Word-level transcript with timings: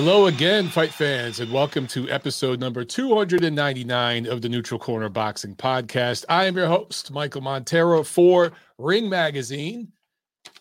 Hello 0.00 0.26
again, 0.26 0.68
fight 0.68 0.92
fans, 0.92 1.40
and 1.40 1.52
welcome 1.52 1.88
to 1.88 2.08
episode 2.08 2.60
number 2.60 2.84
299 2.84 4.26
of 4.28 4.40
the 4.40 4.48
Neutral 4.48 4.78
Corner 4.78 5.08
Boxing 5.08 5.56
Podcast. 5.56 6.24
I 6.28 6.44
am 6.44 6.56
your 6.56 6.68
host, 6.68 7.10
Michael 7.10 7.40
Montero 7.40 8.04
for 8.04 8.52
Ring 8.78 9.08
Magazine, 9.08 9.90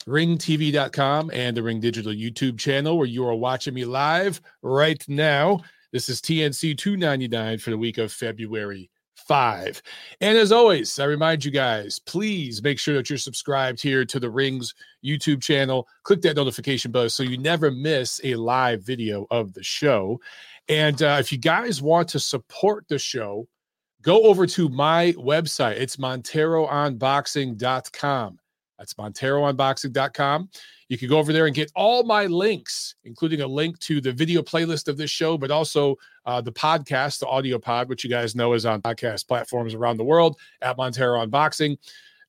ringtv.com, 0.08 1.30
and 1.32 1.56
the 1.56 1.62
Ring 1.62 1.80
Digital 1.80 2.12
YouTube 2.12 2.58
channel 2.58 2.98
where 2.98 3.06
you 3.06 3.28
are 3.28 3.36
watching 3.36 3.76
me 3.76 3.86
live 3.86 4.42
right 4.64 5.08
now. 5.08 5.62
This 5.92 6.10
is 6.10 6.20
TNC 6.20 6.76
299 6.76 7.60
for 7.60 7.70
the 7.70 7.78
week 7.78 8.00
of 8.00 8.12
February 8.12 8.90
5. 9.28 9.82
And 10.22 10.38
as 10.38 10.52
always, 10.52 11.00
I 11.00 11.06
remind 11.06 11.44
you 11.44 11.50
guys, 11.52 11.98
please 12.00 12.64
make 12.64 12.80
sure 12.80 12.96
that 12.96 13.10
you're 13.10 13.18
subscribed 13.18 13.82
here 13.82 14.06
to 14.06 14.20
the 14.20 14.30
Rings 14.30 14.74
YouTube 15.04 15.42
channel. 15.42 15.88
Click 16.04 16.22
that 16.22 16.38
notification 16.38 16.92
bell 16.92 17.10
so 17.10 17.24
you 17.24 17.38
never 17.38 17.70
miss 17.70 18.22
a 18.24 18.36
live 18.36 18.84
video 18.84 19.28
of 19.30 19.54
the 19.54 19.64
show. 19.64 20.22
And 20.70 21.04
uh, 21.04 21.18
if 21.20 21.32
you 21.32 21.38
guys 21.38 21.82
want 21.82 22.10
to 22.10 22.20
support 22.20 22.86
the 22.88 23.00
show, 23.00 23.48
go 24.02 24.24
over 24.24 24.46
to 24.48 24.70
my 24.70 25.14
website. 25.18 25.78
It's 25.78 25.98
monteroonboxing.com. 25.98 28.40
That's 28.78 28.94
monteroonboxing.com. 28.94 30.50
You 30.90 30.98
can 30.98 31.10
go 31.10 31.18
over 31.18 31.34
there 31.34 31.48
and 31.48 31.56
get 31.56 31.72
all 31.76 32.04
my 32.04 32.26
links, 32.28 32.96
including 33.04 33.42
a 33.42 33.48
link 33.48 33.78
to 33.80 34.00
the 34.00 34.12
video 34.12 34.42
playlist 34.42 34.88
of 34.88 34.98
this 34.98 35.12
show, 35.12 35.38
but 35.38 35.52
also 35.52 35.96
uh, 36.26 36.40
the 36.40 36.52
podcast, 36.52 37.20
the 37.20 37.28
audio 37.28 37.60
pod, 37.60 37.90
which 37.90 38.04
you 38.04 38.10
guys 38.10 38.36
know 38.36 38.54
is 38.54 38.66
on 38.66 38.82
podcast 38.82 39.28
platforms 39.28 39.74
around 39.74 39.98
the 39.98 40.04
world 40.04 40.38
at 40.62 40.78
Montero 40.78 41.20
on 41.20 41.30
Boxing. 41.30 41.78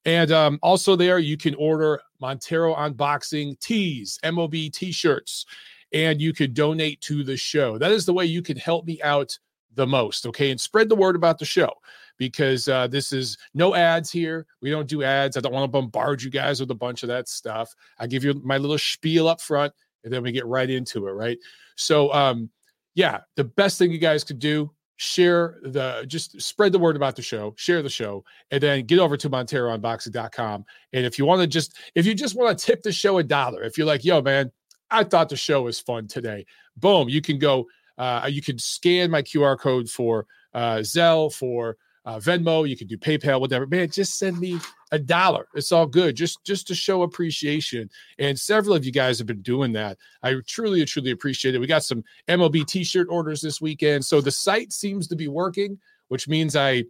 And 0.05 0.33
um, 0.33 0.59
also 0.62 0.97
there, 0.97 1.19
you 1.19 1.36
can 1.36 1.55
order 1.55 2.01
Montero 2.20 2.75
on 2.75 2.95
Boxing 2.95 3.56
tees, 3.61 4.19
MOB 4.25 4.55
t 4.73 4.91
shirts, 4.91 5.47
and 5.92 6.20
you 6.20 6.33
could 6.33 6.55
donate 6.55 7.01
to 7.03 7.23
the 7.23 7.36
show. 7.36 7.79
That 7.79 7.92
is 7.92 8.06
the 8.06 8.12
way 8.12 8.25
you 8.25 8.42
can 8.42 8.56
help 8.56 8.86
me 8.86 9.01
out 9.03 9.39
the 9.75 9.86
most. 9.86 10.27
Okay. 10.27 10.51
And 10.51 10.61
spread 10.61 10.89
the 10.89 10.97
word 10.97 11.17
about 11.17 11.39
the 11.39 11.45
show 11.45 11.73
because 12.19 12.69
uh, 12.69 12.86
this 12.86 13.12
is 13.12 13.38
no 13.55 13.74
ads 13.74 14.11
here. 14.11 14.47
We 14.61 14.70
don't 14.70 14.88
do 14.88 15.02
ads. 15.02 15.36
I 15.36 15.41
don't 15.41 15.52
want 15.52 15.64
to 15.64 15.69
bombard 15.69 16.22
you 16.22 16.30
guys 16.30 16.61
with 16.61 16.70
a 16.70 16.74
bunch 16.74 17.02
of 17.02 17.08
that 17.08 17.28
stuff. 17.28 17.74
I 17.98 18.06
give 18.06 18.24
you 18.24 18.34
my 18.44 18.58
little 18.58 18.78
spiel 18.78 19.28
up 19.28 19.41
front 19.41 19.72
and 20.05 20.12
then 20.12 20.22
we 20.22 20.33
get 20.33 20.46
right 20.46 20.69
into 20.69 21.06
it. 21.06 21.12
Right. 21.12 21.39
So, 21.77 22.12
um, 22.12 22.50
yeah, 22.94 23.20
the 23.36 23.44
best 23.44 23.78
thing 23.78 23.92
you 23.92 23.98
guys 23.98 24.24
could 24.24 24.39
do 24.39 24.70
share 24.98 25.58
the 25.62 26.05
just 26.08 26.41
spread 26.42 26.72
the 26.72 26.78
word 26.78 26.96
about 26.96 27.14
the 27.14 27.22
show 27.22 27.55
share 27.56 27.83
the 27.83 27.89
show 27.89 28.24
and 28.50 28.61
then 28.61 28.84
get 28.84 28.98
over 28.98 29.16
to 29.16 29.30
monteroonboxing.com 29.30 30.64
and 30.92 31.06
if 31.06 31.16
you 31.16 31.24
want 31.24 31.41
to 31.41 31.46
just 31.46 31.77
if 31.94 32.05
you 32.05 32.14
just 32.14 32.34
want 32.34 32.58
to 32.58 32.66
tip 32.66 32.83
the 32.83 32.91
show 32.91 33.16
a 33.19 33.22
dollar 33.22 33.62
if 33.62 33.78
you're 33.78 33.86
like 33.86 34.05
yo 34.05 34.20
man 34.20 34.50
i 34.91 35.05
thought 35.05 35.28
the 35.28 35.36
show 35.36 35.62
was 35.62 35.78
fun 35.78 36.08
today 36.08 36.44
boom 36.77 37.08
you 37.08 37.22
can 37.22 37.39
go 37.39 37.64
uh, 37.96 38.28
you 38.28 38.42
can 38.42 38.58
scan 38.58 39.08
my 39.08 39.23
qr 39.23 39.57
code 39.57 39.89
for 39.89 40.27
uh, 40.55 40.83
for 41.30 41.77
uh, 42.08 42.19
Venmo, 42.19 42.67
you 42.67 42.74
can 42.74 42.86
do 42.86 42.96
PayPal, 42.96 43.39
whatever. 43.39 43.67
Man, 43.67 43.91
just 43.91 44.19
send 44.19 44.41
me 44.41 44.58
a 44.92 44.98
dollar. 44.98 45.46
It's 45.52 45.73
all 45.73 45.86
good. 45.86 46.17
Just 46.17 46.42
just 46.42 46.67
to 46.69 46.74
show 46.74 47.02
appreciation. 47.02 47.91
And 48.19 48.41
several 48.41 48.74
of 48.74 48.86
you 48.86 48.92
guys 48.92 49.19
have 49.19 49.27
been 49.27 49.42
doing 49.42 49.73
that. 49.73 49.98
I 50.23 50.36
truly, 50.46 50.83
truly 50.86 51.11
appreciate 51.11 51.55
it. 51.55 51.58
We 51.58 51.67
got 51.67 51.85
some 51.85 52.02
MOB 52.27 52.67
t-shirt 52.67 53.08
orders 53.11 53.42
this 53.42 53.61
weekend. 53.61 54.07
So 54.07 54.23
the 54.23 54.30
site 54.30 54.73
seems 54.73 55.07
to 55.08 55.17
be 55.17 55.29
working, 55.29 55.79
which 56.08 56.29
means 56.29 56.57
I 56.57 56.85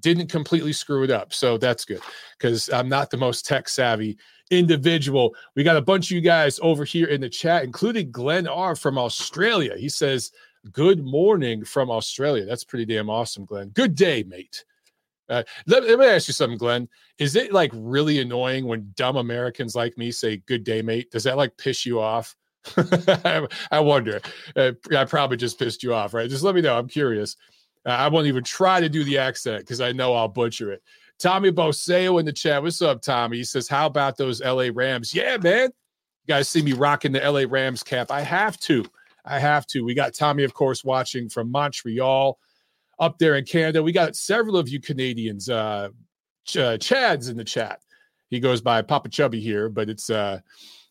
didn't 0.00 0.28
completely 0.28 0.72
screw 0.72 1.04
it 1.04 1.10
up. 1.10 1.34
So 1.34 1.58
that's 1.58 1.84
good 1.84 2.00
because 2.38 2.70
I'm 2.70 2.88
not 2.88 3.10
the 3.10 3.18
most 3.18 3.44
tech 3.44 3.68
savvy 3.68 4.16
individual. 4.50 5.34
We 5.56 5.62
got 5.62 5.76
a 5.76 5.82
bunch 5.82 6.06
of 6.06 6.12
you 6.12 6.22
guys 6.22 6.58
over 6.62 6.86
here 6.86 7.08
in 7.08 7.20
the 7.20 7.28
chat, 7.28 7.64
including 7.64 8.10
Glenn 8.10 8.48
R 8.48 8.74
from 8.74 8.96
Australia. 8.96 9.76
He 9.76 9.90
says, 9.90 10.32
Good 10.72 11.04
morning 11.04 11.64
from 11.64 11.90
Australia. 11.90 12.46
That's 12.46 12.64
pretty 12.64 12.86
damn 12.86 13.10
awesome, 13.10 13.44
Glenn. 13.44 13.68
Good 13.68 13.94
day, 13.94 14.22
mate. 14.22 14.64
Uh, 15.28 15.42
let, 15.66 15.84
let, 15.84 15.98
me 15.98 16.06
ask 16.06 16.28
you 16.28 16.34
something, 16.34 16.58
Glenn. 16.58 16.88
Is 17.18 17.36
it 17.36 17.52
like 17.52 17.70
really 17.74 18.20
annoying 18.20 18.66
when 18.66 18.92
dumb 18.94 19.16
Americans 19.16 19.74
like 19.74 19.96
me 19.98 20.10
say 20.10 20.38
"good 20.46 20.64
day, 20.64 20.82
mate"? 20.82 21.10
Does 21.10 21.24
that 21.24 21.36
like 21.36 21.56
piss 21.56 21.84
you 21.84 22.00
off? 22.00 22.34
I 22.76 23.80
wonder. 23.80 24.20
Uh, 24.56 24.72
I 24.96 25.04
probably 25.04 25.36
just 25.36 25.58
pissed 25.58 25.82
you 25.82 25.92
off, 25.92 26.14
right? 26.14 26.30
Just 26.30 26.44
let 26.44 26.54
me 26.54 26.62
know. 26.62 26.78
I'm 26.78 26.88
curious. 26.88 27.36
Uh, 27.86 27.90
I 27.90 28.08
won't 28.08 28.26
even 28.26 28.44
try 28.44 28.80
to 28.80 28.88
do 28.88 29.04
the 29.04 29.18
accent 29.18 29.60
because 29.60 29.80
I 29.82 29.92
know 29.92 30.14
I'll 30.14 30.28
butcher 30.28 30.72
it. 30.72 30.82
Tommy 31.18 31.52
Boseo 31.52 32.18
in 32.18 32.26
the 32.26 32.32
chat. 32.32 32.62
What's 32.62 32.80
up, 32.80 33.02
Tommy? 33.02 33.38
He 33.38 33.44
says, 33.44 33.68
"How 33.68 33.86
about 33.86 34.16
those 34.16 34.40
LA 34.42 34.68
Rams?" 34.72 35.14
Yeah, 35.14 35.36
man. 35.36 35.70
You 36.26 36.34
guys 36.34 36.48
see 36.48 36.62
me 36.62 36.72
rocking 36.72 37.12
the 37.12 37.20
LA 37.20 37.44
Rams 37.46 37.82
cap. 37.82 38.10
I 38.10 38.22
have 38.22 38.58
to. 38.60 38.84
I 39.24 39.38
have 39.38 39.66
to. 39.68 39.84
We 39.84 39.94
got 39.94 40.14
Tommy, 40.14 40.44
of 40.44 40.54
course, 40.54 40.84
watching 40.84 41.28
from 41.28 41.50
Montreal 41.50 42.38
up 42.98 43.18
there 43.18 43.36
in 43.36 43.44
Canada. 43.44 43.82
We 43.82 43.92
got 43.92 44.16
several 44.16 44.56
of 44.56 44.68
you 44.68 44.80
Canadians. 44.80 45.48
Uh, 45.48 45.88
Ch- 46.46 46.58
uh, 46.58 46.78
Chad's 46.78 47.28
in 47.28 47.36
the 47.36 47.44
chat. 47.44 47.80
He 48.30 48.40
goes 48.40 48.60
by 48.60 48.82
Papa 48.82 49.08
Chubby 49.08 49.40
here, 49.40 49.68
but 49.68 49.88
it's 49.88 50.10
uh, 50.10 50.40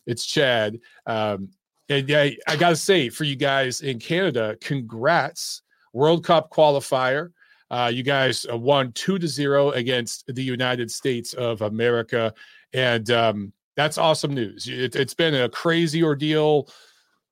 it's 0.06 0.26
Chad. 0.26 0.78
Um, 1.06 1.50
and 1.88 2.08
yeah, 2.08 2.30
I 2.48 2.56
gotta 2.56 2.76
say 2.76 3.08
for 3.08 3.24
you 3.24 3.36
guys 3.36 3.82
in 3.82 3.98
Canada, 3.98 4.56
congrats, 4.60 5.62
World 5.92 6.24
Cup 6.24 6.50
qualifier. 6.50 7.30
Uh, 7.70 7.90
you 7.92 8.02
guys 8.02 8.46
uh, 8.50 8.56
won 8.56 8.92
two 8.92 9.18
to 9.18 9.26
zero 9.26 9.70
against 9.70 10.24
the 10.34 10.42
United 10.42 10.90
States 10.90 11.34
of 11.34 11.62
America, 11.62 12.32
and 12.72 13.10
um, 13.10 13.52
that's 13.76 13.98
awesome 13.98 14.32
news. 14.32 14.68
It, 14.68 14.96
it's 14.96 15.14
been 15.14 15.34
a 15.34 15.48
crazy 15.48 16.02
ordeal 16.02 16.68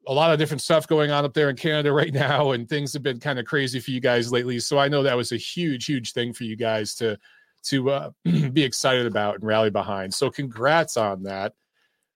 a 0.07 0.13
lot 0.13 0.33
of 0.33 0.39
different 0.39 0.63
stuff 0.63 0.87
going 0.87 1.11
on 1.11 1.25
up 1.25 1.35
there 1.35 1.51
in 1.51 1.57
Canada 1.57 1.93
right 1.93 2.13
now, 2.13 2.53
and 2.53 2.69
things 2.69 2.93
have 2.93 3.03
been 3.03 3.21
kind 3.21 3.39
of 3.39 3.47
crazy 3.47 3.81
for 3.81 3.91
you 3.91 4.01
guys 4.01 4.33
lately. 4.33 4.59
So 4.59 4.79
I 4.79 4.89
know 4.89 5.03
that 5.03 5.17
was 5.17 5.33
a 5.33 5.37
huge, 5.37 5.87
huge 5.87 6.13
thing 6.13 6.33
for 6.33 6.45
you 6.45 6.57
guys 6.57 6.95
to 6.97 7.19
to 7.65 7.91
uh, 7.91 8.11
be 8.25 8.63
excited 8.63 9.07
about 9.07 9.37
and 9.37 9.45
rally 9.45 9.71
behind. 9.71 10.13
So 10.13 10.31
congrats 10.31 10.97
on 10.97 11.23
that. 11.25 11.55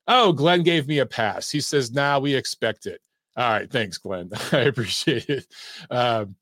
Oh, 0.08 0.32
Glenn 0.32 0.62
gave 0.62 0.86
me 0.88 0.98
a 1.00 1.06
pass. 1.06 1.50
He 1.50 1.60
says, 1.60 1.92
"Now 1.92 2.14
nah, 2.14 2.20
we 2.20 2.34
expect 2.34 2.86
it." 2.86 3.00
All 3.36 3.50
right, 3.50 3.70
thanks, 3.70 3.98
Glenn. 3.98 4.30
I 4.52 4.60
appreciate 4.60 5.28
it. 5.28 5.46
Um, 5.90 6.36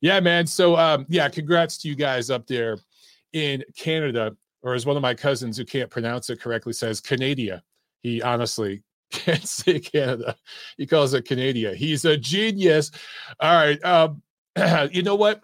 yeah, 0.00 0.18
man. 0.20 0.46
So 0.46 0.76
um, 0.76 1.06
yeah, 1.08 1.28
congrats 1.28 1.78
to 1.78 1.88
you 1.88 1.94
guys 1.94 2.30
up 2.30 2.46
there 2.46 2.78
in 3.32 3.64
Canada, 3.76 4.36
or 4.62 4.74
as 4.74 4.86
one 4.86 4.96
of 4.96 5.02
my 5.02 5.14
cousins 5.14 5.56
who 5.56 5.64
can't 5.64 5.90
pronounce 5.90 6.28
it 6.30 6.40
correctly 6.40 6.72
says, 6.72 7.00
Canada. 7.00 7.62
He 8.02 8.20
honestly 8.20 8.82
can't 9.12 9.46
say 9.46 9.78
Canada. 9.78 10.36
He 10.76 10.86
calls 10.86 11.14
it 11.14 11.26
Canada. 11.26 11.74
He's 11.74 12.04
a 12.04 12.16
genius. 12.16 12.90
All 13.40 13.54
right. 13.54 13.82
Um, 13.84 14.22
you 14.90 15.02
know 15.02 15.14
what? 15.14 15.42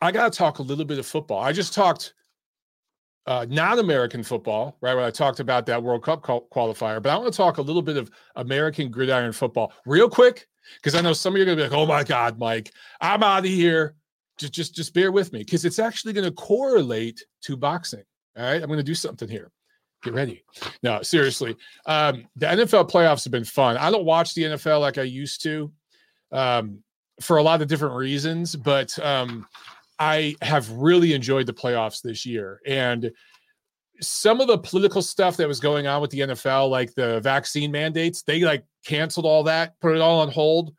I 0.00 0.10
got 0.10 0.32
to 0.32 0.36
talk 0.36 0.58
a 0.58 0.62
little 0.62 0.84
bit 0.84 0.98
of 0.98 1.06
football. 1.06 1.40
I 1.40 1.52
just 1.52 1.72
talked 1.72 2.14
uh, 3.26 3.46
non-American 3.48 4.24
football, 4.24 4.76
right? 4.80 4.94
When 4.94 5.04
I 5.04 5.10
talked 5.10 5.38
about 5.38 5.64
that 5.66 5.80
World 5.80 6.02
Cup 6.02 6.22
qualifier, 6.22 7.00
but 7.00 7.10
I 7.10 7.16
want 7.16 7.32
to 7.32 7.36
talk 7.36 7.58
a 7.58 7.62
little 7.62 7.82
bit 7.82 7.96
of 7.96 8.10
American 8.34 8.90
gridiron 8.90 9.32
football 9.32 9.72
real 9.86 10.10
quick 10.10 10.48
because 10.76 10.96
I 10.96 11.00
know 11.02 11.12
some 11.12 11.34
of 11.34 11.36
you 11.38 11.42
are 11.42 11.46
going 11.46 11.58
to 11.58 11.64
be 11.64 11.68
like, 11.70 11.78
"Oh 11.78 11.86
my 11.86 12.02
God, 12.02 12.38
Mike, 12.38 12.72
I'm 13.00 13.22
out 13.22 13.40
of 13.40 13.50
here." 13.50 13.94
Just, 14.38 14.54
just, 14.54 14.74
just 14.74 14.94
bear 14.94 15.12
with 15.12 15.32
me 15.32 15.40
because 15.40 15.64
it's 15.64 15.78
actually 15.78 16.14
going 16.14 16.24
to 16.24 16.32
correlate 16.32 17.22
to 17.42 17.56
boxing. 17.56 18.02
All 18.36 18.42
right, 18.42 18.60
I'm 18.60 18.66
going 18.66 18.78
to 18.78 18.82
do 18.82 18.94
something 18.94 19.28
here 19.28 19.52
get 20.02 20.14
ready. 20.14 20.44
No, 20.82 21.02
seriously. 21.02 21.56
Um, 21.86 22.26
the 22.36 22.46
NFL 22.46 22.90
playoffs 22.90 23.24
have 23.24 23.30
been 23.30 23.44
fun. 23.44 23.76
I 23.76 23.90
don't 23.90 24.04
watch 24.04 24.34
the 24.34 24.42
NFL 24.42 24.80
like 24.80 24.98
I 24.98 25.02
used 25.02 25.42
to 25.44 25.70
um, 26.32 26.82
for 27.20 27.38
a 27.38 27.42
lot 27.42 27.62
of 27.62 27.68
different 27.68 27.94
reasons, 27.94 28.56
but 28.56 28.96
um, 28.98 29.46
I 29.98 30.34
have 30.42 30.70
really 30.70 31.14
enjoyed 31.14 31.46
the 31.46 31.54
playoffs 31.54 32.02
this 32.02 32.26
year. 32.26 32.60
And 32.66 33.12
some 34.00 34.40
of 34.40 34.48
the 34.48 34.58
political 34.58 35.02
stuff 35.02 35.36
that 35.36 35.46
was 35.46 35.60
going 35.60 35.86
on 35.86 36.00
with 36.00 36.10
the 36.10 36.20
NFL, 36.20 36.70
like 36.70 36.94
the 36.94 37.20
vaccine 37.20 37.70
mandates, 37.70 38.22
they 38.22 38.40
like 38.40 38.64
canceled 38.84 39.26
all 39.26 39.44
that, 39.44 39.78
put 39.80 39.94
it 39.94 40.00
all 40.00 40.20
on 40.20 40.30
hold 40.30 40.74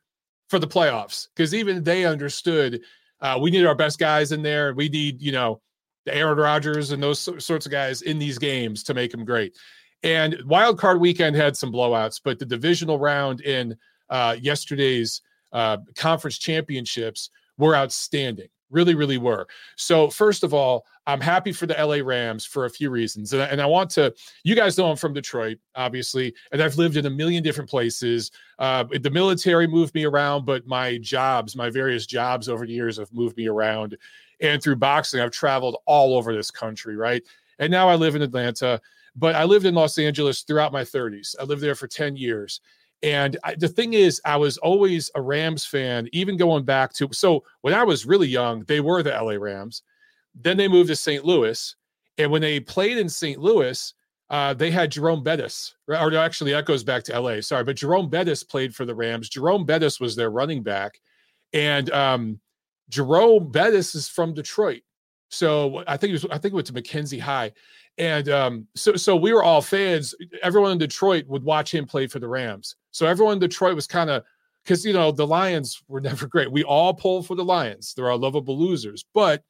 for 0.49 0.59
the 0.59 0.67
playoffs 0.67 1.29
because 1.35 1.55
even 1.55 1.83
they 1.83 2.05
understood 2.05 2.81
uh, 3.21 3.39
we 3.41 3.49
need 3.49 3.65
our 3.65 3.73
best 3.73 3.97
guys 3.97 4.33
in 4.33 4.41
there. 4.41 4.73
We 4.73 4.89
need, 4.89 5.21
you 5.21 5.31
know, 5.31 5.61
the 6.05 6.15
Aaron 6.15 6.37
Rodgers 6.37 6.91
and 6.91 7.01
those 7.01 7.19
sorts 7.19 7.65
of 7.65 7.71
guys 7.71 8.01
in 8.01 8.19
these 8.19 8.37
games 8.37 8.83
to 8.83 8.93
make 8.93 9.11
them 9.11 9.25
great. 9.25 9.57
And 10.03 10.37
wild 10.45 10.77
card 10.77 10.99
weekend 10.99 11.35
had 11.35 11.55
some 11.55 11.71
blowouts, 11.71 12.19
but 12.23 12.37
the 12.37 12.45
divisional 12.45 12.99
round 12.99 13.41
in 13.41 13.77
uh, 14.09 14.35
yesterday's 14.39 15.21
uh, 15.53 15.77
conference 15.95 16.37
championships 16.37 17.29
were 17.57 17.75
outstanding. 17.75 18.47
Really, 18.69 18.95
really 18.95 19.19
were. 19.19 19.45
So, 19.77 20.09
first 20.09 20.43
of 20.43 20.51
all, 20.51 20.87
I'm 21.05 21.21
happy 21.21 21.51
for 21.51 21.67
the 21.67 21.75
LA 21.75 21.97
Rams 22.03 22.43
for 22.43 22.65
a 22.65 22.69
few 22.69 22.89
reasons. 22.89 23.31
And, 23.31 23.43
and 23.43 23.61
I 23.61 23.67
want 23.67 23.91
to, 23.91 24.11
you 24.43 24.55
guys 24.55 24.77
know 24.77 24.89
I'm 24.89 24.97
from 24.97 25.13
Detroit, 25.13 25.59
obviously, 25.75 26.33
and 26.51 26.61
I've 26.61 26.77
lived 26.77 26.97
in 26.97 27.05
a 27.05 27.09
million 27.09 27.43
different 27.43 27.69
places. 27.69 28.31
Uh, 28.57 28.85
the 29.01 29.11
military 29.11 29.67
moved 29.67 29.93
me 29.93 30.05
around, 30.05 30.45
but 30.45 30.65
my 30.65 30.97
jobs, 30.97 31.55
my 31.55 31.69
various 31.69 32.07
jobs 32.07 32.49
over 32.49 32.65
the 32.65 32.73
years 32.73 32.97
have 32.97 33.13
moved 33.13 33.37
me 33.37 33.47
around 33.47 33.95
and 34.43 34.61
through 34.61 34.75
boxing, 34.75 35.21
I've 35.21 35.31
traveled 35.31 35.77
all 35.87 36.15
over 36.15 36.35
this 36.35 36.51
country, 36.51 36.95
right? 36.95 37.23
And 37.57 37.71
now 37.71 37.89
I 37.89 37.95
live 37.95 38.15
in 38.15 38.21
Atlanta, 38.21 38.79
but 39.15 39.35
I 39.35 39.45
lived 39.45 39.65
in 39.65 39.73
Los 39.73 39.97
Angeles 39.97 40.41
throughout 40.41 40.73
my 40.73 40.83
30s. 40.83 41.35
I 41.39 41.43
lived 41.43 41.61
there 41.61 41.75
for 41.75 41.87
10 41.87 42.15
years. 42.15 42.61
And 43.01 43.37
I, 43.43 43.55
the 43.55 43.67
thing 43.67 43.93
is, 43.93 44.21
I 44.25 44.35
was 44.37 44.57
always 44.57 45.09
a 45.15 45.21
Rams 45.21 45.65
fan, 45.65 46.07
even 46.13 46.37
going 46.37 46.63
back 46.63 46.93
to 46.93 47.09
so 47.11 47.43
when 47.61 47.73
I 47.73 47.83
was 47.83 48.05
really 48.05 48.27
young, 48.27 48.63
they 48.65 48.79
were 48.79 49.01
the 49.01 49.11
LA 49.11 49.33
Rams. 49.33 49.83
Then 50.35 50.57
they 50.57 50.67
moved 50.67 50.89
to 50.89 50.95
St. 50.95 51.25
Louis. 51.25 51.75
And 52.17 52.31
when 52.31 52.41
they 52.41 52.59
played 52.59 52.97
in 52.97 53.09
St. 53.09 53.39
Louis, 53.39 53.93
uh, 54.29 54.53
they 54.53 54.71
had 54.71 54.91
Jerome 54.91 55.23
Bettis, 55.23 55.75
or 55.87 56.15
actually 56.15 56.51
that 56.53 56.65
goes 56.65 56.83
back 56.83 57.03
to 57.03 57.19
LA. 57.19 57.41
Sorry, 57.41 57.63
but 57.63 57.75
Jerome 57.75 58.09
Bettis 58.09 58.43
played 58.43 58.73
for 58.73 58.85
the 58.85 58.95
Rams. 58.95 59.29
Jerome 59.29 59.65
Bettis 59.65 59.99
was 59.99 60.15
their 60.15 60.31
running 60.31 60.63
back, 60.63 60.99
and 61.53 61.89
um, 61.91 62.39
Jerome 62.89 63.51
Bettis 63.51 63.95
is 63.95 64.07
from 64.07 64.33
Detroit. 64.33 64.81
So 65.29 65.83
I 65.87 65.97
think 65.97 66.11
it 66.11 66.13
was 66.13 66.25
I 66.25 66.37
think 66.37 66.53
it 66.53 66.55
went 66.55 66.67
to 66.67 66.73
Mackenzie 66.73 67.19
High, 67.19 67.51
and 67.97 68.29
um, 68.29 68.67
so 68.75 68.95
so 68.95 69.15
we 69.15 69.33
were 69.33 69.43
all 69.43 69.61
fans. 69.61 70.13
Everyone 70.43 70.71
in 70.71 70.77
Detroit 70.77 71.25
would 71.27 71.43
watch 71.43 71.73
him 71.73 71.87
play 71.87 72.05
for 72.05 72.19
the 72.19 72.27
Rams. 72.27 72.75
So 72.91 73.07
everyone 73.07 73.33
in 73.33 73.39
Detroit 73.39 73.75
was 73.75 73.87
kind 73.87 74.11
of 74.11 74.23
because 74.63 74.85
you 74.85 74.93
know 74.93 75.11
the 75.11 75.25
Lions 75.25 75.81
were 75.87 76.01
never 76.09 76.27
great. 76.27 76.51
We 76.51 76.63
all 76.63 76.93
pulled 76.93 77.25
for 77.25 77.35
the 77.35 77.43
Lions. 77.43 77.93
They're 77.93 78.11
our 78.11 78.17
lovable 78.17 78.57
losers, 78.57 79.05
but 79.13 79.43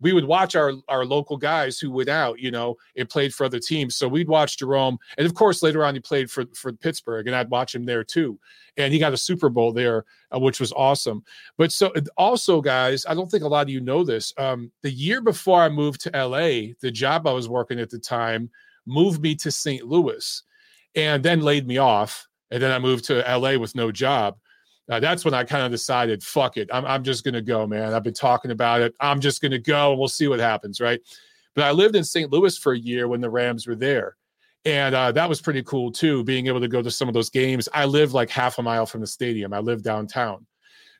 we 0.00 0.12
would 0.12 0.24
watch 0.24 0.56
our 0.56 0.72
our 0.88 1.04
local 1.04 1.36
guys 1.36 1.78
who 1.78 1.90
went 1.90 2.08
out, 2.08 2.38
you 2.38 2.50
know, 2.50 2.76
and 2.96 3.08
played 3.08 3.34
for 3.34 3.44
other 3.44 3.58
teams. 3.58 3.96
So 3.96 4.08
we'd 4.08 4.28
watch 4.28 4.58
Jerome, 4.58 4.98
and 5.18 5.26
of 5.26 5.34
course 5.34 5.62
later 5.62 5.84
on 5.84 5.94
he 5.94 6.00
played 6.00 6.30
for 6.30 6.44
for 6.54 6.72
Pittsburgh, 6.72 7.26
and 7.26 7.36
I'd 7.36 7.50
watch 7.50 7.74
him 7.74 7.84
there 7.84 8.04
too. 8.04 8.38
And 8.76 8.92
he 8.92 8.98
got 8.98 9.12
a 9.12 9.18
Super 9.18 9.48
Bowl 9.48 9.72
there, 9.72 10.04
uh, 10.34 10.38
which 10.38 10.60
was 10.60 10.72
awesome. 10.72 11.22
But 11.58 11.72
so 11.72 11.92
also, 12.16 12.60
guys, 12.60 13.04
I 13.06 13.14
don't 13.14 13.30
think 13.30 13.44
a 13.44 13.48
lot 13.48 13.66
of 13.66 13.70
you 13.70 13.80
know 13.80 14.04
this. 14.04 14.32
Um, 14.38 14.70
the 14.82 14.90
year 14.90 15.20
before 15.20 15.60
I 15.60 15.68
moved 15.68 16.00
to 16.02 16.26
LA, 16.26 16.72
the 16.80 16.90
job 16.90 17.26
I 17.26 17.32
was 17.32 17.48
working 17.48 17.80
at 17.80 17.90
the 17.90 17.98
time 17.98 18.50
moved 18.86 19.22
me 19.22 19.34
to 19.36 19.50
St. 19.50 19.86
Louis, 19.86 20.42
and 20.94 21.22
then 21.22 21.40
laid 21.40 21.66
me 21.66 21.78
off. 21.78 22.26
And 22.52 22.60
then 22.60 22.72
I 22.72 22.80
moved 22.80 23.04
to 23.04 23.20
LA 23.20 23.58
with 23.58 23.76
no 23.76 23.92
job 23.92 24.36
uh, 24.90 24.98
that's 24.98 25.24
when 25.24 25.34
I 25.34 25.44
kind 25.44 25.64
of 25.64 25.70
decided, 25.70 26.22
fuck 26.22 26.56
it, 26.56 26.68
I'm, 26.72 26.84
I'm 26.84 27.04
just 27.04 27.24
going 27.24 27.34
to 27.34 27.42
go, 27.42 27.66
man. 27.66 27.94
I've 27.94 28.02
been 28.02 28.12
talking 28.12 28.50
about 28.50 28.80
it. 28.80 28.94
I'm 29.00 29.20
just 29.20 29.40
going 29.40 29.52
to 29.52 29.58
go 29.58 29.90
and 29.90 29.98
we'll 29.98 30.08
see 30.08 30.26
what 30.26 30.40
happens, 30.40 30.80
right? 30.80 31.00
But 31.54 31.64
I 31.64 31.70
lived 31.70 31.96
in 31.96 32.04
St. 32.04 32.30
Louis 32.30 32.58
for 32.58 32.72
a 32.72 32.78
year 32.78 33.06
when 33.08 33.20
the 33.20 33.30
Rams 33.30 33.66
were 33.66 33.76
there. 33.76 34.16
And 34.64 34.94
uh, 34.94 35.12
that 35.12 35.28
was 35.28 35.40
pretty 35.40 35.62
cool 35.62 35.90
too, 35.90 36.24
being 36.24 36.48
able 36.48 36.60
to 36.60 36.68
go 36.68 36.82
to 36.82 36.90
some 36.90 37.08
of 37.08 37.14
those 37.14 37.30
games. 37.30 37.68
I 37.72 37.86
live 37.86 38.12
like 38.12 38.30
half 38.30 38.58
a 38.58 38.62
mile 38.62 38.84
from 38.84 39.00
the 39.00 39.06
stadium. 39.06 39.52
I 39.52 39.60
live 39.60 39.82
downtown. 39.82 40.46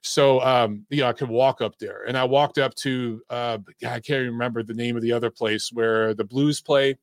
So, 0.02 0.40
um, 0.40 0.86
you 0.88 1.00
know, 1.00 1.08
I 1.08 1.12
could 1.12 1.28
walk 1.28 1.60
up 1.60 1.78
there. 1.78 2.04
And 2.06 2.16
I 2.16 2.24
walked 2.24 2.58
up 2.58 2.74
to, 2.76 3.20
uh, 3.28 3.58
I 3.86 4.00
can't 4.00 4.30
remember 4.30 4.62
the 4.62 4.72
name 4.72 4.96
of 4.96 5.02
the 5.02 5.12
other 5.12 5.30
place 5.30 5.70
where 5.72 6.14
the 6.14 6.24
Blues 6.24 6.60
play 6.60 6.96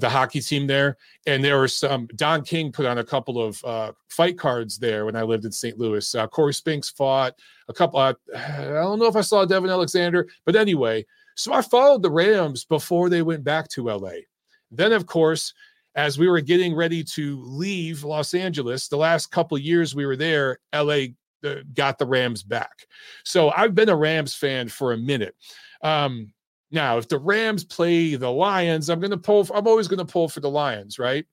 the 0.00 0.08
hockey 0.08 0.40
team 0.40 0.66
there. 0.66 0.96
And 1.26 1.42
there 1.42 1.58
were 1.58 1.68
some, 1.68 2.08
Don 2.16 2.42
King 2.42 2.72
put 2.72 2.86
on 2.86 2.98
a 2.98 3.04
couple 3.04 3.40
of 3.40 3.64
uh, 3.64 3.92
fight 4.08 4.36
cards 4.36 4.78
there 4.78 5.04
when 5.04 5.16
I 5.16 5.22
lived 5.22 5.44
in 5.44 5.52
St. 5.52 5.78
Louis. 5.78 6.14
Uh, 6.14 6.26
Corey 6.26 6.52
Spinks 6.52 6.90
fought 6.90 7.34
a 7.68 7.72
couple, 7.72 8.00
uh, 8.00 8.14
I 8.36 8.64
don't 8.64 8.98
know 8.98 9.06
if 9.06 9.16
I 9.16 9.20
saw 9.20 9.44
Devon 9.44 9.70
Alexander, 9.70 10.28
but 10.44 10.56
anyway, 10.56 11.06
so 11.36 11.52
I 11.52 11.62
followed 11.62 12.02
the 12.02 12.10
Rams 12.10 12.64
before 12.64 13.08
they 13.08 13.22
went 13.22 13.44
back 13.44 13.68
to 13.70 13.88
LA. 13.88 14.22
Then, 14.70 14.92
of 14.92 15.06
course, 15.06 15.54
as 15.94 16.18
we 16.18 16.28
were 16.28 16.40
getting 16.40 16.74
ready 16.74 17.04
to 17.04 17.40
leave 17.44 18.02
Los 18.02 18.34
Angeles, 18.34 18.88
the 18.88 18.96
last 18.96 19.30
couple 19.30 19.56
years 19.58 19.94
we 19.94 20.06
were 20.06 20.16
there, 20.16 20.58
LA 20.74 21.06
uh, 21.44 21.56
got 21.72 21.98
the 21.98 22.06
Rams 22.06 22.42
back. 22.42 22.86
So 23.24 23.50
I've 23.50 23.74
been 23.76 23.88
a 23.88 23.96
Rams 23.96 24.34
fan 24.34 24.68
for 24.68 24.92
a 24.92 24.96
minute. 24.96 25.36
Um, 25.82 26.32
now, 26.74 26.98
if 26.98 27.08
the 27.08 27.18
Rams 27.18 27.64
play 27.64 28.16
the 28.16 28.30
Lions, 28.30 28.90
I'm 28.90 29.00
going 29.00 29.10
to 29.10 29.16
pull. 29.16 29.46
I'm 29.54 29.66
always 29.66 29.88
going 29.88 30.04
to 30.04 30.12
pull 30.12 30.28
for 30.28 30.40
the 30.40 30.50
Lions, 30.50 30.98
right? 30.98 31.24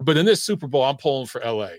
But 0.00 0.16
in 0.16 0.26
this 0.26 0.42
Super 0.42 0.68
Bowl, 0.68 0.84
I'm 0.84 0.96
pulling 0.96 1.26
for 1.26 1.40
LA. 1.40 1.70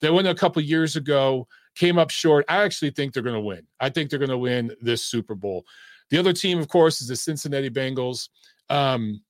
They 0.00 0.10
went 0.10 0.28
a 0.28 0.34
couple 0.34 0.60
years 0.62 0.96
ago, 0.96 1.46
came 1.74 1.98
up 1.98 2.10
short. 2.10 2.44
I 2.48 2.62
actually 2.62 2.90
think 2.90 3.12
they're 3.12 3.22
going 3.22 3.34
to 3.34 3.40
win. 3.40 3.66
I 3.80 3.88
think 3.88 4.10
they're 4.10 4.18
going 4.18 4.30
to 4.30 4.38
win 4.38 4.72
this 4.80 5.04
Super 5.04 5.34
Bowl. 5.34 5.64
The 6.10 6.18
other 6.18 6.32
team, 6.32 6.58
of 6.58 6.68
course, 6.68 7.00
is 7.00 7.08
the 7.08 7.16
Cincinnati 7.16 7.70
Bengals. 7.70 8.28
Um, 8.68 9.22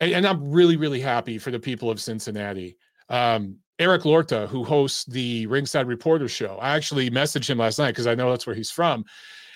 and, 0.00 0.12
and, 0.12 0.26
I'm 0.26 0.50
really, 0.50 0.76
really 0.76 1.00
happy 1.00 1.38
for 1.38 1.50
the 1.50 1.58
people 1.58 1.90
of 1.90 2.00
Cincinnati. 2.00 2.76
Um, 3.08 3.56
Eric 3.78 4.04
Lorta, 4.04 4.46
who 4.48 4.64
hosts 4.64 5.04
the 5.04 5.46
Ringside 5.46 5.86
Reporter 5.86 6.28
show, 6.28 6.58
I 6.60 6.74
actually 6.74 7.10
messaged 7.10 7.48
him 7.48 7.58
last 7.58 7.78
night 7.78 7.92
because 7.92 8.06
I 8.06 8.14
know 8.14 8.30
that's 8.30 8.46
where 8.46 8.56
he's 8.56 8.70
from. 8.70 9.04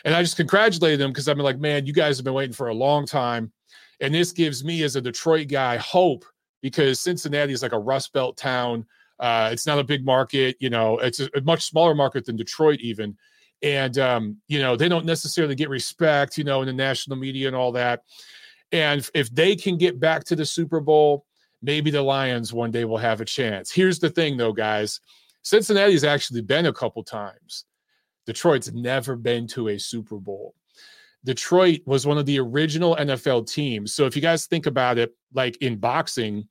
And 0.05 0.15
I 0.15 0.23
just 0.23 0.37
congratulated 0.37 1.01
them 1.01 1.11
because 1.11 1.29
I'm 1.29 1.39
like, 1.39 1.59
man, 1.59 1.87
you 1.87 1.93
guys 1.93 2.17
have 2.19 2.25
been 2.25 2.35
waiting 2.35 2.55
for 2.55 2.69
a 2.69 2.75
long 2.75 3.07
time. 3.07 3.53
And 4.01 4.15
this 4.15 4.33
gives 4.33 4.65
me, 4.65 4.83
as 4.83 4.97
a 4.97 5.01
Detroit 5.01 5.49
guy, 5.49 5.77
hope 5.77 6.25
because 6.61 7.01
Cincinnati 7.01 7.53
is 7.53 7.63
like 7.63 7.73
a 7.73 7.79
Rust 7.79 8.13
Belt 8.13 8.37
town. 8.37 8.85
Uh, 9.21 9.51
it's 9.53 9.67
not 9.67 9.79
a 9.79 9.85
big 9.85 10.05
market, 10.05 10.57
you 10.59 10.71
know, 10.71 10.99
it's 10.99 11.21
a, 11.21 11.29
a 11.37 11.41
much 11.43 11.65
smaller 11.65 11.95
market 11.95 12.25
than 12.25 12.35
Detroit, 12.35 12.81
even. 12.81 13.17
And, 13.63 13.97
um, 13.99 14.37
you 14.49 14.59
know, 14.59 14.75
they 14.75 14.89
don't 14.89 15.07
necessarily 15.07 15.55
get 15.55 15.69
respect, 15.69 16.37
you 16.37 16.43
know, 16.43 16.63
in 16.63 16.67
the 16.67 16.73
national 16.73 17.17
media 17.17 17.47
and 17.47 17.55
all 17.55 17.71
that. 17.73 18.03
And 18.73 19.09
if 19.15 19.33
they 19.33 19.55
can 19.55 19.77
get 19.77 20.01
back 20.01 20.25
to 20.25 20.37
the 20.37 20.45
Super 20.45 20.81
Bowl, 20.81 21.27
maybe 21.61 21.93
the 21.93 22.03
Lions 22.03 22.53
one 22.53 22.73
day 22.73 22.85
will 22.85 22.99
have 22.99 23.21
a 23.21 23.25
chance. 23.25 23.71
Here's 23.71 24.01
the 24.01 24.11
thing, 24.11 24.37
though, 24.37 24.53
guys 24.53 25.01
Cincinnati's 25.43 26.05
actually 26.05 26.41
been 26.41 26.67
a 26.67 26.73
couple 26.73 27.03
times. 27.03 27.65
Detroit's 28.27 28.73
never 28.73 29.17
been 29.17 29.47
to 29.49 29.69
a 29.69 29.79
Super 29.79 30.17
Bowl. 30.17 30.55
Detroit 31.25 31.81
was 31.87 32.07
one 32.07 32.19
of 32.19 32.27
the 32.27 32.39
original 32.39 32.97
NFL 32.97 33.51
teams. 33.51 33.95
So 33.95 34.07
if 34.07 34.17
you 34.17 34.23
guys 34.23 34.47
think 34.47 34.67
about 34.67 34.99
it, 34.99 35.15
like 35.33 35.57
in 35.59 35.77
boxing, 35.77 36.49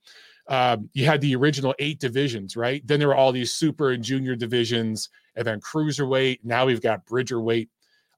um, 0.48 0.88
you 0.92 1.04
had 1.04 1.20
the 1.20 1.36
original 1.36 1.74
eight 1.78 2.00
divisions, 2.00 2.56
right? 2.56 2.86
Then 2.86 2.98
there 2.98 3.08
were 3.08 3.14
all 3.14 3.32
these 3.32 3.54
super 3.54 3.90
and 3.90 4.02
junior 4.02 4.34
divisions, 4.34 5.08
and 5.36 5.46
then 5.46 5.60
cruiserweight. 5.60 6.40
Now 6.42 6.66
we've 6.66 6.82
got 6.82 7.06
bridgerweight, 7.06 7.68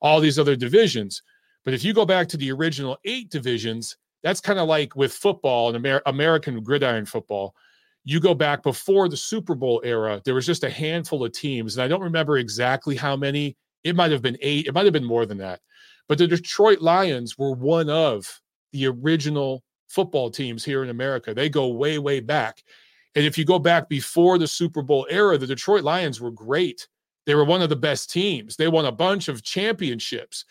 all 0.01 0.21
these 0.21 0.39
other 0.39 0.57
divisions. 0.57 1.23
But 1.65 1.75
if 1.75 1.85
you 1.85 1.93
go 1.93 2.05
back 2.05 2.29
to 2.29 2.37
the 2.37 2.53
original 2.53 2.99
eight 3.05 3.31
divisions, 3.31 3.97
that's 4.23 4.41
kind 4.41 4.59
of 4.59 4.69
like 4.69 4.97
with 4.97 5.13
football 5.13 5.69
and 5.69 5.77
Amer- 5.77 6.03
American 6.07 6.63
gridiron 6.63 7.05
football 7.05 7.55
you 8.05 8.21
go 8.21 8.35
back 8.35 8.63
before 8.63 9.09
the 9.09 9.17
Super 9.17 9.55
Bowl 9.55 9.81
era, 9.85 10.21
there 10.25 10.35
was 10.35 10.47
just 10.47 10.65
a 10.65 10.71
handful 10.71 11.25
of 11.25 11.33
teams, 11.33 11.77
and 11.77 11.85
I 11.85 11.89
don't 11.89 12.03
remember 12.03 12.39
exactly 12.39 12.97
how 12.97 13.17
many. 13.17 13.57
It 13.83 13.97
might 13.97 14.13
have 14.13 14.23
been 14.23 14.39
eight, 14.41 14.67
it 14.67 14.75
might 14.75 14.85
have 14.85 14.93
been 14.93 15.05
more 15.05 15.27
than 15.27 15.39
that. 15.39 15.61
But 16.09 16.19
the 16.19 16.27
Detroit 16.27 16.81
Lions 16.81 17.39
were 17.39 17.53
one 17.53 17.89
of 17.89 18.41
the 18.73 18.87
original 18.87 19.63
football 19.89 20.31
teams 20.31 20.65
here 20.65 20.83
in 20.83 20.91
America. 20.91 21.33
They 21.33 21.49
go 21.49 21.69
way, 21.69 21.99
way 21.99 22.21
back. 22.21 22.63
And 23.15 23.25
if 23.25 23.39
you 23.39 23.45
go 23.45 23.59
back 23.59 23.89
before 23.89 24.39
the 24.39 24.49
Super 24.49 24.83
Bowl 24.83 25.07
era, 25.09 25.39
the 25.39 25.47
Detroit 25.47 25.85
Lions 25.85 26.21
were 26.21 26.31
great. 26.31 26.89
They 27.27 27.35
were 27.35 27.45
one 27.45 27.63
of 27.63 27.69
the 27.69 27.77
best 27.77 28.11
teams. 28.11 28.57
They 28.57 28.69
won 28.69 28.87
a 28.87 28.93
bunch 28.93 29.29
of 29.29 29.43
championships. 29.43 30.45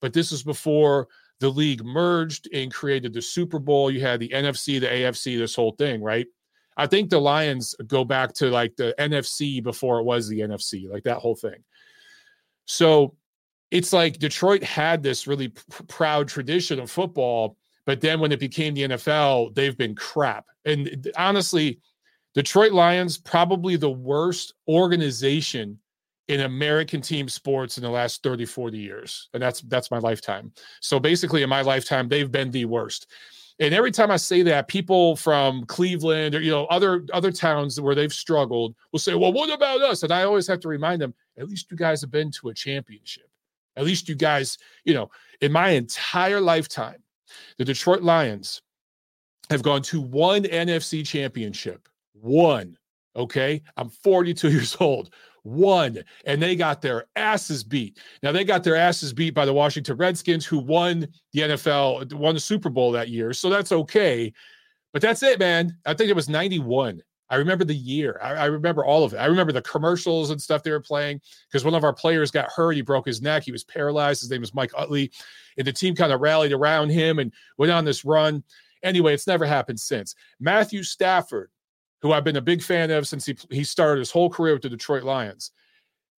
But 0.00 0.12
this 0.12 0.32
is 0.32 0.42
before 0.42 1.08
the 1.40 1.48
league 1.48 1.84
merged 1.84 2.48
and 2.52 2.72
created 2.72 3.12
the 3.12 3.22
Super 3.22 3.58
Bowl. 3.58 3.90
You 3.90 4.00
had 4.00 4.20
the 4.20 4.28
NFC, 4.30 4.80
the 4.80 4.88
AFC, 4.88 5.38
this 5.38 5.54
whole 5.54 5.72
thing, 5.72 6.02
right? 6.02 6.26
I 6.78 6.86
think 6.86 7.10
the 7.10 7.20
Lions 7.20 7.74
go 7.86 8.04
back 8.04 8.32
to 8.34 8.48
like 8.50 8.76
the 8.76 8.94
NFC 8.98 9.62
before 9.62 9.98
it 9.98 10.04
was 10.04 10.28
the 10.28 10.40
NFC, 10.40 10.88
like 10.88 11.02
that 11.02 11.18
whole 11.18 11.34
thing. 11.34 11.64
So 12.66 13.16
it's 13.70 13.92
like 13.92 14.18
Detroit 14.18 14.62
had 14.62 15.02
this 15.02 15.26
really 15.26 15.48
proud 15.88 16.28
tradition 16.28 16.78
of 16.78 16.90
football, 16.90 17.56
but 17.84 18.00
then 18.00 18.20
when 18.20 18.30
it 18.30 18.40
became 18.40 18.74
the 18.74 18.82
NFL, 18.82 19.54
they've 19.54 19.76
been 19.76 19.96
crap. 19.96 20.46
And 20.64 21.10
honestly, 21.16 21.80
Detroit 22.34 22.72
Lions 22.72 23.18
probably 23.18 23.76
the 23.76 23.90
worst 23.90 24.54
organization 24.68 25.78
in 26.28 26.42
American 26.42 27.00
team 27.00 27.28
sports 27.28 27.78
in 27.78 27.82
the 27.82 27.90
last 27.90 28.22
30, 28.22 28.44
40 28.44 28.78
years. 28.78 29.28
And 29.34 29.42
that's 29.42 29.62
that's 29.62 29.90
my 29.90 29.98
lifetime. 29.98 30.52
So 30.80 31.00
basically 31.00 31.42
in 31.42 31.48
my 31.48 31.62
lifetime, 31.62 32.08
they've 32.08 32.30
been 32.30 32.50
the 32.50 32.66
worst. 32.66 33.08
And 33.60 33.74
every 33.74 33.90
time 33.90 34.10
I 34.10 34.16
say 34.16 34.42
that, 34.42 34.68
people 34.68 35.16
from 35.16 35.64
Cleveland 35.66 36.34
or 36.34 36.40
you 36.40 36.50
know 36.50 36.66
other 36.66 37.04
other 37.12 37.32
towns 37.32 37.80
where 37.80 37.94
they've 37.94 38.12
struggled 38.12 38.74
will 38.92 39.00
say, 39.00 39.14
"Well, 39.14 39.32
what 39.32 39.52
about 39.52 39.82
us?" 39.82 40.02
And 40.02 40.12
I 40.12 40.22
always 40.22 40.46
have 40.46 40.60
to 40.60 40.68
remind 40.68 41.02
them, 41.02 41.14
at 41.36 41.48
least 41.48 41.70
you 41.70 41.76
guys 41.76 42.00
have 42.00 42.10
been 42.10 42.30
to 42.32 42.50
a 42.50 42.54
championship. 42.54 43.28
At 43.76 43.84
least 43.84 44.08
you 44.08 44.14
guys, 44.14 44.58
you 44.84 44.94
know, 44.94 45.10
in 45.40 45.52
my 45.52 45.70
entire 45.70 46.40
lifetime, 46.40 47.02
the 47.56 47.64
Detroit 47.64 48.02
Lions 48.02 48.62
have 49.50 49.62
gone 49.62 49.82
to 49.82 50.00
one 50.00 50.44
NFC 50.44 51.06
championship. 51.06 51.88
One. 52.12 52.76
Okay. 53.16 53.62
I'm 53.76 53.88
42 53.88 54.50
years 54.52 54.76
old 54.78 55.10
won 55.48 55.98
and 56.24 56.40
they 56.40 56.56
got 56.56 56.82
their 56.82 57.06
asses 57.16 57.64
beat. 57.64 57.98
Now 58.22 58.32
they 58.32 58.44
got 58.44 58.64
their 58.64 58.76
asses 58.76 59.12
beat 59.12 59.34
by 59.34 59.44
the 59.44 59.52
Washington 59.52 59.96
Redskins 59.96 60.46
who 60.46 60.58
won 60.58 61.08
the 61.32 61.40
NFL, 61.40 62.12
won 62.12 62.34
the 62.34 62.40
Super 62.40 62.70
Bowl 62.70 62.92
that 62.92 63.08
year. 63.08 63.32
So 63.32 63.48
that's 63.48 63.72
okay. 63.72 64.32
But 64.92 65.02
that's 65.02 65.22
it, 65.22 65.38
man. 65.38 65.76
I 65.86 65.94
think 65.94 66.10
it 66.10 66.16
was 66.16 66.28
91. 66.28 67.02
I 67.30 67.36
remember 67.36 67.64
the 67.64 67.74
year. 67.74 68.18
I, 68.22 68.34
I 68.34 68.44
remember 68.46 68.84
all 68.84 69.04
of 69.04 69.12
it. 69.12 69.18
I 69.18 69.26
remember 69.26 69.52
the 69.52 69.62
commercials 69.62 70.30
and 70.30 70.40
stuff 70.40 70.62
they 70.62 70.70
were 70.70 70.80
playing 70.80 71.20
because 71.50 71.64
one 71.64 71.74
of 71.74 71.84
our 71.84 71.92
players 71.92 72.30
got 72.30 72.50
hurt. 72.50 72.72
He 72.72 72.80
broke 72.80 73.06
his 73.06 73.20
neck. 73.20 73.42
He 73.42 73.52
was 73.52 73.64
paralyzed. 73.64 74.22
His 74.22 74.30
name 74.30 74.40
was 74.40 74.54
Mike 74.54 74.72
Utley. 74.76 75.12
And 75.58 75.66
the 75.66 75.72
team 75.72 75.94
kind 75.94 76.12
of 76.12 76.20
rallied 76.20 76.52
around 76.52 76.90
him 76.90 77.18
and 77.18 77.32
went 77.58 77.72
on 77.72 77.84
this 77.84 78.04
run. 78.04 78.42
Anyway, 78.82 79.12
it's 79.12 79.26
never 79.26 79.44
happened 79.44 79.80
since. 79.80 80.14
Matthew 80.40 80.82
Stafford 80.82 81.50
who 82.02 82.12
I've 82.12 82.24
been 82.24 82.36
a 82.36 82.42
big 82.42 82.62
fan 82.62 82.90
of 82.90 83.06
since 83.08 83.26
he, 83.26 83.36
he 83.50 83.64
started 83.64 84.00
his 84.00 84.10
whole 84.10 84.30
career 84.30 84.54
with 84.54 84.62
the 84.62 84.68
Detroit 84.68 85.02
Lions, 85.02 85.50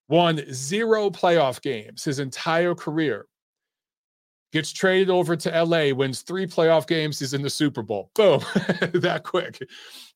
won 0.09 0.41
zero 0.53 1.11
playoff 1.11 1.63
games 1.63 2.05
his 2.05 2.19
entire 2.19 2.75
career. 2.75 3.27
Gets 4.53 4.73
traded 4.73 5.11
over 5.11 5.37
to 5.37 5.65
LA, 5.65 5.95
wins 5.95 6.23
three 6.23 6.47
playoff 6.47 6.87
games, 6.87 7.21
he's 7.21 7.35
in 7.35 7.43
the 7.43 7.51
Super 7.51 7.83
Bowl. 7.83 8.11
Boom, 8.15 8.41
that 8.95 9.23
quick. 9.25 9.63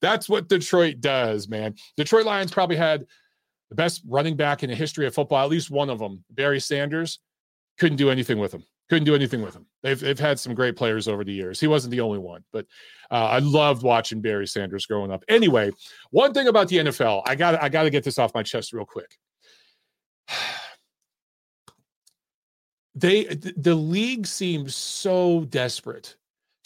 That's 0.01 0.29
what 0.29 0.49
Detroit 0.49 1.01
does, 1.01 1.49
man. 1.49 1.77
Detroit 1.97 2.27
Lions 2.27 2.51
probably 2.51 2.77
had 2.77 3.07
the 3.71 3.77
best 3.77 4.03
running 4.07 4.37
back 4.37 4.63
in 4.63 4.71
the 4.71 4.77
history 4.77 5.07
of 5.07 5.15
football, 5.15 5.45
at 5.45 5.51
least 5.51 5.71
one 5.71 5.89
of 5.89 5.99
them, 5.99 6.25
Barry 6.31 6.61
Sanders. 6.61 7.21
Couldn't 7.79 7.97
do 7.97 8.11
anything 8.11 8.39
with 8.39 8.53
him. 8.53 8.65
Couldn't 8.89 9.05
do 9.05 9.15
anything 9.15 9.41
with 9.41 9.55
him. 9.55 9.67
They've, 9.83 9.99
they've 9.99 10.19
had 10.19 10.39
some 10.39 10.55
great 10.55 10.77
players 10.77 11.09
over 11.09 11.25
the 11.25 11.33
years. 11.33 11.59
He 11.59 11.67
wasn't 11.67 11.93
the 11.93 12.01
only 12.01 12.19
one, 12.19 12.45
but 12.53 12.67
uh, 13.11 13.15
I 13.27 13.39
loved 13.39 13.83
watching 13.83 14.21
Barry 14.21 14.47
Sanders 14.47 14.87
growing 14.87 15.11
up. 15.11 15.25
Anyway, 15.29 15.71
one 16.11 16.35
thing 16.35 16.49
about 16.49 16.69
the 16.69 16.77
NFL, 16.77 17.23
I 17.27 17.35
got 17.35 17.63
I 17.63 17.69
got 17.69 17.85
to 17.85 17.91
get 17.91 18.05
this 18.05 18.19
off 18.19 18.35
my 18.35 18.43
chest 18.43 18.73
real 18.73 18.87
quick. 18.87 19.17
They 22.97 23.25
the 23.25 23.75
league 23.75 24.25
seems 24.25 24.77
so 24.77 25.47
desperate 25.47 26.15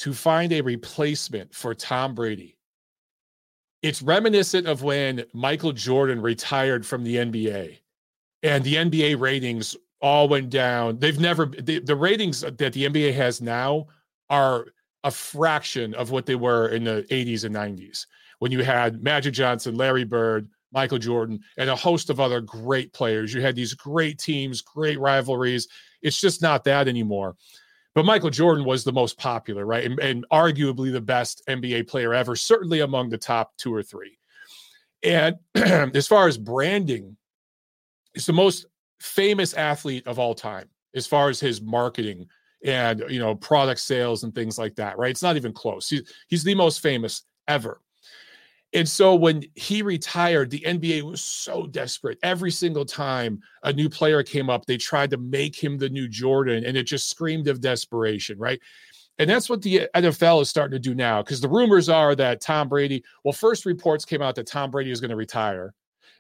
to 0.00 0.12
find 0.12 0.52
a 0.52 0.60
replacement 0.60 1.54
for 1.54 1.74
Tom 1.74 2.14
Brady. 2.14 2.58
It's 3.82 4.02
reminiscent 4.02 4.66
of 4.66 4.82
when 4.82 5.24
Michael 5.32 5.72
Jordan 5.72 6.20
retired 6.20 6.84
from 6.84 7.02
the 7.02 7.16
NBA 7.16 7.78
and 8.42 8.62
the 8.62 8.74
NBA 8.74 9.18
ratings 9.18 9.76
all 10.00 10.28
went 10.28 10.50
down. 10.50 10.98
They've 10.98 11.18
never 11.18 11.46
the, 11.46 11.80
the 11.80 11.96
ratings 11.96 12.40
that 12.40 12.58
the 12.58 12.86
NBA 12.86 13.14
has 13.14 13.40
now 13.40 13.86
are 14.30 14.66
a 15.04 15.10
fraction 15.10 15.94
of 15.94 16.10
what 16.10 16.26
they 16.26 16.34
were 16.34 16.68
in 16.68 16.84
the 16.84 17.06
80s 17.10 17.44
and 17.44 17.54
90s 17.54 18.06
when 18.38 18.52
you 18.52 18.62
had 18.62 19.02
Magic 19.02 19.34
Johnson, 19.34 19.76
Larry 19.76 20.04
Bird, 20.04 20.48
Michael 20.72 20.98
Jordan, 20.98 21.40
and 21.56 21.70
a 21.70 21.76
host 21.76 22.10
of 22.10 22.20
other 22.20 22.40
great 22.40 22.92
players. 22.92 23.32
You 23.32 23.40
had 23.40 23.56
these 23.56 23.74
great 23.74 24.18
teams, 24.18 24.60
great 24.60 24.98
rivalries. 25.00 25.68
It's 26.02 26.20
just 26.20 26.42
not 26.42 26.64
that 26.64 26.88
anymore. 26.88 27.36
But 27.94 28.04
Michael 28.04 28.30
Jordan 28.30 28.64
was 28.64 28.84
the 28.84 28.92
most 28.92 29.18
popular, 29.18 29.64
right? 29.64 29.84
And, 29.84 29.98
and 29.98 30.24
arguably 30.32 30.92
the 30.92 31.00
best 31.00 31.42
NBA 31.48 31.88
player 31.88 32.14
ever, 32.14 32.36
certainly 32.36 32.80
among 32.80 33.08
the 33.08 33.18
top 33.18 33.56
two 33.56 33.74
or 33.74 33.82
three. 33.82 34.18
And 35.02 35.36
as 35.54 36.06
far 36.06 36.28
as 36.28 36.38
branding, 36.38 37.16
it's 38.14 38.26
the 38.26 38.32
most 38.32 38.66
famous 39.00 39.54
athlete 39.54 40.06
of 40.06 40.18
all 40.18 40.34
time 40.34 40.68
as 40.94 41.06
far 41.06 41.28
as 41.28 41.40
his 41.40 41.60
marketing 41.60 42.26
and 42.64 43.04
you 43.08 43.18
know 43.18 43.34
product 43.34 43.80
sales 43.80 44.24
and 44.24 44.34
things 44.34 44.58
like 44.58 44.74
that 44.76 44.98
right? 44.98 45.10
It's 45.10 45.22
not 45.22 45.36
even 45.36 45.52
close. 45.52 45.88
He's, 45.88 46.12
he's 46.28 46.44
the 46.44 46.54
most 46.54 46.80
famous 46.80 47.22
ever. 47.46 47.80
And 48.74 48.86
so 48.86 49.14
when 49.14 49.44
he 49.54 49.82
retired 49.82 50.50
the 50.50 50.60
nba 50.60 51.02
was 51.02 51.22
so 51.22 51.66
desperate. 51.66 52.18
Every 52.22 52.50
single 52.50 52.84
time 52.84 53.40
a 53.62 53.72
new 53.72 53.88
player 53.88 54.22
came 54.22 54.50
up 54.50 54.66
they 54.66 54.76
tried 54.76 55.10
to 55.10 55.16
make 55.16 55.56
him 55.56 55.78
the 55.78 55.88
new 55.88 56.08
jordan 56.08 56.64
and 56.64 56.76
it 56.76 56.84
just 56.84 57.08
screamed 57.08 57.48
of 57.48 57.60
desperation 57.60 58.38
right? 58.38 58.60
And 59.18 59.28
that's 59.28 59.50
what 59.50 59.62
the 59.62 59.88
NFL 59.96 60.42
is 60.42 60.48
starting 60.48 60.76
to 60.76 60.78
do 60.78 60.94
now 60.94 61.22
because 61.22 61.40
the 61.40 61.48
rumors 61.48 61.88
are 61.88 62.14
that 62.14 62.40
Tom 62.40 62.68
Brady, 62.68 63.02
well, 63.24 63.32
first 63.32 63.66
reports 63.66 64.04
came 64.04 64.22
out 64.22 64.36
that 64.36 64.46
Tom 64.46 64.70
Brady 64.70 64.92
is 64.92 65.00
going 65.00 65.10
to 65.10 65.16
retire. 65.16 65.74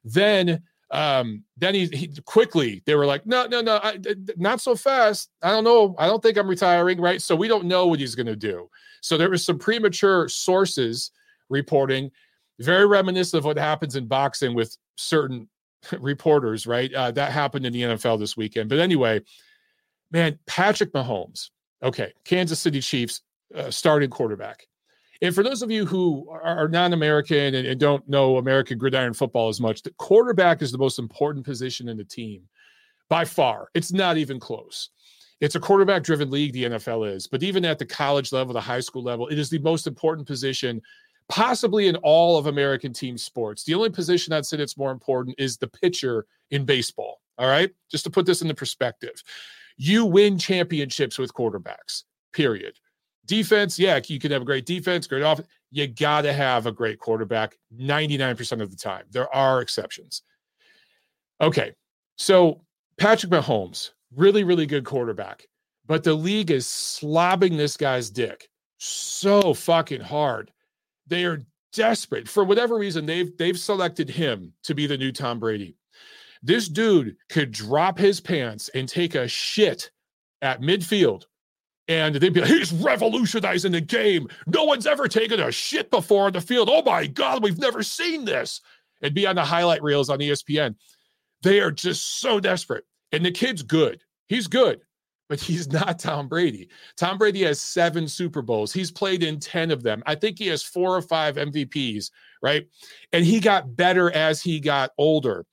Then 0.04 0.62
um 0.90 1.44
then 1.58 1.74
he, 1.74 1.86
he, 1.86 2.08
quickly 2.24 2.82
they 2.86 2.94
were 2.94 3.04
like 3.04 3.26
no 3.26 3.46
no 3.46 3.60
no 3.60 3.78
I, 3.82 3.98
not 4.36 4.60
so 4.60 4.74
fast. 4.74 5.30
I 5.42 5.50
don't 5.50 5.64
know. 5.64 5.94
I 5.98 6.06
don't 6.06 6.22
think 6.22 6.38
i'm 6.38 6.48
retiring 6.48 7.00
right? 7.00 7.20
So 7.20 7.36
we 7.36 7.48
don't 7.48 7.66
know 7.66 7.86
what 7.86 8.00
he's 8.00 8.14
going 8.14 8.26
to 8.26 8.36
do. 8.36 8.70
So 9.02 9.16
there 9.16 9.30
was 9.30 9.44
some 9.44 9.58
premature 9.58 10.28
sources 10.28 11.10
reporting 11.50 12.10
very 12.60 12.86
reminiscent 12.86 13.38
of 13.38 13.44
what 13.44 13.58
happens 13.58 13.96
in 13.96 14.06
boxing 14.06 14.54
with 14.54 14.76
certain 14.96 15.48
reporters 15.98 16.66
right? 16.66 16.92
Uh, 16.92 17.10
that 17.10 17.32
happened 17.32 17.66
in 17.66 17.72
the 17.72 17.82
nfl 17.82 18.18
this 18.18 18.36
weekend. 18.36 18.68
But 18.68 18.78
anyway 18.78 19.20
man 20.10 20.38
patrick 20.46 20.92
mahomes 20.92 21.50
okay 21.82 22.12
kansas 22.24 22.58
city 22.58 22.80
chiefs 22.80 23.22
uh, 23.54 23.70
starting 23.70 24.10
quarterback 24.10 24.67
and 25.20 25.34
for 25.34 25.42
those 25.42 25.62
of 25.62 25.70
you 25.70 25.84
who 25.84 26.28
are 26.30 26.68
non-American 26.68 27.54
and, 27.54 27.66
and, 27.66 27.80
don't 27.80 28.08
know 28.08 28.36
American 28.36 28.78
gridiron 28.78 29.12
football 29.12 29.48
as 29.48 29.60
much, 29.60 29.82
the 29.82 29.90
quarterback 29.98 30.62
is 30.62 30.70
the 30.70 30.78
most 30.78 30.98
important 30.98 31.44
position 31.44 31.88
in 31.88 31.96
the 31.96 32.04
team 32.04 32.42
by 33.08 33.24
far. 33.24 33.68
It's 33.74 33.92
not 33.92 34.16
even 34.16 34.38
close. 34.38 34.90
It's 35.40 35.54
a 35.54 35.60
quarterback-driven 35.60 36.30
league. 36.30 36.52
The 36.52 36.64
NFL 36.64 37.14
is, 37.14 37.26
but 37.26 37.42
even 37.42 37.64
at 37.64 37.78
the 37.78 37.86
college 37.86 38.32
level, 38.32 38.52
the 38.52 38.60
high 38.60 38.80
school 38.80 39.02
level, 39.02 39.28
it 39.28 39.38
is 39.38 39.50
the 39.50 39.58
most 39.58 39.86
important 39.86 40.26
position, 40.26 40.80
possibly 41.28 41.88
in 41.88 41.96
all 41.96 42.38
of 42.38 42.46
American 42.46 42.92
team 42.92 43.18
sports. 43.18 43.64
The 43.64 43.74
only 43.74 43.90
position 43.90 44.32
I'd 44.32 44.46
say 44.46 44.56
that's 44.56 44.76
more 44.76 44.90
important 44.90 45.36
is 45.38 45.56
the 45.56 45.68
pitcher 45.68 46.26
in 46.50 46.64
baseball. 46.64 47.20
All 47.38 47.48
right, 47.48 47.70
just 47.88 48.02
to 48.04 48.10
put 48.10 48.26
this 48.26 48.42
into 48.42 48.54
perspective, 48.54 49.22
you 49.76 50.04
win 50.04 50.38
championships 50.38 51.18
with 51.18 51.32
quarterbacks. 51.32 52.02
Period. 52.32 52.78
Defense, 53.28 53.78
yeah, 53.78 54.00
you 54.04 54.18
can 54.18 54.32
have 54.32 54.42
a 54.42 54.46
great 54.46 54.66
defense, 54.66 55.06
great 55.06 55.22
offense. 55.22 55.46
You 55.70 55.86
got 55.86 56.22
to 56.22 56.32
have 56.32 56.66
a 56.66 56.72
great 56.72 56.98
quarterback 56.98 57.56
99% 57.78 58.62
of 58.62 58.70
the 58.70 58.76
time. 58.76 59.04
There 59.10 59.32
are 59.32 59.60
exceptions. 59.60 60.22
Okay. 61.40 61.72
So 62.16 62.62
Patrick 62.96 63.30
Mahomes, 63.30 63.90
really, 64.16 64.42
really 64.42 64.66
good 64.66 64.84
quarterback, 64.84 65.46
but 65.86 66.02
the 66.02 66.14
league 66.14 66.50
is 66.50 66.66
slobbing 66.66 67.56
this 67.56 67.76
guy's 67.76 68.10
dick 68.10 68.48
so 68.78 69.54
fucking 69.54 70.00
hard. 70.00 70.50
They 71.06 71.24
are 71.24 71.42
desperate 71.72 72.28
for 72.28 72.44
whatever 72.44 72.76
reason. 72.76 73.06
They've 73.06 73.36
they've 73.36 73.58
selected 73.58 74.08
him 74.08 74.52
to 74.64 74.74
be 74.74 74.86
the 74.86 74.96
new 74.96 75.12
Tom 75.12 75.38
Brady. 75.38 75.76
This 76.42 76.68
dude 76.68 77.16
could 77.28 77.50
drop 77.50 77.98
his 77.98 78.20
pants 78.20 78.70
and 78.70 78.88
take 78.88 79.14
a 79.14 79.28
shit 79.28 79.90
at 80.40 80.60
midfield 80.60 81.24
and 81.88 82.14
they'd 82.14 82.32
be 82.32 82.40
like, 82.40 82.50
he's 82.50 82.72
revolutionizing 82.72 83.72
the 83.72 83.80
game. 83.80 84.28
No 84.46 84.64
one's 84.64 84.86
ever 84.86 85.08
taken 85.08 85.40
a 85.40 85.50
shit 85.50 85.90
before 85.90 86.26
on 86.26 86.34
the 86.34 86.40
field. 86.40 86.68
Oh 86.70 86.82
my 86.82 87.06
God, 87.06 87.42
we've 87.42 87.58
never 87.58 87.82
seen 87.82 88.26
this. 88.26 88.60
It'd 89.00 89.14
be 89.14 89.26
on 89.26 89.36
the 89.36 89.44
highlight 89.44 89.82
reels 89.82 90.10
on 90.10 90.18
ESPN. 90.18 90.74
They 91.42 91.60
are 91.60 91.70
just 91.70 92.20
so 92.20 92.40
desperate. 92.40 92.84
And 93.12 93.24
the 93.24 93.30
kid's 93.30 93.62
good. 93.62 94.02
He's 94.28 94.46
good, 94.46 94.80
but 95.30 95.40
he's 95.40 95.72
not 95.72 95.98
Tom 95.98 96.28
Brady. 96.28 96.68
Tom 96.96 97.16
Brady 97.16 97.44
has 97.44 97.60
seven 97.60 98.06
Super 98.06 98.42
Bowls. 98.42 98.72
He's 98.72 98.90
played 98.90 99.22
in 99.22 99.40
10 99.40 99.70
of 99.70 99.82
them. 99.82 100.02
I 100.04 100.14
think 100.14 100.38
he 100.38 100.48
has 100.48 100.62
four 100.62 100.94
or 100.94 101.00
five 101.00 101.36
MVPs, 101.36 102.10
right? 102.42 102.66
And 103.14 103.24
he 103.24 103.40
got 103.40 103.76
better 103.76 104.10
as 104.10 104.42
he 104.42 104.60
got 104.60 104.90
older. 104.98 105.46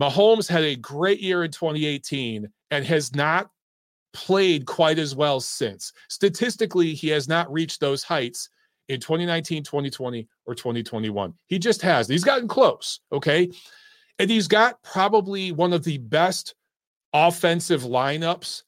Mahomes 0.00 0.48
had 0.48 0.64
a 0.64 0.76
great 0.76 1.20
year 1.20 1.44
in 1.44 1.50
2018 1.50 2.48
and 2.70 2.84
has 2.86 3.14
not 3.14 3.50
played 4.12 4.66
quite 4.66 4.98
as 4.98 5.14
well 5.14 5.40
since. 5.40 5.92
Statistically, 6.08 6.94
he 6.94 7.08
has 7.08 7.28
not 7.28 7.52
reached 7.52 7.80
those 7.80 8.02
heights 8.02 8.48
in 8.88 9.00
2019, 9.00 9.62
2020, 9.62 10.28
or 10.46 10.54
2021. 10.54 11.34
He 11.46 11.58
just 11.58 11.82
has. 11.82 12.08
He's 12.08 12.24
gotten 12.24 12.48
close, 12.48 13.00
okay? 13.12 13.50
And 14.18 14.30
he's 14.30 14.48
got 14.48 14.82
probably 14.82 15.52
one 15.52 15.72
of 15.72 15.84
the 15.84 15.98
best 15.98 16.54
offensive 17.12 17.82
lineups 17.82 18.62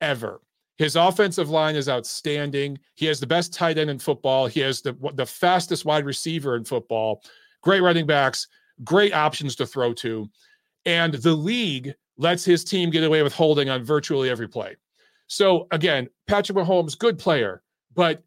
ever. 0.00 0.40
His 0.78 0.96
offensive 0.96 1.48
line 1.48 1.74
is 1.74 1.88
outstanding. 1.88 2.78
He 2.94 3.06
has 3.06 3.18
the 3.18 3.26
best 3.26 3.52
tight 3.52 3.78
end 3.78 3.88
in 3.88 3.98
football. 3.98 4.46
He 4.46 4.60
has 4.60 4.82
the 4.82 4.94
the 5.14 5.24
fastest 5.24 5.84
wide 5.84 6.04
receiver 6.04 6.56
in 6.56 6.64
football. 6.64 7.22
Great 7.62 7.80
running 7.80 8.06
backs, 8.06 8.46
great 8.84 9.14
options 9.14 9.56
to 9.56 9.66
throw 9.66 9.94
to. 9.94 10.28
And 10.84 11.14
the 11.14 11.34
league 11.34 11.94
lets 12.18 12.44
his 12.44 12.62
team 12.62 12.90
get 12.90 13.04
away 13.04 13.22
with 13.22 13.32
holding 13.32 13.70
on 13.70 13.84
virtually 13.84 14.28
every 14.28 14.48
play. 14.48 14.76
So 15.26 15.66
again, 15.70 16.08
Patrick 16.26 16.56
Mahomes, 16.56 16.98
good 16.98 17.18
player, 17.18 17.62
but 17.94 18.22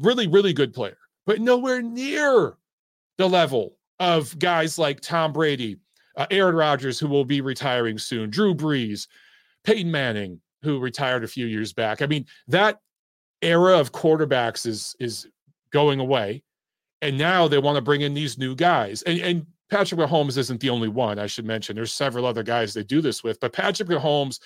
really, 0.00 0.26
really 0.26 0.52
good 0.52 0.72
player, 0.72 0.98
but 1.26 1.40
nowhere 1.40 1.82
near 1.82 2.54
the 3.18 3.28
level 3.28 3.76
of 4.00 4.38
guys 4.38 4.78
like 4.78 5.00
Tom 5.00 5.32
Brady, 5.32 5.78
uh, 6.16 6.26
Aaron 6.30 6.54
Rodgers, 6.54 6.98
who 6.98 7.08
will 7.08 7.24
be 7.24 7.40
retiring 7.40 7.98
soon, 7.98 8.30
Drew 8.30 8.54
Brees, 8.54 9.06
Peyton 9.64 9.90
Manning, 9.90 10.40
who 10.62 10.78
retired 10.78 11.24
a 11.24 11.28
few 11.28 11.46
years 11.46 11.72
back. 11.72 12.02
I 12.02 12.06
mean, 12.06 12.26
that 12.48 12.80
era 13.42 13.78
of 13.78 13.92
quarterbacks 13.92 14.66
is 14.66 14.96
is 15.00 15.28
going 15.70 16.00
away, 16.00 16.42
and 17.02 17.16
now 17.16 17.48
they 17.48 17.58
want 17.58 17.76
to 17.76 17.82
bring 17.82 18.02
in 18.02 18.14
these 18.14 18.38
new 18.38 18.54
guys. 18.54 19.02
And, 19.02 19.20
and 19.20 19.46
Patrick 19.70 20.00
Mahomes 20.00 20.38
isn't 20.38 20.60
the 20.60 20.70
only 20.70 20.88
one. 20.88 21.18
I 21.18 21.26
should 21.26 21.44
mention 21.46 21.74
there's 21.74 21.92
several 21.92 22.26
other 22.26 22.42
guys 22.42 22.74
they 22.74 22.82
do 22.82 23.00
this 23.00 23.24
with, 23.24 23.40
but 23.40 23.52
Patrick 23.52 23.88
Mahomes 23.88 24.40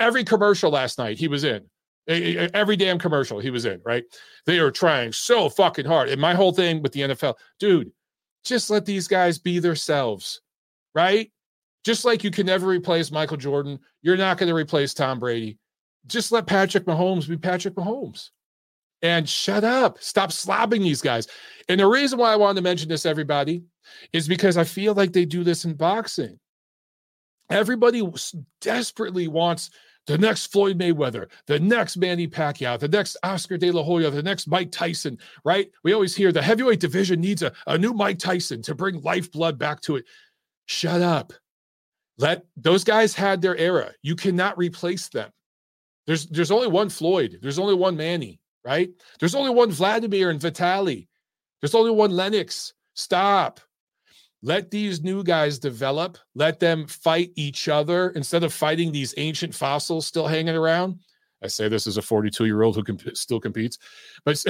every 0.00 0.24
commercial 0.24 0.70
last 0.70 0.98
night 0.98 1.18
he 1.18 1.28
was 1.28 1.44
in 1.44 1.62
every 2.08 2.76
damn 2.76 2.98
commercial 2.98 3.38
he 3.38 3.50
was 3.50 3.66
in 3.66 3.80
right 3.84 4.04
they 4.46 4.58
are 4.58 4.70
trying 4.70 5.12
so 5.12 5.48
fucking 5.48 5.84
hard 5.84 6.08
and 6.08 6.20
my 6.20 6.34
whole 6.34 6.52
thing 6.52 6.80
with 6.82 6.92
the 6.92 7.00
nfl 7.00 7.34
dude 7.58 7.90
just 8.44 8.70
let 8.70 8.86
these 8.86 9.06
guys 9.06 9.38
be 9.38 9.58
themselves 9.58 10.40
right 10.94 11.30
just 11.84 12.04
like 12.04 12.24
you 12.24 12.30
can 12.30 12.46
never 12.46 12.66
replace 12.66 13.10
michael 13.10 13.36
jordan 13.36 13.78
you're 14.02 14.16
not 14.16 14.38
going 14.38 14.48
to 14.48 14.54
replace 14.54 14.94
tom 14.94 15.18
brady 15.18 15.58
just 16.06 16.32
let 16.32 16.46
patrick 16.46 16.86
mahomes 16.86 17.28
be 17.28 17.36
patrick 17.36 17.74
mahomes 17.74 18.30
And 19.02 19.28
shut 19.28 19.62
up. 19.62 20.02
Stop 20.02 20.30
slobbing 20.30 20.82
these 20.82 21.02
guys. 21.02 21.28
And 21.68 21.78
the 21.78 21.86
reason 21.86 22.18
why 22.18 22.32
I 22.32 22.36
wanted 22.36 22.56
to 22.56 22.62
mention 22.62 22.88
this, 22.88 23.06
everybody, 23.06 23.62
is 24.12 24.26
because 24.26 24.56
I 24.56 24.64
feel 24.64 24.94
like 24.94 25.12
they 25.12 25.24
do 25.24 25.44
this 25.44 25.64
in 25.64 25.74
boxing. 25.74 26.38
Everybody 27.48 28.02
desperately 28.60 29.28
wants 29.28 29.70
the 30.08 30.18
next 30.18 30.50
Floyd 30.50 30.78
Mayweather, 30.78 31.28
the 31.46 31.60
next 31.60 31.98
Manny 31.98 32.26
Pacquiao, 32.26 32.78
the 32.78 32.88
next 32.88 33.18
Oscar 33.22 33.58
De 33.58 33.70
La 33.70 33.82
Hoya, 33.82 34.10
the 34.10 34.22
next 34.22 34.46
Mike 34.48 34.72
Tyson, 34.72 35.18
right? 35.44 35.70
We 35.84 35.92
always 35.92 36.16
hear 36.16 36.32
the 36.32 36.40
heavyweight 36.40 36.80
division 36.80 37.20
needs 37.20 37.42
a, 37.42 37.52
a 37.66 37.76
new 37.76 37.92
Mike 37.92 38.18
Tyson 38.18 38.62
to 38.62 38.74
bring 38.74 39.02
lifeblood 39.02 39.58
back 39.58 39.82
to 39.82 39.96
it. 39.96 40.06
Shut 40.64 41.02
up. 41.02 41.34
Let 42.16 42.46
those 42.56 42.84
guys 42.84 43.14
had 43.14 43.42
their 43.42 43.56
era. 43.56 43.92
You 44.02 44.16
cannot 44.16 44.56
replace 44.56 45.08
them. 45.08 45.30
There's 46.06 46.26
there's 46.26 46.50
only 46.50 46.68
one 46.68 46.88
Floyd. 46.88 47.38
There's 47.42 47.58
only 47.58 47.74
one 47.74 47.96
Manny, 47.96 48.40
right? 48.64 48.88
There's 49.20 49.34
only 49.34 49.50
one 49.50 49.70
Vladimir 49.70 50.30
and 50.30 50.40
Vitali. 50.40 51.06
There's 51.60 51.74
only 51.74 51.90
one 51.90 52.12
Lennox. 52.12 52.72
Stop. 52.94 53.60
Let 54.42 54.70
these 54.70 55.02
new 55.02 55.24
guys 55.24 55.58
develop. 55.58 56.16
Let 56.34 56.60
them 56.60 56.86
fight 56.86 57.32
each 57.34 57.68
other 57.68 58.10
instead 58.10 58.44
of 58.44 58.52
fighting 58.52 58.92
these 58.92 59.14
ancient 59.16 59.54
fossils 59.54 60.06
still 60.06 60.26
hanging 60.26 60.54
around. 60.54 61.00
I 61.42 61.48
say 61.48 61.68
this 61.68 61.86
as 61.86 61.96
a 61.96 62.02
42 62.02 62.46
year 62.46 62.62
old 62.62 62.76
who 62.76 62.82
comp- 62.82 63.16
still 63.16 63.40
competes, 63.40 63.78
but 64.24 64.42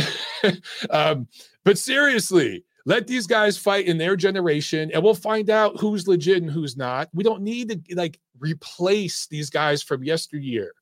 um, 0.91 1.29
but 1.65 1.79
seriously, 1.79 2.65
let 2.87 3.07
these 3.07 3.27
guys 3.27 3.59
fight 3.59 3.87
in 3.87 3.99
their 3.99 4.17
generation, 4.17 4.91
and 4.95 5.03
we'll 5.03 5.15
find 5.15 5.51
out 5.51 5.79
who's 5.79 6.09
legit 6.09 6.43
and 6.43 6.51
who's 6.51 6.77
not. 6.77 7.09
We 7.13 7.25
don't 7.25 7.43
need 7.43 7.69
to 7.69 7.95
like 7.95 8.19
replace 8.39 9.27
these 9.27 9.51
guys 9.51 9.83
from 9.83 10.03
yesteryear. 10.03 10.73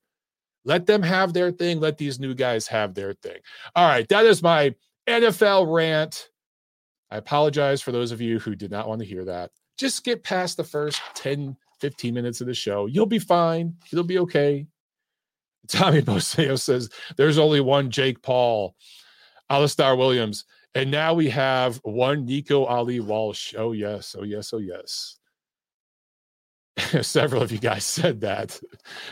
Let 0.65 0.87
them 0.87 1.03
have 1.03 1.33
their 1.33 1.51
thing. 1.51 1.81
Let 1.81 1.99
these 1.99 2.21
new 2.21 2.35
guys 2.35 2.67
have 2.69 2.95
their 2.95 3.15
thing. 3.15 3.39
All 3.75 3.89
right, 3.89 4.09
that 4.09 4.27
is 4.27 4.43
my 4.43 4.75
NFL 5.09 5.73
rant. 5.73 6.29
I 7.11 7.19
apologize 7.19 7.83
for 7.83 7.93
those 7.93 8.13
of 8.13 8.21
you 8.21 8.39
who 8.39 8.55
did 8.55 8.71
not 8.71 8.89
want 8.89 9.01
to 9.01 9.07
hear 9.07 9.25
that. 9.25 9.51
Just 9.79 10.05
get 10.05 10.25
past 10.25 10.57
the 10.57 10.65
first 10.65 11.01
10, 11.15 11.57
15 11.81 12.15
minutes 12.15 12.41
of 12.41 12.47
the 12.47 12.55
show. 12.55 12.87
You'll 12.87 13.07
be 13.07 13.19
fine. 13.19 13.75
It'll 13.93 14.05
be 14.05 14.19
okay. 14.21 14.67
Tommy 15.69 16.03
Boseo 16.03 16.59
says 16.59 16.89
there's 17.17 17.39
only 17.39 17.61
one 17.61 17.91
Jake 17.91 18.23
Paul. 18.23 18.75
Alistair 19.51 19.95
Williams. 19.97 20.45
And 20.75 20.91
now 20.91 21.15
we 21.15 21.29
have 21.31 21.81
one 21.85 22.27
Nico 22.27 22.65
Ali 22.65 23.01
Walsh. 23.01 23.55
Oh, 23.57 23.73
yes. 23.73 24.15
Oh, 24.19 24.25
yes. 24.25 24.53
Oh, 24.53 24.59
yes. 24.59 25.19
Several 27.03 27.43
of 27.43 27.51
you 27.51 27.59
guys 27.59 27.85
said 27.85 28.21
that. 28.21 28.61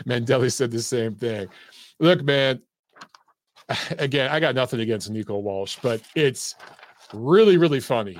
Mandeli 0.05 0.51
said 0.51 0.71
the 0.71 0.81
same 0.81 1.15
thing. 1.15 1.47
Look, 1.99 2.23
man, 2.23 2.61
again, 3.97 4.29
I 4.31 4.39
got 4.39 4.55
nothing 4.55 4.79
against 4.79 5.09
Nico 5.09 5.37
Walsh, 5.39 5.77
but 5.81 6.01
it's 6.15 6.55
really, 7.13 7.57
really 7.57 7.79
funny 7.79 8.17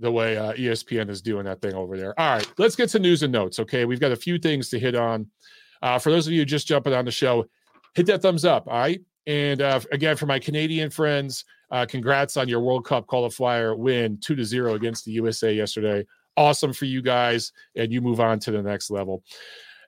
the 0.00 0.10
way 0.10 0.36
uh, 0.36 0.52
ESPN 0.54 1.10
is 1.10 1.20
doing 1.20 1.44
that 1.44 1.60
thing 1.60 1.74
over 1.74 1.96
there. 1.96 2.18
All 2.18 2.36
right, 2.36 2.52
let's 2.58 2.74
get 2.74 2.88
to 2.90 2.98
news 2.98 3.22
and 3.22 3.32
notes. 3.32 3.58
Okay, 3.60 3.84
we've 3.84 4.00
got 4.00 4.12
a 4.12 4.16
few 4.16 4.38
things 4.38 4.70
to 4.70 4.78
hit 4.78 4.94
on. 4.94 5.26
Uh, 5.82 5.98
for 5.98 6.10
those 6.10 6.26
of 6.26 6.32
you 6.32 6.44
just 6.44 6.66
jumping 6.66 6.94
on 6.94 7.04
the 7.04 7.10
show, 7.10 7.46
hit 7.94 8.06
that 8.06 8.22
thumbs 8.22 8.44
up. 8.44 8.66
All 8.66 8.78
right. 8.78 9.00
And 9.26 9.60
uh, 9.60 9.80
again, 9.92 10.16
for 10.16 10.26
my 10.26 10.38
Canadian 10.38 10.90
friends, 10.90 11.44
uh, 11.70 11.86
congrats 11.86 12.36
on 12.36 12.48
your 12.48 12.60
World 12.60 12.84
Cup 12.84 13.06
qualifier 13.06 13.76
win, 13.76 14.18
two 14.18 14.34
to 14.34 14.44
zero 14.44 14.74
against 14.74 15.04
the 15.04 15.12
USA 15.12 15.52
yesterday. 15.52 16.04
Awesome 16.36 16.72
for 16.72 16.86
you 16.86 17.02
guys, 17.02 17.52
and 17.76 17.92
you 17.92 18.00
move 18.00 18.20
on 18.20 18.38
to 18.40 18.50
the 18.50 18.62
next 18.62 18.90
level. 18.90 19.22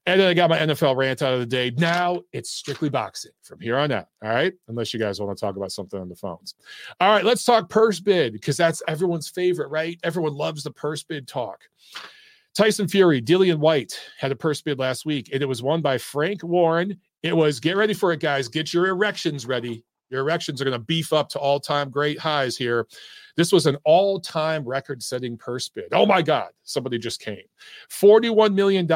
And 0.06 0.20
then 0.20 0.28
I 0.28 0.34
got 0.34 0.50
my 0.50 0.58
NFL 0.58 0.96
rant 0.96 1.22
out 1.22 1.32
of 1.32 1.40
the 1.40 1.46
day. 1.46 1.72
Now 1.76 2.22
it's 2.32 2.50
strictly 2.50 2.88
boxing 2.88 3.30
from 3.42 3.60
here 3.60 3.78
on 3.78 3.92
out. 3.92 4.08
All 4.22 4.30
right. 4.30 4.52
Unless 4.66 4.92
you 4.92 4.98
guys 4.98 5.20
want 5.20 5.36
to 5.36 5.40
talk 5.40 5.56
about 5.56 5.70
something 5.70 6.00
on 6.00 6.08
the 6.08 6.16
phones. 6.16 6.54
All 7.00 7.10
right. 7.10 7.24
Let's 7.24 7.44
talk 7.44 7.70
purse 7.70 8.00
bid 8.00 8.32
because 8.32 8.56
that's 8.56 8.82
everyone's 8.88 9.28
favorite, 9.28 9.68
right? 9.68 10.00
Everyone 10.02 10.34
loves 10.34 10.64
the 10.64 10.72
purse 10.72 11.04
bid 11.04 11.28
talk. 11.28 11.60
Tyson 12.54 12.86
Fury, 12.86 13.22
Dillian 13.22 13.58
Whyte 13.58 13.98
had 14.18 14.32
a 14.32 14.36
purse 14.36 14.60
bid 14.60 14.78
last 14.78 15.06
week, 15.06 15.30
and 15.32 15.42
it 15.42 15.46
was 15.46 15.62
won 15.62 15.80
by 15.80 15.96
Frank 15.96 16.42
Warren. 16.42 16.98
It 17.22 17.34
was 17.34 17.60
get 17.60 17.76
ready 17.76 17.94
for 17.94 18.12
it, 18.12 18.20
guys. 18.20 18.48
Get 18.48 18.74
your 18.74 18.88
erections 18.88 19.46
ready. 19.46 19.84
Your 20.12 20.20
erections 20.20 20.60
are 20.60 20.64
going 20.64 20.78
to 20.78 20.84
beef 20.84 21.12
up 21.12 21.30
to 21.30 21.38
all 21.38 21.58
time 21.58 21.90
great 21.90 22.18
highs 22.18 22.56
here. 22.56 22.86
This 23.36 23.50
was 23.50 23.66
an 23.66 23.78
all 23.84 24.20
time 24.20 24.62
record 24.64 25.02
setting 25.02 25.38
purse 25.38 25.68
bid. 25.70 25.88
Oh 25.92 26.04
my 26.04 26.20
God, 26.20 26.50
somebody 26.64 26.98
just 26.98 27.20
came. 27.20 27.42
$41 27.90 28.54
million 28.54 28.86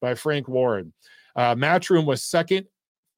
by 0.00 0.14
Frank 0.14 0.48
Warren. 0.48 0.92
Uh, 1.34 1.54
Matchroom 1.54 2.04
was 2.04 2.22
second 2.22 2.66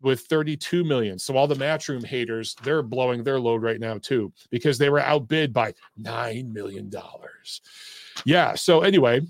with 0.03 0.21
32 0.23 0.85
million. 0.85 1.19
So 1.19 1.37
all 1.37 1.49
the 1.49 1.55
Matchroom 1.55 2.05
haters, 2.05 2.55
they're 2.63 2.83
blowing 2.83 3.25
their 3.25 3.41
load 3.41 3.63
right 3.63 3.81
now 3.81 3.99
too 3.99 4.33
because 4.51 4.79
they 4.79 4.89
were 4.89 5.01
outbid 5.01 5.53
by 5.53 5.75
9 5.97 6.53
million 6.53 6.89
dollars. 6.89 7.61
Yeah, 8.25 8.55
so 8.55 8.83
anyway, 8.83 9.23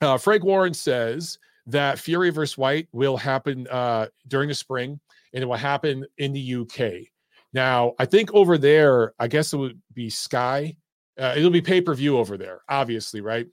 uh, 0.00 0.18
Frank 0.18 0.42
Warren 0.42 0.74
says 0.74 1.38
that 1.66 1.98
Fury 1.98 2.30
versus 2.30 2.58
Whyte 2.58 2.88
will 2.92 3.16
happen 3.16 3.66
uh, 3.68 4.06
during 4.28 4.48
the 4.48 4.54
spring 4.54 5.00
and 5.32 5.42
it 5.42 5.46
will 5.46 5.56
happen 5.56 6.04
in 6.18 6.32
the 6.32 6.54
UK. 6.56 7.08
Now, 7.52 7.94
I 7.98 8.04
think 8.04 8.32
over 8.34 8.58
there, 8.58 9.14
I 9.18 9.28
guess 9.28 9.52
it 9.52 9.56
would 9.56 9.80
be 9.92 10.10
Sky. 10.10 10.76
Uh, 11.18 11.34
it'll 11.36 11.50
be 11.50 11.60
pay 11.60 11.80
per 11.80 11.94
view 11.94 12.18
over 12.18 12.36
there, 12.36 12.62
obviously, 12.68 13.20
right? 13.20 13.46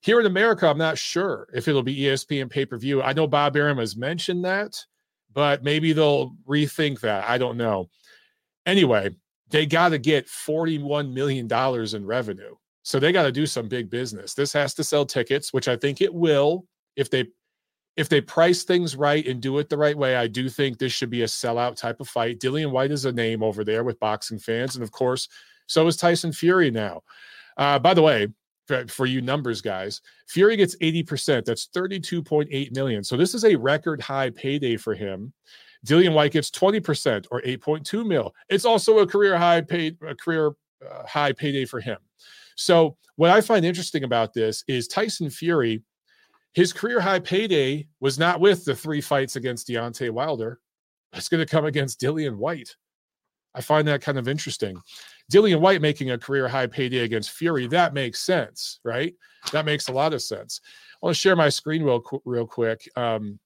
Here 0.00 0.20
in 0.20 0.26
America, 0.26 0.68
I'm 0.68 0.78
not 0.78 0.98
sure 0.98 1.48
if 1.54 1.66
it'll 1.66 1.82
be 1.82 1.96
ESPN 1.96 2.50
pay 2.50 2.66
per 2.66 2.76
view. 2.76 3.02
I 3.02 3.12
know 3.12 3.26
Bob 3.26 3.56
Arum 3.56 3.78
has 3.78 3.96
mentioned 3.96 4.44
that, 4.44 4.78
but 5.32 5.64
maybe 5.64 5.92
they'll 5.92 6.36
rethink 6.46 7.00
that. 7.00 7.24
I 7.24 7.38
don't 7.38 7.56
know. 7.56 7.88
Anyway, 8.66 9.10
they 9.50 9.64
got 9.64 9.90
to 9.90 9.98
get 9.98 10.26
$41 10.26 11.12
million 11.12 11.48
in 11.94 12.06
revenue. 12.06 12.54
So 12.82 13.00
they 13.00 13.10
got 13.10 13.24
to 13.24 13.32
do 13.32 13.46
some 13.46 13.68
big 13.68 13.90
business. 13.90 14.34
This 14.34 14.52
has 14.52 14.74
to 14.74 14.84
sell 14.84 15.06
tickets, 15.06 15.52
which 15.52 15.66
I 15.66 15.76
think 15.76 16.00
it 16.00 16.12
will 16.12 16.66
if 16.94 17.10
they 17.10 17.26
if 17.96 18.08
they 18.08 18.20
price 18.20 18.62
things 18.62 18.94
right 18.94 19.26
and 19.26 19.40
do 19.40 19.58
it 19.58 19.68
the 19.68 19.78
right 19.78 19.96
way, 19.96 20.16
I 20.16 20.26
do 20.26 20.48
think 20.48 20.78
this 20.78 20.92
should 20.92 21.10
be 21.10 21.22
a 21.22 21.26
sellout 21.26 21.76
type 21.76 22.00
of 22.00 22.08
fight. 22.08 22.40
Dillian 22.40 22.70
Whyte 22.70 22.90
is 22.90 23.06
a 23.06 23.12
name 23.12 23.42
over 23.42 23.64
there 23.64 23.84
with 23.84 23.98
boxing 24.00 24.38
fans. 24.38 24.76
And 24.76 24.82
of 24.82 24.92
course, 24.92 25.28
so 25.66 25.86
is 25.86 25.96
Tyson 25.96 26.32
Fury 26.32 26.70
now. 26.70 27.02
Uh, 27.56 27.78
by 27.78 27.94
the 27.94 28.02
way, 28.02 28.28
for, 28.88 29.06
you 29.06 29.20
numbers 29.22 29.62
guys, 29.62 30.02
Fury 30.28 30.56
gets 30.56 30.76
80%. 30.76 31.44
That's 31.44 31.68
32.8 31.68 32.74
million. 32.74 33.02
So 33.02 33.16
this 33.16 33.34
is 33.34 33.44
a 33.44 33.56
record 33.56 34.00
high 34.00 34.30
payday 34.30 34.76
for 34.76 34.94
him. 34.94 35.32
Dillian 35.86 36.14
Whyte 36.14 36.32
gets 36.32 36.50
20% 36.50 37.26
or 37.30 37.40
8.2 37.42 38.06
mil. 38.06 38.34
It's 38.48 38.64
also 38.64 38.98
a 38.98 39.06
career 39.06 39.38
high 39.38 39.60
paid 39.60 39.96
a 40.06 40.14
career 40.14 40.52
uh, 40.84 41.06
high 41.06 41.32
payday 41.32 41.64
for 41.64 41.80
him. 41.80 41.98
So 42.56 42.96
what 43.14 43.30
I 43.30 43.40
find 43.40 43.64
interesting 43.64 44.04
about 44.04 44.34
this 44.34 44.64
is 44.66 44.88
Tyson 44.88 45.30
Fury 45.30 45.82
his 46.56 46.72
career 46.72 47.00
high 47.00 47.18
payday 47.18 47.86
was 48.00 48.18
not 48.18 48.40
with 48.40 48.64
the 48.64 48.74
three 48.74 49.02
fights 49.02 49.36
against 49.36 49.68
Deontay 49.68 50.10
Wilder. 50.10 50.58
It's 51.12 51.28
going 51.28 51.44
to 51.44 51.50
come 51.50 51.66
against 51.66 52.00
Dillian 52.00 52.36
Whyte. 52.36 52.74
I 53.54 53.60
find 53.60 53.86
that 53.88 54.00
kind 54.00 54.16
of 54.16 54.26
interesting. 54.26 54.80
Dillian 55.30 55.60
Whyte 55.60 55.82
making 55.82 56.12
a 56.12 56.18
career 56.18 56.48
high 56.48 56.66
payday 56.66 57.00
against 57.00 57.32
Fury, 57.32 57.66
that 57.66 57.92
makes 57.92 58.20
sense, 58.20 58.80
right? 58.84 59.14
That 59.52 59.66
makes 59.66 59.88
a 59.88 59.92
lot 59.92 60.14
of 60.14 60.22
sense. 60.22 60.62
I 60.94 61.06
want 61.06 61.14
to 61.14 61.20
share 61.20 61.36
my 61.36 61.50
screen 61.50 61.82
real, 61.82 62.02
real 62.24 62.46
quick. 62.46 62.88
Um, 62.96 63.38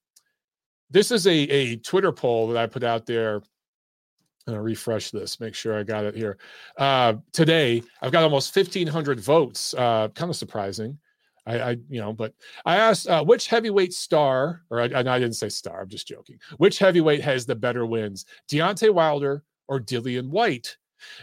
this 0.89 1.11
is 1.11 1.27
a, 1.27 1.33
a 1.33 1.75
Twitter 1.77 2.13
poll 2.13 2.47
that 2.47 2.57
I 2.57 2.65
put 2.65 2.83
out 2.83 3.05
there. 3.05 3.35
I'm 3.35 4.53
going 4.53 4.57
to 4.57 4.61
refresh 4.61 5.11
this, 5.11 5.37
make 5.41 5.53
sure 5.53 5.77
I 5.77 5.83
got 5.83 6.05
it 6.05 6.15
here. 6.15 6.37
Uh, 6.77 7.15
today, 7.33 7.83
I've 8.01 8.13
got 8.13 8.23
almost 8.23 8.55
1,500 8.55 9.19
votes. 9.19 9.73
Uh, 9.73 10.07
kind 10.15 10.29
of 10.29 10.37
surprising. 10.37 10.97
I, 11.45 11.59
I, 11.59 11.69
you 11.89 11.99
know, 11.99 12.13
but 12.13 12.33
I 12.65 12.77
asked 12.77 13.07
uh, 13.07 13.23
which 13.23 13.47
heavyweight 13.47 13.93
star, 13.93 14.63
or 14.69 14.81
I, 14.81 14.85
I, 14.85 15.19
didn't 15.19 15.33
say 15.33 15.49
star, 15.49 15.81
I'm 15.81 15.89
just 15.89 16.07
joking. 16.07 16.37
Which 16.57 16.77
heavyweight 16.77 17.21
has 17.21 17.45
the 17.45 17.55
better 17.55 17.85
wins, 17.85 18.25
Deontay 18.49 18.93
Wilder 18.93 19.43
or 19.67 19.79
Dillian 19.79 20.29
Whyte? 20.29 20.77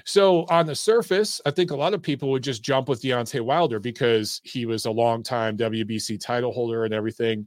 So 0.04 0.44
on 0.46 0.66
the 0.66 0.74
surface, 0.74 1.40
I 1.46 1.52
think 1.52 1.70
a 1.70 1.76
lot 1.76 1.94
of 1.94 2.02
people 2.02 2.31
would 2.31 2.42
just 2.42 2.62
jump 2.62 2.88
with 2.88 3.02
Deontay 3.02 3.40
Wilder 3.40 3.78
because 3.78 4.40
he 4.44 4.66
was 4.66 4.87
a 4.87 4.90
long 4.90 5.22
time 5.22 5.57
WBC 5.57 6.20
title 6.20 6.52
holder 6.52 6.85
and 6.85 6.92
everything. 6.92 7.46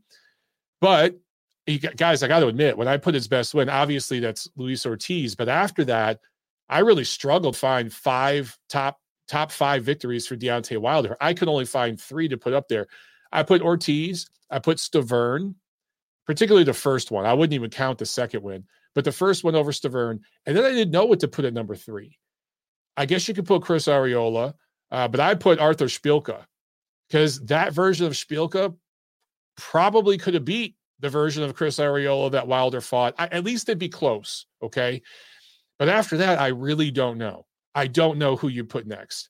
But 0.79 1.19
he, 1.65 1.77
guys, 1.77 2.23
I 2.23 2.29
got 2.29 2.39
to 2.39 2.47
admit, 2.47 2.77
when 2.77 2.88
I 2.88 2.97
put 2.97 3.13
his 3.13 3.27
best 3.27 3.53
win, 3.53 3.69
obviously 3.69 4.19
that's 4.19 4.49
Luis 4.55 4.86
Ortiz. 4.86 5.36
But 5.36 5.49
after 5.49 5.84
that, 5.86 6.19
I 6.69 6.79
really 6.79 7.03
struggled 7.03 7.53
to 7.53 7.60
find 7.60 7.91
five 7.91 8.57
top 8.69 9.00
top 9.31 9.49
five 9.49 9.83
victories 9.83 10.27
for 10.27 10.35
Deontay 10.35 10.77
Wilder. 10.77 11.15
I 11.21 11.33
could 11.33 11.47
only 11.47 11.63
find 11.63 11.99
three 11.99 12.27
to 12.27 12.37
put 12.37 12.53
up 12.53 12.67
there. 12.67 12.87
I 13.31 13.43
put 13.43 13.61
Ortiz, 13.61 14.29
I 14.49 14.59
put 14.59 14.77
Stiverne, 14.77 15.55
particularly 16.27 16.65
the 16.65 16.73
first 16.73 17.11
one. 17.11 17.25
I 17.25 17.33
wouldn't 17.33 17.53
even 17.53 17.69
count 17.69 17.97
the 17.97 18.05
second 18.05 18.43
win, 18.43 18.65
but 18.93 19.05
the 19.05 19.11
first 19.13 19.45
one 19.45 19.55
over 19.55 19.71
Stiverne. 19.71 20.19
And 20.45 20.57
then 20.57 20.65
I 20.65 20.71
didn't 20.71 20.91
know 20.91 21.05
what 21.05 21.21
to 21.21 21.29
put 21.29 21.45
at 21.45 21.53
number 21.53 21.75
three. 21.75 22.17
I 22.97 23.05
guess 23.05 23.25
you 23.25 23.33
could 23.33 23.45
put 23.45 23.61
Chris 23.61 23.85
Arreola, 23.87 24.53
uh, 24.91 25.07
but 25.07 25.21
I 25.21 25.33
put 25.35 25.59
Arthur 25.59 25.85
Szpilka 25.85 26.45
because 27.07 27.39
that 27.45 27.71
version 27.71 28.05
of 28.05 28.13
Szpilka 28.13 28.75
probably 29.55 30.17
could 30.17 30.33
have 30.33 30.43
beat 30.43 30.75
the 30.99 31.09
version 31.09 31.41
of 31.41 31.55
Chris 31.55 31.77
Arreola 31.77 32.31
that 32.31 32.47
Wilder 32.47 32.81
fought. 32.81 33.15
I, 33.17 33.27
at 33.27 33.45
least 33.45 33.69
it'd 33.69 33.79
be 33.79 33.87
close. 33.87 34.45
Okay. 34.61 35.01
But 35.79 35.87
after 35.87 36.17
that, 36.17 36.39
I 36.39 36.47
really 36.47 36.91
don't 36.91 37.17
know. 37.17 37.45
I 37.75 37.88
don't 37.88 38.17
know 38.17 38.36
who 38.36 38.47
you 38.47 38.63
put 38.63 38.88
next. 38.88 39.29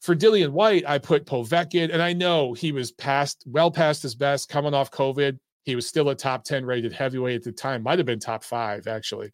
For 0.00 0.14
Dillian 0.14 0.50
Whyte, 0.50 0.84
I 0.86 0.98
put 0.98 1.26
Povetkin, 1.26 1.90
and 1.92 2.02
I 2.02 2.12
know 2.12 2.52
he 2.52 2.72
was 2.72 2.92
past, 2.92 3.42
well 3.46 3.70
past 3.70 4.02
his 4.02 4.14
best, 4.14 4.48
coming 4.48 4.74
off 4.74 4.90
COVID. 4.90 5.38
He 5.64 5.74
was 5.74 5.86
still 5.86 6.10
a 6.10 6.14
top 6.14 6.44
10 6.44 6.66
rated 6.66 6.92
heavyweight 6.92 7.36
at 7.36 7.42
the 7.42 7.52
time, 7.52 7.82
might 7.82 7.98
have 7.98 8.06
been 8.06 8.18
top 8.20 8.44
five, 8.44 8.86
actually. 8.86 9.32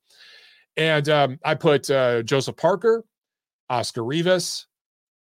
And 0.76 1.08
um, 1.08 1.38
I 1.44 1.56
put 1.56 1.90
uh, 1.90 2.22
Joseph 2.22 2.56
Parker, 2.56 3.04
Oscar 3.68 4.04
Rivas, 4.04 4.66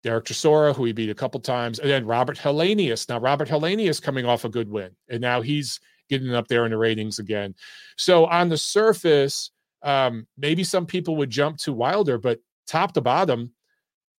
Derek 0.02 0.24
Chisora, 0.24 0.74
who 0.74 0.85
he 0.85 0.92
beat 0.92 1.11
a 1.11 1.14
couple 1.14 1.40
times, 1.40 1.79
and 1.79 1.88
then 1.88 2.07
Robert 2.07 2.38
Helenius. 2.38 3.09
Now, 3.09 3.18
Robert 3.18 3.48
Helenius 3.48 4.02
coming 4.02 4.26
off 4.26 4.44
a 4.44 4.48
good 4.48 4.68
win, 4.68 4.90
and 5.09 5.20
now 5.20 5.42
he's 5.42 5.81
getting 6.09 6.35
up 6.35 6.48
there 6.48 6.64
in 6.64 6.70
the 6.70 6.76
ratings 6.76 7.18
again. 7.18 7.55
So 7.96 8.26
on 8.26 8.48
the 8.48 8.59
surface, 8.59 9.50
um, 9.83 10.26
maybe 10.37 10.64
some 10.64 10.87
people 10.87 11.16
would 11.16 11.31
jump 11.31 11.59
to 11.59 11.72
Wilder, 11.72 12.18
but 12.18 12.40
top 12.66 12.92
to 12.92 13.00
bottom, 13.00 13.52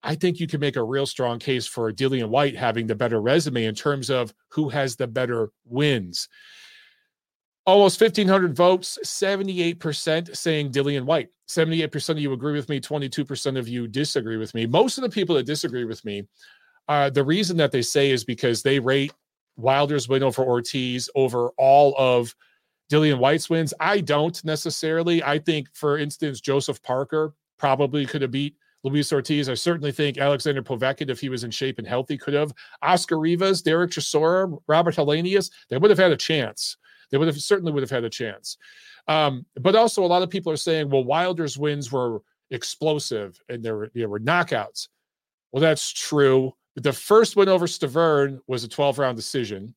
I 0.03 0.15
think 0.15 0.39
you 0.39 0.47
can 0.47 0.59
make 0.59 0.75
a 0.75 0.83
real 0.83 1.05
strong 1.05 1.39
case 1.39 1.67
for 1.67 1.91
Dillian 1.91 2.29
Whyte 2.29 2.55
having 2.55 2.87
the 2.87 2.95
better 2.95 3.21
resume 3.21 3.65
in 3.65 3.75
terms 3.75 4.09
of 4.09 4.33
who 4.49 4.69
has 4.69 4.95
the 4.95 5.07
better 5.07 5.49
wins. 5.65 6.29
Almost 7.65 7.99
1,500 7.99 8.55
votes, 8.55 8.97
78% 9.03 10.35
saying 10.35 10.71
Dillian 10.71 11.03
Whyte. 11.03 11.29
78% 11.49 12.09
of 12.09 12.19
you 12.19 12.31
agree 12.31 12.53
with 12.53 12.69
me, 12.69 12.79
22% 12.79 13.57
of 13.57 13.67
you 13.67 13.87
disagree 13.87 14.37
with 14.37 14.53
me. 14.53 14.65
Most 14.65 14.97
of 14.97 15.01
the 15.01 15.09
people 15.09 15.35
that 15.35 15.45
disagree 15.45 15.83
with 15.83 16.03
me, 16.05 16.23
uh, 16.87 17.09
the 17.09 17.23
reason 17.23 17.57
that 17.57 17.71
they 17.71 17.81
say 17.81 18.11
is 18.11 18.23
because 18.23 18.63
they 18.63 18.79
rate 18.79 19.11
Wilder's 19.57 20.07
win 20.07 20.23
over 20.23 20.43
Ortiz 20.43 21.09
over 21.15 21.49
all 21.57 21.93
of 21.97 22.33
Dillian 22.89 23.19
Whyte's 23.19 23.49
wins. 23.49 23.73
I 23.79 23.99
don't 23.99 24.41
necessarily. 24.45 25.21
I 25.23 25.39
think, 25.39 25.67
for 25.73 25.97
instance, 25.97 26.39
Joseph 26.39 26.81
Parker 26.83 27.33
probably 27.57 28.05
could 28.05 28.21
have 28.21 28.31
beat 28.31 28.55
Luis 28.83 29.11
Ortiz. 29.11 29.49
I 29.49 29.53
certainly 29.53 29.91
think 29.91 30.17
Alexander 30.17 30.61
Povetkin, 30.61 31.09
if 31.09 31.19
he 31.19 31.29
was 31.29 31.43
in 31.43 31.51
shape 31.51 31.79
and 31.79 31.87
healthy, 31.87 32.17
could 32.17 32.33
have. 32.33 32.53
Oscar 32.81 33.19
Rivas, 33.19 33.61
Derek 33.61 33.91
Chisora, 33.91 34.57
Robert 34.67 34.95
Helenius, 34.95 35.51
they 35.69 35.77
would 35.77 35.89
have 35.89 35.99
had 35.99 36.11
a 36.11 36.17
chance. 36.17 36.77
They 37.11 37.17
would 37.17 37.27
have 37.27 37.39
certainly 37.41 37.71
would 37.71 37.83
have 37.83 37.89
had 37.89 38.03
a 38.03 38.09
chance. 38.09 38.57
Um, 39.07 39.45
but 39.55 39.75
also, 39.75 40.03
a 40.03 40.07
lot 40.07 40.23
of 40.23 40.29
people 40.29 40.51
are 40.51 40.57
saying, 40.57 40.89
well, 40.89 41.03
Wilder's 41.03 41.57
wins 41.57 41.91
were 41.91 42.21
explosive 42.51 43.39
and 43.49 43.63
there 43.63 43.75
were, 43.75 43.91
there 43.93 44.09
were 44.09 44.19
knockouts. 44.19 44.87
Well, 45.51 45.61
that's 45.61 45.91
true. 45.91 46.53
The 46.75 46.93
first 46.93 47.35
win 47.35 47.49
over 47.49 47.67
Stiverne 47.67 48.39
was 48.47 48.63
a 48.63 48.67
12 48.67 48.99
round 48.99 49.15
decision. 49.15 49.73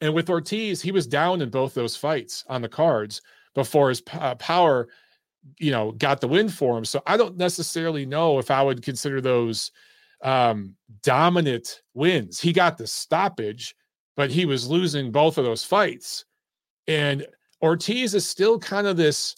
And 0.00 0.14
with 0.14 0.30
Ortiz, 0.30 0.82
he 0.82 0.92
was 0.92 1.06
down 1.06 1.40
in 1.40 1.50
both 1.50 1.74
those 1.74 1.96
fights 1.96 2.44
on 2.48 2.62
the 2.62 2.68
cards 2.68 3.22
before 3.54 3.88
his 3.88 4.02
uh, 4.12 4.34
power, 4.36 4.88
you 5.58 5.70
know, 5.70 5.92
got 5.92 6.20
the 6.20 6.28
win 6.28 6.48
for 6.48 6.76
him. 6.76 6.84
So 6.84 7.02
I 7.06 7.16
don't 7.16 7.36
necessarily 7.36 8.06
know 8.06 8.38
if 8.38 8.50
I 8.50 8.62
would 8.62 8.82
consider 8.82 9.20
those 9.20 9.70
um, 10.22 10.74
dominant 11.02 11.82
wins. 11.94 12.40
He 12.40 12.52
got 12.52 12.78
the 12.78 12.86
stoppage, 12.86 13.74
but 14.16 14.30
he 14.30 14.46
was 14.46 14.68
losing 14.68 15.12
both 15.12 15.38
of 15.38 15.44
those 15.44 15.64
fights. 15.64 16.24
And 16.86 17.26
Ortiz 17.62 18.14
is 18.14 18.26
still 18.26 18.58
kind 18.58 18.86
of 18.86 18.96
this 18.96 19.36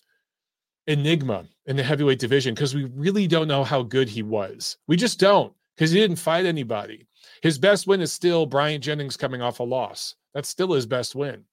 enigma 0.86 1.44
in 1.66 1.76
the 1.76 1.82
heavyweight 1.82 2.18
division 2.18 2.54
because 2.54 2.74
we 2.74 2.84
really 2.84 3.26
don't 3.26 3.48
know 3.48 3.64
how 3.64 3.82
good 3.82 4.08
he 4.08 4.22
was. 4.22 4.76
We 4.86 4.96
just 4.96 5.20
don't 5.20 5.52
because 5.76 5.90
he 5.90 6.00
didn't 6.00 6.16
fight 6.16 6.46
anybody. 6.46 7.06
His 7.42 7.58
best 7.58 7.86
win 7.86 8.00
is 8.00 8.12
still 8.12 8.46
Bryant 8.46 8.84
Jennings 8.84 9.16
coming 9.16 9.42
off 9.42 9.60
a 9.60 9.64
loss. 9.64 10.14
That's 10.34 10.48
still 10.48 10.72
his 10.72 10.86
best 10.86 11.14
win. 11.14 11.44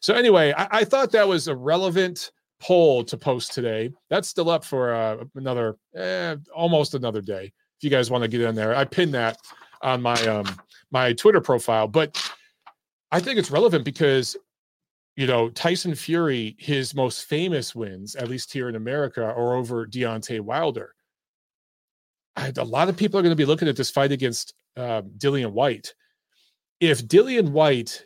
So, 0.00 0.14
anyway, 0.14 0.52
I, 0.56 0.68
I 0.70 0.84
thought 0.84 1.12
that 1.12 1.28
was 1.28 1.48
a 1.48 1.56
relevant 1.56 2.32
poll 2.60 3.04
to 3.04 3.16
post 3.16 3.52
today. 3.52 3.90
That's 4.10 4.28
still 4.28 4.50
up 4.50 4.64
for 4.64 4.94
uh, 4.94 5.24
another, 5.34 5.76
eh, 5.94 6.36
almost 6.54 6.94
another 6.94 7.20
day. 7.20 7.52
If 7.78 7.84
you 7.84 7.90
guys 7.90 8.10
want 8.10 8.22
to 8.22 8.28
get 8.28 8.40
in 8.40 8.54
there, 8.54 8.74
I 8.74 8.84
pinned 8.84 9.14
that 9.14 9.38
on 9.82 10.00
my 10.00 10.20
um 10.26 10.46
my 10.90 11.12
Twitter 11.12 11.40
profile. 11.40 11.86
But 11.86 12.32
I 13.12 13.20
think 13.20 13.38
it's 13.38 13.50
relevant 13.50 13.84
because 13.84 14.36
you 15.16 15.26
know, 15.26 15.48
Tyson 15.48 15.94
Fury, 15.94 16.54
his 16.58 16.94
most 16.94 17.24
famous 17.24 17.74
wins, 17.74 18.14
at 18.16 18.28
least 18.28 18.52
here 18.52 18.68
in 18.68 18.76
America, 18.76 19.24
are 19.24 19.56
over 19.56 19.86
Deontay 19.86 20.40
Wilder. 20.40 20.94
I, 22.36 22.52
a 22.56 22.64
lot 22.64 22.90
of 22.90 22.98
people 22.98 23.18
are 23.18 23.22
going 23.22 23.32
to 23.32 23.36
be 23.36 23.46
looking 23.46 23.68
at 23.68 23.76
this 23.76 23.90
fight 23.90 24.12
against 24.12 24.52
uh, 24.76 25.02
Dillian 25.16 25.52
Whyte. 25.52 25.94
If 26.80 27.08
Dillian 27.08 27.48
Whyte 27.48 28.04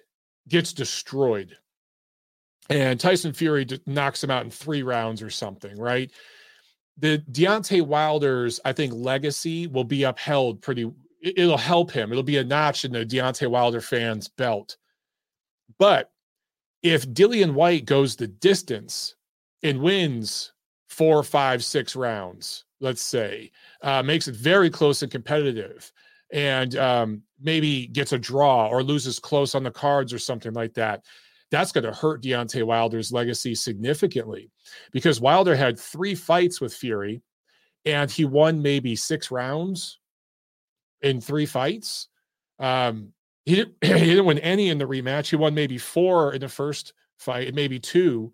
gets 0.49 0.73
destroyed 0.73 1.57
and 2.70 2.98
Tyson 2.98 3.33
Fury 3.33 3.66
knocks 3.87 4.22
him 4.22 4.30
out 4.30 4.44
in 4.44 4.50
three 4.50 4.83
rounds 4.83 5.20
or 5.20 5.28
something, 5.28 5.76
right? 5.76 6.11
The 6.98 7.22
Deontay 7.30 7.83
Wilder's, 7.83 8.61
I 8.64 8.72
think, 8.72 8.92
legacy 8.94 9.66
will 9.66 9.85
be 9.85 10.04
upheld 10.04 10.62
pretty. 10.62 10.90
It'll 11.22 11.59
help 11.59 11.90
him. 11.90 12.11
It'll 12.11 12.22
be 12.22 12.38
a 12.38 12.44
notch 12.44 12.85
in 12.85 12.92
the 12.92 13.04
Deontay 13.04 13.50
Wilder 13.50 13.80
fans' 13.80 14.28
belt. 14.28 14.76
But 15.78 16.11
if 16.83 17.09
Dillian 17.09 17.52
Whyte 17.54 17.85
goes 17.85 18.16
the 18.16 18.26
distance 18.28 19.16
and 19.62 19.80
wins 19.80 20.52
four, 20.88 21.22
five, 21.22 21.64
six 21.64 21.96
rounds, 21.96 22.64
let's 22.80 23.02
say, 23.02 23.50
uh, 23.83 24.02
makes 24.02 24.28
it 24.28 24.37
very 24.37 24.70
close 24.70 25.02
and 25.02 25.11
competitive, 25.11 25.92
and 26.33 26.76
um, 26.76 27.22
maybe 27.40 27.87
gets 27.88 28.12
a 28.12 28.18
draw 28.18 28.68
or 28.68 28.83
loses 28.83 29.18
close 29.18 29.54
on 29.54 29.64
the 29.64 29.70
cards 29.70 30.12
or 30.12 30.18
something 30.18 30.52
like 30.52 30.74
that, 30.74 31.02
that's 31.51 31.73
going 31.73 31.85
to 31.85 31.93
hurt 31.93 32.23
Deontay 32.23 32.65
Wilder's 32.65 33.13
legacy 33.13 33.55
significantly 33.55 34.51
because 34.93 35.21
Wilder 35.21 35.57
had 35.57 35.79
three 35.79 36.15
fights 36.15 36.61
with 36.61 36.75
Fury 36.75 37.23
and 37.85 38.11
he 38.11 38.25
won 38.25 38.63
maybe 38.63 38.95
six 38.95 39.31
rounds 39.31 39.99
in 41.03 41.21
three 41.21 41.47
fights. 41.47 42.09
Um, 42.59 43.13
he 43.45 43.57
didn't, 43.57 43.75
he 43.83 43.89
didn't 43.89 44.27
win 44.27 44.39
any 44.39 44.69
in 44.69 44.79
the 44.79 44.87
rematch. 44.87 45.31
He 45.31 45.37
won 45.37 45.55
maybe 45.55 45.79
four 45.79 46.35
in 46.35 46.41
the 46.41 46.49
first 46.49 46.93
fight, 47.19 47.55
maybe 47.55 47.79
two 47.79 48.33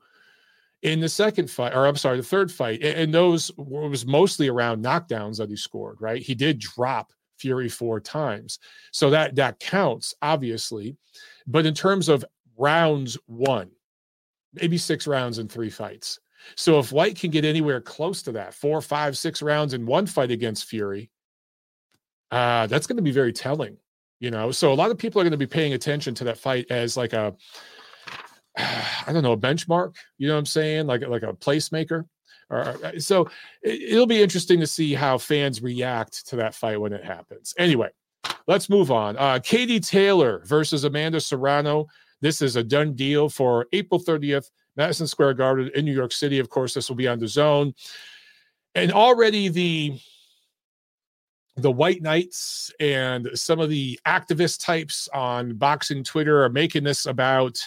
in 0.82 1.00
the 1.00 1.08
second 1.08 1.50
fight, 1.50 1.74
or 1.74 1.86
I'm 1.86 1.96
sorry, 1.96 2.18
the 2.18 2.22
third 2.22 2.52
fight. 2.52 2.82
And 2.82 3.12
those 3.12 3.50
was 3.56 4.06
mostly 4.06 4.48
around 4.48 4.84
knockdowns 4.84 5.38
that 5.38 5.50
he 5.50 5.56
scored, 5.56 5.96
right? 6.00 6.22
He 6.22 6.34
did 6.34 6.58
drop 6.58 7.12
Fury 7.38 7.68
four 7.68 8.00
times. 8.00 8.58
So 8.92 9.10
that 9.10 9.34
that 9.36 9.58
counts, 9.58 10.14
obviously. 10.22 10.96
But 11.46 11.66
in 11.66 11.74
terms 11.74 12.08
of 12.08 12.24
rounds 12.56 13.18
won, 13.26 13.70
maybe 14.54 14.78
six 14.78 15.06
rounds 15.06 15.38
in 15.38 15.48
three 15.48 15.70
fights. 15.70 16.18
So 16.54 16.78
if 16.78 16.92
Whyte 16.92 17.18
can 17.18 17.30
get 17.30 17.44
anywhere 17.44 17.80
close 17.80 18.22
to 18.22 18.32
that, 18.32 18.54
four, 18.54 18.80
five, 18.80 19.18
six 19.18 19.42
rounds 19.42 19.74
in 19.74 19.86
one 19.86 20.06
fight 20.06 20.30
against 20.30 20.66
Fury, 20.66 21.10
uh, 22.30 22.66
that's 22.66 22.86
going 22.86 22.96
to 22.96 23.02
be 23.02 23.10
very 23.10 23.32
telling 23.32 23.78
you 24.20 24.30
know? 24.30 24.50
So 24.50 24.72
a 24.72 24.74
lot 24.74 24.90
of 24.90 24.98
people 24.98 25.20
are 25.20 25.24
going 25.24 25.32
to 25.32 25.36
be 25.36 25.46
paying 25.46 25.74
attention 25.74 26.14
to 26.16 26.24
that 26.24 26.38
fight 26.38 26.66
as 26.70 26.96
like 26.96 27.12
a 27.12 27.34
i 28.56 29.12
don't 29.12 29.22
know 29.22 29.32
a 29.32 29.36
benchmark 29.36 29.94
you 30.18 30.26
know 30.28 30.34
what 30.34 30.40
i'm 30.40 30.46
saying? 30.46 30.86
Like 30.86 31.06
like 31.06 31.22
a 31.22 31.32
placemaker. 31.32 32.04
Or, 32.48 32.60
uh, 32.60 33.00
so 33.00 33.28
it, 33.60 33.96
will 33.96 34.06
be 34.06 34.22
interesting 34.22 34.60
to 34.60 34.68
see 34.68 34.94
how 34.94 35.18
fans 35.18 35.60
react 35.60 36.28
to 36.28 36.36
that 36.36 36.54
fight 36.54 36.80
when 36.80 36.92
it 36.92 37.04
happens. 37.04 37.54
Anyway 37.58 37.90
let's 38.46 38.70
move 38.70 38.90
on. 38.90 39.16
Uh 39.16 39.38
katie 39.42 39.80
taylor 39.80 40.42
versus 40.46 40.84
amanda 40.84 41.20
serrano 41.20 41.86
this 42.20 42.42
is 42.42 42.56
a 42.56 42.62
done 42.62 42.94
deal 42.94 43.28
for 43.28 43.66
april 43.72 44.00
30th 44.00 44.50
madison 44.76 45.06
square 45.06 45.34
garden 45.34 45.70
in 45.74 45.84
new 45.84 45.94
york 45.94 46.12
city 46.12 46.38
of 46.38 46.48
course 46.48 46.74
this 46.74 46.88
will 46.88 46.96
be 46.96 47.08
on 47.08 47.20
DAZN. 47.20 47.74
and 48.74 48.92
already 48.92 49.48
the 49.48 49.98
the 51.56 51.70
white 51.70 52.02
knights 52.02 52.70
and 52.80 53.30
some 53.34 53.60
of 53.60 53.70
the 53.70 53.98
activist 54.06 54.64
types 54.64 55.08
on 55.14 55.54
boxing 55.56 56.04
Twitter 56.04 56.44
are 56.44 56.50
making 56.50 56.84
this 56.84 57.06
about 57.06 57.58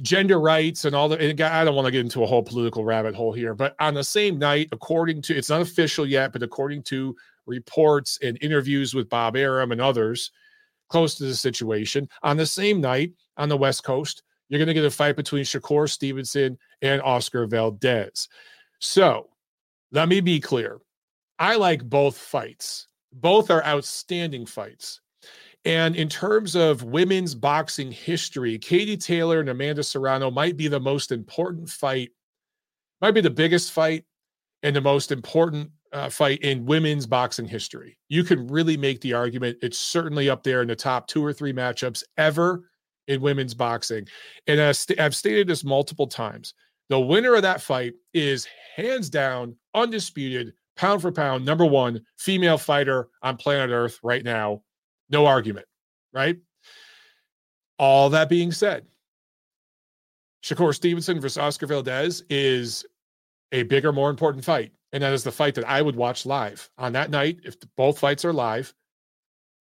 gender 0.00 0.40
rights 0.40 0.84
and 0.84 0.94
all 0.94 1.08
the 1.08 1.18
and 1.18 1.40
I 1.40 1.64
don't 1.64 1.74
want 1.74 1.86
to 1.86 1.92
get 1.92 2.00
into 2.00 2.22
a 2.22 2.26
whole 2.26 2.42
political 2.42 2.84
rabbit 2.84 3.14
hole 3.14 3.32
here, 3.32 3.54
but 3.54 3.74
on 3.80 3.94
the 3.94 4.04
same 4.04 4.38
night, 4.38 4.68
according 4.72 5.22
to 5.22 5.36
it's 5.36 5.50
not 5.50 5.60
official 5.60 6.06
yet, 6.06 6.32
but 6.32 6.42
according 6.42 6.84
to 6.84 7.16
reports 7.46 8.18
and 8.22 8.38
interviews 8.40 8.94
with 8.94 9.08
Bob 9.08 9.36
Arum 9.36 9.72
and 9.72 9.80
others 9.80 10.30
close 10.90 11.14
to 11.16 11.24
the 11.24 11.34
situation, 11.34 12.08
on 12.22 12.36
the 12.36 12.46
same 12.46 12.80
night 12.80 13.12
on 13.36 13.48
the 13.48 13.56
West 13.56 13.84
Coast, 13.84 14.22
you're 14.48 14.58
going 14.58 14.68
to 14.68 14.74
get 14.74 14.84
a 14.84 14.90
fight 14.90 15.16
between 15.16 15.44
Shakur 15.44 15.88
Stevenson 15.88 16.58
and 16.82 17.00
Oscar 17.02 17.46
Valdez. 17.46 18.28
So 18.80 19.28
let 19.92 20.08
me 20.08 20.20
be 20.20 20.40
clear. 20.40 20.80
I 21.38 21.56
like 21.56 21.88
both 21.88 22.18
fights. 22.18 22.88
Both 23.12 23.50
are 23.50 23.64
outstanding 23.64 24.46
fights. 24.46 25.00
And 25.64 25.94
in 25.94 26.08
terms 26.08 26.56
of 26.56 26.84
women's 26.84 27.34
boxing 27.34 27.92
history, 27.92 28.58
Katie 28.58 28.96
Taylor 28.96 29.40
and 29.40 29.48
Amanda 29.48 29.82
Serrano 29.82 30.30
might 30.30 30.56
be 30.56 30.68
the 30.68 30.80
most 30.80 31.12
important 31.12 31.68
fight, 31.68 32.10
might 33.00 33.12
be 33.12 33.20
the 33.20 33.30
biggest 33.30 33.72
fight 33.72 34.04
and 34.62 34.74
the 34.74 34.80
most 34.80 35.12
important 35.12 35.70
uh, 35.92 36.08
fight 36.08 36.40
in 36.40 36.64
women's 36.66 37.06
boxing 37.06 37.46
history. 37.46 37.98
You 38.08 38.24
can 38.24 38.46
really 38.46 38.76
make 38.76 39.00
the 39.00 39.12
argument 39.12 39.58
it's 39.62 39.78
certainly 39.78 40.30
up 40.30 40.42
there 40.42 40.62
in 40.62 40.68
the 40.68 40.76
top 40.76 41.06
two 41.06 41.24
or 41.24 41.32
three 41.32 41.52
matchups 41.52 42.04
ever 42.16 42.70
in 43.08 43.20
women's 43.20 43.54
boxing. 43.54 44.06
And 44.46 44.60
I've 44.60 45.16
stated 45.16 45.48
this 45.48 45.64
multiple 45.64 46.06
times 46.06 46.54
The 46.88 47.00
winner 47.00 47.34
of 47.34 47.42
that 47.42 47.60
fight 47.60 47.94
is 48.14 48.46
hands 48.76 49.10
down, 49.10 49.56
undisputed, 49.74 50.52
pound 50.76 51.02
for 51.02 51.12
pound, 51.12 51.44
number 51.44 51.66
one 51.66 52.00
female 52.16 52.58
fighter 52.58 53.08
on 53.22 53.36
planet 53.36 53.70
Earth 53.70 53.98
right 54.02 54.24
now. 54.24 54.62
No 55.10 55.26
argument, 55.26 55.66
right? 56.12 56.38
All 57.78 58.10
that 58.10 58.28
being 58.28 58.52
said, 58.52 58.86
Shakur 60.44 60.74
Stevenson 60.74 61.20
versus 61.20 61.38
Oscar 61.38 61.66
Valdez 61.66 62.22
is 62.30 62.84
a 63.52 63.64
bigger, 63.64 63.92
more 63.92 64.10
important 64.10 64.44
fight. 64.44 64.72
And 64.92 65.02
that 65.02 65.12
is 65.12 65.22
the 65.22 65.32
fight 65.32 65.54
that 65.54 65.68
I 65.68 65.82
would 65.82 65.96
watch 65.96 66.26
live 66.26 66.68
on 66.76 66.92
that 66.94 67.10
night. 67.10 67.40
If 67.44 67.56
both 67.76 67.98
fights 67.98 68.24
are 68.24 68.32
live, 68.32 68.74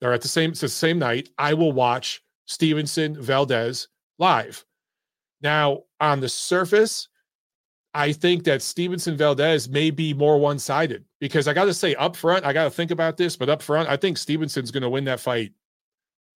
they're 0.02 0.14
at 0.14 0.22
the 0.22 0.28
same, 0.28 0.52
it's 0.52 0.62
the 0.62 0.70
same 0.70 0.98
night. 0.98 1.30
I 1.38 1.54
will 1.54 1.72
watch 1.72 2.24
Stevenson 2.46 3.22
Valdez 3.22 3.88
live. 4.18 4.66
Now, 5.42 5.84
on 6.00 6.20
the 6.20 6.30
surface, 6.30 7.08
I 7.94 8.12
think 8.12 8.44
that 8.44 8.62
Stevenson 8.62 9.18
Valdez 9.18 9.70
may 9.70 9.92
be 9.92 10.14
more 10.14 10.38
one 10.38 10.60
sided 10.60 11.06
because 11.20 11.48
I 11.48 11.54
got 11.54 11.66
to 11.66 11.74
say, 11.74 11.96
up 11.96 12.16
front, 12.16 12.46
I 12.46 12.54
got 12.54 12.66
to 12.66 12.70
think 12.70 12.92
about 12.92 13.18
this, 13.18 13.36
but 13.36 13.50
up 13.50 13.62
front, 13.62 13.90
I 13.90 13.98
think 13.98 14.18
Stevenson's 14.18 14.72
going 14.72 14.84
to 14.84 14.90
win 14.90 15.06
that 15.06 15.20
fight 15.20 15.54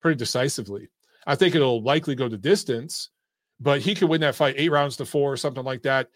pretty 0.02 0.18
decisively. 0.18 0.90
I 1.26 1.36
think 1.36 1.56
it'll 1.56 1.82
likely 1.82 2.16
go 2.16 2.28
to 2.28 2.38
distance, 2.38 3.10
but 3.60 3.82
he 3.82 3.96
could 3.96 4.10
win 4.10 4.22
that 4.22 4.36
fight 4.36 4.56
eight 4.58 4.72
rounds 4.72 4.98
to 4.98 5.06
four 5.06 5.32
or 5.32 5.38
something 5.38 5.64
like 5.64 5.84
that. 5.84 6.10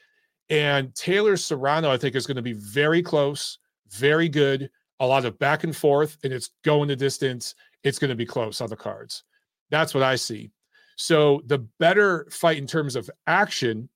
And 0.50 0.96
Taylor 0.96 1.38
Serrano, 1.38 1.92
I 1.92 1.98
think, 1.98 2.16
is 2.16 2.26
going 2.26 2.38
to 2.38 2.42
be 2.42 2.54
very 2.54 3.02
close, 3.02 3.60
very 3.90 4.30
good, 4.30 4.70
a 5.00 5.06
lot 5.06 5.26
of 5.26 5.38
back 5.40 5.64
and 5.64 5.76
forth, 5.76 6.18
and 6.24 6.32
it's 6.34 6.52
going 6.64 6.88
the 6.88 6.96
distance. 6.96 7.56
It's 7.84 8.00
going 8.00 8.10
to 8.10 8.16
be 8.16 8.26
close 8.26 8.62
on 8.62 8.70
the 8.70 8.76
cards. 8.76 9.24
That's 9.70 9.94
what 9.94 10.04
I 10.04 10.16
see. 10.16 10.52
So 10.96 11.42
the 11.46 11.60
better 11.80 12.28
fight 12.32 12.58
in 12.58 12.68
terms 12.68 12.96
of 12.96 13.10
action 13.28 13.90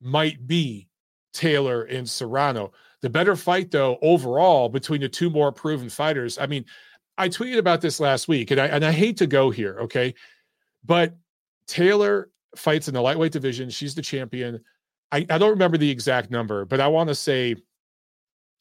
might 0.00 0.46
be 0.46 0.88
Taylor 1.32 1.84
and 1.84 2.08
Serrano. 2.08 2.72
The 3.00 3.10
better 3.10 3.36
fight, 3.36 3.70
though, 3.70 3.98
overall 4.02 4.68
between 4.68 5.00
the 5.00 5.08
two 5.08 5.30
more 5.30 5.52
proven 5.52 5.88
fighters. 5.88 6.38
I 6.38 6.46
mean, 6.46 6.64
I 7.16 7.28
tweeted 7.28 7.58
about 7.58 7.80
this 7.80 8.00
last 8.00 8.28
week, 8.28 8.50
and 8.50 8.60
I 8.60 8.66
and 8.66 8.84
I 8.84 8.92
hate 8.92 9.16
to 9.18 9.26
go 9.26 9.50
here, 9.50 9.78
okay, 9.80 10.14
but 10.84 11.16
Taylor 11.66 12.30
fights 12.56 12.88
in 12.88 12.94
the 12.94 13.00
lightweight 13.00 13.32
division. 13.32 13.70
She's 13.70 13.94
the 13.94 14.02
champion. 14.02 14.60
I, 15.12 15.26
I 15.28 15.38
don't 15.38 15.50
remember 15.50 15.76
the 15.76 15.90
exact 15.90 16.30
number, 16.30 16.64
but 16.64 16.80
I 16.80 16.88
want 16.88 17.08
to 17.08 17.14
say 17.14 17.56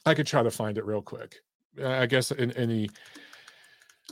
I 0.05 0.13
could 0.13 0.27
try 0.27 0.43
to 0.43 0.51
find 0.51 0.77
it 0.77 0.85
real 0.85 1.01
quick. 1.01 1.38
I 1.83 2.05
guess 2.05 2.31
in 2.31 2.51
any 2.53 2.89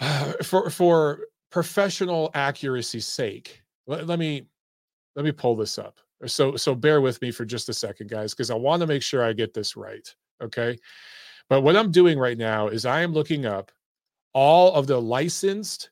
uh, 0.01 0.33
for 0.43 0.69
for 0.69 1.27
professional 1.49 2.31
accuracy's 2.33 3.07
sake, 3.07 3.61
let, 3.87 4.07
let 4.07 4.19
me 4.19 4.47
let 5.15 5.25
me 5.25 5.31
pull 5.31 5.55
this 5.55 5.77
up. 5.77 5.99
So 6.25 6.55
so 6.55 6.75
bear 6.75 7.01
with 7.01 7.21
me 7.21 7.31
for 7.31 7.45
just 7.45 7.69
a 7.69 7.73
second, 7.73 8.09
guys, 8.09 8.33
because 8.33 8.51
I 8.51 8.55
want 8.55 8.81
to 8.81 8.87
make 8.87 9.01
sure 9.01 9.23
I 9.23 9.33
get 9.33 9.53
this 9.53 9.75
right. 9.75 10.07
Okay. 10.41 10.77
But 11.49 11.61
what 11.61 11.77
I'm 11.77 11.91
doing 11.91 12.19
right 12.19 12.37
now 12.37 12.67
is 12.67 12.85
I 12.85 13.01
am 13.01 13.13
looking 13.13 13.45
up 13.45 13.71
all 14.33 14.73
of 14.73 14.85
the 14.85 15.01
licensed 15.01 15.89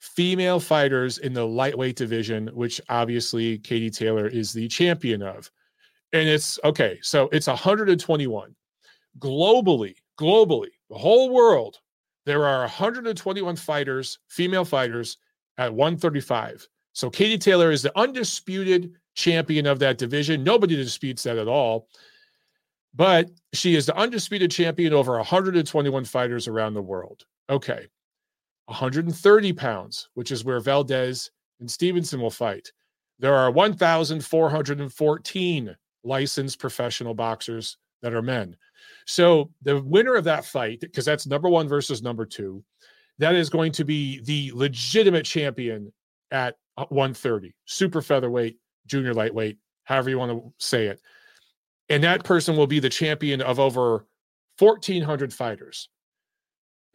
female 0.00 0.58
fighters 0.58 1.18
in 1.18 1.34
the 1.34 1.46
lightweight 1.46 1.96
division, 1.96 2.48
which 2.54 2.80
obviously 2.88 3.58
Katie 3.58 3.90
Taylor 3.90 4.26
is 4.26 4.52
the 4.52 4.66
champion 4.68 5.22
of. 5.22 5.50
And 6.12 6.28
it's 6.28 6.58
okay, 6.64 6.98
so 7.02 7.28
it's 7.32 7.46
121. 7.46 8.54
Globally, 9.18 9.94
globally, 10.18 10.70
the 10.88 10.98
whole 10.98 11.30
world, 11.30 11.78
there 12.26 12.46
are 12.46 12.60
121 12.60 13.56
fighters, 13.56 14.18
female 14.28 14.64
fighters 14.64 15.16
at 15.58 15.72
135. 15.72 16.68
So 16.92 17.10
Katie 17.10 17.38
Taylor 17.38 17.70
is 17.70 17.82
the 17.82 17.96
undisputed 17.98 18.92
champion 19.14 19.66
of 19.66 19.78
that 19.78 19.98
division. 19.98 20.42
Nobody 20.42 20.74
disputes 20.76 21.22
that 21.24 21.38
at 21.38 21.48
all. 21.48 21.88
But 22.94 23.30
she 23.52 23.76
is 23.76 23.84
the 23.86 23.96
undisputed 23.96 24.50
champion 24.50 24.92
over 24.92 25.16
121 25.16 26.04
fighters 26.04 26.48
around 26.48 26.74
the 26.74 26.82
world. 26.82 27.24
Okay. 27.48 27.86
130 28.66 29.52
pounds, 29.52 30.08
which 30.14 30.32
is 30.32 30.44
where 30.44 30.60
Valdez 30.60 31.30
and 31.60 31.70
Stevenson 31.70 32.20
will 32.20 32.30
fight. 32.30 32.72
There 33.18 33.34
are 33.34 33.50
1,414 33.50 35.76
licensed 36.04 36.58
professional 36.58 37.14
boxers 37.14 37.76
that 38.02 38.14
are 38.14 38.22
men. 38.22 38.56
So 39.06 39.50
the 39.62 39.80
winner 39.80 40.14
of 40.14 40.24
that 40.24 40.44
fight, 40.44 40.80
because 40.80 41.04
that's 41.04 41.26
number 41.26 41.48
one 41.48 41.68
versus 41.68 42.02
number 42.02 42.24
two, 42.24 42.64
that 43.18 43.34
is 43.34 43.50
going 43.50 43.72
to 43.72 43.84
be 43.84 44.20
the 44.22 44.50
legitimate 44.54 45.24
champion 45.24 45.92
at 46.30 46.56
uh, 46.76 46.86
130, 46.88 47.54
super 47.66 48.00
featherweight, 48.00 48.58
junior 48.86 49.12
lightweight, 49.12 49.58
however 49.84 50.10
you 50.10 50.18
want 50.18 50.32
to 50.32 50.52
say 50.58 50.86
it. 50.86 51.00
And 51.88 52.04
that 52.04 52.24
person 52.24 52.56
will 52.56 52.66
be 52.66 52.78
the 52.78 52.88
champion 52.88 53.42
of 53.42 53.58
over 53.58 54.06
1,400 54.58 55.34
fighters 55.34 55.88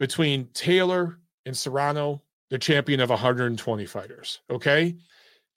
between 0.00 0.48
Taylor 0.52 1.18
and 1.44 1.56
Serrano, 1.56 2.22
the 2.50 2.58
champion 2.58 3.00
of 3.00 3.10
120 3.10 3.86
fighters. 3.86 4.40
Okay. 4.50 4.96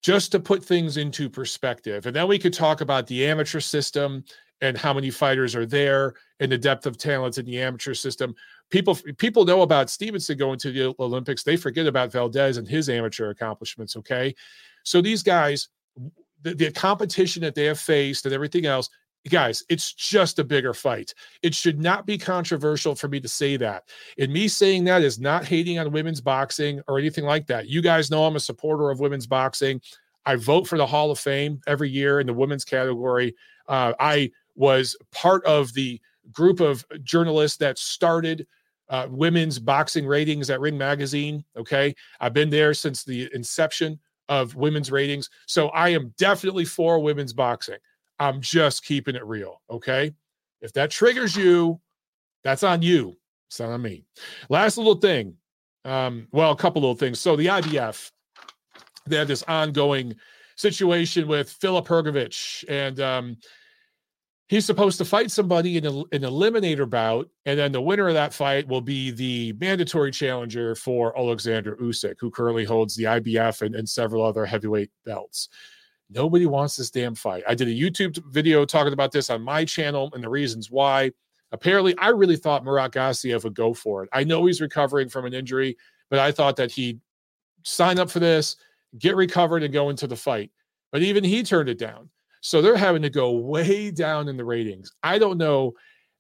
Just 0.02 0.32
to 0.32 0.40
put 0.40 0.64
things 0.64 0.98
into 0.98 1.30
perspective. 1.30 2.06
And 2.06 2.16
then 2.16 2.28
we 2.28 2.40
could 2.40 2.54
talk 2.54 2.82
about 2.82 3.06
the 3.08 3.26
amateur 3.26 3.60
system 3.60 4.24
and 4.62 4.78
how 4.78 4.94
many 4.94 5.10
fighters 5.10 5.56
are 5.56 5.66
there 5.66 6.14
and 6.40 6.52
the 6.52 6.58
depth 6.58 6.86
of 6.86 6.98
talents 6.98 7.38
in 7.38 7.46
the 7.46 7.62
amateur 7.62 7.94
system. 7.94 8.36
People 8.70 8.96
people 9.18 9.46
know 9.46 9.62
about 9.62 9.90
Stevenson 9.90 10.38
going 10.38 10.60
to 10.60 10.72
the 10.72 10.96
Olympics. 11.00 11.44
They 11.44 11.58
forget 11.58 11.88
about 11.88 12.12
Valdez 12.12 12.58
and 12.58 12.68
his 12.68 12.90
amateur 12.90 13.30
accomplishments. 13.30 13.96
Okay. 13.96 14.36
So 14.84 15.02
these 15.02 15.24
guys, 15.24 15.70
the, 16.42 16.54
the 16.54 16.72
competition 16.72 17.42
that 17.44 17.56
they 17.56 17.66
have 17.66 17.80
faced 17.80 18.26
and 18.26 18.34
everything 18.34 18.66
else, 18.66 18.90
guys, 19.28 19.64
it's 19.70 19.94
just 19.94 20.40
a 20.40 20.44
bigger 20.44 20.74
fight. 20.74 21.14
It 21.44 21.54
should 21.54 21.80
not 21.80 22.06
be 22.06 22.18
controversial 22.18 22.96
for 22.96 23.08
me 23.08 23.20
to 23.20 23.28
say 23.28 23.58
that. 23.58 23.84
And 24.18 24.32
me 24.32 24.48
saying 24.48 24.86
that 24.86 25.02
is 25.02 25.20
not 25.20 25.46
hating 25.46 25.80
on 25.80 25.92
women's 25.92 26.22
boxing 26.22 26.82
or 26.88 26.98
anything 26.98 27.26
like 27.26 27.48
that. 27.48 27.68
You 27.68 27.82
guys 27.82 28.10
know 28.10 28.26
I'm 28.26 28.36
a 28.36 28.40
supporter 28.40 28.90
of 28.90 29.00
women's 29.00 29.28
boxing. 29.28 29.82
I 30.26 30.36
vote 30.36 30.68
for 30.68 30.78
the 30.78 30.86
Hall 30.86 31.12
of 31.12 31.20
Fame 31.20 31.62
every 31.68 31.90
year 31.90 32.20
in 32.20 32.28
the 32.28 32.34
women's 32.34 32.64
category. 32.64 33.36
Uh, 33.68 33.94
I 34.00 34.32
was 34.56 34.96
part 35.12 35.44
of 35.46 35.74
the 35.74 36.00
group 36.32 36.60
of 36.60 36.86
journalists 37.04 37.58
that 37.58 37.78
started 37.78 38.46
uh, 38.90 39.08
women's 39.10 39.60
boxing 39.60 40.06
ratings 40.06 40.50
at 40.50 40.60
Ring 40.60 40.78
Magazine. 40.78 41.44
Okay. 41.58 41.94
I've 42.20 42.34
been 42.34 42.50
there 42.50 42.74
since 42.74 43.04
the 43.04 43.30
inception 43.34 44.00
of 44.28 44.56
women's 44.56 44.92
ratings. 44.92 45.30
So 45.46 45.70
I 45.70 45.90
am 45.90 46.14
definitely 46.18 46.66
for 46.66 47.00
women's 47.00 47.34
boxing. 47.34 47.78
I'm 48.20 48.42
just 48.42 48.84
keeping 48.84 49.16
it 49.16 49.26
real. 49.26 49.62
Okay. 49.70 50.14
If 50.62 50.74
that 50.74 50.92
triggers 50.92 51.36
you, 51.36 51.80
that's 52.44 52.64
on 52.64 52.82
you. 52.82 53.18
It's 53.48 53.60
not 53.60 53.70
on 53.70 53.82
me. 53.82 54.06
Last 54.50 54.78
little 54.78 54.96
thing. 54.96 55.36
Um, 55.86 56.28
well, 56.32 56.52
a 56.52 56.56
couple 56.56 56.82
little 56.82 56.96
things. 56.96 57.20
So 57.20 57.36
the 57.36 57.48
IBF, 57.48 58.12
they 59.08 59.16
have 59.16 59.28
this 59.28 59.44
ongoing 59.44 60.16
situation 60.56 61.28
with 61.28 61.50
Filip 61.50 61.88
Hrgovic, 61.88 62.66
and 62.68 63.00
um, 63.00 63.38
he's 64.50 64.66
supposed 64.66 64.98
to 64.98 65.06
fight 65.06 65.32
somebody 65.32 65.78
in 65.78 65.86
an 65.86 66.06
eliminator 66.12 66.88
bout, 66.88 67.30
and 67.46 67.58
then 67.58 67.72
the 67.72 67.82
winner 67.82 68.10
of 68.10 68.14
that 68.16 68.34
fight 68.34 68.68
will 68.68 68.82
be 68.82 69.12
the 69.12 69.54
mandatory 69.54 70.12
challenger 70.12 70.76
for 70.76 71.18
Alexander 71.18 71.78
Usyk, 71.78 72.16
who 72.20 72.30
currently 72.30 72.66
holds 72.66 72.96
the 72.96 73.06
IBF 73.06 73.62
and, 73.62 73.74
and 73.74 73.88
several 73.88 74.24
other 74.24 74.46
heavyweight 74.46 74.92
belts. 75.06 75.48
Nobody 76.10 76.46
wants 76.46 76.76
this 76.76 76.90
damn 76.90 77.16
fight. 77.16 77.44
I 77.48 77.54
did 77.54 77.68
a 77.68 77.72
YouTube 77.72 78.18
video 78.32 78.66
talking 78.66 78.94
about 78.94 79.12
this 79.12 79.30
on 79.30 79.42
my 79.42 79.64
channel 79.64 80.10
and 80.14 80.24
the 80.24 80.30
reasons 80.30 80.72
why. 80.72 81.12
Apparently, 81.52 81.96
I 81.98 82.10
really 82.10 82.36
thought 82.36 82.64
Murat 82.64 82.92
Gassiev 82.92 83.44
would 83.44 83.56
go 83.56 83.74
for 83.74 84.04
it. 84.04 84.10
I 84.14 84.24
know 84.24 84.46
he's 84.46 84.62
recovering 84.62 85.10
from 85.10 85.26
an 85.26 85.34
injury, 85.34 85.78
but 86.10 86.20
I 86.20 86.32
thought 86.32 86.56
that 86.58 86.72
he'd 86.72 87.00
sign 87.64 88.00
up 88.00 88.10
for 88.10 88.20
this, 88.20 88.56
get 88.98 89.16
recovered, 89.16 89.64
and 89.64 89.74
go 89.74 89.90
into 89.90 90.08
the 90.08 90.16
fight. 90.16 90.52
But 90.92 91.02
even 91.02 91.24
he 91.24 91.44
turned 91.44 91.70
it 91.70 91.78
down. 91.78 92.10
So 92.42 92.62
they're 92.62 92.78
having 92.78 93.02
to 93.02 93.10
go 93.10 93.32
way 93.32 93.92
down 93.92 94.28
in 94.28 94.38
the 94.38 94.46
ratings. 94.46 94.92
I 95.04 95.20
don't 95.20 95.38
know. 95.38 95.74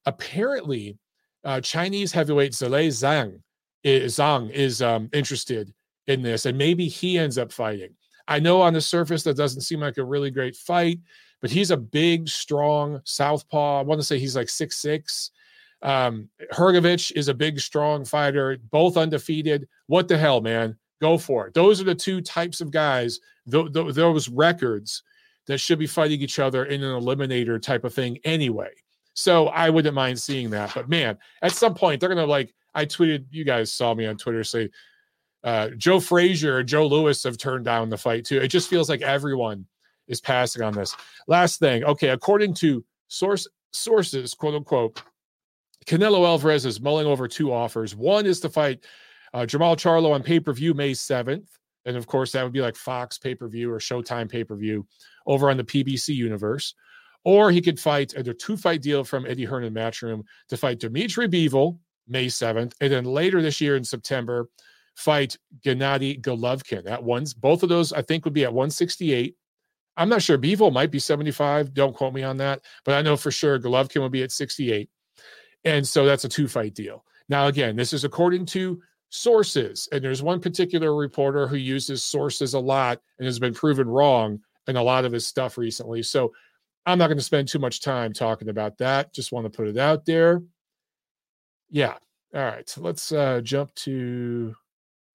Apparently, 0.05 0.97
uh, 1.43 1.61
Chinese 1.61 2.11
heavyweight 2.11 2.51
Zhilei 2.51 2.87
Zhang 2.87 3.41
is, 3.83 4.17
Zhang 4.17 4.51
is 4.51 4.81
um, 4.81 5.09
interested 5.13 5.73
in 6.07 6.21
this, 6.21 6.45
and 6.45 6.57
maybe 6.57 6.87
he 6.87 7.17
ends 7.17 7.37
up 7.37 7.51
fighting. 7.51 7.95
I 8.29 8.39
know 8.39 8.61
on 8.61 8.73
the 8.73 8.81
surface 8.81 9.23
that 9.23 9.35
doesn't 9.35 9.61
seem 9.61 9.81
like 9.81 9.97
a 9.97 10.05
really 10.05 10.31
great 10.31 10.55
fight, 10.55 10.99
but 11.41 11.49
he's 11.49 11.71
a 11.71 11.77
big, 11.77 12.29
strong 12.29 13.01
southpaw. 13.03 13.79
I 13.79 13.83
want 13.83 13.99
to 13.99 14.05
say 14.05 14.19
he's 14.19 14.35
like 14.35 14.49
six 14.49 14.77
six. 14.77 15.31
Um, 15.81 16.29
Hrgovic 16.53 17.11
is 17.15 17.27
a 17.27 17.33
big, 17.33 17.59
strong 17.59 18.05
fighter, 18.05 18.57
both 18.69 18.97
undefeated. 18.97 19.67
What 19.87 20.07
the 20.07 20.17
hell, 20.17 20.41
man? 20.41 20.77
Go 21.01 21.17
for 21.17 21.47
it. 21.47 21.53
Those 21.53 21.81
are 21.81 21.85
the 21.85 21.95
two 21.95 22.21
types 22.21 22.61
of 22.61 22.71
guys, 22.71 23.19
th- 23.49 23.73
th- 23.73 23.95
those 23.95 24.29
records 24.29 25.03
that 25.47 25.57
should 25.57 25.79
be 25.79 25.87
fighting 25.87 26.21
each 26.21 26.37
other 26.37 26.65
in 26.65 26.83
an 26.83 27.01
eliminator 27.01 27.61
type 27.61 27.83
of 27.83 27.93
thing 27.93 28.19
anyway. 28.23 28.69
So 29.13 29.47
I 29.47 29.69
wouldn't 29.69 29.95
mind 29.95 30.19
seeing 30.19 30.49
that. 30.51 30.73
But 30.75 30.89
man, 30.89 31.17
at 31.41 31.53
some 31.53 31.73
point, 31.73 31.99
they're 31.99 32.13
going 32.13 32.25
to 32.25 32.29
like, 32.29 32.53
I 32.75 32.85
tweeted, 32.85 33.25
you 33.31 33.43
guys 33.43 33.71
saw 33.71 33.95
me 33.95 34.05
on 34.05 34.17
Twitter 34.17 34.43
say, 34.43 34.69
uh, 35.43 35.69
Joe 35.77 35.99
Frazier 35.99 36.59
and 36.59 36.69
Joe 36.69 36.87
Louis 36.87 37.21
have 37.23 37.37
turned 37.37 37.65
down 37.65 37.89
the 37.89 37.97
fight 37.97 38.25
too. 38.25 38.39
It 38.39 38.49
just 38.49 38.69
feels 38.69 38.89
like 38.89 39.01
everyone 39.01 39.65
is 40.07 40.19
passing 40.19 40.61
on 40.61 40.73
this. 40.73 40.95
Last 41.27 41.59
thing, 41.59 41.83
okay, 41.83 42.09
according 42.09 42.55
to 42.55 42.83
source 43.07 43.47
sources, 43.71 44.33
quote 44.33 44.55
unquote, 44.55 45.01
Canelo 45.85 46.25
Alvarez 46.25 46.65
is 46.65 46.81
mulling 46.81 47.07
over 47.07 47.27
two 47.27 47.53
offers. 47.53 47.95
One 47.95 48.25
is 48.25 48.39
to 48.41 48.49
fight 48.49 48.83
uh, 49.33 49.39
Jermall 49.39 49.77
Charlo 49.77 50.13
on 50.13 50.23
pay 50.23 50.39
per 50.39 50.53
view 50.53 50.73
May 50.73 50.91
7th. 50.91 51.47
And 51.85 51.95
of 51.95 52.07
course, 52.07 52.33
that 52.33 52.43
would 52.43 52.53
be 52.53 52.61
like 52.61 52.75
Fox 52.75 53.17
pay 53.17 53.33
per 53.33 53.47
view 53.47 53.71
or 53.71 53.79
Showtime 53.79 54.29
pay 54.29 54.43
per 54.43 54.55
view 54.55 54.85
over 55.25 55.49
on 55.49 55.57
the 55.57 55.63
PBC 55.63 56.15
universe. 56.15 56.75
Or 57.23 57.51
he 57.51 57.61
could 57.61 57.79
fight 57.79 58.13
a 58.15 58.23
two 58.33 58.57
fight 58.57 58.81
deal 58.81 59.03
from 59.03 59.25
Eddie 59.25 59.45
Hearn 59.45 59.63
and 59.63 59.75
Matchroom 59.75 60.23
to 60.49 60.57
fight 60.57 60.79
Dimitri 60.79 61.27
Bivol 61.27 61.77
May 62.07 62.27
7th. 62.27 62.73
And 62.81 62.91
then 62.91 63.05
later 63.05 63.41
this 63.41 63.61
year 63.61 63.75
in 63.75 63.83
September, 63.83 64.49
fight 64.99 65.37
Gennady 65.65 66.21
Golovkin. 66.21 66.89
At 66.89 67.03
ones, 67.03 67.33
both 67.33 67.63
of 67.63 67.69
those 67.69 67.93
I 67.93 68.01
think 68.01 68.25
would 68.25 68.33
be 68.33 68.43
at 68.43 68.53
168. 68.53 69.35
I'm 69.97 70.09
not 70.09 70.21
sure. 70.21 70.37
Bivol 70.37 70.73
might 70.73 70.91
be 70.91 70.99
75. 70.99 71.73
Don't 71.73 71.95
quote 71.95 72.13
me 72.13 72.23
on 72.23 72.37
that. 72.37 72.61
But 72.85 72.95
I 72.95 73.01
know 73.01 73.15
for 73.17 73.31
sure 73.31 73.59
Golovkin 73.59 74.01
will 74.01 74.09
be 74.09 74.23
at 74.23 74.31
68. 74.31 74.89
And 75.63 75.87
so 75.87 76.05
that's 76.05 76.25
a 76.25 76.29
two 76.29 76.47
fight 76.47 76.73
deal. 76.73 77.05
Now, 77.29 77.47
again, 77.47 77.75
this 77.75 77.93
is 77.93 78.03
according 78.03 78.45
to 78.47 78.81
sources. 79.09 79.87
And 79.91 80.03
there's 80.03 80.21
one 80.21 80.39
particular 80.39 80.95
reporter 80.95 81.47
who 81.47 81.57
uses 81.57 82.03
sources 82.03 82.53
a 82.53 82.59
lot 82.59 82.99
and 83.17 83.25
has 83.25 83.39
been 83.39 83.53
proven 83.53 83.87
wrong 83.87 84.39
in 84.67 84.75
a 84.75 84.83
lot 84.83 85.05
of 85.05 85.11
his 85.11 85.25
stuff 85.25 85.57
recently. 85.57 86.03
So 86.03 86.33
I'm 86.85 86.97
not 86.97 87.07
going 87.07 87.17
to 87.17 87.23
spend 87.23 87.47
too 87.47 87.59
much 87.59 87.81
time 87.81 88.13
talking 88.13 88.49
about 88.49 88.77
that. 88.79 89.13
Just 89.13 89.31
want 89.31 89.45
to 89.45 89.49
put 89.49 89.67
it 89.67 89.77
out 89.77 90.05
there. 90.05 90.41
Yeah. 91.69 91.95
All 92.33 92.41
right. 92.41 92.67
So 92.69 92.81
let's 92.81 93.11
uh, 93.11 93.41
jump 93.41 93.73
to 93.75 94.55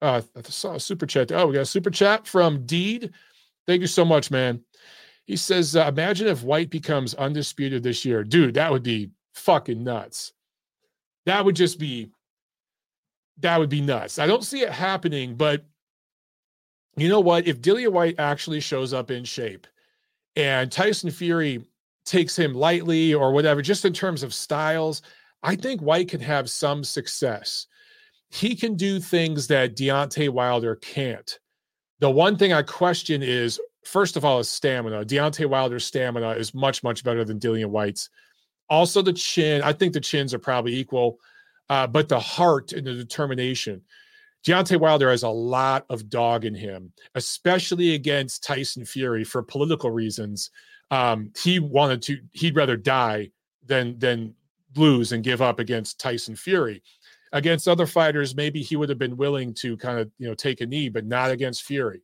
uh, 0.02 0.22
I 0.36 0.42
saw 0.42 0.74
a 0.74 0.80
super 0.80 1.06
chat. 1.06 1.32
Oh, 1.32 1.46
we 1.46 1.54
got 1.54 1.60
a 1.60 1.66
super 1.66 1.90
chat 1.90 2.26
from 2.26 2.66
Deed. 2.66 3.12
Thank 3.66 3.80
you 3.80 3.86
so 3.86 4.04
much, 4.04 4.30
man. 4.30 4.62
He 5.26 5.36
says, 5.36 5.74
uh, 5.74 5.86
imagine 5.86 6.26
if 6.26 6.42
Whyte 6.42 6.70
becomes 6.70 7.14
undisputed 7.14 7.82
this 7.82 8.04
year. 8.04 8.24
Dude, 8.24 8.54
that 8.54 8.70
would 8.70 8.82
be 8.82 9.10
fucking 9.34 9.82
nuts. 9.82 10.32
That 11.26 11.44
would 11.44 11.56
just 11.56 11.78
be 11.78 12.10
that 13.38 13.58
would 13.58 13.70
be 13.70 13.80
nuts. 13.80 14.18
I 14.18 14.26
don't 14.26 14.44
see 14.44 14.62
it 14.62 14.70
happening, 14.70 15.34
but 15.34 15.64
you 16.96 17.08
know 17.08 17.20
what? 17.20 17.48
If 17.48 17.60
Dillian 17.60 17.90
Whyte 17.90 18.14
actually 18.18 18.60
shows 18.60 18.92
up 18.92 19.10
in 19.10 19.24
shape 19.24 19.66
and 20.36 20.70
Tyson 20.70 21.10
Fury 21.10 21.64
takes 22.04 22.38
him 22.38 22.54
lightly 22.54 23.14
or 23.14 23.32
whatever, 23.32 23.62
just 23.62 23.84
in 23.84 23.92
terms 23.92 24.22
of 24.22 24.32
styles, 24.32 25.02
I 25.42 25.56
think 25.56 25.80
Whyte 25.80 26.08
can 26.08 26.20
have 26.20 26.48
some 26.48 26.84
success. 26.84 27.66
He 28.34 28.56
can 28.56 28.74
do 28.74 28.98
things 28.98 29.46
that 29.46 29.76
Deontay 29.76 30.28
Wilder 30.28 30.74
can't. 30.74 31.38
The 32.00 32.10
one 32.10 32.36
thing 32.36 32.52
I 32.52 32.62
question 32.62 33.22
is, 33.22 33.60
first 33.84 34.16
of 34.16 34.24
all, 34.24 34.38
his 34.38 34.48
stamina. 34.48 35.04
Deontay 35.04 35.48
Wilder's 35.48 35.84
stamina 35.84 36.30
is 36.30 36.52
much, 36.52 36.82
much 36.82 37.04
better 37.04 37.24
than 37.24 37.38
Dillian 37.38 37.70
Whyte's. 37.70 38.10
Also, 38.68 39.02
the 39.02 39.12
chin. 39.12 39.62
I 39.62 39.72
think 39.72 39.92
the 39.92 40.00
chins 40.00 40.34
are 40.34 40.40
probably 40.40 40.74
equal, 40.74 41.20
uh, 41.70 41.86
but 41.86 42.08
the 42.08 42.18
heart 42.18 42.72
and 42.72 42.84
the 42.84 42.94
determination. 42.94 43.82
Deontay 44.44 44.80
Wilder 44.80 45.10
has 45.10 45.22
a 45.22 45.28
lot 45.28 45.86
of 45.88 46.10
dog 46.10 46.44
in 46.44 46.56
him, 46.56 46.92
especially 47.14 47.94
against 47.94 48.42
Tyson 48.42 48.84
Fury 48.84 49.22
for 49.22 49.44
political 49.44 49.92
reasons. 49.92 50.50
Um, 50.90 51.30
he 51.40 51.60
wanted 51.60 52.02
to, 52.02 52.18
he'd 52.32 52.56
rather 52.56 52.76
die 52.76 53.30
than 53.64 53.96
than 54.00 54.34
lose 54.74 55.12
and 55.12 55.22
give 55.22 55.40
up 55.40 55.60
against 55.60 56.00
Tyson 56.00 56.34
Fury. 56.34 56.82
Against 57.34 57.68
other 57.68 57.86
fighters, 57.86 58.34
maybe 58.34 58.62
he 58.62 58.76
would 58.76 58.88
have 58.88 58.98
been 58.98 59.16
willing 59.16 59.52
to 59.54 59.76
kind 59.76 59.98
of 59.98 60.10
you 60.18 60.26
know 60.26 60.34
take 60.34 60.62
a 60.62 60.66
knee, 60.66 60.88
but 60.88 61.04
not 61.04 61.30
against 61.30 61.64
Fury. 61.64 62.00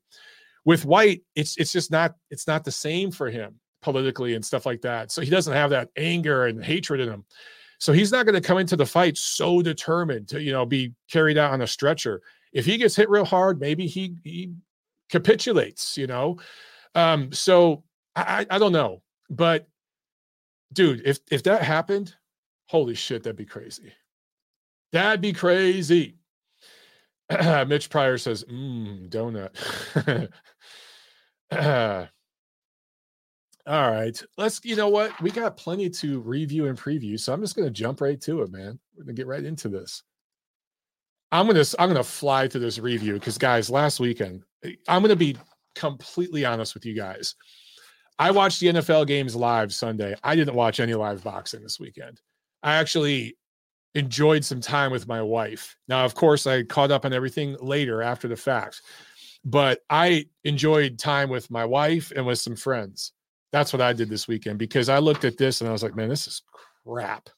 With 0.65 0.85
Whyte, 0.85 1.23
it's 1.35 1.57
it's 1.57 1.73
just 1.73 1.91
not 1.91 2.17
it's 2.31 2.47
not 2.47 2.65
the 2.65 2.73
same 2.73 3.11
for 3.11 3.31
him 3.31 3.55
politically 3.83 4.35
and 4.35 4.45
stuff 4.45 4.67
like 4.67 4.83
that. 4.83 5.11
So 5.11 5.23
he 5.23 5.31
doesn't 5.31 5.55
have 5.55 5.71
that 5.71 5.89
anger 5.97 6.47
and 6.47 6.63
hatred 6.63 7.01
in 7.01 7.09
him. 7.09 7.25
So 7.79 7.93
he's 7.93 8.13
not 8.13 8.27
going 8.27 8.35
to 8.35 8.47
come 8.47 8.59
into 8.59 8.77
the 8.77 8.85
fight 8.85 9.17
so 9.17 9.63
determined 9.63 10.29
to, 10.29 10.43
you 10.43 10.53
know, 10.53 10.67
be 10.67 10.93
carried 11.11 11.39
out 11.39 11.53
on 11.53 11.63
a 11.63 11.67
stretcher. 11.67 12.21
If 12.53 12.67
he 12.67 12.77
gets 12.77 12.95
hit 12.95 13.09
real 13.09 13.25
hard, 13.25 13.59
maybe 13.59 13.87
he 13.87 14.17
he 14.23 14.53
capitulates, 15.09 15.97
you 15.97 16.07
know. 16.07 16.39
Um, 16.95 17.33
so 17.33 17.85
I, 18.15 18.47
I 18.51 18.59
don't 18.59 18.73
know. 18.73 19.03
But 19.31 19.67
dude, 20.73 21.03
if 21.07 21.21
if 21.31 21.43
that 21.45 21.63
happened, 21.63 22.15
holy 22.67 22.95
shit, 22.95 23.23
that'd 23.23 23.37
be 23.37 23.47
crazy. 23.47 23.93
That'd 24.93 25.21
be 25.21 25.33
crazy. 25.33 26.17
Mitch 27.67 27.91
Pryor 27.91 28.19
says, 28.19 28.45
mm, 28.45 29.09
donut. 29.09 30.31
All 33.67 33.91
right. 33.91 34.21
Let's, 34.37 34.61
you 34.65 34.75
know 34.75 34.89
what? 34.89 35.21
We 35.21 35.31
got 35.31 35.57
plenty 35.57 35.89
to 35.91 36.21
review 36.21 36.67
and 36.67 36.79
preview. 36.79 37.19
So 37.21 37.33
I'm 37.33 37.41
just 37.41 37.55
going 37.55 37.67
to 37.67 37.73
jump 37.73 38.01
right 38.01 38.21
to 38.23 38.43
it, 38.43 38.51
man. 38.51 38.79
We're 38.97 39.05
going 39.05 39.15
to 39.15 39.21
get 39.21 39.29
right 39.29 39.45
into 39.45 39.69
this. 39.69 40.03
I'm 41.31 41.47
going 41.47 41.63
to, 41.63 41.77
I'm 41.79 41.89
going 41.89 42.03
to 42.03 42.09
fly 42.09 42.49
through 42.49 42.63
this 42.63 42.81
review 42.81 43.15
because, 43.15 43.39
guys, 43.39 43.71
last 43.71 44.01
weekend, 44.01 44.43
eh, 44.65 44.73
I'm 44.89 45.03
going 45.03 45.11
to 45.11 45.17
be 45.17 45.37
completely 45.77 46.45
honest 46.45 46.75
with 46.75 46.85
you 46.85 46.95
guys. 46.95 47.37
I 48.19 48.33
watched 48.33 48.61
the 48.61 48.67
NFL 48.67 49.07
games 49.07 49.37
live 49.37 49.73
Sunday. 49.73 50.17
I 50.25 50.35
didn't 50.35 50.57
watch 50.57 50.81
any 50.81 50.95
live 50.95 51.23
boxing 51.23 51.63
this 51.63 51.79
weekend. 51.79 52.21
I 52.63 52.75
actually 52.75 53.37
enjoyed 53.95 54.45
some 54.45 54.61
time 54.61 54.93
with 54.93 55.09
my 55.09 55.23
wife. 55.23 55.77
Now, 55.89 56.05
of 56.05 56.15
course, 56.15 56.47
I 56.47 56.63
caught 56.63 56.91
up 56.91 57.05
on 57.05 57.13
everything 57.13 57.57
later 57.61 58.03
after 58.03 58.29
the 58.29 58.37
fact, 58.37 58.83
but 59.45 59.81
I 59.91 60.27
enjoyed 60.45 60.99
time 60.99 61.29
with 61.29 61.51
my 61.51 61.65
wife 61.65 62.13
and 62.15 62.27
with 62.27 62.39
some 62.39 62.57
friends. 62.57 63.13
That's 63.53 63.73
what 63.73 63.83
I 63.83 63.93
did 63.93 64.09
this 64.09 64.29
weekend 64.29 64.59
because 64.59 64.89
I 64.89 64.99
looked 64.99 65.25
at 65.25 65.37
this 65.37 65.61
and 65.61 65.69
I 65.69 65.73
was 65.73 65.83
like, 65.83 65.97
man, 65.97 66.09
this 66.09 66.27
is 66.27 66.43
crap. 66.85 67.29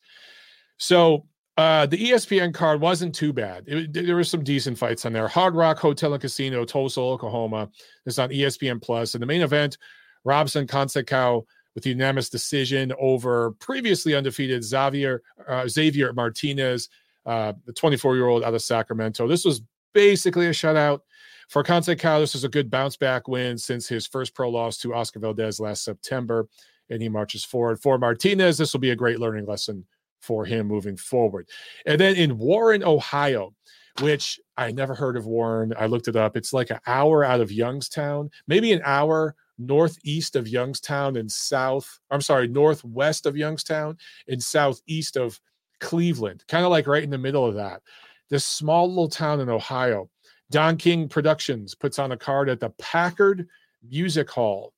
So 0.78 1.26
uh, 1.56 1.86
the 1.86 1.98
ESPN 1.98 2.52
card 2.52 2.80
wasn't 2.80 3.14
too 3.14 3.32
bad. 3.32 3.64
It, 3.66 3.92
there 3.92 4.16
were 4.16 4.24
some 4.24 4.44
decent 4.44 4.78
fights 4.78 5.06
on 5.06 5.12
there. 5.12 5.28
Hard 5.28 5.54
Rock 5.54 5.78
Hotel 5.78 6.12
and 6.12 6.20
Casino, 6.20 6.64
Tulsa, 6.64 7.00
Oklahoma. 7.00 7.70
It's 8.04 8.18
on 8.18 8.30
ESPN 8.30 8.82
Plus. 8.82 9.14
And 9.14 9.22
the 9.22 9.26
main 9.26 9.42
event, 9.42 9.78
Robson 10.24 10.66
Conceição 10.66 11.44
with 11.74 11.86
unanimous 11.86 12.28
decision 12.28 12.92
over 12.98 13.52
previously 13.52 14.14
undefeated 14.14 14.64
Xavier 14.64 15.22
uh, 15.48 15.66
Xavier 15.66 16.12
Martinez, 16.12 16.88
uh, 17.26 17.52
the 17.64 17.72
24 17.72 18.16
year 18.16 18.26
old 18.26 18.44
out 18.44 18.54
of 18.54 18.62
Sacramento. 18.62 19.26
This 19.26 19.44
was 19.44 19.62
basically 19.94 20.46
a 20.46 20.50
shutout. 20.50 21.00
For 21.48 21.62
Conceição, 21.62 22.20
this 22.20 22.34
is 22.34 22.44
a 22.44 22.48
good 22.48 22.70
bounce 22.70 22.96
back 22.96 23.28
win 23.28 23.58
since 23.58 23.86
his 23.86 24.06
first 24.06 24.34
pro 24.34 24.48
loss 24.48 24.78
to 24.78 24.94
Oscar 24.94 25.20
Valdez 25.20 25.60
last 25.60 25.84
September, 25.84 26.48
and 26.88 27.02
he 27.02 27.10
marches 27.10 27.44
forward. 27.44 27.80
For 27.80 27.98
Martinez, 27.98 28.56
this 28.56 28.72
will 28.72 28.80
be 28.80 28.90
a 28.90 28.96
great 28.96 29.18
learning 29.18 29.44
lesson 29.46 29.84
for 30.20 30.46
him 30.46 30.66
moving 30.66 30.96
forward. 30.96 31.48
And 31.84 32.00
then 32.00 32.16
in 32.16 32.38
Warren, 32.38 32.82
Ohio, 32.82 33.54
which 34.00 34.40
I 34.56 34.70
never 34.70 34.94
heard 34.94 35.16
of 35.16 35.26
Warren. 35.26 35.74
I 35.78 35.86
looked 35.86 36.08
it 36.08 36.16
up. 36.16 36.36
It's 36.36 36.52
like 36.52 36.70
an 36.70 36.80
hour 36.86 37.24
out 37.24 37.40
of 37.40 37.52
Youngstown, 37.52 38.30
maybe 38.46 38.72
an 38.72 38.82
hour 38.84 39.34
northeast 39.58 40.36
of 40.36 40.48
Youngstown 40.48 41.16
and 41.16 41.30
south. 41.30 41.98
I'm 42.10 42.20
sorry, 42.20 42.48
northwest 42.48 43.26
of 43.26 43.36
Youngstown 43.36 43.96
and 44.28 44.42
southeast 44.42 45.16
of 45.16 45.40
Cleveland, 45.80 46.44
kind 46.48 46.64
of 46.64 46.70
like 46.70 46.86
right 46.86 47.02
in 47.02 47.10
the 47.10 47.18
middle 47.18 47.46
of 47.46 47.54
that. 47.54 47.82
This 48.30 48.44
small 48.44 48.88
little 48.88 49.08
town 49.08 49.40
in 49.40 49.48
Ohio. 49.48 50.08
Don 50.50 50.76
King 50.76 51.08
Productions 51.08 51.74
puts 51.74 51.98
on 51.98 52.12
a 52.12 52.16
card 52.16 52.48
at 52.48 52.60
the 52.60 52.70
Packard 52.78 53.48
Music 53.88 54.30
Hall. 54.30 54.72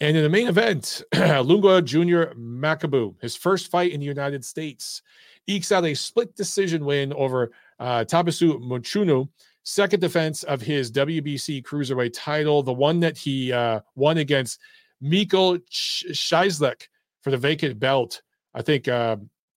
And 0.00 0.16
in 0.16 0.22
the 0.22 0.30
main 0.30 0.48
event, 0.48 1.02
Lunga 1.14 1.82
Jr. 1.82 2.32
Makabu, 2.38 3.20
his 3.20 3.36
first 3.36 3.70
fight 3.70 3.92
in 3.92 4.00
the 4.00 4.06
United 4.06 4.44
States, 4.44 5.02
ekes 5.46 5.72
out 5.72 5.84
a 5.84 5.94
split 5.94 6.34
decision 6.36 6.84
win 6.84 7.12
over 7.12 7.50
uh, 7.78 8.04
Thabiso 8.04 8.60
Mchunu, 8.62 9.28
second 9.64 10.00
defense 10.00 10.42
of 10.44 10.60
his 10.60 10.90
WBC 10.90 11.62
Cruiserweight 11.62 12.12
title, 12.14 12.62
the 12.62 12.72
one 12.72 13.00
that 13.00 13.16
he 13.16 13.52
uh, 13.52 13.80
won 13.94 14.18
against 14.18 14.60
Michal 15.00 15.58
Cieslak 15.70 16.88
for 17.22 17.30
the 17.30 17.36
vacant 17.36 17.78
belt, 17.78 18.22
I 18.54 18.62
think 18.62 18.88
uh, 18.88 19.16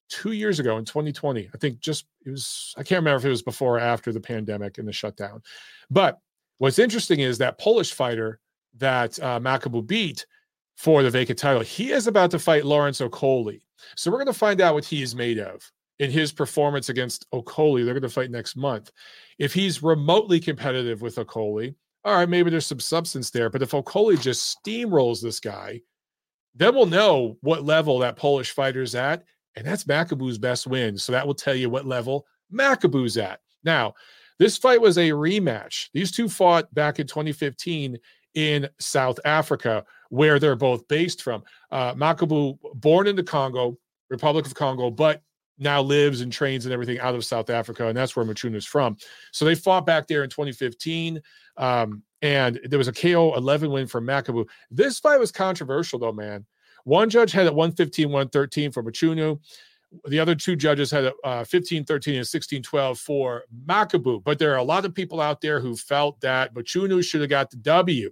two 0.10 0.34
years 0.34 0.60
ago 0.60 0.78
in 0.78 0.86
2020. 0.86 1.50
I 1.54 1.58
think 1.58 1.80
just 1.80 2.06
it 2.26 2.30
was, 2.30 2.74
I 2.78 2.84
can't 2.84 3.00
remember 3.00 3.18
if 3.18 3.26
it 3.26 3.30
was 3.30 3.42
before 3.42 3.78
or 3.78 3.80
after 3.80 4.12
the 4.12 4.20
pandemic 4.20 4.78
and 4.78 4.88
the 4.88 4.94
shutdown. 4.94 5.42
But 5.90 6.20
what's 6.58 6.80
interesting 6.80 7.20
is 7.20 7.38
that 7.40 7.58
Polish 7.58 7.94
fighter 7.94 8.40
that 8.78 9.20
uh, 9.20 9.40
Makabu 9.40 9.86
beat 9.86 10.26
for 10.76 11.04
the 11.04 11.10
vacant 11.10 11.40
title, 11.40 11.62
he 11.62 11.92
is 11.92 12.08
about 12.08 12.32
to 12.32 12.40
fight 12.40 12.66
Lawrence 12.66 13.00
Okolie. 13.02 13.62
So 13.96 14.12
we're 14.12 14.18
going 14.18 14.28
to 14.28 14.34
find 14.34 14.62
out 14.62 14.74
what 14.74 14.86
he 14.86 15.02
is 15.02 15.16
made 15.16 15.40
of 15.40 15.70
in 16.04 16.12
his 16.12 16.32
performance 16.32 16.90
against 16.90 17.30
Okolie. 17.32 17.86
They're 17.86 17.94
going 17.94 18.04
to 18.04 18.10
fight 18.10 18.32
next 18.32 18.56
month. 18.56 18.92
If 19.40 19.54
he's 19.54 19.82
remotely 19.82 20.40
competitive 20.40 21.02
with 21.02 21.16
Okolie, 21.16 21.76
all 22.04 22.16
right, 22.16 22.30
maybe 22.30 22.50
there's 22.50 22.68
some 22.68 22.80
substance 22.80 23.30
there. 23.30 23.50
But 23.50 23.62
if 23.62 23.72
Okolie 23.72 24.22
just 24.22 24.58
steamrolls 24.58 25.22
this 25.22 25.40
guy, 25.40 25.82
then 26.56 26.76
we'll 26.76 26.86
know 26.86 27.38
what 27.42 27.64
level 27.64 28.00
that 28.00 28.18
Polish 28.18 28.52
fighter's 28.52 28.94
at 28.94 29.24
and 29.56 29.66
that's 29.66 29.84
Makabu's 29.84 30.38
best 30.38 30.68
win. 30.68 30.98
So 30.98 31.12
that 31.12 31.26
will 31.26 31.36
tell 31.36 31.56
you 31.56 31.70
what 31.70 31.86
level 31.86 32.26
Makabu's 32.54 33.18
at. 33.18 33.40
Now, 33.64 33.94
this 34.40 34.58
fight 34.58 34.82
was 34.82 34.98
a 34.98 35.10
rematch. 35.10 35.90
These 35.94 36.12
two 36.12 36.28
fought 36.28 36.74
back 36.74 37.00
in 37.00 37.08
2015 37.08 37.98
in 38.34 38.68
South 38.80 39.20
Africa, 39.26 39.86
where 40.10 40.40
they're 40.40 40.56
both 40.56 40.88
based 40.88 41.22
from. 41.22 41.44
Uh, 41.72 41.94
Makabu, 41.94 42.58
born 42.76 43.08
in 43.08 43.16
the 43.16 43.24
Congo, 43.24 43.78
Republic 44.10 44.46
of 44.46 44.56
Congo, 44.56 44.90
but 44.90 45.22
now 45.58 45.82
lives 45.82 46.22
and 46.22 46.32
trains 46.32 46.66
and 46.66 46.74
everything 46.74 47.00
out 47.00 47.16
of 47.16 47.26
South 47.26 47.50
Africa, 47.50 47.88
and 47.88 47.98
that's 47.98 48.16
where 48.16 48.26
Mchunu 48.26 48.56
is 48.56 48.66
from. 48.66 48.98
So 49.32 49.46
they 49.46 49.56
fought 49.56 49.86
back 49.86 50.08
there 50.08 50.24
in 50.24 50.30
2015, 50.30 51.22
um, 51.58 52.04
and 52.22 52.60
there 52.66 52.80
was 52.80 52.88
a 52.88 52.94
KO 52.94 53.36
11 53.36 53.72
win 53.72 53.88
for 53.88 54.02
Makabu. 54.02 54.48
This 54.72 55.00
fight 55.00 55.20
was 55.20 55.32
controversial, 55.32 56.00
though, 56.00 56.12
man. 56.12 56.46
One 56.86 57.10
judge 57.10 57.32
had 57.32 57.46
it 57.46 57.56
115, 57.56 58.08
113 58.08 58.72
for 58.72 58.84
Mchunu. 58.84 59.40
The 60.06 60.20
other 60.20 60.34
two 60.34 60.56
judges 60.56 60.90
had 60.90 61.06
it 61.06 61.14
uh, 61.24 61.44
15, 61.44 61.86
13, 61.86 62.16
and 62.16 62.28
16, 62.28 62.64
12 62.64 63.00
for 63.00 63.44
Makabu. 63.66 64.24
But 64.24 64.40
there 64.40 64.52
are 64.54 64.58
a 64.58 64.64
lot 64.64 64.86
of 64.86 64.94
people 64.94 65.22
out 65.22 65.40
there 65.40 65.60
who 65.60 65.76
felt 65.76 66.20
that 66.22 66.54
Mchunu 66.56 67.04
should 67.04 67.22
have 67.22 67.30
got 67.30 67.52
the 67.52 67.58
W. 67.58 68.12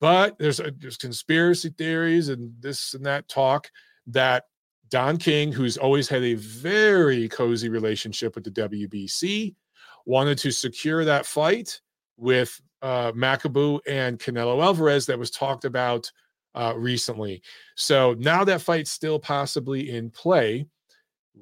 But 0.00 0.38
there's, 0.38 0.60
a, 0.60 0.70
there's 0.70 0.96
conspiracy 0.96 1.70
theories 1.76 2.28
and 2.28 2.52
this 2.60 2.94
and 2.94 3.04
that 3.04 3.28
talk 3.28 3.70
that 4.06 4.44
Don 4.90 5.16
King, 5.16 5.52
who's 5.52 5.76
always 5.76 6.08
had 6.08 6.22
a 6.22 6.34
very 6.34 7.28
cozy 7.28 7.68
relationship 7.68 8.34
with 8.34 8.44
the 8.44 8.50
WBC, 8.50 9.54
wanted 10.06 10.38
to 10.38 10.50
secure 10.50 11.04
that 11.04 11.26
fight 11.26 11.80
with 12.16 12.60
uh, 12.82 13.12
Makabu 13.12 13.80
and 13.86 14.18
Canelo 14.18 14.62
Alvarez 14.62 15.06
that 15.06 15.18
was 15.18 15.30
talked 15.30 15.64
about 15.64 16.10
uh, 16.54 16.74
recently. 16.76 17.42
So 17.76 18.14
now 18.18 18.44
that 18.44 18.62
fight's 18.62 18.90
still 18.90 19.18
possibly 19.18 19.90
in 19.90 20.10
play. 20.10 20.66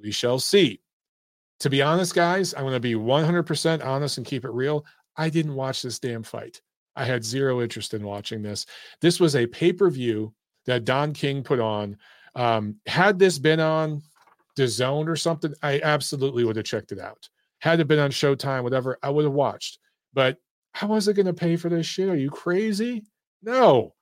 We 0.03 0.11
shall 0.11 0.38
see. 0.38 0.80
To 1.61 1.70
be 1.70 1.80
honest, 1.80 2.14
guys, 2.14 2.53
I'm 2.53 2.62
going 2.62 2.74
to 2.74 2.80
be 2.80 2.94
100% 2.94 3.84
honest 3.84 4.18
and 4.18 4.26
keep 4.26 4.44
it 4.44 4.51
real. 4.51 4.84
I 5.16 5.30
didn't 5.30 5.55
watch 5.55 5.80
this 5.80 5.99
damn 5.99 6.22
fight. 6.22 6.61
I 6.97 7.05
had 7.05 7.24
zero 7.24 7.62
interest 7.62 7.94
in 7.94 8.05
watching 8.05 8.42
this. 8.42 8.66
This 9.01 9.20
was 9.20 9.36
a 9.36 9.47
pay 9.47 9.72
per 9.72 9.88
view 9.88 10.34
that 10.66 10.84
Don 10.84 11.12
King 11.12 11.42
put 11.42 11.61
on. 11.61 11.97
Um, 12.37 12.76
had 12.87 13.18
this 13.18 13.39
been 13.39 13.61
on 13.61 14.03
the 14.57 14.64
DAZN 14.64 15.09
or 15.09 15.16
something, 15.16 15.55
I 15.62 15.80
absolutely 15.82 16.45
would 16.45 16.57
have 16.57 16.66
checked 16.66 16.93
it 16.93 17.01
out. 17.01 17.28
Had 17.61 17.80
it 17.80 17.89
been 17.89 17.99
on 17.99 18.11
Showtime, 18.11 18.62
whatever, 18.62 18.99
I 19.03 19.11
would 19.11 19.24
have 19.24 19.32
watched. 19.32 19.78
But 20.12 20.37
how 20.72 20.89
was 20.89 21.09
it 21.09 21.14
going 21.14 21.26
to 21.26 21.32
pay 21.32 21.57
for 21.57 21.70
this 21.70 21.87
shit? 21.87 22.09
Are 22.09 22.16
you 22.16 22.30
crazy? 22.30 23.05
No. 23.43 23.95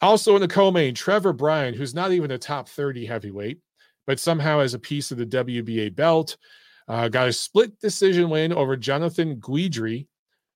Also 0.00 0.34
in 0.36 0.40
the 0.40 0.48
co-main, 0.48 0.94
Trevor 0.94 1.32
Bryan, 1.32 1.74
who's 1.74 1.94
not 1.94 2.12
even 2.12 2.30
a 2.30 2.38
top 2.38 2.68
30 2.68 3.04
heavyweight, 3.06 3.58
but 4.06 4.20
somehow 4.20 4.60
has 4.60 4.74
a 4.74 4.78
piece 4.78 5.10
of 5.10 5.18
the 5.18 5.26
WBA 5.26 5.94
belt, 5.94 6.36
uh, 6.88 7.08
got 7.08 7.28
a 7.28 7.32
split 7.32 7.78
decision 7.80 8.30
win 8.30 8.52
over 8.52 8.76
Jonathan 8.76 9.36
Guidry, 9.36 10.06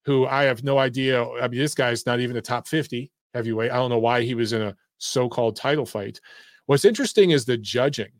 who 0.04 0.26
I 0.26 0.44
have 0.44 0.62
no 0.62 0.78
idea. 0.78 1.24
I 1.24 1.48
mean, 1.48 1.58
this 1.58 1.74
guy's 1.74 2.06
not 2.06 2.20
even 2.20 2.36
a 2.36 2.42
top 2.42 2.68
50 2.68 3.10
heavyweight. 3.34 3.70
I 3.70 3.76
don't 3.76 3.90
know 3.90 3.98
why 3.98 4.22
he 4.22 4.34
was 4.34 4.52
in 4.52 4.62
a 4.62 4.76
so-called 4.98 5.56
title 5.56 5.86
fight. 5.86 6.20
What's 6.68 6.84
interesting 6.84 7.30
is 7.30 7.46
the 7.46 7.56
judging. 7.56 8.12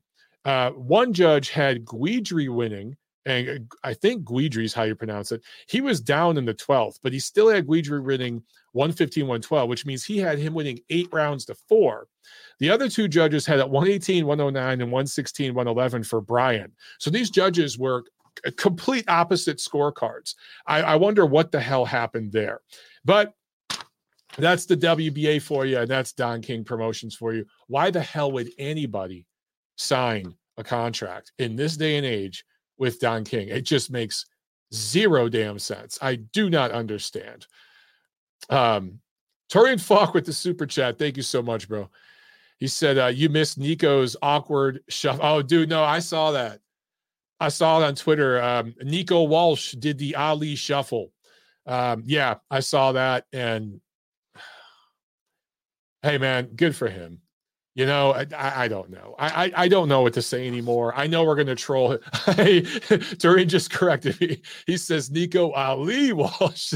Uh, 0.42 0.70
one 0.70 1.12
judge 1.12 1.50
had 1.50 1.84
Guidry 1.84 2.48
winning, 2.48 2.96
and 3.26 3.70
I 3.84 3.92
think 3.92 4.24
Guidry 4.24 4.64
is 4.64 4.72
how 4.72 4.84
you 4.84 4.94
pronounce 4.94 5.32
it. 5.32 5.42
He 5.68 5.82
was 5.82 6.00
down 6.00 6.38
in 6.38 6.46
the 6.46 6.54
12th, 6.54 7.00
but 7.02 7.12
he 7.12 7.18
still 7.18 7.50
had 7.50 7.66
Guidry 7.66 8.02
winning 8.02 8.42
115, 8.72 9.24
112, 9.24 9.68
which 9.68 9.84
means 9.84 10.02
he 10.02 10.16
had 10.16 10.38
him 10.38 10.54
winning 10.54 10.80
eight 10.88 11.10
rounds 11.12 11.44
to 11.44 11.54
four. 11.54 12.06
The 12.58 12.70
other 12.70 12.88
two 12.88 13.06
judges 13.06 13.44
had 13.44 13.60
at 13.60 13.68
118, 13.68 14.24
109, 14.24 14.72
and 14.80 14.90
116, 14.90 15.54
111 15.54 16.04
for 16.04 16.22
Bryan. 16.22 16.72
So 16.98 17.10
these 17.10 17.28
judges 17.28 17.78
were 17.78 18.04
complete 18.56 19.04
opposite 19.08 19.58
scorecards. 19.58 20.36
I, 20.66 20.80
I 20.80 20.96
wonder 20.96 21.26
what 21.26 21.52
the 21.52 21.60
hell 21.60 21.84
happened 21.84 22.32
there. 22.32 22.62
But 23.04 23.34
that's 24.38 24.66
the 24.66 24.76
WBA 24.76 25.42
for 25.42 25.66
you, 25.66 25.78
and 25.78 25.88
that's 25.88 26.12
Don 26.12 26.40
King 26.40 26.64
Promotions 26.64 27.14
for 27.14 27.34
you. 27.34 27.44
Why 27.66 27.90
the 27.90 28.00
hell 28.00 28.32
would 28.32 28.50
anybody 28.58 29.26
sign 29.76 30.34
a 30.56 30.64
contract 30.64 31.32
in 31.38 31.56
this 31.56 31.76
day 31.76 31.96
and 31.96 32.06
age 32.06 32.44
with 32.78 33.00
Don 33.00 33.24
King? 33.24 33.48
It 33.48 33.62
just 33.62 33.90
makes 33.90 34.26
zero 34.72 35.28
damn 35.28 35.58
sense. 35.58 35.98
I 36.00 36.16
do 36.16 36.50
not 36.50 36.70
understand. 36.70 37.46
Um, 38.50 39.00
Torian 39.50 39.80
Falk 39.80 40.14
with 40.14 40.26
the 40.26 40.32
super 40.32 40.66
chat. 40.66 40.98
Thank 40.98 41.16
you 41.16 41.22
so 41.22 41.42
much, 41.42 41.68
bro. 41.68 41.88
He 42.58 42.66
said, 42.66 42.98
uh, 42.98 43.06
You 43.06 43.28
missed 43.28 43.58
Nico's 43.58 44.16
awkward 44.20 44.80
shuffle. 44.88 45.24
Oh, 45.24 45.42
dude, 45.42 45.68
no, 45.68 45.82
I 45.82 46.00
saw 46.00 46.32
that. 46.32 46.60
I 47.40 47.48
saw 47.48 47.80
it 47.80 47.84
on 47.84 47.94
Twitter. 47.94 48.42
Um, 48.42 48.74
Nico 48.82 49.22
Walsh 49.22 49.72
did 49.72 49.96
the 49.98 50.16
Ali 50.16 50.56
shuffle. 50.56 51.12
Um, 51.66 52.02
yeah, 52.04 52.36
I 52.50 52.60
saw 52.60 52.92
that. 52.92 53.26
And 53.32 53.80
hey, 56.02 56.18
man, 56.18 56.46
good 56.54 56.74
for 56.74 56.88
him. 56.88 57.20
You 57.78 57.86
know, 57.86 58.12
I, 58.12 58.64
I 58.64 58.66
don't 58.66 58.90
know. 58.90 59.14
I, 59.20 59.52
I, 59.54 59.68
don't 59.68 59.88
know 59.88 60.00
what 60.00 60.12
to 60.14 60.22
say 60.22 60.48
anymore. 60.48 60.92
I 60.96 61.06
know 61.06 61.22
we're 61.22 61.36
going 61.36 61.46
to 61.46 61.54
troll. 61.54 61.96
Hey, 62.26 62.62
Turian 63.22 63.46
just 63.46 63.70
corrected 63.70 64.20
me. 64.20 64.42
He 64.66 64.76
says 64.76 65.12
Nico 65.12 65.52
Ali 65.52 66.12
Walsh. 66.12 66.74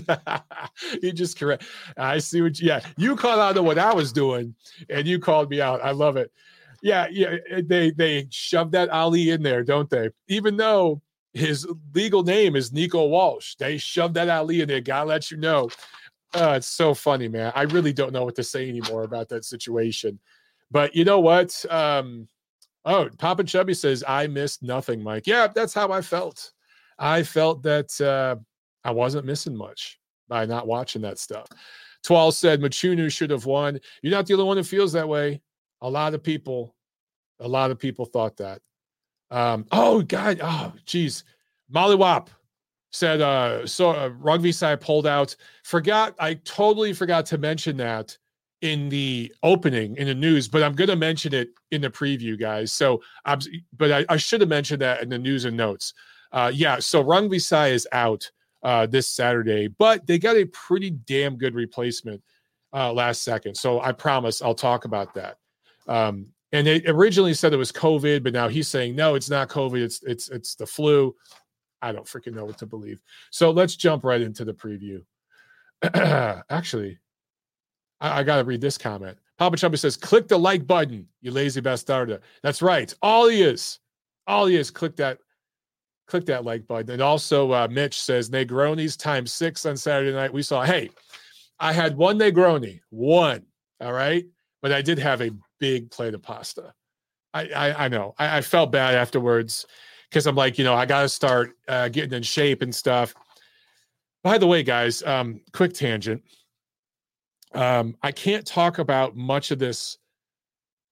he 1.01 1.11
just 1.13 1.41
correct. 1.41 1.65
I 1.97 2.19
see 2.19 2.41
what. 2.41 2.61
You, 2.61 2.69
yeah, 2.69 2.81
you 2.97 3.17
caught 3.17 3.41
out 3.41 3.57
of 3.57 3.65
what 3.65 3.81
I 3.81 3.93
was 3.93 4.13
doing, 4.13 4.55
and 4.89 5.05
you 5.05 5.19
called 5.19 5.51
me 5.51 5.61
out. 5.61 5.83
I 5.83 5.91
love 5.91 6.17
it. 6.17 6.31
Yeah, 6.83 7.09
yeah. 7.11 7.37
Eh, 7.51 7.63
they 7.67 7.91
they 7.91 8.29
shove 8.31 8.71
that 8.71 8.89
Ali 8.91 9.31
in 9.31 9.43
there, 9.43 9.65
don't 9.65 9.91
they? 9.91 10.11
Even 10.29 10.57
though 10.57 11.03
his 11.33 11.67
legal 11.95 12.23
name 12.23 12.55
is 12.55 12.73
Nico 12.73 13.09
Walsh, 13.09 13.57
they 13.57 13.77
shove 13.77 14.15
that 14.15 14.29
Ali 14.29 14.61
in 14.61 14.69
there. 14.69 14.81
Gotta 14.81 15.09
let 15.09 15.33
you 15.33 15.37
know. 15.37 15.69
Uh, 16.35 16.55
it's 16.57 16.69
so 16.69 16.95
funny, 16.95 17.29
man. 17.29 17.53
I 17.55 17.63
really 17.63 17.93
don't 17.93 18.13
know 18.13 18.25
what 18.25 18.37
to 18.37 18.45
say 18.45 18.69
anymore 18.69 19.03
about 19.05 19.29
that 19.29 19.45
situation. 19.45 20.19
But 20.71 20.97
you 20.97 21.05
know 21.05 21.21
what? 21.21 21.65
Um, 21.71 22.27
oh, 22.85 23.09
Papa 23.19 23.45
Chubby 23.45 23.75
says, 23.75 24.03
I 24.07 24.27
missed 24.27 24.63
nothing, 24.63 25.03
Mike. 25.03 25.27
Yeah, 25.27 25.49
that's 25.49 25.75
how 25.75 25.93
I 25.93 26.01
felt. 26.01 26.53
I 26.99 27.23
felt 27.23 27.63
that 27.65 28.01
uh, 28.01 28.37
I 28.85 28.91
wasn't 28.93 29.27
missing 29.27 29.57
much 29.57 29.99
by 30.29 30.47
not 30.47 30.67
watching 30.67 31.03
that 31.03 31.19
stuff. 31.19 31.47
Twal 32.03 32.33
said 32.33 32.61
Mchunu 32.61 33.13
should 33.13 33.31
have 33.31 33.47
won. 33.47 33.79
You're 34.03 34.13
not 34.13 34.27
the 34.27 34.35
only 34.35 34.47
one 34.47 34.57
who 34.57 34.65
feels 34.65 34.93
that 34.93 35.09
way. 35.09 35.41
A 35.83 35.89
lot 35.89 36.15
of 36.15 36.23
people, 36.23 36.75
a 37.41 37.49
lot 37.49 37.71
of 37.71 37.79
people 37.79 38.07
thought 38.07 38.37
that. 38.39 38.61
Um, 39.31 39.67
oh 39.73 40.03
God, 40.03 40.41
oh 40.43 40.73
geez. 40.85 41.25
Molly 41.71 41.97
Wap 41.97 42.31
said 42.93 43.21
uh 43.21 43.67
so 43.67 43.91
uh, 43.91 44.11
Rungvisai 44.11 44.55
side 44.55 44.81
pulled 44.81 45.07
out. 45.07 45.35
Forgot, 45.65 46.15
I 46.19 46.35
totally 46.35 46.93
forgot 46.93 47.27
to 47.27 47.39
mention 47.39 47.77
that 47.79 48.17
in 48.63 48.89
the 48.89 49.33
opening 49.43 49.97
in 49.97 50.07
the 50.07 50.15
news, 50.15 50.49
but 50.49 50.63
I'm 50.63 50.75
going 50.75 50.89
to 50.89 50.97
mention 50.97 51.35
it 51.35 51.51
in 51.73 51.81
the 51.81 51.91
preview, 51.91 52.39
guys. 52.39 52.73
So, 52.73 53.03
but 53.77 53.91
I, 53.91 54.05
I 54.09 54.17
should 54.17 54.41
have 54.41 54.49
mentioned 54.49 54.81
that 54.83 55.03
in 55.03 55.09
the 55.09 55.19
news 55.19 55.45
and 55.45 55.57
notes. 55.57 55.95
Uh, 56.31 56.51
yeah, 56.55 56.79
so 56.79 57.03
rugby 57.03 57.37
Rungvisai 57.37 57.73
is 57.73 57.89
out 57.93 58.31
uh, 58.63 58.87
this 58.87 59.09
Saturday, 59.09 59.67
but 59.67 60.07
they 60.07 60.19
got 60.19 60.37
a 60.37 60.47
pretty 60.47 60.91
damn 60.91 61.37
good 61.37 61.55
replacement 61.55 62.23
uh, 62.73 62.93
last 62.93 63.23
second. 63.23 63.57
So 63.57 63.81
I 63.81 63.93
promise 63.93 64.41
I'll 64.41 64.55
talk 64.55 64.85
about 64.85 65.13
that. 65.15 65.39
Um, 65.89 66.29
and 66.53 66.67
they 66.67 66.83
originally 66.87 67.35
said 67.35 67.53
it 67.53 67.59
was 67.59 67.73
COVID, 67.73 68.23
but 68.23 68.33
now 68.33 68.49
he's 68.49 68.69
saying 68.69 68.95
no, 68.95 69.15
it's 69.15 69.31
not 69.31 69.49
COVID. 69.49 69.83
It's 69.83 70.03
it's 70.03 70.29
it's 70.29 70.55
the 70.55 70.67
flu. 70.67 71.15
I 71.83 71.93
don't 71.93 72.07
freaking 72.07 72.35
know 72.35 72.45
what 72.45 72.59
to 72.59 72.67
believe. 72.67 73.01
So 73.31 73.51
let's 73.51 73.77
jump 73.77 74.05
right 74.05 74.21
into 74.21 74.45
the 74.45 74.55
preview. 74.55 75.03
Actually, 76.49 76.99
I, 78.01 78.21
I 78.21 78.23
got 78.23 78.37
to 78.37 78.45
read 78.45 78.61
this 78.61 78.79
comment. 78.79 79.19
Papa 79.39 79.57
Chubby 79.57 79.77
says, 79.77 79.97
click 79.97 80.29
the 80.29 80.39
like 80.39 80.67
button, 80.67 81.09
you 81.21 81.33
lazy 81.33 81.61
bastard. 81.61 82.21
That's 82.43 82.63
right. 82.63 82.95
All 83.03 83.29
he 83.29 83.43
is, 83.43 83.81
all 84.29 84.47
he 84.47 84.57
is, 84.57 84.71
click 84.71 84.95
that, 84.97 85.19
click 86.07 86.25
that 86.27 86.45
like 86.45 86.67
button. 86.69 86.91
And 86.91 87.03
also, 87.03 87.51
uh, 87.51 87.67
Mitch 87.69 88.01
says, 88.01 88.31
Negronis 88.31 88.97
times 88.97 89.33
six 89.33 89.67
on 89.67 89.77
Saturday 89.77 90.13
night. 90.13 90.33
We 90.33 90.43
saw, 90.43 90.63
hey, 90.63 90.91
I 91.59 91.73
had 91.73 91.97
one 91.97 92.19
Negroni, 92.19 92.81
one. 92.91 93.43
All 93.81 93.93
right. 93.93 94.25
But 94.61 94.73
I 94.73 94.81
did 94.81 94.99
have 95.01 95.21
a 95.21 95.33
big 95.59 95.91
plate 95.91 96.15
of 96.15 96.23
pasta. 96.23 96.73
I, 97.35 97.49
I, 97.49 97.85
I 97.85 97.89
know. 97.89 98.15
I, 98.19 98.39
I, 98.39 98.41
felt 98.43 98.71
bad 98.71 98.95
afterwards 98.95 99.67
because 100.13 100.27
I'm 100.27 100.37
like, 100.37 100.59
you 100.59 100.65
know, 100.65 100.75
I 100.75 100.85
got 100.85 101.01
to 101.03 101.09
start 101.09 101.57
uh, 101.69 101.89
getting 101.89 102.13
in 102.13 102.23
shape 102.23 102.61
and 102.61 102.75
stuff. 102.75 103.15
By 104.23 104.37
the 104.37 104.47
way, 104.47 104.63
guys, 104.63 105.03
um, 105.05 105.41
quick 105.55 105.73
tangent. 105.73 106.23
Um, 107.55 107.97
I 108.03 108.13
can't 108.13 108.47
talk 108.47 108.79
about 108.79 109.17
much 109.17 109.51
of 109.53 109.59
this 109.59 109.97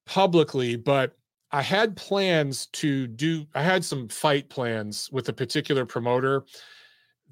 publicly, 0.07 0.75
but 0.75 1.19
I 1.53 1.61
had 1.61 1.97
plans 1.97 2.67
to 2.73 3.09
do, 3.09 3.47
I 3.55 3.63
had 3.63 3.85
some 3.85 4.09
fight 4.09 4.49
plans 4.49 5.11
with 5.13 5.29
a 5.29 5.35
particular 5.35 5.85
promoter. 5.85 6.45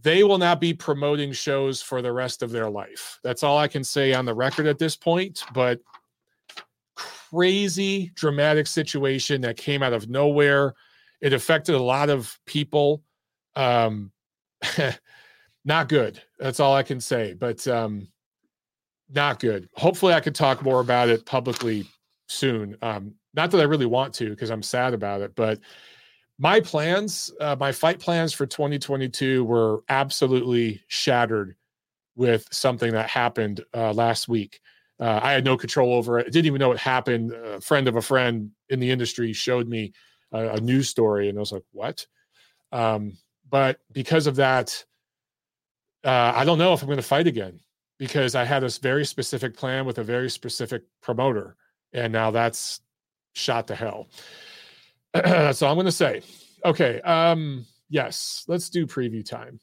They 0.03 0.25
will 0.25 0.39
not 0.39 0.61
be 0.61 0.75
promoting 0.75 1.33
shows 1.33 1.81
for 1.81 2.03
the 2.03 2.13
rest 2.13 2.43
of 2.43 2.51
their 2.51 2.69
life. 2.69 3.19
That's 3.25 3.43
all 3.43 3.57
I 3.57 3.67
can 3.67 3.83
say 3.83 4.13
on 4.13 4.27
the 4.27 4.35
record 4.35 4.67
at 4.67 4.79
this 4.79 4.95
point. 4.95 5.43
But 5.55 5.81
crazy, 6.95 8.13
dramatic 8.15 8.67
situation 8.67 9.41
that 9.41 9.57
came 9.57 9.83
out 9.83 9.95
of 9.95 10.11
nowhere. 10.11 10.75
It 11.21 11.33
affected 11.33 11.75
a 11.75 11.83
lot 11.83 12.11
of 12.11 12.39
people. 12.47 13.03
Um, 13.57 14.13
not 15.65 15.89
good. 15.89 16.23
That's 16.39 16.61
all 16.61 16.75
I 16.75 16.83
can 16.83 17.01
say. 17.01 17.35
But 17.35 17.67
um, 17.67 18.09
not 19.11 19.41
good. 19.41 19.69
Hopefully, 19.75 20.15
I 20.15 20.21
could 20.21 20.35
talk 20.35 20.63
more 20.63 20.81
about 20.81 21.09
it 21.09 21.27
publicly 21.27 21.87
soon. 22.29 22.77
Um, 22.83 23.15
not 23.35 23.51
that 23.51 23.61
I 23.61 23.65
really 23.65 23.87
want 23.87 24.15
to 24.15 24.31
because 24.31 24.51
I'm 24.51 24.63
sad 24.63 24.95
about 24.95 25.21
it, 25.21 25.35
but 25.35 25.61
my 26.39 26.61
plans, 26.61 27.33
uh, 27.41 27.57
my 27.59 27.73
fight 27.73 27.99
plans 27.99 28.33
for 28.33 28.47
2022 28.47 29.45
were 29.45 29.83
absolutely 29.89 30.81
shattered 30.87 31.57
with 32.15 32.47
something 32.51 32.93
that 32.93 33.09
happened 33.09 33.65
uh, 33.75 33.93
last 33.93 34.29
week. 34.29 34.61
Uh, 35.01 35.21
I 35.23 35.33
had 35.33 35.45
no 35.45 35.57
control 35.57 35.95
over 35.95 36.19
it. 36.19 36.27
I 36.27 36.31
didn't 36.31 36.47
even 36.47 36.59
know 36.59 36.73
it 36.73 36.79
happened. 36.79 37.33
A 37.33 37.61
friend 37.61 37.87
of 37.87 37.97
a 37.97 38.03
friend 38.03 38.51
in 38.69 38.81
the 38.81 38.91
industry 38.91 39.33
showed 39.33 39.69
me 39.69 39.93
a, 40.33 40.49
a 40.51 40.61
news 40.61 40.89
story, 40.89 41.29
and 41.29 41.39
I 41.39 41.41
was 41.41 41.53
like, 41.53 41.65
"What?" 41.73 42.07
Um, 42.73 43.17
but 43.49 43.81
because 43.93 44.27
of 44.27 44.37
that, 44.37 44.85
uh, 46.05 46.33
I 46.35 46.45
don't 46.45 46.59
know 46.59 46.73
if 46.73 46.83
I'm 46.83 46.89
going 46.89 46.97
to 46.99 47.03
fight 47.03 47.27
again 47.27 47.61
because 47.99 48.35
I 48.35 48.45
had 48.45 48.63
this 48.63 48.79
very 48.79 49.05
specific 49.05 49.57
plan 49.57 49.85
with 49.85 49.99
a 49.99 50.05
very 50.05 50.31
specific 50.31 50.83
promoter, 51.01 51.57
and 51.93 52.13
now 52.13 52.31
that's 52.31 52.81
shot 53.35 53.67
to 53.69 53.75
hell. 53.75 54.09
all 55.15 55.23
I'm 55.23 55.57
going 55.59 55.87
to 55.87 55.93
say. 55.93 56.23
Okay. 56.65 57.01
Um, 57.01 57.67
yes, 57.89 58.45
let's 58.49 58.69
do 58.69 58.87
preview 58.87 59.25
time. 59.25 59.61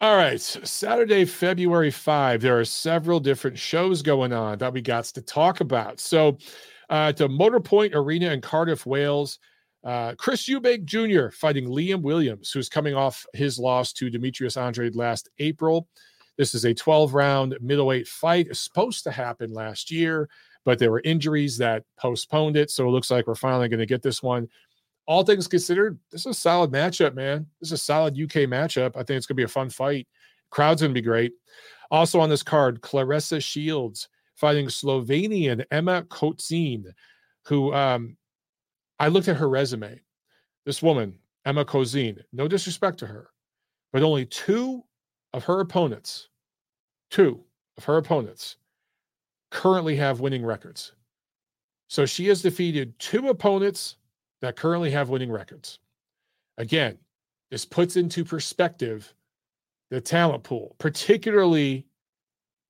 All 0.00 0.16
right, 0.16 0.40
Saturday, 0.40 1.24
February 1.24 1.92
5. 1.92 2.40
There 2.40 2.58
are 2.58 2.64
several 2.64 3.20
different 3.20 3.56
shows 3.56 4.02
going 4.02 4.32
on 4.32 4.58
that 4.58 4.72
we 4.72 4.80
got 4.80 5.04
to 5.04 5.22
talk 5.22 5.60
about. 5.60 6.00
So, 6.00 6.38
uh, 6.92 7.08
at 7.08 7.16
the 7.16 7.26
Motorpoint 7.26 7.94
Arena 7.94 8.30
in 8.30 8.40
Cardiff, 8.40 8.86
Wales, 8.86 9.40
uh, 9.82 10.14
Chris 10.16 10.48
Eubank 10.48 10.84
Jr. 10.84 11.30
fighting 11.30 11.66
Liam 11.66 12.02
Williams, 12.02 12.52
who's 12.52 12.68
coming 12.68 12.94
off 12.94 13.26
his 13.32 13.58
loss 13.58 13.92
to 13.94 14.10
Demetrius 14.10 14.56
Andrade 14.56 14.94
last 14.94 15.28
April. 15.40 15.88
This 16.38 16.54
is 16.54 16.64
a 16.64 16.74
12 16.74 17.14
round 17.14 17.56
middleweight 17.60 18.06
fight. 18.06 18.46
It's 18.48 18.60
supposed 18.60 19.02
to 19.04 19.10
happen 19.10 19.52
last 19.52 19.90
year, 19.90 20.28
but 20.64 20.78
there 20.78 20.92
were 20.92 21.02
injuries 21.04 21.58
that 21.58 21.82
postponed 21.98 22.56
it. 22.56 22.70
So 22.70 22.86
it 22.86 22.92
looks 22.92 23.10
like 23.10 23.26
we're 23.26 23.34
finally 23.34 23.68
going 23.68 23.80
to 23.80 23.86
get 23.86 24.02
this 24.02 24.22
one 24.22 24.48
all 25.06 25.24
things 25.24 25.48
considered, 25.48 25.98
this 26.10 26.22
is 26.22 26.26
a 26.26 26.34
solid 26.34 26.70
matchup, 26.70 27.14
man. 27.14 27.46
This 27.60 27.68
is 27.68 27.72
a 27.72 27.78
solid 27.78 28.14
UK 28.14 28.48
matchup. 28.48 28.92
I 28.94 29.02
think 29.02 29.16
it's 29.16 29.26
going 29.26 29.34
to 29.34 29.40
be 29.40 29.44
a 29.44 29.48
fun 29.48 29.68
fight. 29.68 30.06
Crowd's 30.50 30.82
going 30.82 30.94
to 30.94 31.00
be 31.00 31.04
great. 31.04 31.32
Also 31.90 32.20
on 32.20 32.30
this 32.30 32.42
card, 32.42 32.80
Claressa 32.80 33.42
Shields 33.42 34.08
fighting 34.42 34.66
Slovenian 34.66 35.64
Ema 35.72 36.02
Kozin, 36.02 36.92
who 37.46 37.72
um, 37.72 38.16
I 38.98 39.06
looked 39.06 39.28
at 39.28 39.36
her 39.36 39.48
resume. 39.48 40.00
This 40.66 40.82
woman, 40.82 41.14
Ema 41.46 41.64
Kozin, 41.64 42.20
no 42.32 42.48
disrespect 42.48 42.98
to 42.98 43.06
her, 43.06 43.30
but 43.92 44.02
only 44.02 44.26
two 44.26 44.82
of 45.32 45.44
her 45.44 45.60
opponents, 45.60 46.28
two 47.08 47.40
of 47.78 47.84
her 47.84 47.98
opponents 47.98 48.56
currently 49.52 49.94
have 49.94 50.18
winning 50.18 50.44
records. 50.44 50.92
So 51.86 52.04
she 52.04 52.26
has 52.26 52.42
defeated 52.42 52.98
two 52.98 53.28
opponents 53.28 53.98
that 54.40 54.56
currently 54.56 54.90
have 54.90 55.08
winning 55.08 55.30
records. 55.30 55.78
Again, 56.58 56.98
this 57.52 57.64
puts 57.64 57.94
into 57.94 58.24
perspective 58.24 59.14
the 59.90 60.00
talent 60.00 60.42
pool, 60.42 60.74
particularly 60.78 61.86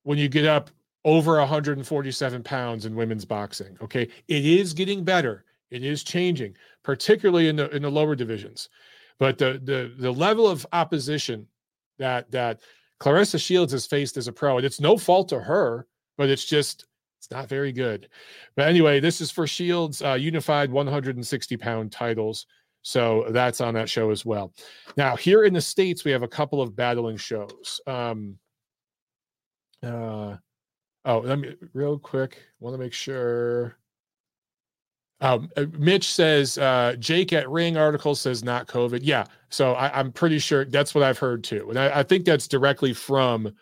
when 0.03 0.19
you 0.19 0.29
get 0.29 0.45
up 0.45 0.71
over 1.05 1.39
147 1.39 2.43
pounds 2.43 2.87
in 2.87 2.95
women's 2.95 3.25
boxing. 3.25 3.77
Okay. 3.83 4.09
It 4.29 4.47
is 4.47 4.73
getting 4.73 5.05
better. 5.05 5.45
It 5.71 5.85
is 5.85 6.05
changing, 6.05 6.55
particularly 6.83 7.49
in 7.49 7.57
the 7.57 7.71
in 7.71 7.83
the 7.83 7.91
lower 7.91 8.15
divisions. 8.15 8.69
But 9.19 9.39
the 9.39 9.61
the 9.65 9.93
the 9.99 10.13
level 10.13 10.47
of 10.47 10.67
opposition 10.73 11.47
that 11.99 12.31
that 12.31 12.61
Claressa 13.01 13.43
Shields 13.43 13.73
has 13.73 13.87
faced 13.87 14.17
as 14.17 14.29
a 14.29 14.33
pro, 14.33 14.59
and 14.59 14.67
it's 14.67 14.81
no 14.81 14.97
fault 14.99 15.31
to 15.31 15.41
her, 15.41 15.87
but 16.19 16.29
it's 16.29 16.45
just 16.45 16.85
it's 17.19 17.31
not 17.31 17.49
very 17.49 17.73
good. 17.73 18.09
But 18.55 18.69
anyway, 18.69 19.01
this 19.01 19.21
is 19.21 19.31
for 19.31 19.47
Shields 19.47 20.03
uh, 20.03 20.15
unified 20.15 20.71
160 20.71 21.57
pound 21.57 21.91
titles. 21.91 22.47
So 22.83 23.27
that's 23.31 23.61
on 23.61 23.75
that 23.75 23.89
show 23.89 24.11
as 24.11 24.27
well. 24.27 24.53
Now, 24.97 25.17
here 25.17 25.45
in 25.45 25.55
the 25.55 25.61
States, 25.61 26.05
we 26.05 26.11
have 26.11 26.25
a 26.25 26.29
couple 26.29 26.61
of 26.61 26.75
battling 26.75 27.17
shows. 27.17 27.81
Um, 27.87 28.39
uh, 29.85 30.37
oh, 31.05 31.19
let 31.19 31.39
me 31.39 31.55
real 31.73 31.99
quick. 31.99 32.39
Want 32.61 32.75
to 32.75 32.79
make 32.79 32.93
sure. 32.93 33.77
Um, 35.21 35.51
uh, 35.57 35.67
Mitch 35.79 36.09
says 36.13 36.59
uh, 36.59 36.97
Jake 36.99 37.33
at 37.33 37.49
Ring 37.49 37.77
article 37.77 38.15
says 38.15 38.43
not 38.43 38.67
COVID. 38.67 39.01
Yeah, 39.03 39.25
so 39.51 39.75
I, 39.75 40.01
am 40.01 40.11
pretty 40.11 40.41
sure 40.41 40.65
that's 40.65 40.97
what 40.97 41.05
I've 41.05 41.19
heard 41.19 41.45
too, 41.45 41.71
and 41.71 41.79
I, 41.79 42.01
I 42.01 42.03
think 42.03 42.25
that's 42.25 42.49
directly 42.49 42.93
from 42.93 43.53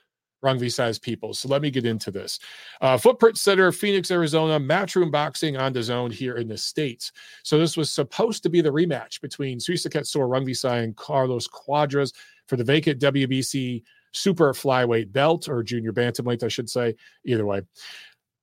Rungvisai 0.44 0.72
size 0.72 0.98
people. 0.98 1.34
So 1.34 1.48
let 1.48 1.62
me 1.62 1.70
get 1.70 1.84
into 1.84 2.10
this. 2.10 2.38
Uh, 2.80 2.96
Footprint 2.96 3.38
Center, 3.38 3.72
Phoenix, 3.72 4.10
Arizona, 4.10 4.58
Matchroom 4.58 5.10
Boxing 5.10 5.56
on 5.56 5.72
the 5.72 5.80
DAZN 5.80 6.12
here 6.12 6.36
in 6.36 6.48
the 6.48 6.56
States. 6.56 7.12
So 7.42 7.58
this 7.58 7.76
was 7.76 7.90
supposed 7.90 8.42
to 8.44 8.48
be 8.48 8.60
the 8.60 8.72
rematch 8.72 9.20
between 9.20 9.58
Srisaket 9.58 10.06
Sor 10.06 10.28
Rungvisai 10.28 10.82
and 10.82 10.96
Carlos 10.96 11.46
Cuadras 11.48 12.12
for 12.46 12.56
the 12.56 12.64
vacant 12.64 13.00
WBC 13.00 13.82
super 14.12 14.52
flyweight 14.52 15.12
belt 15.12 15.48
or 15.48 15.62
junior 15.62 15.92
bantamweight, 15.92 16.42
I 16.42 16.48
should 16.48 16.68
say. 16.68 16.94
Either 17.24 17.46
way. 17.46 17.62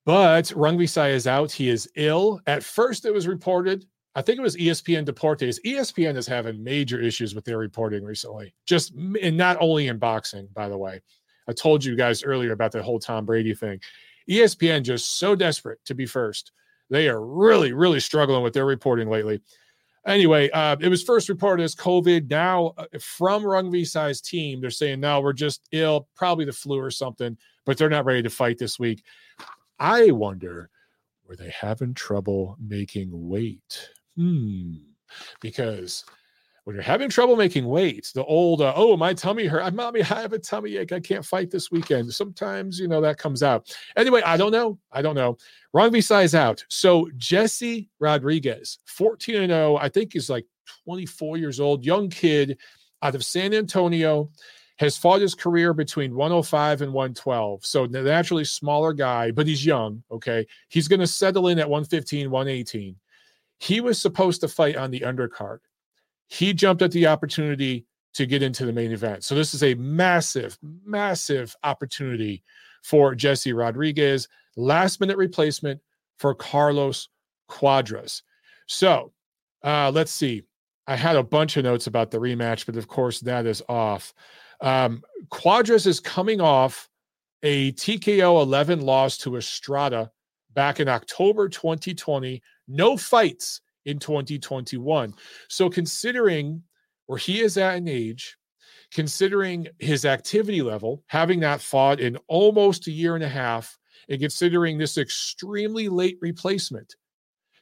But 0.04 0.46
Rungvisai 0.46 1.12
is 1.12 1.26
out. 1.26 1.52
He 1.52 1.68
is 1.68 1.88
ill. 1.96 2.40
At 2.46 2.62
first, 2.62 3.04
it 3.04 3.12
was 3.12 3.26
reported 3.26 3.84
I 4.18 4.22
think 4.22 4.36
it 4.36 4.42
was 4.42 4.56
ESPN 4.56 5.04
Deportes. 5.04 5.60
ESPN 5.64 6.16
is 6.16 6.26
having 6.26 6.64
major 6.64 7.00
issues 7.00 7.36
with 7.36 7.44
their 7.44 7.56
reporting 7.56 8.02
recently, 8.02 8.52
just 8.66 8.92
and 8.92 9.36
not 9.36 9.56
only 9.60 9.86
in 9.86 9.98
boxing, 9.98 10.48
by 10.54 10.68
the 10.68 10.76
way. 10.76 11.00
I 11.48 11.52
told 11.52 11.84
you 11.84 11.94
guys 11.94 12.24
earlier 12.24 12.50
about 12.50 12.72
the 12.72 12.82
whole 12.82 12.98
Tom 12.98 13.24
Brady 13.24 13.54
thing. 13.54 13.80
ESPN 14.28 14.82
just 14.82 15.18
so 15.18 15.36
desperate 15.36 15.78
to 15.84 15.94
be 15.94 16.04
first. 16.04 16.50
They 16.90 17.08
are 17.08 17.24
really, 17.24 17.72
really 17.72 18.00
struggling 18.00 18.42
with 18.42 18.54
their 18.54 18.66
reporting 18.66 19.08
lately. 19.08 19.40
Anyway, 20.08 20.48
uh, 20.50 20.74
it 20.80 20.88
was 20.88 21.02
first 21.02 21.28
reported 21.28 21.62
as 21.62 21.74
COVID. 21.74 22.30
Now, 22.30 22.72
uh, 22.78 22.86
from 22.98 23.42
Rungvisai's 23.42 24.22
team, 24.22 24.60
they're 24.60 24.70
saying, 24.70 25.00
no, 25.00 25.20
we're 25.20 25.34
just 25.34 25.68
ill, 25.70 26.08
probably 26.16 26.46
the 26.46 26.52
flu 26.52 26.78
or 26.78 26.90
something, 26.90 27.36
but 27.66 27.76
they're 27.76 27.90
not 27.90 28.06
ready 28.06 28.22
to 28.22 28.30
fight 28.30 28.56
this 28.56 28.78
week. 28.78 29.04
I 29.78 30.10
wonder, 30.10 30.70
were 31.28 31.36
they 31.36 31.50
having 31.50 31.92
trouble 31.92 32.56
making 32.58 33.10
weight? 33.12 33.90
Hmm. 34.16 34.76
Because 35.40 36.04
when 36.68 36.74
you're 36.74 36.82
having 36.82 37.08
trouble 37.08 37.34
making 37.34 37.64
weight, 37.64 38.12
the 38.14 38.22
old, 38.26 38.60
uh, 38.60 38.74
oh, 38.76 38.94
my 38.94 39.14
tummy 39.14 39.46
hurt. 39.46 39.62
I'm 39.62 39.74
mommy, 39.74 40.02
I 40.02 40.20
have 40.20 40.34
a 40.34 40.38
tummy 40.38 40.76
ache. 40.76 40.92
I 40.92 41.00
can't 41.00 41.24
fight 41.24 41.50
this 41.50 41.70
weekend. 41.70 42.12
Sometimes, 42.12 42.78
you 42.78 42.86
know, 42.86 43.00
that 43.00 43.16
comes 43.16 43.42
out. 43.42 43.74
Anyway, 43.96 44.20
I 44.20 44.36
don't 44.36 44.52
know. 44.52 44.78
I 44.92 45.00
don't 45.00 45.14
know. 45.14 45.38
Rungvisai 45.74 46.02
size 46.02 46.34
out. 46.34 46.62
So 46.68 47.08
Jesse 47.16 47.88
Rodriguez, 48.00 48.80
14 48.84 49.36
and 49.36 49.50
0, 49.50 49.76
I 49.76 49.88
think 49.88 50.12
he's 50.12 50.28
like 50.28 50.44
24 50.84 51.38
years 51.38 51.58
old, 51.58 51.86
young 51.86 52.10
kid 52.10 52.58
out 53.00 53.14
of 53.14 53.24
San 53.24 53.54
Antonio, 53.54 54.30
has 54.76 54.98
fought 54.98 55.22
his 55.22 55.34
career 55.34 55.72
between 55.72 56.14
105 56.14 56.82
and 56.82 56.92
112. 56.92 57.64
So 57.64 57.86
naturally 57.86 58.44
smaller 58.44 58.92
guy, 58.92 59.30
but 59.30 59.46
he's 59.46 59.64
young. 59.64 60.02
Okay. 60.10 60.46
He's 60.68 60.86
going 60.86 61.00
to 61.00 61.06
settle 61.06 61.48
in 61.48 61.58
at 61.58 61.70
115, 61.70 62.30
118. 62.30 62.94
He 63.56 63.80
was 63.80 63.98
supposed 63.98 64.42
to 64.42 64.48
fight 64.48 64.76
on 64.76 64.90
the 64.90 65.00
undercard. 65.00 65.60
He 66.28 66.52
jumped 66.52 66.82
at 66.82 66.92
the 66.92 67.06
opportunity 67.06 67.86
to 68.14 68.26
get 68.26 68.42
into 68.42 68.66
the 68.66 68.72
main 68.72 68.92
event. 68.92 69.24
So 69.24 69.34
this 69.34 69.54
is 69.54 69.62
a 69.62 69.74
massive, 69.74 70.58
massive 70.62 71.54
opportunity 71.62 72.42
for 72.82 73.14
Jesse 73.14 73.52
Rodriguez, 73.52 74.28
last 74.56 75.00
minute 75.00 75.16
replacement 75.16 75.80
for 76.18 76.34
Carlos 76.34 77.08
Cuadras. 77.50 78.22
So 78.66 79.12
uh, 79.64 79.90
let's 79.94 80.12
see. 80.12 80.42
I 80.86 80.96
had 80.96 81.16
a 81.16 81.22
bunch 81.22 81.56
of 81.56 81.64
notes 81.64 81.86
about 81.86 82.10
the 82.10 82.18
rematch, 82.18 82.66
but 82.66 82.76
of 82.76 82.88
course 82.88 83.20
that 83.20 83.46
is 83.46 83.62
off. 83.68 84.14
Um, 84.60 85.02
Cuadras 85.30 85.86
is 85.86 86.00
coming 86.00 86.40
off 86.40 86.88
a 87.42 87.72
TKO 87.72 88.42
11 88.42 88.80
loss 88.80 89.18
to 89.18 89.36
Estrada 89.36 90.10
back 90.54 90.80
in 90.80 90.88
October 90.88 91.48
2020. 91.48 92.42
No 92.66 92.96
fights 92.96 93.60
in 93.88 93.98
2021. 93.98 95.14
So, 95.48 95.70
considering 95.70 96.62
where 97.06 97.18
he 97.18 97.40
is 97.40 97.56
at 97.56 97.76
in 97.78 97.88
age, 97.88 98.36
considering 98.92 99.66
his 99.78 100.04
activity 100.04 100.62
level, 100.62 101.02
having 101.06 101.40
not 101.40 101.60
fought 101.60 102.00
in 102.00 102.16
almost 102.28 102.86
a 102.86 102.92
year 102.92 103.14
and 103.14 103.24
a 103.24 103.28
half, 103.28 103.78
and 104.08 104.20
considering 104.20 104.78
this 104.78 104.98
extremely 104.98 105.88
late 105.88 106.18
replacement, 106.20 106.94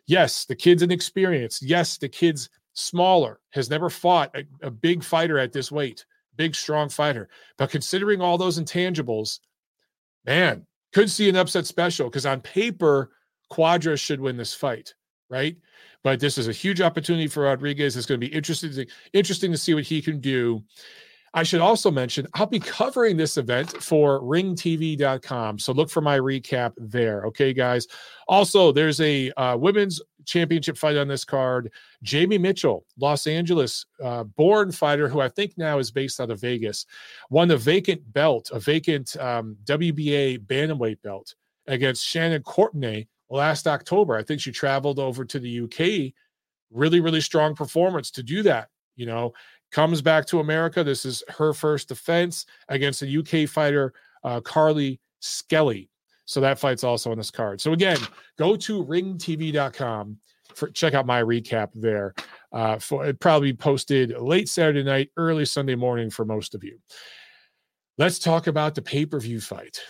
yes, 0.06 0.44
the 0.44 0.56
kid's 0.56 0.82
inexperienced. 0.82 1.62
Yes, 1.62 1.96
the 1.96 2.08
kid's 2.08 2.50
smaller, 2.74 3.40
has 3.50 3.70
never 3.70 3.88
fought 3.88 4.34
a, 4.36 4.44
a 4.66 4.70
big 4.70 5.02
fighter 5.02 5.38
at 5.38 5.52
this 5.52 5.72
weight, 5.72 6.04
big, 6.36 6.54
strong 6.54 6.88
fighter. 6.88 7.28
But 7.56 7.70
considering 7.70 8.20
all 8.20 8.36
those 8.36 8.60
intangibles, 8.60 9.38
man, 10.24 10.66
could 10.92 11.10
see 11.10 11.28
an 11.28 11.36
upset 11.36 11.66
special 11.66 12.08
because 12.08 12.26
on 12.26 12.40
paper, 12.40 13.10
Quadra 13.48 13.96
should 13.96 14.20
win 14.20 14.36
this 14.36 14.54
fight, 14.54 14.94
right? 15.30 15.56
But 16.06 16.20
this 16.20 16.38
is 16.38 16.46
a 16.46 16.52
huge 16.52 16.80
opportunity 16.80 17.26
for 17.26 17.42
Rodriguez. 17.42 17.96
It's 17.96 18.06
going 18.06 18.20
to 18.20 18.24
be 18.24 18.32
interesting 18.32 18.70
to, 18.74 18.86
interesting 19.12 19.50
to 19.50 19.58
see 19.58 19.74
what 19.74 19.82
he 19.82 20.00
can 20.00 20.20
do. 20.20 20.62
I 21.34 21.42
should 21.42 21.60
also 21.60 21.90
mention 21.90 22.28
I'll 22.34 22.46
be 22.46 22.60
covering 22.60 23.16
this 23.16 23.36
event 23.36 23.82
for 23.82 24.20
ringtv.com. 24.20 25.58
So 25.58 25.72
look 25.72 25.90
for 25.90 26.00
my 26.00 26.16
recap 26.16 26.74
there. 26.76 27.24
Okay, 27.24 27.52
guys. 27.52 27.88
Also, 28.28 28.70
there's 28.70 29.00
a 29.00 29.32
uh, 29.32 29.56
women's 29.56 30.00
championship 30.26 30.78
fight 30.78 30.96
on 30.96 31.08
this 31.08 31.24
card. 31.24 31.72
Jamie 32.04 32.38
Mitchell, 32.38 32.84
Los 33.00 33.26
Angeles 33.26 33.84
uh, 34.00 34.22
born 34.22 34.70
fighter, 34.70 35.08
who 35.08 35.20
I 35.20 35.28
think 35.28 35.58
now 35.58 35.80
is 35.80 35.90
based 35.90 36.20
out 36.20 36.30
of 36.30 36.40
Vegas, 36.40 36.86
won 37.30 37.50
a 37.50 37.56
vacant 37.56 38.12
belt, 38.12 38.48
a 38.52 38.60
vacant 38.60 39.16
um, 39.16 39.56
WBA 39.64 40.46
bantamweight 40.46 41.02
belt 41.02 41.34
against 41.66 42.04
Shannon 42.06 42.44
Courtenay 42.44 43.08
last 43.30 43.66
October. 43.66 44.16
I 44.16 44.22
think 44.22 44.40
she 44.40 44.52
traveled 44.52 44.98
over 44.98 45.24
to 45.24 45.38
the 45.38 45.60
UK. 45.60 46.12
Really, 46.70 47.00
really 47.00 47.20
strong 47.20 47.54
performance 47.54 48.10
to 48.12 48.22
do 48.22 48.42
that. 48.42 48.68
You 48.96 49.06
know, 49.06 49.32
comes 49.72 50.02
back 50.02 50.26
to 50.26 50.40
America. 50.40 50.82
This 50.82 51.04
is 51.04 51.22
her 51.28 51.52
first 51.52 51.88
defense 51.88 52.46
against 52.68 53.02
a 53.02 53.18
UK 53.18 53.48
fighter, 53.48 53.92
uh, 54.24 54.40
Carly 54.40 55.00
Skelly. 55.20 55.90
So 56.24 56.40
that 56.40 56.58
fight's 56.58 56.82
also 56.82 57.12
on 57.12 57.18
this 57.18 57.30
card. 57.30 57.60
So 57.60 57.72
again, 57.72 57.98
go 58.36 58.56
to 58.56 58.84
ringtv.com 58.84 60.18
for 60.54 60.70
check 60.70 60.94
out 60.94 61.06
my 61.06 61.22
recap 61.22 61.68
there. 61.74 62.14
Uh, 62.52 62.78
for 62.78 63.06
it 63.06 63.20
probably 63.20 63.52
posted 63.52 64.10
late 64.18 64.48
Saturday 64.48 64.82
night, 64.82 65.10
early 65.16 65.44
Sunday 65.44 65.74
morning 65.74 66.10
for 66.10 66.24
most 66.24 66.54
of 66.54 66.64
you. 66.64 66.78
Let's 67.98 68.18
talk 68.18 68.46
about 68.46 68.74
the 68.74 68.82
pay-per-view 68.82 69.40
fight. 69.40 69.80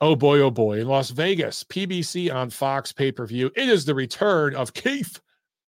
Oh 0.00 0.14
boy, 0.14 0.40
oh 0.40 0.50
boy. 0.50 0.80
In 0.80 0.88
Las 0.88 1.10
Vegas, 1.10 1.64
PBC 1.64 2.32
on 2.32 2.50
Fox 2.50 2.92
pay-per-view. 2.92 3.50
It 3.56 3.68
is 3.68 3.84
the 3.84 3.94
return 3.94 4.54
of 4.54 4.74
Keith 4.74 5.20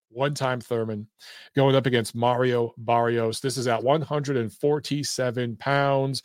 one-time 0.09 0.61
Thurman 0.61 1.07
going 1.55 1.75
up 1.75 1.85
against 1.85 2.15
Mario 2.15 2.73
Barrios. 2.77 3.39
This 3.39 3.57
is 3.57 3.67
at 3.67 3.83
147 3.83 5.57
pounds. 5.57 6.23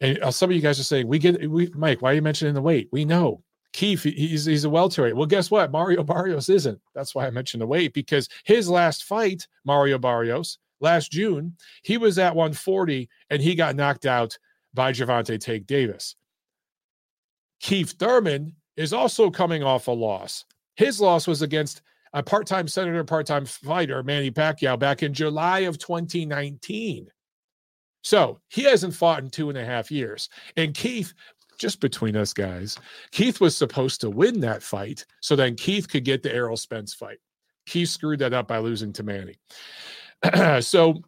And 0.00 0.18
uh, 0.22 0.30
some 0.30 0.50
of 0.50 0.56
you 0.56 0.62
guys 0.62 0.78
are 0.78 0.84
saying, 0.84 1.08
"We 1.08 1.18
get, 1.18 1.50
we 1.50 1.68
Mike. 1.74 2.02
Why 2.02 2.12
are 2.12 2.14
you 2.14 2.22
mentioning 2.22 2.54
the 2.54 2.62
weight? 2.62 2.88
We 2.92 3.04
know 3.04 3.42
Keith. 3.72 4.02
He's 4.02 4.44
he's 4.44 4.64
a 4.64 4.70
welterweight. 4.70 5.16
Well, 5.16 5.26
guess 5.26 5.50
what? 5.50 5.72
Mario 5.72 6.02
Barrios 6.02 6.48
isn't. 6.48 6.80
That's 6.94 7.14
why 7.14 7.26
I 7.26 7.30
mentioned 7.30 7.62
the 7.62 7.66
weight 7.66 7.94
because 7.94 8.28
his 8.44 8.68
last 8.68 9.04
fight, 9.04 9.46
Mario 9.64 9.98
Barrios, 9.98 10.58
last 10.80 11.12
June, 11.12 11.56
he 11.82 11.96
was 11.96 12.18
at 12.18 12.36
140 12.36 13.08
and 13.30 13.40
he 13.40 13.54
got 13.54 13.74
knocked 13.74 14.04
out 14.04 14.38
by 14.74 14.92
Gervonta 14.92 15.40
Tank 15.40 15.66
Davis. 15.66 16.14
Keith 17.60 17.92
Thurman 17.98 18.54
is 18.76 18.92
also 18.92 19.30
coming 19.30 19.62
off 19.62 19.88
a 19.88 19.92
loss. 19.92 20.44
His 20.76 21.00
loss 21.00 21.26
was 21.26 21.42
against 21.42 21.82
a 22.12 22.22
part-time 22.22 22.68
senator, 22.68 23.04
part-time 23.04 23.46
fighter, 23.46 24.02
Manny 24.02 24.30
Pacquiao, 24.30 24.78
back 24.78 25.02
in 25.02 25.12
July 25.12 25.60
of 25.60 25.78
2019. 25.78 27.08
So 28.02 28.40
he 28.48 28.62
hasn't 28.62 28.94
fought 28.94 29.22
in 29.22 29.30
two 29.30 29.48
and 29.48 29.58
a 29.58 29.64
half 29.64 29.90
years. 29.90 30.28
And 30.56 30.74
Keith, 30.74 31.12
just 31.58 31.80
between 31.80 32.16
us 32.16 32.32
guys, 32.32 32.78
Keith 33.10 33.40
was 33.40 33.56
supposed 33.56 34.00
to 34.02 34.10
win 34.10 34.40
that 34.40 34.62
fight 34.62 35.04
so 35.20 35.34
then 35.34 35.56
Keith 35.56 35.88
could 35.88 36.04
get 36.04 36.22
the 36.22 36.32
Errol 36.32 36.56
Spence 36.56 36.94
fight. 36.94 37.18
Keith 37.66 37.88
screwed 37.88 38.20
that 38.20 38.32
up 38.32 38.46
by 38.46 38.58
losing 38.58 38.92
to 38.92 39.02
Manny. 39.02 39.36
so 40.60 41.02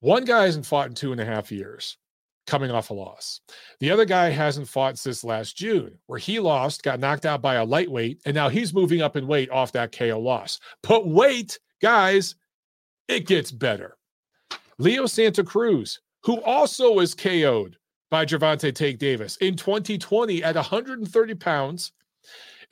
one 0.00 0.24
guy 0.24 0.46
hasn't 0.46 0.66
fought 0.66 0.88
in 0.88 0.94
two 0.94 1.12
and 1.12 1.20
a 1.20 1.24
half 1.24 1.52
years, 1.52 1.96
coming 2.46 2.70
off 2.70 2.90
a 2.90 2.94
loss. 2.94 3.40
The 3.80 3.90
other 3.90 4.04
guy 4.04 4.30
hasn't 4.30 4.68
fought 4.68 4.98
since 4.98 5.24
last 5.24 5.56
June, 5.56 5.98
where 6.06 6.18
he 6.18 6.40
lost, 6.40 6.82
got 6.82 7.00
knocked 7.00 7.26
out 7.26 7.42
by 7.42 7.54
a 7.54 7.64
lightweight, 7.64 8.20
and 8.24 8.34
now 8.34 8.48
he's 8.48 8.74
moving 8.74 9.00
up 9.00 9.16
in 9.16 9.26
weight 9.26 9.50
off 9.50 9.72
that 9.72 9.96
KO 9.96 10.18
loss. 10.18 10.58
But 10.82 11.06
wait, 11.06 11.58
guys, 11.80 12.34
it 13.08 13.26
gets 13.26 13.50
better. 13.50 13.96
Leo 14.78 15.06
Santa 15.06 15.44
Cruz, 15.44 16.00
who 16.24 16.40
also 16.42 16.92
was 16.92 17.14
KO'd 17.14 17.76
by 18.10 18.26
Gervonta 18.26 18.74
Tank 18.74 18.98
Davis 18.98 19.36
in 19.36 19.56
2020 19.56 20.42
at 20.42 20.54
130 20.54 21.34
pounds, 21.36 21.92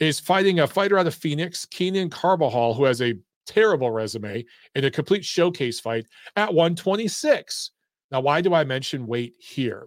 is 0.01 0.19
fighting 0.19 0.61
a 0.61 0.67
fighter 0.67 0.99
out 0.99 1.07
of 1.07 1.15
Phoenix, 1.15 1.67
Keenan 1.67 2.11
Carbajal, 2.11 2.75
who 2.75 2.85
has 2.85 3.03
a 3.03 3.15
terrible 3.47 3.91
resume 3.91 4.45
in 4.75 4.85
a 4.85 4.91
complete 4.91 5.25
showcase 5.25 5.79
fight 5.79 6.07
at 6.37 6.53
126. 6.53 7.71
Now, 8.11 8.21
why 8.21 8.41
do 8.41 8.55
I 8.55 8.65
mention 8.65 9.07
weight 9.07 9.35
here? 9.39 9.87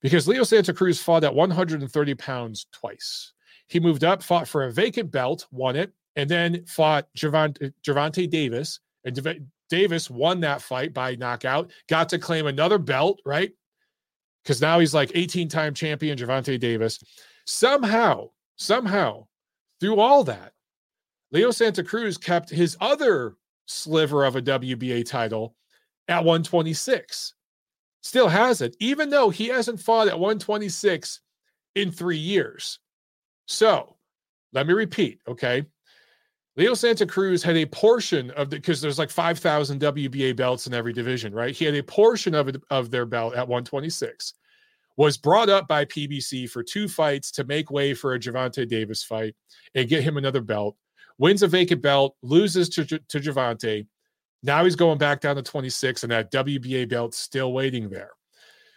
Because 0.00 0.28
Leo 0.28 0.44
Santa 0.44 0.72
Cruz 0.72 1.00
fought 1.00 1.24
at 1.24 1.34
130 1.34 2.14
pounds 2.14 2.66
twice. 2.72 3.32
He 3.68 3.80
moved 3.80 4.04
up, 4.04 4.22
fought 4.22 4.46
for 4.48 4.64
a 4.64 4.72
vacant 4.72 5.10
belt, 5.10 5.46
won 5.50 5.76
it, 5.76 5.92
and 6.16 6.28
then 6.28 6.64
fought 6.66 7.08
Gervonta, 7.16 7.68
uh, 7.68 7.70
Gervonta 7.82 8.28
Davis. 8.28 8.80
And 9.04 9.48
Davis 9.68 10.10
won 10.10 10.40
that 10.40 10.62
fight 10.62 10.94
by 10.94 11.14
knockout, 11.14 11.70
got 11.88 12.08
to 12.10 12.18
claim 12.18 12.46
another 12.46 12.78
belt, 12.78 13.20
right? 13.24 13.52
Because 14.42 14.60
now 14.60 14.78
he's 14.78 14.94
like 14.94 15.10
18 15.14 15.48
time 15.48 15.74
champion, 15.74 16.18
Gervonta 16.18 16.58
Davis. 16.58 17.02
Somehow, 17.46 18.30
somehow, 18.56 19.26
through 19.80 20.00
all 20.00 20.24
that, 20.24 20.52
Leo 21.32 21.50
Santa 21.50 21.82
Cruz 21.82 22.16
kept 22.16 22.50
his 22.50 22.76
other 22.80 23.36
sliver 23.66 24.24
of 24.24 24.36
a 24.36 24.42
WBA 24.42 25.06
title 25.06 25.56
at 26.08 26.24
126. 26.24 27.34
Still 28.02 28.28
has 28.28 28.60
it, 28.60 28.76
even 28.80 29.08
though 29.08 29.30
he 29.30 29.48
hasn't 29.48 29.80
fought 29.80 30.08
at 30.08 30.18
126 30.18 31.20
in 31.74 31.90
three 31.90 32.18
years. 32.18 32.78
So 33.46 33.96
let 34.52 34.66
me 34.66 34.74
repeat, 34.74 35.20
okay? 35.26 35.64
Leo 36.56 36.74
Santa 36.74 37.04
Cruz 37.04 37.42
had 37.42 37.56
a 37.56 37.66
portion 37.66 38.30
of 38.32 38.48
the 38.48 38.56
because 38.56 38.80
there's 38.80 38.98
like 38.98 39.10
5,000 39.10 39.80
WBA 39.80 40.36
belts 40.36 40.66
in 40.66 40.74
every 40.74 40.92
division, 40.92 41.34
right? 41.34 41.54
He 41.54 41.64
had 41.64 41.74
a 41.74 41.82
portion 41.82 42.34
of 42.34 42.48
it, 42.48 42.56
of 42.70 42.90
their 42.90 43.06
belt 43.06 43.34
at 43.34 43.48
126. 43.48 44.34
Was 44.96 45.16
brought 45.16 45.48
up 45.48 45.66
by 45.66 45.84
PBC 45.86 46.48
for 46.48 46.62
two 46.62 46.86
fights 46.86 47.32
to 47.32 47.42
make 47.44 47.72
way 47.72 47.94
for 47.94 48.14
a 48.14 48.18
Gervonta 48.20 48.68
Davis 48.68 49.02
fight 49.02 49.34
and 49.74 49.88
get 49.88 50.04
him 50.04 50.16
another 50.16 50.40
belt. 50.40 50.76
Wins 51.18 51.42
a 51.42 51.48
vacant 51.48 51.82
belt, 51.82 52.14
loses 52.22 52.68
to 52.70 52.84
to 52.84 53.20
Gervonta. 53.20 53.84
Now 54.44 54.62
he's 54.64 54.76
going 54.76 54.98
back 54.98 55.20
down 55.20 55.36
to 55.36 55.42
26, 55.42 56.04
and 56.04 56.12
that 56.12 56.30
WBA 56.30 56.88
belt 56.88 57.14
still 57.14 57.52
waiting 57.52 57.88
there. 57.88 58.10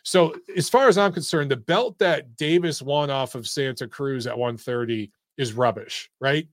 So, 0.03 0.33
as 0.55 0.69
far 0.69 0.87
as 0.87 0.97
I'm 0.97 1.11
concerned, 1.11 1.51
the 1.51 1.57
belt 1.57 1.99
that 1.99 2.37
Davis 2.37 2.81
won 2.81 3.09
off 3.09 3.35
of 3.35 3.47
Santa 3.47 3.87
Cruz 3.87 4.25
at 4.25 4.37
130 4.37 5.11
is 5.37 5.51
rubbish, 5.51 6.09
right? 6.21 6.47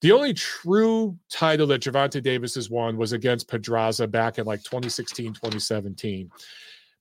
The 0.00 0.12
only 0.12 0.32
true 0.32 1.18
title 1.28 1.66
that 1.66 1.82
Gervonta 1.82 2.22
Davis 2.22 2.54
has 2.54 2.70
won 2.70 2.96
was 2.96 3.12
against 3.12 3.48
Pedraza 3.48 4.06
back 4.06 4.38
in 4.38 4.46
like 4.46 4.62
2016, 4.62 5.34
2017. 5.34 6.30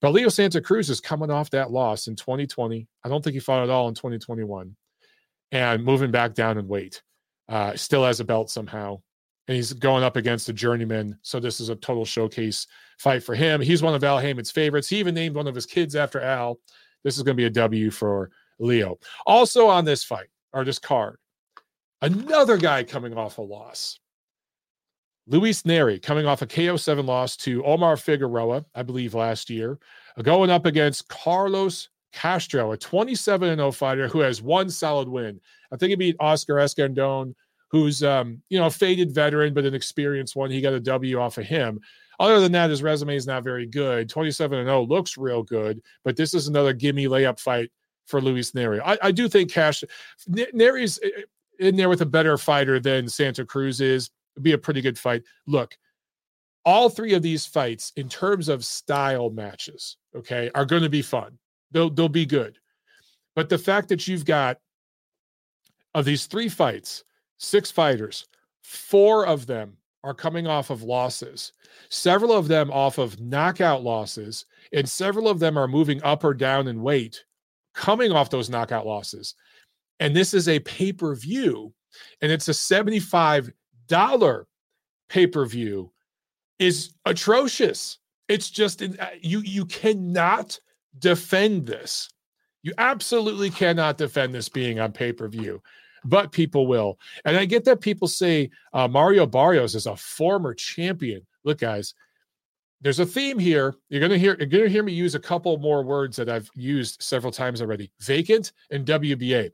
But 0.02 0.12
Leo 0.12 0.30
Santa 0.30 0.62
Cruz 0.62 0.90
is 0.90 1.00
coming 1.00 1.30
off 1.30 1.52
that 1.52 1.72
loss 1.72 2.08
in 2.08 2.16
2020. 2.16 2.88
I 3.04 3.10
don't 3.10 3.24
think 3.24 3.36
he 3.36 3.40
fought 3.40 3.64
at 3.64 3.70
all 3.70 3.88
in 3.88 3.94
2021 3.94 4.76
and 5.52 5.84
moving 5.84 6.12
back 6.12 6.34
down 6.34 6.58
in 6.58 6.68
weight. 6.68 7.04
Uh, 7.48 7.76
still 7.76 8.04
has 8.06 8.20
a 8.20 8.26
belt 8.26 8.50
somehow. 8.50 9.02
And 9.50 9.56
he's 9.56 9.74
going 9.74 10.06
up 10.06 10.16
against 10.16 10.48
a 10.48 10.54
journeyman. 10.54 11.18
So 11.22 11.42
this 11.42 11.60
is 11.60 11.68
a 11.68 11.76
total 11.76 12.06
showcase 12.06 12.68
fight 13.00 13.24
for 13.24 13.36
him. 13.36 13.60
He's 13.60 13.84
one 13.84 13.96
of 13.96 14.04
Al 14.06 14.20
Haymon's 14.20 14.52
favorites. 14.52 14.88
He 14.88 15.00
even 15.00 15.16
named 15.16 15.36
one 15.36 15.48
of 15.48 15.56
his 15.56 15.66
kids 15.66 15.96
after 15.96 16.22
Al. 16.22 16.60
This 17.04 17.18
is 17.18 17.24
going 17.24 17.36
to 17.36 17.42
be 17.42 17.48
a 17.48 17.50
W 17.50 17.92
for 17.92 18.30
Leo. 18.60 18.98
Also 19.26 19.68
on 19.68 19.84
this 19.84 20.04
fight, 20.06 20.28
or 20.54 20.64
this 20.64 20.80
card, 20.80 21.18
Another 22.02 22.56
guy 22.56 22.84
coming 22.84 23.18
off 23.18 23.40
a 23.40 23.42
loss. 23.42 24.00
Luis 25.28 25.64
Nery 25.64 26.02
coming 26.02 26.26
off 26.26 26.42
a 26.42 26.48
KO7 26.48 27.06
loss 27.06 27.36
to 27.38 27.64
Omar 27.66 27.98
Figueroa, 27.98 28.66
I 28.74 28.84
believe, 28.84 29.14
last 29.14 29.50
year, 29.50 29.78
going 30.24 30.50
up 30.50 30.66
against 30.66 31.10
Carlos 31.10 31.90
Castro, 32.14 32.72
a 32.72 32.78
27 32.78 33.58
0 33.58 33.72
fighter 33.72 34.08
who 34.08 34.20
has 34.20 34.42
one 34.42 34.70
solid 34.70 35.10
win. 35.10 35.40
I 35.72 35.76
think 35.76 35.90
he 35.90 35.96
beat 35.96 36.16
Oscar 36.20 36.56
Escandon, 36.56 37.36
who's 37.70 38.04
um, 38.04 38.42
you 38.50 38.60
know, 38.60 38.66
a 38.66 38.72
faded 38.72 39.14
veteran, 39.14 39.54
but 39.54 39.66
an 39.66 39.74
experienced 39.74 40.36
one. 40.36 40.52
He 40.52 40.62
got 40.62 40.74
a 40.74 40.80
W 40.80 41.20
off 41.20 41.38
of 41.38 41.46
him. 41.46 41.80
Other 42.20 42.42
than 42.42 42.52
that, 42.52 42.70
his 42.70 42.84
resume 42.84 43.16
is 43.16 43.28
not 43.28 43.44
very 43.44 43.66
good. 43.66 44.10
27 44.10 44.60
and 44.60 44.68
0 44.68 44.84
looks 44.84 45.18
real 45.18 45.42
good, 45.42 45.82
but 46.04 46.18
this 46.18 46.34
is 46.34 46.48
another 46.48 46.74
gimme 46.74 47.08
layup 47.08 47.40
fight 47.40 47.72
for 48.06 48.20
Luis 48.20 48.52
Nery. 48.52 48.82
I, 48.84 48.98
I 49.02 49.12
do 49.12 49.30
think 49.30 49.52
Cash 49.52 49.84
Nery's 50.28 51.00
in 51.60 51.76
there 51.76 51.90
with 51.90 52.02
a 52.02 52.06
better 52.06 52.38
fighter 52.38 52.80
than 52.80 53.08
Santa 53.08 53.46
Cruz 53.46 53.80
is. 53.80 54.10
It'd 54.36 54.44
be 54.44 54.52
a 54.52 54.58
pretty 54.58 54.82
good 54.82 54.98
fight. 54.98 55.24
Look, 55.48 55.78
all 56.66 56.90
three 56.90 57.14
of 57.14 57.22
these 57.22 57.46
fights, 57.46 57.94
in 57.96 58.10
terms 58.10 58.50
of 58.50 58.66
style 58.66 59.30
matches, 59.30 59.98
okay, 60.16 60.52
are 60.56 60.66
going 60.66 60.84
to 60.84 60.90
be 60.90 61.02
fun. 61.02 61.38
They'll 61.72 61.90
they'll 61.90 62.10
be 62.10 62.26
good. 62.26 62.58
But 63.36 63.50
the 63.50 63.58
fact 63.58 63.90
that 63.90 64.08
you've 64.08 64.26
got 64.26 64.58
of 65.94 66.06
these 66.06 66.26
three 66.26 66.50
fights, 66.50 67.04
six 67.40 67.72
fighters, 67.72 68.28
four 68.62 69.26
of 69.26 69.48
them 69.48 69.76
are 70.04 70.14
coming 70.14 70.46
off 70.48 70.70
of 70.70 70.84
losses, 70.84 71.52
several 71.90 72.32
of 72.32 72.48
them 72.48 72.70
off 72.72 73.00
of 73.00 73.20
knockout 73.20 73.84
losses, 73.84 74.46
and 74.72 74.88
several 74.88 75.28
of 75.28 75.40
them 75.40 75.58
are 75.58 75.68
moving 75.68 76.02
up 76.04 76.24
or 76.24 76.34
down 76.34 76.68
in 76.68 76.82
weight 76.82 77.26
coming 77.74 78.12
off 78.12 78.30
those 78.30 78.50
knockout 78.50 78.86
losses. 78.86 79.36
And 80.00 80.16
this 80.16 80.34
is 80.34 80.48
a 80.48 80.60
pay 80.60 80.94
per 80.94 81.16
view, 81.16 81.74
and 82.22 82.32
it's 82.32 82.48
a 82.48 82.52
$75 82.52 84.46
pay 85.10 85.28
per 85.28 85.46
view 85.46 85.92
is 86.60 86.94
atrocious. 87.06 87.98
It's 88.28 88.50
just 88.50 88.82
uh, 88.82 88.88
you 89.22 89.40
you 89.42 89.66
cannot 89.66 90.60
defend 91.00 91.66
this. 91.66 92.10
You 92.62 92.74
absolutely 92.78 93.50
cannot 93.50 93.98
defend 93.98 94.34
this 94.34 94.50
being 94.50 94.80
on 94.80 94.92
pay 94.92 95.14
per 95.14 95.28
view, 95.28 95.62
but 96.06 96.32
people 96.32 96.68
will. 96.68 97.00
And 97.26 97.38
I 97.38 97.46
get 97.46 97.66
that 97.66 97.82
people 97.82 98.08
say 98.08 98.50
uh, 98.74 98.88
Mario 98.88 99.26
Barrios 99.26 99.76
is 99.76 99.86
a 99.86 99.96
former 99.96 100.54
champion. 100.54 101.26
Look, 101.44 101.60
guys, 101.60 101.94
there's 102.82 103.00
a 103.00 103.06
theme 103.06 103.40
here. 103.40 103.76
You're 103.90 104.02
gonna 104.02 104.18
hear 104.18 104.36
you're 104.38 104.48
gonna 104.48 104.70
hear 104.70 104.84
me 104.84 104.94
use 104.94 105.16
a 105.16 105.20
couple 105.20 105.58
more 105.58 105.84
words 105.84 106.16
that 106.18 106.30
I've 106.30 106.50
used 106.56 107.02
several 107.02 107.32
times 107.32 107.62
already: 107.62 107.92
vacant 108.00 108.54
and 108.72 108.86
WBA. 108.86 109.52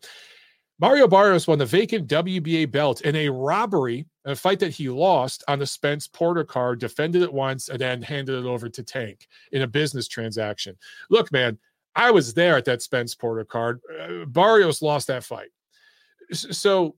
Mario 0.77 1.07
Barrios 1.07 1.47
won 1.47 1.57
the 1.57 1.65
vacant 1.65 2.07
WBA 2.09 2.69
belt 2.69 3.01
in 3.01 3.15
a 3.15 3.29
robbery, 3.29 4.05
a 4.25 4.35
fight 4.35 4.59
that 4.59 4.73
he 4.73 4.89
lost 4.89 5.41
on 5.47 5.57
the 5.57 5.65
Spence 5.65 6.05
Porter 6.05 6.43
card, 6.43 6.79
defended 6.79 7.21
it 7.21 7.31
once, 7.31 7.69
and 7.69 7.79
then 7.79 8.01
handed 8.01 8.37
it 8.37 8.45
over 8.45 8.67
to 8.67 8.83
Tank 8.83 9.27
in 9.53 9.61
a 9.61 9.67
business 9.67 10.09
transaction. 10.09 10.75
Look, 11.09 11.31
man, 11.31 11.57
I 11.95 12.11
was 12.11 12.33
there 12.33 12.57
at 12.57 12.65
that 12.65 12.81
Spence 12.81 13.15
Porter 13.15 13.45
card. 13.45 13.79
Uh, 14.01 14.25
Barrios 14.25 14.81
lost 14.81 15.07
that 15.07 15.23
fight. 15.23 15.49
So, 16.31 16.95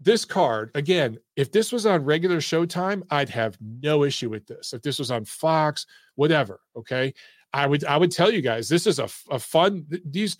this 0.00 0.24
card, 0.24 0.72
again, 0.74 1.18
if 1.36 1.52
this 1.52 1.70
was 1.70 1.86
on 1.86 2.04
regular 2.04 2.38
showtime, 2.38 3.02
I'd 3.10 3.28
have 3.28 3.56
no 3.60 4.02
issue 4.02 4.30
with 4.30 4.46
this. 4.46 4.72
If 4.72 4.82
this 4.82 4.98
was 4.98 5.12
on 5.12 5.24
Fox, 5.24 5.86
whatever, 6.16 6.60
okay? 6.76 7.14
I 7.54 7.66
would 7.66 7.84
I 7.84 7.96
would 7.96 8.10
tell 8.10 8.30
you 8.30 8.40
guys 8.40 8.68
this 8.68 8.86
is 8.86 8.98
a, 8.98 9.08
a 9.30 9.38
fun 9.38 9.86
these 10.06 10.36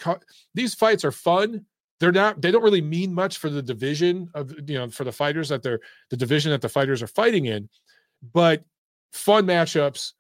these 0.55 0.75
fights 0.75 1.05
are 1.05 1.13
fun 1.13 1.67
they're 2.01 2.13
not 2.13 2.41
they 2.41 2.51
don't 2.51 2.63
really 2.63 2.81
mean 2.81 3.13
much 3.13 3.39
for 3.39 3.51
the 3.51 3.63
division 3.63 4.29
of 4.35 4.53
you 4.67 4.79
know 4.79 4.89
for 4.89 5.05
the 5.05 5.13
fighters 5.13 5.49
that 5.51 5.63
they're 5.63 5.81
the 6.11 6.17
division 6.17 6.51
that 6.51 6.63
the 6.63 6.69
fighters 6.69 7.03
are 7.03 7.07
fighting 7.07 7.47
in 7.47 7.69
but 8.33 8.65
fun 9.13 9.47
matchups 9.47 10.13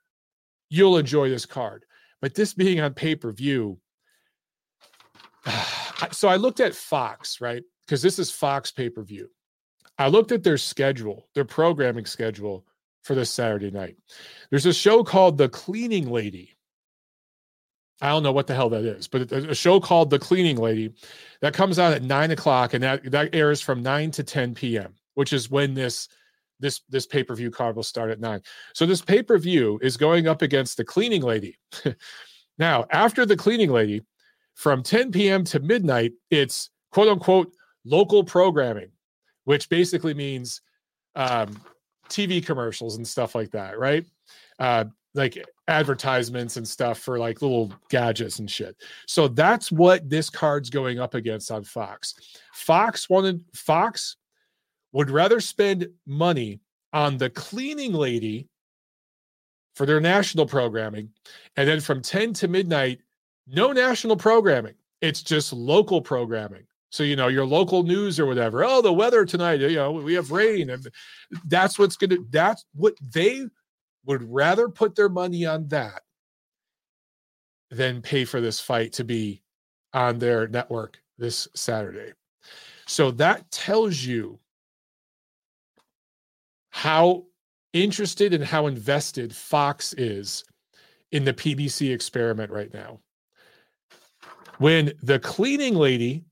you'll 0.68 0.98
enjoy 0.98 1.30
this 1.30 1.46
card 1.46 1.84
but 2.20 2.34
this 2.34 2.52
being 2.52 2.80
on 2.80 2.92
pay-per-view 2.92 3.78
ah, 5.46 5.81
so 6.10 6.28
i 6.28 6.36
looked 6.36 6.60
at 6.60 6.74
fox 6.74 7.40
right 7.40 7.62
because 7.86 8.02
this 8.02 8.18
is 8.18 8.30
fox 8.30 8.70
pay-per-view 8.70 9.28
i 9.98 10.08
looked 10.08 10.32
at 10.32 10.42
their 10.42 10.58
schedule 10.58 11.28
their 11.34 11.44
programming 11.44 12.06
schedule 12.06 12.66
for 13.02 13.14
this 13.14 13.30
saturday 13.30 13.70
night 13.70 13.96
there's 14.50 14.66
a 14.66 14.72
show 14.72 15.04
called 15.04 15.38
the 15.38 15.48
cleaning 15.48 16.10
lady 16.10 16.56
I 18.02 18.08
don't 18.08 18.24
know 18.24 18.32
what 18.32 18.48
the 18.48 18.54
hell 18.54 18.68
that 18.70 18.84
is, 18.84 19.06
but 19.06 19.30
a 19.30 19.54
show 19.54 19.78
called 19.78 20.10
The 20.10 20.18
Cleaning 20.18 20.56
Lady 20.56 20.92
that 21.40 21.54
comes 21.54 21.78
out 21.78 21.92
at 21.92 22.02
nine 22.02 22.32
o'clock, 22.32 22.74
and 22.74 22.82
that 22.82 23.08
that 23.12 23.32
airs 23.32 23.60
from 23.60 23.80
nine 23.80 24.10
to 24.10 24.24
ten 24.24 24.54
p.m., 24.54 24.94
which 25.14 25.32
is 25.32 25.48
when 25.48 25.74
this 25.74 26.08
this 26.58 26.80
this 26.88 27.06
pay 27.06 27.22
per 27.22 27.36
view 27.36 27.50
card 27.50 27.76
will 27.76 27.84
start 27.84 28.10
at 28.10 28.18
nine. 28.18 28.40
So 28.74 28.86
this 28.86 29.00
pay 29.00 29.22
per 29.22 29.38
view 29.38 29.78
is 29.82 29.96
going 29.96 30.26
up 30.26 30.42
against 30.42 30.78
The 30.78 30.84
Cleaning 30.84 31.22
Lady. 31.22 31.58
now, 32.58 32.86
after 32.90 33.24
The 33.24 33.36
Cleaning 33.36 33.70
Lady, 33.70 34.02
from 34.54 34.82
10 34.82 35.12
p.m. 35.12 35.44
to 35.44 35.60
midnight, 35.60 36.12
it's 36.30 36.70
quote 36.90 37.08
unquote 37.08 37.52
local 37.84 38.22
programming, 38.24 38.90
which 39.44 39.68
basically 39.68 40.14
means 40.14 40.60
um, 41.14 41.60
TV 42.08 42.44
commercials 42.44 42.96
and 42.96 43.06
stuff 43.06 43.34
like 43.34 43.50
that, 43.50 43.78
right? 43.78 44.04
Uh, 44.58 44.84
like 45.14 45.44
advertisements 45.68 46.56
and 46.56 46.66
stuff 46.66 46.98
for 46.98 47.18
like 47.18 47.42
little 47.42 47.72
gadgets 47.90 48.38
and 48.38 48.50
shit. 48.50 48.76
So 49.06 49.28
that's 49.28 49.70
what 49.70 50.08
this 50.08 50.30
card's 50.30 50.70
going 50.70 50.98
up 50.98 51.14
against 51.14 51.50
on 51.50 51.64
Fox. 51.64 52.14
Fox 52.54 53.10
wanted 53.10 53.44
Fox 53.54 54.16
would 54.92 55.10
rather 55.10 55.40
spend 55.40 55.88
money 56.06 56.60
on 56.92 57.16
the 57.16 57.30
cleaning 57.30 57.92
lady 57.92 58.48
for 59.74 59.86
their 59.86 60.00
national 60.00 60.46
programming 60.46 61.08
and 61.56 61.66
then 61.68 61.80
from 61.80 62.02
10 62.02 62.34
to 62.34 62.48
midnight 62.48 63.00
no 63.46 63.72
national 63.72 64.16
programming. 64.16 64.74
It's 65.00 65.22
just 65.22 65.52
local 65.52 66.00
programming. 66.00 66.64
So 66.90 67.02
you 67.04 67.16
know 67.16 67.28
your 67.28 67.46
local 67.46 67.82
news 67.82 68.20
or 68.20 68.26
whatever. 68.26 68.64
Oh, 68.64 68.82
the 68.82 68.92
weather 68.92 69.24
tonight. 69.24 69.60
You 69.60 69.76
know 69.76 69.92
we 69.92 70.14
have 70.14 70.30
rain, 70.30 70.70
and 70.70 70.86
that's 71.46 71.78
what's 71.78 71.96
gonna. 71.96 72.18
That's 72.30 72.64
what 72.74 72.94
they 73.14 73.46
would 74.04 74.22
rather 74.30 74.68
put 74.68 74.94
their 74.94 75.08
money 75.08 75.46
on 75.46 75.68
that 75.68 76.02
than 77.70 78.02
pay 78.02 78.24
for 78.24 78.40
this 78.40 78.60
fight 78.60 78.92
to 78.92 79.04
be 79.04 79.42
on 79.94 80.18
their 80.18 80.46
network 80.48 80.98
this 81.16 81.48
Saturday. 81.54 82.12
So 82.86 83.10
that 83.12 83.50
tells 83.50 84.02
you 84.02 84.38
how 86.70 87.24
interested 87.72 88.34
and 88.34 88.44
how 88.44 88.66
invested 88.66 89.34
Fox 89.34 89.94
is 89.94 90.44
in 91.12 91.24
the 91.24 91.32
PBC 91.32 91.92
experiment 91.92 92.50
right 92.50 92.72
now. 92.74 93.00
When 94.58 94.92
the 95.02 95.18
cleaning 95.18 95.74
lady 95.74 96.24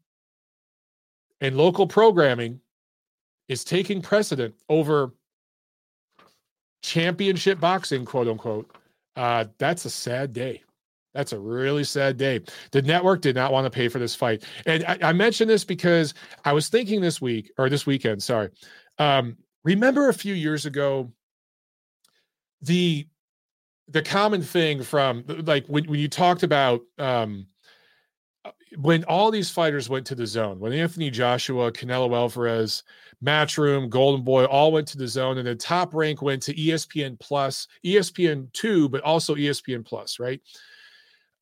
and 1.41 1.57
local 1.57 1.87
programming 1.87 2.61
is 3.49 3.65
taking 3.65 4.03
precedent 4.03 4.55
over 4.69 5.13
championship 6.83 7.61
boxing, 7.61 8.05
quote 8.05 8.29
unquote, 8.29 8.77
uh, 9.17 9.47
that's 9.59 9.85
a 9.85 9.91
sad 9.91 10.33
day. 10.33 10.63
That's 11.13 11.33
a 11.33 11.39
really 11.39 11.83
sad 11.83 12.17
day. 12.17 12.41
The 12.71 12.83
network 12.83 13.21
did 13.21 13.35
not 13.35 13.53
want 13.53 13.65
to 13.65 13.71
pay 13.71 13.89
for 13.89 13.99
this 13.99 14.15
fight. 14.15 14.45
And 14.65 14.85
I, 14.85 14.99
I 15.03 15.13
mentioned 15.13 15.51
this 15.51 15.65
because 15.65 16.15
I 16.45 16.53
was 16.53 16.69
thinking 16.69 17.01
this 17.01 17.21
week 17.21 17.51
or 17.59 17.69
this 17.69 17.85
weekend, 17.85 18.23
sorry. 18.23 18.51
Um, 18.99 19.37
remember 19.65 20.09
a 20.09 20.15
few 20.15 20.35
years 20.35 20.67
ago, 20.67 21.11
the 22.63 23.09
the 23.89 24.03
common 24.03 24.41
thing 24.41 24.83
from 24.85 25.25
like 25.27 25.67
when, 25.67 25.85
when 25.85 25.99
you 25.99 26.09
talked 26.09 26.45
about 26.45 26.83
um, 26.99 27.47
when 28.77 29.05
all 29.05 29.31
these 29.31 29.51
fighters 29.51 29.89
went 29.89 30.07
to 30.07 30.15
the 30.15 30.23
DAZN, 30.23 30.59
when 30.59 30.73
Anthony 30.73 31.11
Joshua, 31.11 31.73
Canelo 31.73 32.15
Alvarez, 32.15 32.83
Matchroom, 33.25 33.89
Golden 33.89 34.25
Boy 34.25 34.45
all 34.45 34.73
went 34.73 34.87
to 34.89 34.99
the 34.99 35.05
DAZN, 35.05 35.39
and 35.39 35.47
the 35.47 35.55
top 35.55 35.95
rank 35.95 36.23
went 36.23 36.43
to 36.45 36.55
ESPN 36.55 37.19
Plus, 37.19 37.67
ESPN 37.85 38.53
two, 38.53 38.89
but 38.89 39.03
also 39.03 39.35
ESPN 39.35 39.85
Plus, 39.85 40.19
right? 40.19 40.41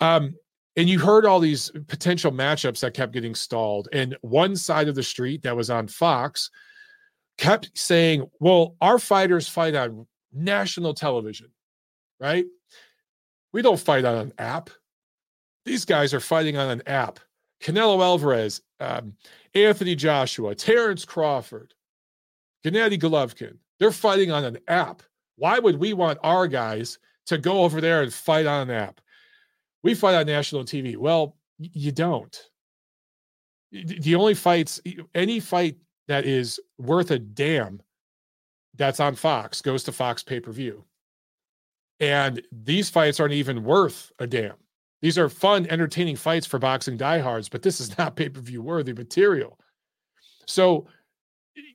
Um, 0.01 0.35
and 0.77 0.89
you 0.89 0.99
heard 0.99 1.27
all 1.27 1.41
these 1.41 1.71
potential 1.89 2.33
matchups 2.33 2.81
that 2.81 2.95
kept 2.95 3.13
getting 3.13 3.35
stalled, 3.35 3.89
and 3.93 4.17
one 4.23 4.57
side 4.57 4.89
of 4.89 4.95
the 4.95 5.03
street 5.03 5.43
that 5.43 5.57
was 5.57 5.71
on 5.71 5.89
Fox 5.89 6.51
kept 7.37 7.71
saying, 7.75 8.29
"Well, 8.41 8.77
our 8.81 8.99
fighters 8.99 9.49
fight 9.49 9.75
on 9.75 10.07
national 10.33 10.95
television, 10.95 11.49
right? 12.21 12.47
We 13.53 13.63
don't 13.63 13.81
fight 13.81 14.05
on 14.05 14.17
an 14.17 14.33
app. 14.39 14.71
These 15.69 15.85
guys 15.85 16.13
are 16.15 16.21
fighting 16.21 16.57
on 16.57 16.71
an 16.71 16.83
app." 16.87 17.21
Canelo 17.61 18.03
Alvarez, 18.03 18.63
um, 18.81 19.15
Anthony 19.55 19.95
Joshua, 19.95 20.55
Terrence 20.55 21.05
Crawford, 21.05 21.75
Gennady 22.65 22.99
Golovkin. 22.99 23.59
They're 23.79 23.93
fighting 23.93 24.31
on 24.31 24.45
an 24.45 24.59
app. 24.69 25.03
Why 25.37 25.59
would 25.59 25.79
we 25.79 25.93
want 25.93 26.19
our 26.23 26.47
guys 26.47 26.99
to 27.27 27.39
go 27.39 27.63
over 27.63 27.81
there 27.81 28.03
and 28.03 28.13
fight 28.13 28.47
on 28.47 28.69
an 28.69 28.75
app? 28.75 29.01
We 29.83 29.95
fight 29.95 30.15
on 30.15 30.27
national 30.27 30.65
TV. 30.65 30.97
Well, 30.97 31.37
you 31.59 31.93
don't. 31.93 32.37
The 33.71 34.15
only 34.15 34.35
fights, 34.35 34.81
any 35.15 35.41
fight 35.41 35.77
that 36.09 36.25
is 36.25 36.59
worth 36.79 37.11
a 37.11 37.19
damn 37.19 37.81
that's 38.75 39.01
on 39.01 39.15
Fox 39.15 39.61
goes 39.61 39.85
to 39.85 39.93
Fox 39.93 40.23
pay 40.23 40.41
per 40.41 40.53
view. 40.53 40.85
And 42.01 42.41
these 42.53 42.89
fights 42.89 43.21
aren't 43.21 43.35
even 43.35 43.65
worth 43.65 44.13
a 44.19 44.27
damn. 44.27 44.55
These 45.01 45.19
are 45.19 45.29
fun, 45.29 45.67
entertaining 45.71 46.17
fights 46.17 46.47
for 46.47 46.59
boxing 46.59 46.97
diehards, 46.97 47.49
but 47.49 47.63
this 47.63 47.81
is 47.81 47.97
not 47.99 48.17
pay 48.17 48.29
per 48.29 48.41
view 48.41 48.63
worthy 48.63 48.93
material. 48.93 49.59
So, 50.47 50.87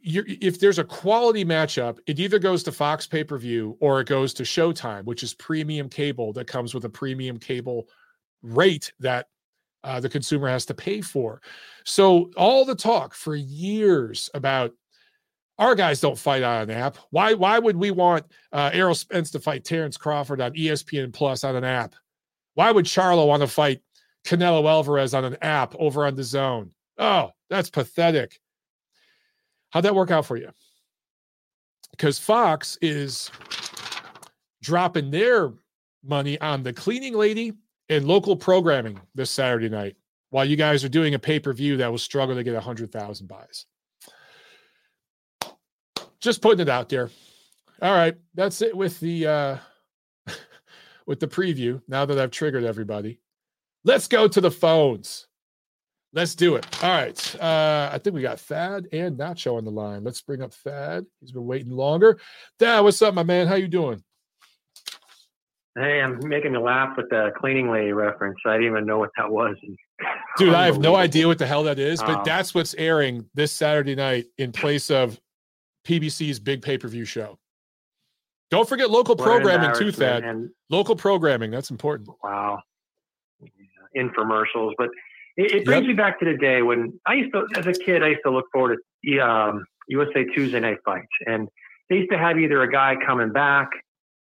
if 0.06 0.60
there's 0.60 0.80
a 0.80 0.84
quality 0.84 1.44
matchup, 1.44 2.00
it 2.08 2.18
either 2.18 2.40
goes 2.40 2.64
to 2.64 2.72
Fox 2.72 3.06
pay 3.06 3.24
per 3.24 3.38
view 3.38 3.78
or 3.82 4.00
it 4.00 4.08
goes 4.08 4.34
to 4.36 4.44
Showtime, 4.44 5.04
which 5.04 5.24
is 5.24 5.34
premium 5.34 5.90
cable 5.90 6.32
that 6.34 6.48
comes 6.48 6.74
with 6.74 6.86
a 6.86 6.90
premium 6.90 7.38
cable 7.38 7.88
rate 8.42 8.94
that 9.00 9.28
uh, 9.84 10.00
the 10.00 10.10
consumer 10.10 10.48
has 10.48 10.66
to 10.66 10.74
pay 10.74 11.02
for. 11.02 11.42
So, 11.86 12.32
all 12.38 12.66
the 12.66 12.76
talk 12.76 13.14
for 13.14 13.36
years 13.36 14.30
about 14.34 14.74
our 15.60 15.76
guys 15.76 16.02
don't 16.02 16.18
fight 16.18 16.44
on 16.44 16.64
an 16.64 16.72
app. 16.72 16.98
Why? 17.12 17.34
Why 17.34 17.60
would 17.60 17.78
we 17.78 17.92
want 17.92 18.26
uh, 18.52 18.72
Errol 18.74 18.96
Spence 18.96 19.32
to 19.32 19.40
fight 19.40 19.64
Terrence 19.64 19.98
Crawford 19.98 20.42
on 20.42 20.54
ESPN 20.54 21.14
Plus 21.14 21.44
on 21.44 21.56
an 21.56 21.64
app? 21.64 21.96
Why 22.56 22.72
would 22.72 22.86
Charlo 22.86 23.28
want 23.28 23.42
to 23.42 23.48
fight 23.48 23.82
Canelo 24.26 24.68
Alvarez 24.68 25.14
on 25.14 25.26
an 25.26 25.38
app 25.42 25.76
over 25.78 26.06
on 26.06 26.16
the 26.16 26.22
DAZN? 26.22 26.70
Oh, 26.98 27.32
that's 27.50 27.70
pathetic. 27.70 28.40
How'd 29.72 29.86
that 29.86 29.96
work 29.96 30.12
out 30.12 30.26
for 30.26 30.38
you? 30.38 30.50
Because 31.92 32.20
Fox 32.20 32.78
is 32.82 33.32
dropping 34.62 35.12
their 35.12 35.52
money 36.04 36.40
on 36.42 36.64
the 36.64 36.74
cleaning 36.74 37.14
lady 37.14 37.54
and 37.90 38.06
local 38.06 38.36
programming 38.36 39.00
this 39.16 39.32
Saturday 39.32 39.70
night 39.70 39.96
while 40.30 40.46
you 40.46 40.56
guys 40.56 40.84
are 40.84 40.90
doing 40.90 41.14
a 41.14 41.20
pay 41.20 41.40
per 41.40 41.54
view 41.54 41.78
that 41.78 41.90
will 41.90 41.98
struggle 41.98 42.36
to 42.36 42.44
get 42.44 42.54
100,000 42.54 43.28
buys. 43.28 43.66
Just 46.20 46.42
putting 46.42 46.62
it 46.62 46.70
out 46.70 46.90
there. 46.90 47.10
All 47.82 47.94
right, 47.94 48.16
that's 48.34 48.62
it 48.62 48.76
with 48.76 49.00
the 49.00 49.28
uh 49.28 49.58
with 51.06 51.20
the 51.20 51.28
preview. 51.28 51.82
Now 51.88 52.06
that 52.06 52.20
I've 52.20 52.32
triggered 52.32 52.64
everybody, 52.64 53.20
let's 53.84 54.08
go 54.08 54.28
to 54.28 54.42
the 54.42 54.52
phones. 54.52 55.28
Let's 56.14 56.36
do 56.36 56.56
it. 56.56 56.84
All 56.84 56.92
right. 56.92 57.36
Uh, 57.42 57.90
I 57.92 57.98
think 57.98 58.16
we 58.16 58.22
got 58.22 58.40
Thad 58.40 58.88
and 58.92 59.18
Nacho 59.18 59.58
on 59.58 59.66
the 59.66 59.72
line. 59.72 60.04
Let's 60.04 60.22
bring 60.22 60.44
up 60.44 60.54
Thad. 60.54 61.06
He's 61.20 61.32
been 61.32 61.48
waiting 61.48 61.72
longer. 61.72 62.20
Thad, 62.60 62.84
what's 62.84 63.02
up, 63.02 63.16
my 63.16 63.24
man? 63.24 63.48
How 63.48 63.56
you 63.56 63.68
doing? 63.68 64.04
Hey, 65.76 66.02
I'm 66.02 66.20
making 66.28 66.52
me 66.52 66.60
laugh 66.60 66.96
with 66.98 67.10
the 67.10 67.32
cleaning 67.36 67.72
lady 67.72 67.94
reference. 67.94 68.38
I 68.46 68.58
didn't 68.58 68.68
even 68.68 68.86
know 68.86 69.00
what 69.00 69.10
that 69.18 69.32
was. 69.32 69.56
Dude, 70.38 70.54
I 70.54 70.66
have 70.66 70.78
no 70.78 70.96
idea 70.96 71.28
what 71.28 71.40
the 71.40 71.48
hell 71.48 71.64
that 71.64 71.80
is, 71.80 72.00
but 72.00 72.18
um, 72.18 72.24
that's 72.24 72.54
what's 72.54 72.76
airing 72.76 73.26
this 73.34 73.52
Saturday 73.52 73.96
night 73.96 74.26
in 74.38 74.52
place 74.52 74.92
of 74.92 75.20
PBC's 75.84 76.40
big 76.40 76.62
pay 76.62 76.78
per 76.78 76.88
view 76.88 77.06
show. 77.06 77.40
Don't 78.50 78.68
forget 78.68 78.90
local 78.90 79.16
programming 79.16 79.74
too, 79.76 79.92
Thad. 79.92 80.24
And, 80.24 80.50
local 80.70 80.96
programming, 80.96 81.52
that's 81.52 81.72
important. 81.72 82.10
Wow. 82.24 82.60
Infomercials. 83.96 84.74
But 84.78 84.90
it, 85.38 85.52
it 85.52 85.66
brings 85.66 85.88
yep. 85.88 85.88
me 85.88 85.94
back 85.94 86.20
to 86.20 86.26
the 86.26 86.38
day 86.38 86.62
when 86.62 87.00
I 87.06 87.16
used 87.16 87.34
to, 87.34 87.48
as 87.56 87.66
a 87.66 87.74
kid, 87.74 88.04
I 88.04 88.10
used 88.10 88.22
to 88.26 88.32
look 88.32 88.46
forward 88.52 88.78
to 89.06 89.20
um, 89.20 89.66
USA 89.88 90.26
Tuesday 90.26 90.60
night 90.60 90.78
fights. 90.86 91.08
And 91.26 91.48
they 91.90 91.98
used 91.98 92.12
to 92.12 92.18
have 92.18 92.38
either 92.38 92.62
a 92.62 92.72
guy 92.72 92.96
coming 93.06 93.32
back 93.32 93.70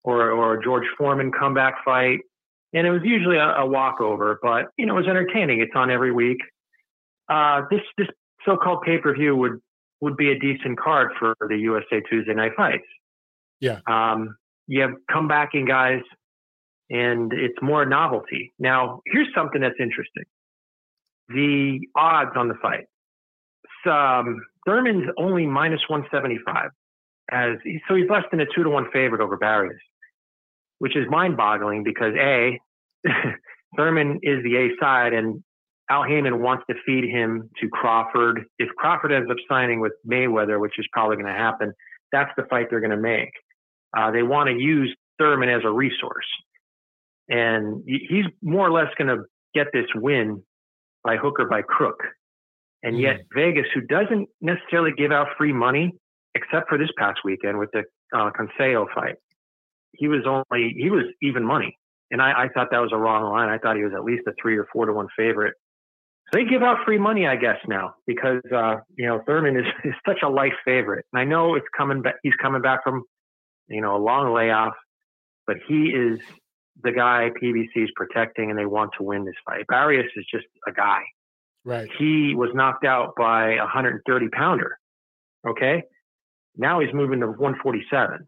or, 0.03 0.32
or 0.32 0.55
a 0.55 0.64
George 0.64 0.86
Foreman 0.97 1.32
comeback 1.32 1.84
fight. 1.84 2.20
And 2.74 2.88
it 2.88 2.91
was 2.91 3.01
usually 3.03 3.38
a, 3.38 3.49
a 3.49 3.66
walkover, 3.66 4.39
but, 4.41 4.70
you 4.78 4.86
know, 4.86 4.95
it 4.95 5.01
was 5.01 5.07
entertaining. 5.07 5.59
It's 5.59 5.74
on 5.76 5.91
every 5.91 6.11
week. 6.11 6.39
Uh, 7.30 7.61
this, 7.70 7.82
this 7.97 8.07
so-called 8.45 8.82
pay-per-view 8.84 9.36
would, 9.36 9.61
would 10.01 10.18
be 10.18 10.32
a 10.32 10.39
decent 10.39 10.80
card 10.80 11.11
for 11.20 11.36
the 11.47 11.57
USA 11.57 12.01
Tuesday 12.09 12.34
night 12.34 12.53
fights. 12.57 12.84
Yeah. 13.64 13.80
Um, 13.88 14.36
you 14.68 14.82
have 14.82 14.91
comebacking 15.09 15.68
guys 15.68 16.01
and 16.89 17.32
it's 17.32 17.57
more 17.61 17.86
novelty. 17.86 18.53
Now, 18.59 18.99
here's 19.05 19.30
something 19.34 19.61
that's 19.61 19.80
interesting 19.80 20.26
the 21.30 21.80
odds 21.95 22.32
on 22.36 22.49
the 22.49 22.55
fight. 22.61 22.86
Um, 23.89 24.41
Thurman's 24.66 25.09
only 25.18 25.45
minus 25.45 25.80
175, 25.88 26.70
as 27.32 27.57
so 27.88 27.95
he's 27.95 28.09
less 28.09 28.24
than 28.32 28.41
a 28.41 28.45
two 28.53 28.64
to 28.64 28.70
one 28.70 28.88
favorite 28.91 29.22
over 29.22 29.38
Barrios, 29.38 29.80
which 30.80 30.97
is 30.97 31.05
mind 31.09 31.38
boggling 31.38 31.84
because 31.84 32.14
A, 32.18 32.59
Thurman 33.78 34.20
is 34.22 34.43
the 34.43 34.57
A 34.57 34.70
side, 34.80 35.14
and 35.14 35.41
Al 35.89 36.03
Haymon 36.03 36.41
wants 36.41 36.66
to 36.70 36.76
feed 36.86 37.09
him 37.09 37.49
to 37.61 37.70
Crawford. 37.70 38.43
If 38.59 38.70
Crawford 38.78 39.14
ends 39.14 39.30
up 39.32 39.38
signing 39.49 39.80
with 39.80 39.93
Mayweather, 40.05 40.59
which 40.59 40.78
is 40.78 40.86
probably 40.91 41.16
going 41.16 41.28
to 41.28 41.34
happen, 41.34 41.74
that's 42.11 42.32
the 42.38 42.43
fight 42.49 42.68
they're 42.70 42.82
going 42.82 42.91
to 42.91 42.97
make. 42.97 43.32
Uh, 43.95 44.11
they 44.11 44.23
want 44.23 44.49
to 44.49 44.55
use 44.55 44.95
Thurman 45.19 45.49
as 45.49 45.61
a 45.63 45.71
resource. 45.71 46.25
And 47.29 47.83
he's 47.85 48.25
more 48.41 48.67
or 48.67 48.71
less 48.71 48.93
going 48.97 49.07
to 49.07 49.23
get 49.55 49.67
this 49.71 49.85
win 49.95 50.43
by 51.03 51.17
hook 51.17 51.39
or 51.39 51.47
by 51.47 51.61
crook. 51.61 51.99
And 52.81 52.99
yet 52.99 53.17
mm. 53.17 53.23
Vegas, 53.35 53.65
who 53.73 53.81
doesn't 53.81 54.27
necessarily 54.41 54.91
give 54.97 55.11
out 55.11 55.27
free 55.37 55.53
money, 55.53 55.93
except 56.35 56.67
for 56.67 56.77
this 56.77 56.89
past 56.97 57.19
weekend 57.23 57.59
with 57.59 57.69
the 57.71 57.83
uh, 58.13 58.31
Conceição 58.31 58.87
fight, 58.93 59.15
he 59.93 60.07
was 60.07 60.21
only 60.25 60.73
he 60.77 60.89
was 60.89 61.05
even 61.21 61.45
money, 61.45 61.77
and 62.11 62.21
I, 62.21 62.43
I 62.43 62.47
thought 62.49 62.69
that 62.71 62.79
was 62.79 62.91
a 62.91 62.97
wrong 62.97 63.31
line. 63.31 63.49
I 63.49 63.57
thought 63.57 63.77
he 63.77 63.83
was 63.83 63.93
at 63.95 64.03
least 64.03 64.23
a 64.27 64.31
three 64.41 64.57
or 64.57 64.67
four 64.73 64.85
to 64.85 64.93
one 64.93 65.07
favorite. 65.15 65.53
So 66.31 66.39
they 66.39 66.45
give 66.45 66.63
out 66.63 66.77
free 66.85 66.97
money, 66.97 67.27
I 67.27 67.35
guess, 67.35 67.57
now 67.67 67.95
because 68.07 68.41
uh, 68.53 68.77
you 68.97 69.07
know 69.07 69.21
Thurman 69.25 69.55
is, 69.55 69.65
is 69.83 69.93
such 70.05 70.19
a 70.23 70.29
life 70.29 70.53
favorite, 70.65 71.05
and 71.13 71.21
I 71.21 71.25
know 71.25 71.55
it's 71.55 71.67
coming 71.77 72.01
back. 72.01 72.15
He's 72.23 72.33
coming 72.41 72.61
back 72.61 72.83
from 72.83 73.03
you 73.68 73.82
know 73.82 73.95
a 73.95 74.01
long 74.03 74.34
layoff, 74.34 74.74
but 75.47 75.57
he 75.68 75.89
is 75.89 76.20
the 76.84 76.91
guy 76.91 77.30
PBC 77.41 77.70
is 77.76 77.89
protecting 77.95 78.49
and 78.49 78.57
they 78.57 78.66
want 78.66 78.91
to 78.97 79.03
win 79.03 79.26
this 79.26 79.36
fight. 79.45 79.66
Barrios 79.68 80.05
is 80.16 80.26
just 80.32 80.45
a 80.68 80.72
guy. 80.72 81.01
Right. 81.66 81.89
He 81.97 82.34
was 82.36 82.49
knocked 82.53 82.86
out 82.86 83.14
by 83.18 83.53
a 83.53 83.59
130 83.59 84.28
pounder. 84.30 84.78
Okay. 85.47 85.84
Now 86.57 86.80
he's 86.80 86.93
moving 86.93 87.20
to 87.22 87.28
147. 87.28 88.26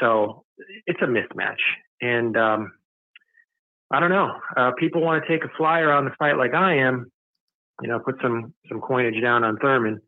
So 0.00 0.44
it's 0.86 1.00
a 1.02 1.06
mismatch. 1.06 1.56
And 2.00 2.36
um, 2.36 2.72
I 3.90 4.00
don't 4.00 4.10
know. 4.10 4.34
Uh, 4.56 4.72
people 4.78 5.02
want 5.02 5.22
to 5.24 5.28
take 5.28 5.44
a 5.44 5.52
flyer 5.56 5.92
on 5.92 6.04
the 6.04 6.12
fight 6.18 6.36
like 6.36 6.54
I 6.54 6.78
am. 6.78 7.10
You 7.82 7.88
know, 7.88 8.00
put 8.00 8.16
some 8.20 8.54
some 8.68 8.80
coinage 8.80 9.22
down 9.22 9.44
on 9.44 9.56
Thurman. 9.58 10.00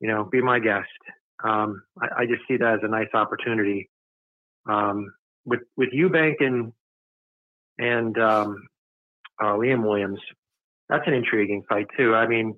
You 0.00 0.08
know, 0.08 0.24
be 0.24 0.42
my 0.42 0.58
guest. 0.58 0.88
Um, 1.44 1.82
I, 2.00 2.22
I, 2.22 2.26
just 2.26 2.42
see 2.46 2.56
that 2.58 2.74
as 2.74 2.80
a 2.82 2.88
nice 2.88 3.08
opportunity. 3.14 3.88
Um, 4.68 5.12
with 5.44 5.60
with 5.76 5.88
Eubank 5.92 6.36
and 6.40 6.72
and 7.78 8.18
um, 8.18 8.66
uh, 9.42 9.52
Liam 9.54 9.82
Williams. 9.82 10.20
That's 10.88 11.06
an 11.06 11.14
intriguing 11.14 11.62
fight 11.68 11.86
too. 11.96 12.14
I 12.14 12.26
mean, 12.26 12.54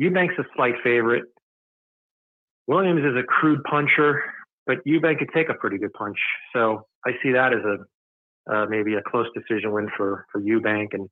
Eubank's 0.00 0.38
a 0.38 0.44
slight 0.56 0.74
favorite. 0.82 1.24
Williams 2.66 3.04
is 3.04 3.16
a 3.16 3.22
crude 3.22 3.62
puncher, 3.64 4.22
but 4.66 4.78
Eubank 4.86 5.18
could 5.18 5.30
take 5.32 5.48
a 5.48 5.54
pretty 5.54 5.78
good 5.78 5.92
punch. 5.92 6.18
So 6.52 6.86
I 7.06 7.12
see 7.22 7.32
that 7.32 7.52
as 7.52 7.60
a 7.64 7.76
uh, 8.52 8.66
maybe 8.66 8.94
a 8.94 9.02
close 9.02 9.26
decision 9.34 9.72
win 9.72 9.88
for 9.96 10.26
for 10.32 10.40
Eubank. 10.40 10.88
And 10.92 11.08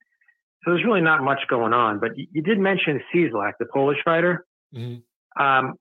so 0.65 0.73
there's 0.73 0.85
really 0.85 1.01
not 1.01 1.23
much 1.23 1.41
going 1.49 1.73
on. 1.73 2.01
But 2.01 2.17
you, 2.17 2.27
you 2.33 2.43
did 2.43 2.59
mention 2.59 3.01
Cieslak, 3.15 3.53
the 3.59 3.67
Polish 3.73 3.99
fighter. 4.05 4.45
Mm-hmm. 4.75 5.43
Um, 5.43 5.75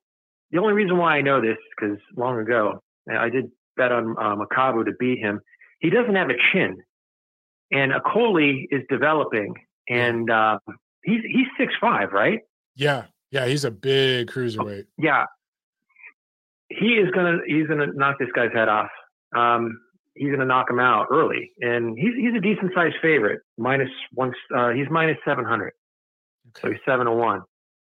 the 0.53 0.59
only 0.59 0.73
reason 0.73 0.97
why 0.97 1.17
I 1.17 1.21
know 1.21 1.41
this 1.41 1.57
because 1.75 1.97
long 2.15 2.39
ago 2.39 2.81
I 3.11 3.27
did 3.29 3.51
bet 3.75 3.91
on 3.91 4.15
uh, 4.17 4.35
Makabu 4.37 4.85
to 4.85 4.93
beat 4.97 5.19
him 5.19 5.41
he 5.83 5.89
doesn't 5.89 6.15
have 6.15 6.29
a 6.29 6.37
chin. 6.51 6.77
And 7.71 7.91
Okolie 7.91 8.67
is 8.71 8.81
developing, 8.89 9.53
and 9.89 10.29
uh, 10.29 10.59
he's 11.03 11.21
he's 11.23 11.47
six 11.57 11.73
five, 11.79 12.11
right? 12.11 12.39
Yeah, 12.75 13.05
yeah, 13.31 13.47
he's 13.47 13.65
a 13.65 13.71
big 13.71 14.29
cruiserweight. 14.29 14.85
Yeah, 14.97 15.25
he 16.69 16.93
is 16.93 17.09
gonna 17.11 17.39
he's 17.45 17.67
gonna 17.67 17.87
knock 17.87 18.17
this 18.19 18.29
guy's 18.33 18.53
head 18.53 18.69
off. 18.69 18.91
Um, 19.35 19.79
he's 20.15 20.29
gonna 20.31 20.45
knock 20.45 20.69
him 20.69 20.79
out 20.79 21.07
early, 21.11 21.51
and 21.61 21.97
he's 21.97 22.13
he's 22.15 22.35
a 22.35 22.39
decent 22.39 22.71
sized 22.75 22.95
favorite. 23.01 23.41
Minus 23.57 23.89
one, 24.13 24.33
uh, 24.55 24.69
he's 24.69 24.87
minus 24.91 25.17
seven 25.25 25.43
hundred, 25.43 25.73
okay. 26.49 26.61
so 26.61 26.71
he's 26.71 26.81
seven 26.85 27.07
to 27.07 27.11
one. 27.11 27.41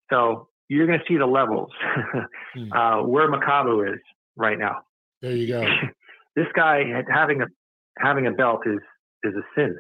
So 0.09 0.49
you're 0.69 0.87
gonna 0.87 1.03
see 1.07 1.17
the 1.17 1.27
levels 1.27 1.71
hmm. 2.55 2.73
uh, 2.73 3.03
where 3.03 3.31
Makabu 3.31 3.93
is 3.93 4.01
right 4.37 4.59
now. 4.59 4.83
There 5.23 5.35
you 5.35 5.47
go. 5.47 5.65
this 6.37 6.47
guy 6.55 6.85
having 7.09 7.43
a 7.43 7.47
having 7.99 8.27
a 8.27 8.33
belt 8.33 8.63
is 8.67 8.81
is 9.23 9.35
a 9.35 9.43
sin 9.55 9.77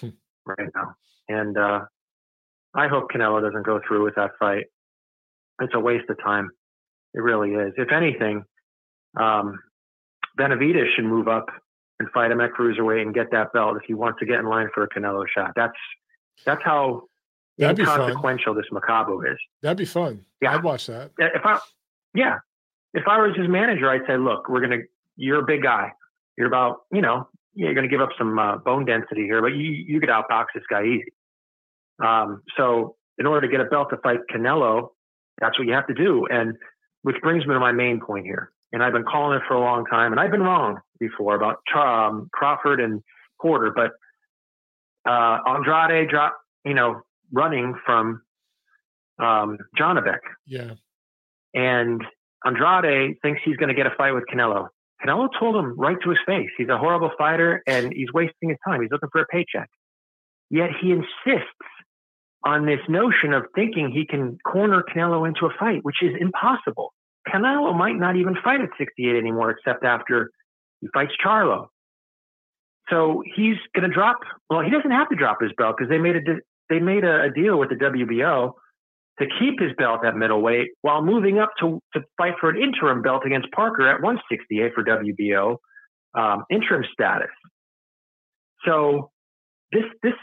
hmm. 0.00 0.08
right 0.46 0.68
now. 0.74 0.94
And 1.28 1.56
uh, 1.56 1.80
I 2.74 2.88
hope 2.88 3.10
Canelo 3.10 3.40
doesn't 3.40 3.64
go 3.64 3.80
through 3.86 4.04
with 4.04 4.14
that 4.16 4.32
fight. 4.38 4.66
It's 5.60 5.74
a 5.74 5.80
waste 5.80 6.08
of 6.10 6.18
time. 6.22 6.50
It 7.14 7.20
really 7.20 7.50
is. 7.50 7.74
If 7.76 7.92
anything, 7.92 8.44
um, 9.20 9.58
Benavidez 10.38 10.94
should 10.96 11.04
move 11.04 11.28
up 11.28 11.46
and 12.00 12.08
fight 12.10 12.30
him 12.30 12.40
at 12.40 12.52
cruiserweight 12.52 13.02
and 13.02 13.14
get 13.14 13.30
that 13.32 13.52
belt 13.52 13.76
if 13.76 13.82
he 13.86 13.94
wants 13.94 14.18
to 14.20 14.26
get 14.26 14.40
in 14.40 14.46
line 14.46 14.68
for 14.74 14.82
a 14.82 14.88
Canelo 14.88 15.24
shot. 15.32 15.52
That's 15.54 15.76
that's 16.44 16.62
how 16.64 17.02
That'd 17.58 17.78
inconsequential 17.78 18.54
this 18.54 18.66
Makabu 18.72 19.30
is. 19.30 19.38
That'd 19.62 19.78
be 19.78 19.84
fun. 19.84 20.24
Yeah, 20.40 20.54
I'd 20.54 20.62
watch 20.62 20.86
that. 20.86 21.12
If 21.18 21.44
I, 21.44 21.58
yeah, 22.14 22.38
if 22.94 23.06
I 23.06 23.18
was 23.18 23.36
his 23.36 23.48
manager, 23.48 23.90
I'd 23.90 24.06
say, 24.06 24.16
look, 24.16 24.48
we're 24.48 24.60
gonna. 24.60 24.82
You're 25.16 25.40
a 25.40 25.46
big 25.46 25.62
guy. 25.62 25.92
You're 26.36 26.46
about, 26.46 26.82
you 26.90 27.02
know, 27.02 27.28
you're 27.54 27.74
going 27.74 27.88
to 27.88 27.90
give 27.90 28.00
up 28.00 28.08
some 28.16 28.38
uh, 28.38 28.56
bone 28.56 28.84
density 28.84 29.24
here, 29.24 29.42
but 29.42 29.48
you 29.48 29.70
you 29.70 30.00
could 30.00 30.08
outbox 30.08 30.46
this 30.54 30.64
guy 30.70 30.84
easy. 30.84 31.12
Um, 32.02 32.42
so 32.56 32.96
in 33.18 33.26
order 33.26 33.46
to 33.46 33.50
get 33.50 33.60
a 33.60 33.64
belt 33.64 33.90
to 33.90 33.98
fight 33.98 34.20
Canelo, 34.34 34.88
that's 35.38 35.58
what 35.58 35.68
you 35.68 35.74
have 35.74 35.86
to 35.88 35.94
do. 35.94 36.26
And 36.30 36.56
which 37.02 37.16
brings 37.22 37.46
me 37.46 37.52
to 37.54 37.60
my 37.60 37.72
main 37.72 38.00
point 38.00 38.24
here. 38.24 38.52
And 38.72 38.82
I've 38.82 38.94
been 38.94 39.04
calling 39.04 39.36
it 39.36 39.42
for 39.46 39.54
a 39.54 39.60
long 39.60 39.84
time, 39.84 40.12
and 40.12 40.20
I've 40.20 40.30
been 40.30 40.42
wrong 40.42 40.80
before 40.98 41.34
about 41.34 41.58
um, 41.76 42.30
Crawford 42.32 42.80
and 42.80 43.02
Porter, 43.40 43.70
but 43.70 43.92
uh, 45.06 45.38
Andrade 45.46 46.08
drop, 46.08 46.38
you 46.64 46.72
know, 46.72 47.02
running 47.32 47.74
from 47.84 48.22
um, 49.18 49.58
Janibek. 49.78 50.20
Yeah. 50.46 50.74
And 51.54 52.02
Andrade 52.44 53.16
thinks 53.22 53.40
he's 53.44 53.56
going 53.56 53.68
to 53.68 53.74
get 53.74 53.86
a 53.86 53.94
fight 53.96 54.12
with 54.12 54.24
Canelo. 54.32 54.68
Canelo 55.04 55.28
told 55.38 55.56
him 55.56 55.78
right 55.78 55.96
to 56.02 56.10
his 56.10 56.18
face, 56.26 56.50
he's 56.56 56.68
a 56.68 56.78
horrible 56.78 57.10
fighter 57.18 57.62
and 57.66 57.92
he's 57.92 58.12
wasting 58.12 58.50
his 58.50 58.58
time. 58.66 58.80
He's 58.80 58.90
looking 58.90 59.08
for 59.10 59.20
a 59.20 59.26
paycheck. 59.26 59.68
Yet 60.50 60.70
he 60.80 60.92
insists 60.92 61.48
on 62.44 62.66
this 62.66 62.80
notion 62.88 63.32
of 63.32 63.44
thinking 63.54 63.90
he 63.90 64.06
can 64.06 64.38
corner 64.44 64.82
Canelo 64.94 65.26
into 65.26 65.46
a 65.46 65.50
fight, 65.58 65.80
which 65.82 66.02
is 66.02 66.12
impossible. 66.20 66.92
Canelo 67.28 67.76
might 67.76 67.96
not 67.96 68.16
even 68.16 68.36
fight 68.42 68.60
at 68.60 68.68
68 68.78 69.16
anymore, 69.16 69.50
except 69.50 69.84
after 69.84 70.30
he 70.80 70.88
fights 70.92 71.12
Charlo. 71.24 71.66
So 72.90 73.22
he's 73.36 73.56
going 73.74 73.88
to 73.88 73.94
drop. 73.94 74.18
Well, 74.50 74.60
he 74.60 74.70
doesn't 74.70 74.90
have 74.90 75.08
to 75.10 75.16
drop 75.16 75.40
his 75.40 75.52
belt 75.56 75.76
because 75.78 75.88
they 75.88 75.98
made 75.98 76.16
a 76.16 76.20
they 76.68 76.78
made 76.78 77.04
a, 77.04 77.24
a 77.24 77.30
deal 77.30 77.58
with 77.58 77.70
the 77.70 77.76
WBO 77.76 78.52
to 79.18 79.26
keep 79.38 79.60
his 79.60 79.72
belt 79.76 80.04
at 80.04 80.16
middleweight 80.16 80.70
while 80.80 81.02
moving 81.02 81.38
up 81.38 81.50
to, 81.60 81.80
to 81.94 82.00
fight 82.16 82.34
for 82.40 82.50
an 82.50 82.60
interim 82.60 83.02
belt 83.02 83.22
against 83.26 83.50
Parker 83.52 83.88
at 83.88 84.02
168 84.02 84.72
for 84.74 84.84
WBO 84.84 85.56
um, 86.14 86.44
interim 86.50 86.84
status. 86.92 87.30
So 88.64 89.10
this 89.70 89.84
this 90.02 90.14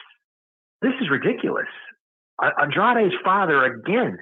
this 0.82 0.94
is 1.02 1.10
ridiculous. 1.10 1.68
Andrade's 2.42 3.16
father 3.24 3.66
again, 3.66 4.18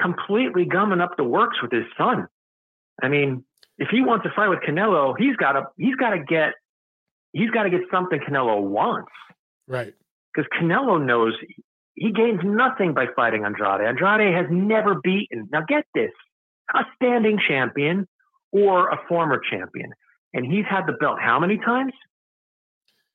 completely 0.00 0.64
gumming 0.64 1.00
up 1.00 1.16
the 1.16 1.24
works 1.24 1.62
with 1.62 1.70
his 1.70 1.84
son. 1.96 2.26
I 3.00 3.08
mean, 3.08 3.44
if 3.78 3.88
he 3.90 4.00
wants 4.00 4.24
to 4.24 4.32
fight 4.34 4.48
with 4.48 4.60
Canelo, 4.60 5.14
he's 5.16 5.36
got 5.36 5.52
to 5.52 5.62
he's 5.78 5.94
got 5.94 6.10
to 6.10 6.24
get 6.24 6.54
he's 7.32 7.50
got 7.50 7.64
to 7.64 7.70
get 7.70 7.82
something 7.90 8.18
Canelo 8.20 8.62
wants. 8.62 9.12
Right. 9.68 9.94
Because 10.34 10.48
Canelo 10.58 11.04
knows 11.04 11.34
he 11.94 12.10
gains 12.12 12.40
nothing 12.42 12.94
by 12.94 13.06
fighting 13.14 13.44
Andrade. 13.44 13.82
Andrade 13.82 14.34
has 14.34 14.46
never 14.50 15.00
beaten. 15.02 15.48
Now 15.52 15.62
get 15.66 15.84
this: 15.94 16.12
a 16.74 16.84
standing 16.96 17.38
champion 17.46 18.08
or 18.50 18.88
a 18.90 19.00
former 19.08 19.40
champion, 19.50 19.92
and 20.32 20.44
he's 20.44 20.64
had 20.68 20.86
the 20.86 20.92
belt 20.92 21.18
how 21.20 21.38
many 21.38 21.58
times? 21.58 21.92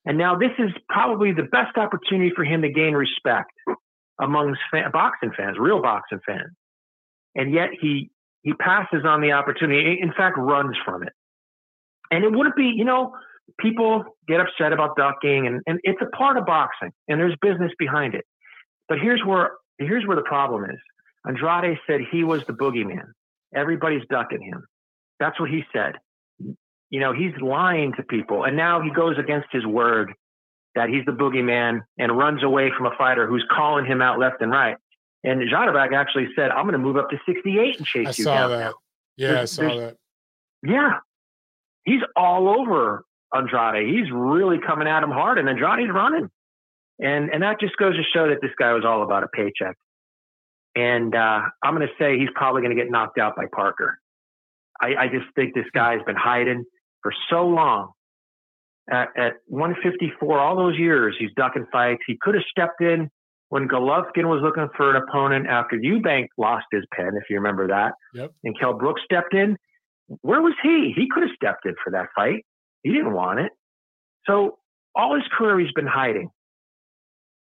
And 0.05 0.17
now 0.17 0.37
this 0.37 0.51
is 0.57 0.71
probably 0.87 1.33
the 1.33 1.43
best 1.43 1.77
opportunity 1.77 2.31
for 2.35 2.45
him 2.45 2.61
to 2.61 2.69
gain 2.69 2.93
respect 2.93 3.51
amongst 4.21 4.61
fan, 4.71 4.89
boxing 4.91 5.31
fans, 5.35 5.57
real 5.59 5.81
boxing 5.81 6.19
fans. 6.25 6.53
And 7.35 7.53
yet 7.53 7.69
he 7.79 8.09
he 8.41 8.53
passes 8.53 9.03
on 9.05 9.21
the 9.21 9.33
opportunity. 9.33 9.99
In 10.01 10.13
fact, 10.13 10.37
runs 10.37 10.77
from 10.85 11.03
it. 11.03 11.13
And 12.09 12.23
it 12.23 12.31
wouldn't 12.31 12.55
be, 12.55 12.71
you 12.73 12.85
know, 12.85 13.13
people 13.59 14.03
get 14.27 14.39
upset 14.39 14.73
about 14.73 14.95
ducking, 14.95 15.47
and, 15.47 15.61
and 15.65 15.79
it's 15.83 16.01
a 16.01 16.15
part 16.15 16.37
of 16.37 16.45
boxing, 16.45 16.91
and 17.07 17.19
there's 17.19 17.35
business 17.41 17.71
behind 17.79 18.15
it. 18.15 18.25
But 18.89 18.99
here's 18.99 19.21
where 19.25 19.51
here's 19.77 20.05
where 20.05 20.15
the 20.15 20.23
problem 20.23 20.65
is. 20.65 20.79
Andrade 21.27 21.77
said 21.87 22.01
he 22.11 22.23
was 22.23 22.45
the 22.45 22.53
boogeyman. 22.53 23.11
Everybody's 23.53 24.03
ducking 24.09 24.41
him. 24.41 24.65
That's 25.19 25.39
what 25.39 25.49
he 25.49 25.63
said 25.73 25.95
you 26.89 26.99
know, 26.99 27.13
he's 27.13 27.33
lying 27.41 27.93
to 27.97 28.03
people. 28.03 28.43
And 28.45 28.55
now 28.55 28.81
he 28.81 28.89
goes 28.91 29.17
against 29.17 29.47
his 29.51 29.65
word 29.65 30.13
that 30.75 30.89
he's 30.89 31.05
the 31.05 31.11
boogeyman 31.11 31.81
and 31.97 32.17
runs 32.17 32.43
away 32.43 32.71
from 32.75 32.85
a 32.85 32.95
fighter 32.97 33.27
who's 33.27 33.45
calling 33.51 33.85
him 33.85 34.01
out 34.01 34.19
left 34.19 34.41
and 34.41 34.51
right. 34.51 34.77
And 35.23 35.41
Janibek 35.41 35.93
actually 35.93 36.27
said, 36.35 36.51
I'm 36.51 36.63
going 36.63 36.73
to 36.73 36.79
move 36.79 36.95
up 36.95 37.09
to 37.09 37.17
68 37.25 37.77
and 37.77 37.85
chase 37.85 38.07
I 38.07 38.09
you 38.11 38.23
saw 38.23 38.35
down. 38.35 38.49
that. 38.51 38.59
Now. 38.59 38.73
Yeah, 39.17 39.27
there's, 39.33 39.59
I 39.59 39.67
saw 39.67 39.79
that. 39.79 39.95
Yeah. 40.63 40.99
He's 41.83 42.01
all 42.15 42.47
over 42.47 43.03
Andrade. 43.33 43.87
He's 43.87 44.11
really 44.11 44.57
coming 44.65 44.87
at 44.87 45.03
him 45.03 45.11
hard, 45.11 45.39
and 45.39 45.49
Andrade's 45.49 45.91
running. 45.91 46.29
And 46.99 47.29
and 47.31 47.43
that 47.43 47.59
just 47.59 47.77
goes 47.77 47.95
to 47.95 48.03
show 48.13 48.29
that 48.29 48.41
this 48.41 48.51
guy 48.57 48.73
was 48.73 48.83
all 48.85 49.03
about 49.03 49.23
a 49.23 49.27
paycheck. 49.27 49.75
And 50.75 51.15
uh, 51.15 51.41
I'm 51.63 51.75
going 51.75 51.87
to 51.87 51.93
say 51.99 52.19
he's 52.19 52.29
probably 52.35 52.61
going 52.61 52.75
to 52.75 52.81
get 52.81 52.91
knocked 52.91 53.17
out 53.17 53.35
by 53.35 53.45
Parker. 53.51 53.99
I, 54.79 54.95
I 54.95 55.07
just 55.07 55.25
think 55.35 55.55
this 55.55 55.65
guy's 55.73 56.03
been 56.05 56.15
hiding 56.15 56.65
for 57.01 57.11
so 57.29 57.47
long. 57.47 57.91
At, 58.89 59.09
at 59.17 59.33
154, 59.47 60.39
all 60.39 60.55
those 60.55 60.77
years, 60.77 61.15
he's 61.19 61.31
ducking 61.35 61.65
fights. 61.71 62.01
He 62.05 62.17
could 62.21 62.35
have 62.35 62.43
stepped 62.49 62.81
in 62.81 63.09
when 63.49 63.67
Golovkin 63.67 64.25
was 64.25 64.41
looking 64.43 64.67
for 64.77 64.95
an 64.95 65.01
opponent 65.01 65.47
after 65.47 65.77
Eubank 65.77 66.27
lost 66.37 66.65
his 66.71 66.83
pen, 66.93 67.11
if 67.15 67.23
you 67.29 67.37
remember 67.37 67.67
that. 67.67 67.93
Yep. 68.13 68.31
And 68.43 68.59
Kell 68.59 68.73
Brooks 68.73 69.01
stepped 69.03 69.33
in. 69.33 69.57
Where 70.21 70.41
was 70.41 70.53
he? 70.61 70.93
He 70.95 71.07
could 71.11 71.23
have 71.23 71.31
stepped 71.35 71.65
in 71.65 71.73
for 71.83 71.91
that 71.91 72.07
fight. 72.15 72.45
He 72.87 72.93
didn't 72.93 73.13
want 73.13 73.39
it. 73.39 73.51
So 74.25 74.59
all 74.95 75.15
his 75.15 75.25
career 75.37 75.59
he's 75.59 75.73
been 75.73 75.87
hiding. 75.87 76.29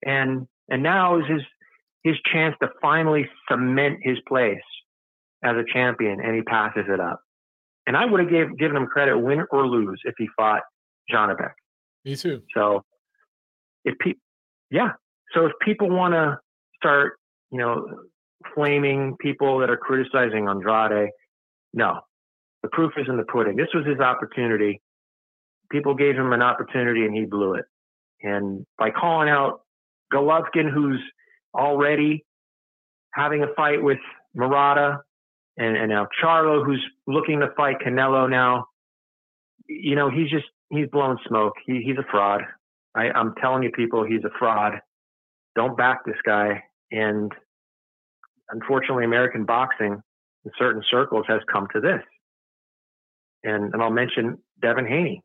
And 0.05 0.47
and 0.69 0.83
now 0.83 1.19
is 1.19 1.25
his 1.29 1.43
his 2.05 2.15
chance 2.33 2.55
to 2.63 2.69
finally 2.81 3.29
cement 3.51 3.99
his 4.03 4.19
place 4.29 4.63
as 5.43 5.57
a 5.57 5.65
champion 5.73 6.21
and 6.21 6.37
he 6.37 6.43
passes 6.43 6.85
it 6.89 7.01
up. 7.01 7.21
And 7.89 7.97
I 7.97 8.05
would 8.05 8.21
have 8.21 8.31
gave, 8.31 8.57
given 8.57 8.77
him 8.77 8.87
credit, 8.87 9.19
win 9.19 9.45
or 9.51 9.67
lose, 9.67 10.01
if 10.05 10.15
he 10.17 10.29
fought 10.37 10.63
Janibek. 11.13 11.51
Me 12.05 12.15
too. 12.15 12.43
So, 12.55 12.85
if 13.85 13.99
people, 13.99 14.21
yeah. 14.71 14.93
So 15.35 15.47
if 15.47 15.53
people 15.61 15.91
want 15.91 16.15
to 16.15 16.39
start, 16.77 17.15
you 17.51 17.59
know, 17.59 17.85
flaming 18.55 19.17
people 19.19 19.59
that 19.59 19.71
are 19.71 19.77
criticizing 19.77 20.47
Andrade, 20.47 21.11
no, 21.73 21.99
the 22.63 22.69
proof 22.71 22.93
is 22.97 23.07
in 23.09 23.17
the 23.17 23.25
pudding. 23.25 23.57
This 23.57 23.75
was 23.75 23.85
his 23.85 23.99
opportunity. 23.99 24.81
People 25.73 25.95
gave 25.95 26.15
him 26.15 26.33
an 26.33 26.43
opportunity 26.43 27.05
and 27.07 27.17
he 27.17 27.25
blew 27.25 27.55
it. 27.55 27.65
And 28.23 28.67
by 28.79 28.91
calling 28.91 29.29
out 29.29 29.63
Golovkin, 30.13 30.71
who's 30.73 31.01
already 31.55 32.25
having 33.15 33.43
a 33.43 33.53
fight 33.57 33.83
with 33.83 33.99
Murata, 34.35 34.99
and, 35.57 35.77
and 35.77 35.89
now 35.89 36.07
Charlo, 36.23 36.65
who's 36.65 36.85
looking 37.07 37.41
to 37.41 37.49
fight 37.57 37.77
Canelo 37.85 38.31
now, 38.31 38.67
you 39.67 39.97
know, 39.97 40.11
he's 40.11 40.31
just, 40.31 40.47
he's 40.71 40.87
blowing 40.93 41.19
smoke. 41.27 41.55
He, 41.67 41.83
he's 41.85 41.99
a 41.99 42.11
fraud. 42.11 42.43
I, 42.95 43.11
I'm 43.11 43.35
telling 43.41 43.63
you, 43.63 43.71
people, 43.71 44.05
he's 44.05 44.25
a 44.25 44.39
fraud. 44.39 44.75
Don't 45.57 45.77
back 45.77 46.05
this 46.05 46.17
guy. 46.25 46.63
And 46.91 47.33
unfortunately, 48.51 49.05
American 49.05 49.45
boxing 49.45 50.01
in 50.45 50.51
certain 50.59 50.83
circles 50.91 51.25
has 51.29 51.41
come 51.51 51.67
to 51.75 51.81
this. 51.81 52.03
And, 53.45 53.73
and 53.73 53.83
I'll 53.83 53.91
mention 53.91 54.39
Devin 54.61 54.87
Haney. 54.87 55.23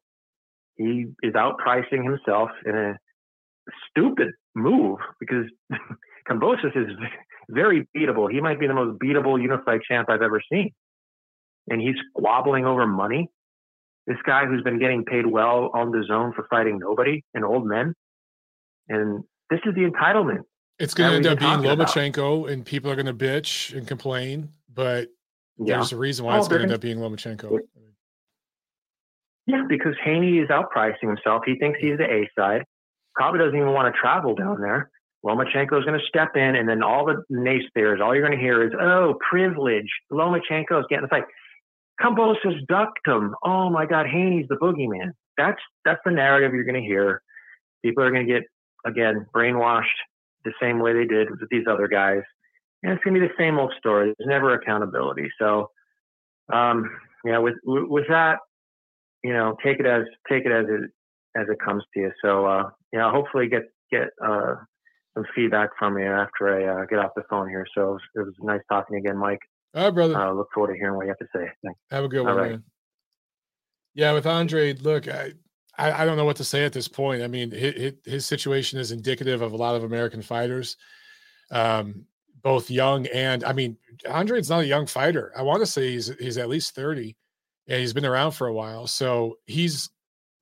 He 0.78 1.06
is 1.24 1.34
outpricing 1.34 2.04
himself 2.04 2.50
in 2.66 2.76
a 2.76 2.94
stupid 3.90 4.30
move 4.56 5.00
because 5.20 5.46
Kambosos 6.30 6.76
is 6.76 6.92
very 7.50 7.88
beatable. 7.96 8.32
He 8.32 8.42
might 8.42 8.60
be 8.60 8.68
the 8.68 8.74
most 8.74 9.00
beatable 9.00 9.42
unified 9.42 9.82
champ 9.88 10.10
I've 10.10 10.22
ever 10.22 10.42
seen. 10.52 10.72
And 11.70 11.82
he's 11.82 11.96
squabbling 12.10 12.66
over 12.66 12.86
money. 12.86 13.30
This 14.06 14.18
guy 14.26 14.46
who's 14.46 14.64
been 14.64 14.80
getting 14.80 15.04
paid 15.04 15.26
well 15.26 15.72
on 15.74 15.92
DAZN 15.92 16.34
for 16.34 16.48
fighting 16.50 16.80
nobody 16.80 17.24
and 17.34 17.44
old 17.44 17.66
men. 17.66 17.94
And 18.88 19.24
this 19.50 19.60
is 19.66 19.76
the 19.76 19.82
entitlement. 19.82 20.44
It's 20.80 20.94
going 20.94 21.10
to 21.10 21.16
end 21.18 21.26
up 21.26 21.40
being 21.40 21.60
Lomachenko, 21.60 22.42
about. 22.42 22.52
and 22.52 22.66
people 22.66 22.92
are 22.92 22.96
going 22.96 23.08
to 23.08 23.14
bitch 23.14 23.76
and 23.76 23.88
complain. 23.88 24.50
But 24.74 25.10
yeah. 25.58 25.78
there's 25.78 25.92
a 25.92 25.98
reason 25.98 26.26
why 26.26 26.36
oh, 26.36 26.40
it's 26.40 26.48
going 26.48 26.60
to 26.60 26.64
end 26.66 26.74
up 26.74 26.82
being 26.82 27.00
Lomachenko. 27.00 27.60
Yeah, 29.48 29.64
because 29.68 29.96
Haney 30.04 30.40
is 30.40 30.50
outpricing 30.50 31.08
himself. 31.08 31.44
He 31.46 31.56
thinks 31.58 31.80
he's 31.80 31.98
the 31.98 32.04
A 32.04 32.30
side. 32.38 32.64
Probably 33.16 33.40
doesn't 33.40 33.56
even 33.56 33.72
want 33.72 33.94
to 33.94 34.00
travel 34.00 34.36
down 34.36 34.62
there. 34.62 34.92
Lomachenko 35.26 35.80
is 35.80 35.86
going 35.86 36.00
to 36.00 36.06
step 36.06 36.36
in, 36.36 36.56
and 36.56 36.70
then 36.70 36.84
all 36.84 37.06
the 37.06 37.24
naysayers, 37.32 38.02
all 38.02 38.14
you're 38.14 38.26
going 38.26 38.38
to 38.38 38.44
hear 38.44 38.64
is, 38.64 38.74
"Oh, 38.80 39.18
privilege! 39.28 39.90
Lomachenko 40.12 40.80
is 40.80 40.86
getting 40.90 41.04
the 41.04 41.08
fight." 41.08 41.24
Kambosos 42.00 42.66
ducked 42.68 43.08
him. 43.08 43.36
Oh 43.44 43.70
my 43.70 43.86
God, 43.86 44.06
Haney's 44.06 44.48
the 44.50 44.56
boogeyman. 44.56 45.12
That's 45.38 45.60
that's 45.86 46.00
the 46.06 46.12
narrative 46.12 46.54
you're 46.54 46.64
going 46.64 46.82
to 46.82 46.88
hear. 46.88 47.22
People 47.84 48.04
are 48.04 48.12
going 48.12 48.28
to 48.28 48.32
get 48.32 48.44
again 48.86 49.26
brainwashed 49.34 49.86
the 50.46 50.52
same 50.62 50.80
way 50.80 50.94
they 50.94 51.06
did 51.06 51.30
with 51.32 51.50
these 51.50 51.66
other 51.68 51.88
guys, 51.88 52.22
and 52.84 52.94
it's 52.94 53.04
going 53.04 53.16
to 53.16 53.22
be 53.22 53.28
the 53.28 53.34
same 53.38 53.58
old 53.58 53.74
story. 53.78 54.14
There's 54.18 54.30
never 54.30 54.54
accountability. 54.54 55.32
So, 55.40 55.72
um, 56.54 56.90
yeah, 57.26 57.40
with 57.40 57.56
with 57.66 58.06
that, 58.10 58.40
you 59.24 59.34
know, 59.34 59.56
take 59.64 59.80
it 59.80 59.86
as 59.86 60.04
take 60.30 60.46
it 60.46 60.52
as 60.52 60.66
it 60.70 60.92
as 61.40 61.48
it 61.50 61.60
comes 61.64 61.84
to 61.94 62.00
you. 62.00 62.12
So, 62.24 62.46
uh, 62.46 62.70
yeah, 62.92 63.12
hopefully 63.12 63.48
get 63.48 63.64
get 63.92 64.10
uh, 64.24 64.56
some 65.16 65.26
feedback 65.36 65.70
from 65.78 65.98
you 65.98 66.06
after 66.06 66.50
I 66.50 66.82
uh, 66.82 66.86
get 66.86 67.00
off 67.00 67.12
the 67.16 67.24
phone 67.30 67.50
here. 67.50 67.66
So 67.76 67.82
it 67.82 67.92
was, 67.92 68.02
it 68.16 68.20
was, 68.20 68.34
nice 68.42 68.62
talking 68.70 68.98
again, 68.98 69.18
Mike. 69.18 69.42
All 69.74 69.86
right, 69.86 69.94
brother. 69.94 70.18
I 70.18 70.30
uh, 70.30 70.34
look 70.34 70.50
forward 70.54 70.74
to 70.74 70.80
hearing 70.80 70.96
what 70.96 71.06
you 71.06 71.10
have 71.10 71.20
to 71.20 71.28
say. 71.36 71.50
Thanks. 71.64 71.80
Have 71.92 72.04
a 72.04 72.08
good 72.08 72.24
one, 72.24 72.36
right. 72.36 72.52
man. 72.52 72.64
Yeah, 73.94 74.14
with 74.14 74.28
Andre, 74.28 74.74
look, 74.74 75.08
I, 75.08 75.34
I, 75.78 76.04
I 76.04 76.06
don't 76.06 76.18
know 76.18 76.26
what 76.26 76.36
to 76.38 76.44
say 76.44 76.66
at 76.66 76.74
this 76.74 76.88
point. 76.88 77.24
I 77.24 77.28
mean, 77.28 77.52
his, 77.52 77.94
his 78.06 78.26
situation 78.26 78.80
is 78.80 78.92
indicative 78.92 79.42
of 79.42 79.54
a 79.54 79.58
lot 79.58 79.76
of 79.76 79.84
American 79.84 80.22
fighters, 80.22 80.78
um, 81.52 82.06
both 82.44 82.70
young 82.70 83.08
and 83.08 83.44
I 83.44 83.54
mean, 83.54 83.78
Andre's 84.10 84.50
not 84.50 84.62
a 84.62 84.68
young 84.68 84.86
fighter. 84.86 85.34
I 85.36 85.42
want 85.42 85.62
to 85.62 85.66
say 85.66 85.92
he's 85.92 86.16
he's 86.20 86.38
at 86.38 86.50
least 86.50 86.76
thirty, 86.76 87.18
and 87.68 87.80
he's 87.80 87.94
been 87.94 88.06
around 88.06 88.32
for 88.32 88.48
a 88.48 88.54
while. 88.54 88.88
So 88.88 89.38
he's 89.46 89.90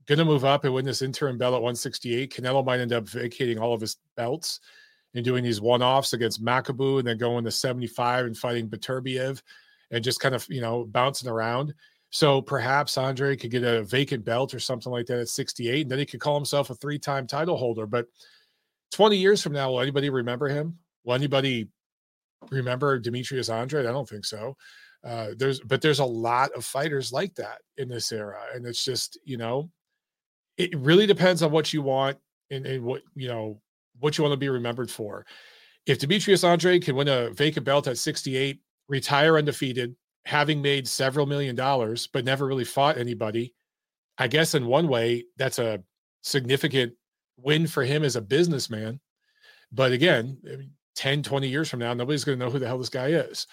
going 0.06 0.20
to 0.20 0.26
move 0.26 0.46
up 0.46 0.66
and 0.66 0.74
win 0.74 0.86
this 0.86 1.02
interim 1.02 1.38
belt 1.38 1.54
at 1.54 1.62
168. 1.62 2.34
Canelo 2.34 2.66
might 2.66 2.80
end 2.80 2.94
up 2.94 3.08
vacating 3.08 3.58
all 3.58 3.74
of 3.74 3.82
his 3.82 3.98
belts 4.16 4.60
and 5.14 5.26
doing 5.26 5.44
these 5.44 5.62
one 5.62 5.82
offs 5.82 6.14
against 6.14 6.44
Makabu 6.44 7.00
and 7.00 7.08
then 7.08 7.18
going 7.18 7.44
to 7.46 7.52
75 7.52 8.26
and 8.26 8.38
fighting 8.38 8.70
Beterbiev 8.70 9.42
and 9.92 10.04
just 10.04 10.20
kind 10.20 10.36
of, 10.36 10.46
you 10.50 10.62
know, 10.62 10.86
bouncing 10.86 11.30
around. 11.30 11.74
So 12.12 12.42
perhaps 12.42 12.98
Andre 12.98 13.36
could 13.36 13.52
get 13.52 13.64
a 13.64 13.84
vacant 13.84 14.24
belt 14.24 14.54
or 14.54 14.60
something 14.60 14.92
like 14.92 15.08
that 15.08 15.20
at 15.20 15.28
68. 15.28 15.82
And 15.82 15.92
then 15.92 16.00
he 16.00 16.06
could 16.06 16.20
call 16.20 16.36
himself 16.36 16.70
a 16.70 16.76
three 16.76 17.00
time 17.00 17.28
title 17.28 17.58
holder. 17.58 17.88
But 17.88 18.08
20 18.94 19.18
years 19.18 19.42
from 19.42 19.54
now, 19.54 19.72
will 19.72 19.82
anybody 19.82 20.10
remember 20.10 20.48
him? 20.48 20.78
Will 21.04 21.16
anybody 21.16 21.68
remember 22.52 23.00
Demetrius 23.00 23.50
Andre? 23.50 23.82
I 23.86 23.92
don't 23.92 24.08
think 24.08 24.26
so. 24.26 24.56
Uh, 25.06 25.30
there's, 25.38 25.60
but 25.60 25.82
there's 25.82 26.00
a 26.00 26.06
lot 26.06 26.52
of 26.54 26.66
fighters 26.66 27.14
like 27.14 27.36
that 27.36 27.60
in 27.78 27.88
this 27.88 28.12
era. 28.12 28.42
And 28.54 28.66
it's 28.66 28.84
just, 28.84 29.20
you 29.24 29.38
know, 29.38 29.70
it 30.58 30.76
really 30.76 31.06
depends 31.06 31.44
on 31.44 31.52
what 31.52 31.72
you 31.72 31.82
want 31.82 32.18
and, 32.50 32.66
and 32.66 32.84
what 32.84 33.02
you 33.16 33.28
know 33.28 33.62
what 34.00 34.18
you 34.18 34.24
want 34.24 34.34
to 34.34 34.38
be 34.38 34.50
remembered 34.50 34.90
for 34.90 35.26
if 35.86 36.00
Demetrius 36.00 36.44
Andre 36.44 36.80
can 36.80 36.96
win 36.96 37.08
a 37.08 37.30
vacant 37.32 37.66
belt 37.66 37.88
at 37.88 37.98
68, 37.98 38.60
retire 38.88 39.38
undefeated, 39.38 39.96
having 40.26 40.62
made 40.62 40.88
several 40.88 41.26
million 41.26 41.56
dollars, 41.56 42.08
but 42.08 42.26
never 42.26 42.48
really 42.48 42.64
fought 42.64 42.98
anybody, 42.98 43.54
I 44.18 44.28
guess 44.28 44.56
in 44.56 44.66
one 44.66 44.88
way, 44.88 45.26
that's 45.38 45.60
a 45.60 45.84
significant 46.24 46.94
win 47.38 47.68
for 47.68 47.84
him 47.84 48.04
as 48.04 48.16
a 48.16 48.22
businessman. 48.22 49.00
But 49.72 49.92
again, 49.92 50.72
10, 50.96 51.22
20 51.22 51.48
years 51.48 51.70
from 51.70 51.80
now, 51.80 51.94
nobody's 51.94 52.24
going 52.24 52.40
to 52.40 52.46
know 52.46 52.52
who 52.52 52.60
the 52.60 52.68
hell 52.68 52.80
this 52.80 52.90
guy 52.90 53.10
is, 53.10 53.46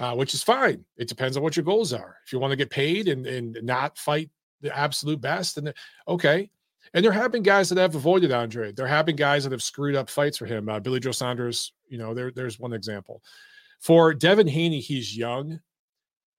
uh, 0.00 0.14
which 0.14 0.34
is 0.34 0.42
fine. 0.42 0.84
It 0.96 1.08
depends 1.08 1.36
on 1.36 1.42
what 1.42 1.56
your 1.56 1.64
goals 1.64 1.92
are. 1.92 2.16
If 2.24 2.32
you 2.32 2.38
want 2.38 2.52
to 2.52 2.56
get 2.56 2.70
paid 2.70 3.06
and, 3.06 3.26
and 3.26 3.56
not 3.62 3.98
fight 3.98 4.30
the 4.62 4.76
absolute 4.76 5.20
best, 5.20 5.54
then 5.54 5.72
okay. 6.08 6.50
And 6.94 7.04
there 7.04 7.12
have 7.12 7.30
been 7.30 7.42
guys 7.42 7.68
that 7.68 7.78
have 7.78 7.94
avoided 7.94 8.32
Andre. 8.32 8.72
There 8.72 8.86
have 8.86 9.06
been 9.06 9.14
guys 9.14 9.44
that 9.44 9.52
have 9.52 9.62
screwed 9.62 9.94
up 9.94 10.08
fights 10.08 10.38
for 10.38 10.46
him. 10.46 10.68
Uh, 10.68 10.80
Billy 10.80 10.98
Joe 10.98 11.12
Saunders, 11.12 11.74
you 11.86 11.98
know, 11.98 12.14
there, 12.14 12.32
there's 12.32 12.58
one 12.58 12.72
example. 12.72 13.22
For 13.80 14.14
Devin 14.14 14.48
Haney, 14.48 14.80
he's 14.80 15.16
young. 15.16 15.60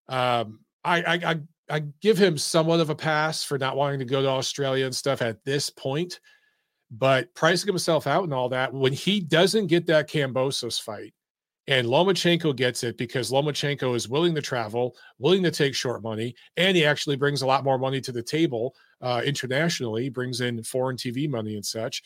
Um, 0.10 0.62
I, 0.84 1.04
I, 1.04 1.14
I 1.14 1.40
I 1.70 1.80
give 2.02 2.18
him 2.18 2.38
somewhat 2.38 2.82
of 2.82 2.90
a 2.90 2.96
pass 2.96 3.44
for 3.44 3.58
not 3.58 3.78
wanting 3.78 4.00
to 4.00 4.06
go 4.06 4.22
to 4.22 4.28
Australia 4.28 4.86
and 4.86 4.96
stuff 4.96 5.22
at 5.22 5.46
this 5.46 5.70
point, 5.70 6.20
but 6.90 7.34
pricing 7.34 7.68
himself 7.68 8.08
out 8.08 8.26
and 8.26 8.34
all 8.34 8.50
that, 8.50 8.74
when 8.74 8.92
he 8.92 9.22
doesn't 9.22 9.68
get 9.68 9.86
that 9.88 10.10
Kambosos 10.10 10.82
fight 10.82 11.14
and 11.72 11.88
Lomachenko 11.88 12.54
gets 12.58 12.84
it 12.84 12.98
because 12.98 13.32
Lomachenko 13.32 13.96
is 13.96 14.10
willing 14.10 14.36
to 14.36 14.42
travel, 14.42 14.94
willing 15.20 15.42
to 15.44 15.52
take 15.52 15.74
short 15.74 16.04
money, 16.04 16.36
and 16.58 16.76
he 16.76 16.84
actually 16.84 17.16
brings 17.16 17.44
a 17.44 17.46
lot 17.46 17.64
more 17.64 17.78
money 17.78 18.02
to 18.02 18.12
the 18.12 18.22
table 18.22 18.76
uh, 19.00 19.22
internationally, 19.24 20.10
brings 20.10 20.42
in 20.42 20.62
foreign 20.64 20.98
TV 20.98 21.30
money 21.30 21.56
and 21.56 21.66
such. 21.66 22.04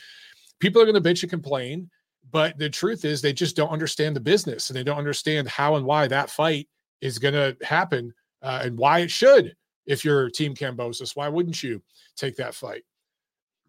People 0.60 0.80
are 0.80 0.86
going 0.86 1.02
to 1.02 1.10
bitch 1.10 1.24
and 1.24 1.32
complain, 1.32 1.90
but 2.30 2.56
the 2.60 2.70
truth 2.70 3.06
is 3.06 3.22
they 3.22 3.34
just 3.34 3.56
don't 3.56 3.72
understand 3.72 4.16
the 4.16 4.20
business 4.20 4.70
and 4.70 4.78
they 4.78 4.84
don't 4.84 5.00
understand 5.00 5.48
how 5.48 5.78
and 5.78 5.86
why 5.86 6.08
that 6.08 6.30
fight 6.30 6.70
is 7.02 7.18
going 7.18 7.34
to 7.34 7.58
happen 7.66 8.14
uh, 8.44 8.62
and 8.64 8.78
why 8.78 9.00
it 9.00 9.10
should. 9.10 9.56
If 9.88 10.06
you're 10.06 10.30
Team 10.30 10.54
Kambosos, 10.54 11.16
why 11.16 11.28
wouldn't 11.28 11.64
you 11.64 11.82
take 12.16 12.36
that 12.36 12.54
fight? 12.54 12.84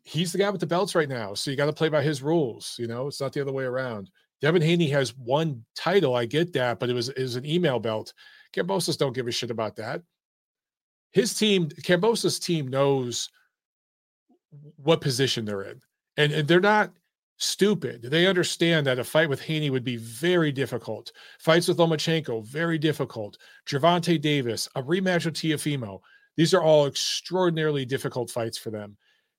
He's 0.02 0.30
the 0.30 0.38
guy 0.38 0.50
with 0.50 0.60
the 0.60 0.66
belts 0.66 0.94
right 0.94 1.08
now, 1.08 1.32
so 1.32 1.50
you 1.50 1.56
got 1.56 1.66
to 1.66 1.72
play 1.72 1.88
by 1.88 2.02
his 2.02 2.22
rules. 2.22 2.76
You 2.78 2.86
know, 2.86 3.06
it's 3.06 3.20
not 3.22 3.32
the 3.32 3.40
other 3.40 3.52
way 3.52 3.64
around. 3.64 4.10
Devin 4.40 4.62
Haney 4.62 4.88
has 4.90 5.16
one 5.16 5.64
title, 5.74 6.14
I 6.14 6.26
get 6.26 6.52
that, 6.52 6.78
but 6.78 6.90
it 6.90 6.94
was 6.94 7.08
is 7.10 7.36
an 7.36 7.46
email 7.46 7.78
belt. 7.78 8.12
Kambosos 8.54 8.98
don't 8.98 9.14
give 9.14 9.26
a 9.26 9.32
shit 9.32 9.50
about 9.50 9.76
that. 9.76 10.02
His 11.12 11.34
team, 11.34 11.68
Kambosos' 11.68 12.40
team, 12.40 12.68
knows 12.68 13.30
what 14.76 15.00
position 15.00 15.44
they're 15.44 15.62
in, 15.62 15.80
and, 16.16 16.32
and 16.32 16.48
they're 16.48 16.60
not 16.60 16.92
stupid. 17.38 18.02
They 18.02 18.26
understand 18.26 18.86
that 18.86 18.98
a 18.98 19.04
fight 19.04 19.28
with 19.28 19.40
Haney 19.42 19.70
would 19.70 19.84
be 19.84 19.96
very 19.96 20.52
difficult. 20.52 21.12
Fights 21.38 21.68
with 21.68 21.78
Lomachenko, 21.78 22.46
very 22.46 22.78
difficult. 22.78 23.38
Gervonta 23.66 24.20
Davis, 24.20 24.68
a 24.74 24.82
rematch 24.82 25.26
with 25.26 25.34
Teofimo. 25.34 26.00
These 26.36 26.54
are 26.54 26.62
all 26.62 26.86
extraordinarily 26.86 27.84
difficult 27.84 28.30
fights 28.30 28.58
for 28.58 28.70
them. 28.70 28.96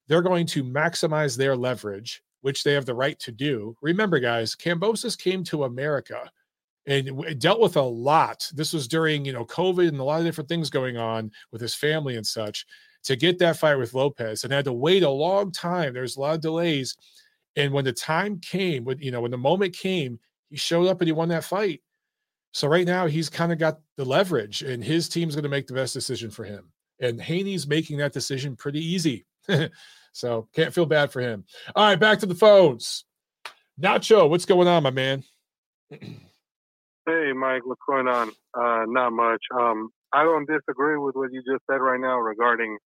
They're 0.08 0.22
going 0.22 0.46
to 0.48 0.64
maximize 0.64 1.38
their 1.38 1.56
leverage, 1.56 2.24
which 2.48 2.64
they 2.64 2.74
have 2.74 2.86
the 2.86 2.96
right 2.96 3.20
to 3.20 3.32
do. 3.32 3.76
Remember, 3.82 4.20
guys, 4.20 4.56
Kambosos 4.56 5.18
came 5.18 5.44
to 5.44 5.66
America 5.66 6.32
and 6.86 7.40
dealt 7.40 7.60
with 7.60 7.76
a 7.76 7.82
lot. 7.82 8.50
This 8.54 8.72
was 8.72 8.88
during, 8.88 9.26
you 9.26 9.34
know, 9.34 9.46
COVID 9.46 9.90
and 9.90 10.00
a 10.00 10.04
lot 10.04 10.20
of 10.20 10.26
different 10.26 10.48
things 10.48 10.70
going 10.70 10.98
on 10.98 11.30
with 11.52 11.62
his 11.62 11.76
family 11.76 12.16
and 12.16 12.26
such 12.26 12.66
to 13.04 13.16
get 13.16 13.38
that 13.40 13.58
fight 13.58 13.76
with 13.76 13.94
Lopez 13.94 14.44
and 14.44 14.54
had 14.54 14.66
to 14.66 14.74
wait 14.74 15.04
a 15.04 15.10
long 15.10 15.52
time. 15.52 15.94
There's 15.94 16.16
a 16.16 16.22
lot 16.22 16.36
of 16.36 16.42
delays 16.42 16.96
and 17.58 17.74
when 17.74 17.84
the 17.84 17.92
time 17.92 18.40
came, 18.40 18.86
when 18.86 19.00
you 19.00 19.12
know, 19.12 19.22
when 19.22 19.32
the 19.32 19.38
moment 19.38 19.76
came, 19.76 20.20
he 20.50 20.56
showed 20.56 20.88
up 20.88 21.02
and 21.02 21.08
he 21.08 21.12
won 21.12 21.30
that 21.30 21.44
fight. 21.44 21.82
So 22.54 22.68
right 22.68 22.86
now 22.86 23.08
he's 23.08 23.30
kind 23.30 23.52
of 23.52 23.58
got 23.58 23.80
the 23.98 24.06
leverage, 24.06 24.62
and 24.62 24.84
his 24.84 25.10
team's 25.10 25.36
going 25.36 25.44
to 25.44 25.50
make 25.50 25.68
the 25.68 25.74
best 25.74 25.94
decision 25.94 26.30
for 26.30 26.46
him. 26.46 26.72
And 27.02 27.20
Haney's 27.20 27.68
making 27.68 27.98
that 27.98 28.14
decision 28.14 28.56
pretty 28.56 28.80
easy. 28.80 29.26
so 30.18 30.48
can't 30.54 30.74
feel 30.74 30.86
bad 30.86 31.12
for 31.12 31.22
him. 31.22 31.46
All 31.76 31.86
right, 31.86 32.00
back 32.00 32.20
to 32.20 32.26
the 32.26 32.36
phones. 32.36 33.06
Nacho, 33.80 34.30
what's 34.30 34.46
going 34.46 34.68
on, 34.68 34.84
my 34.84 34.90
man? 34.90 35.24
hey, 35.90 37.32
Mike, 37.36 37.66
what's 37.66 37.82
going 37.88 38.08
on? 38.08 38.30
Uh, 38.54 38.86
not 38.88 39.12
much. 39.14 39.42
Um, 39.58 39.90
I 40.12 40.24
don't 40.24 40.48
disagree 40.48 40.98
with 40.98 41.16
what 41.16 41.32
you 41.32 41.42
just 41.42 41.64
said 41.70 41.78
right 41.78 42.00
now 42.00 42.18
regarding 42.18 42.78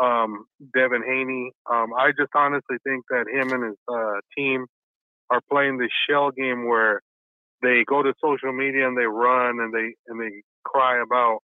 um, 0.00 0.46
Devin 0.74 1.02
Haney. 1.06 1.52
Um, 1.70 1.92
I 1.96 2.10
just 2.10 2.30
honestly 2.34 2.76
think 2.84 3.04
that 3.10 3.26
him 3.32 3.52
and 3.52 3.64
his 3.64 3.76
uh, 3.88 4.20
team 4.36 4.66
are 5.30 5.40
playing 5.50 5.78
this 5.78 5.90
shell 6.08 6.30
game 6.30 6.66
where 6.66 7.00
they 7.62 7.84
go 7.86 8.02
to 8.02 8.12
social 8.22 8.52
media 8.52 8.86
and 8.88 8.98
they 8.98 9.06
run 9.06 9.60
and 9.60 9.72
they 9.72 9.94
and 10.08 10.20
they 10.20 10.42
cry 10.64 11.02
about 11.02 11.38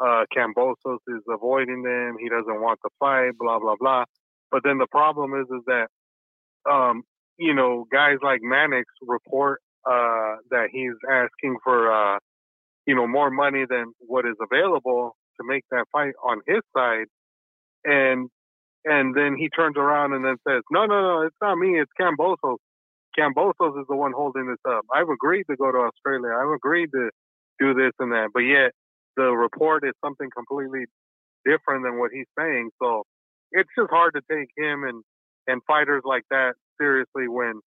uh, 0.00 0.24
Kambosos 0.34 0.98
is 1.08 1.22
avoiding 1.28 1.82
them. 1.82 2.16
He 2.18 2.28
doesn't 2.28 2.60
want 2.60 2.78
to 2.84 2.90
fight. 2.98 3.32
Blah 3.38 3.58
blah 3.58 3.76
blah. 3.78 4.04
But 4.50 4.62
then 4.64 4.78
the 4.78 4.86
problem 4.90 5.34
is 5.34 5.46
is 5.50 5.64
that 5.66 5.88
um, 6.70 7.02
you 7.38 7.54
know 7.54 7.86
guys 7.92 8.16
like 8.22 8.40
Mannix 8.42 8.86
report 9.02 9.60
uh, 9.86 10.36
that 10.50 10.68
he's 10.72 10.94
asking 11.10 11.58
for 11.64 11.92
uh, 11.92 12.18
you 12.86 12.94
know 12.94 13.06
more 13.06 13.30
money 13.30 13.64
than 13.68 13.92
what 14.00 14.26
is 14.26 14.36
available 14.40 15.16
to 15.40 15.46
make 15.46 15.64
that 15.70 15.86
fight 15.92 16.14
on 16.24 16.40
his 16.46 16.60
side 16.76 17.06
and 17.84 18.28
and 18.84 19.14
then 19.14 19.36
he 19.36 19.48
turns 19.50 19.76
around 19.76 20.14
and 20.14 20.24
then 20.24 20.36
says, 20.48 20.62
"No, 20.70 20.86
no, 20.86 21.02
no, 21.02 21.22
it's 21.22 21.36
not 21.42 21.56
me. 21.56 21.78
It's 21.78 21.90
Kambosos. 22.00 22.56
Kambosos 23.18 23.80
is 23.80 23.86
the 23.88 23.96
one 23.96 24.12
holding 24.12 24.46
this 24.46 24.60
up. 24.68 24.84
I've 24.92 25.08
agreed 25.08 25.44
to 25.50 25.56
go 25.56 25.70
to 25.70 25.78
Australia. 25.78 26.32
I've 26.34 26.54
agreed 26.54 26.90
to 26.92 27.10
do 27.58 27.74
this 27.74 27.92
and 27.98 28.12
that, 28.12 28.30
but 28.32 28.40
yet 28.40 28.72
the 29.16 29.24
report 29.24 29.84
is 29.84 29.92
something 30.02 30.30
completely 30.34 30.86
different 31.44 31.84
than 31.84 31.98
what 31.98 32.10
he's 32.12 32.28
saying. 32.38 32.70
So 32.82 33.02
it's 33.52 33.68
just 33.76 33.90
hard 33.90 34.14
to 34.14 34.22
take 34.30 34.48
him 34.56 34.84
and 34.84 35.02
and 35.46 35.62
fighters 35.66 36.02
like 36.04 36.24
that 36.30 36.54
seriously 36.80 37.28
when 37.28 37.60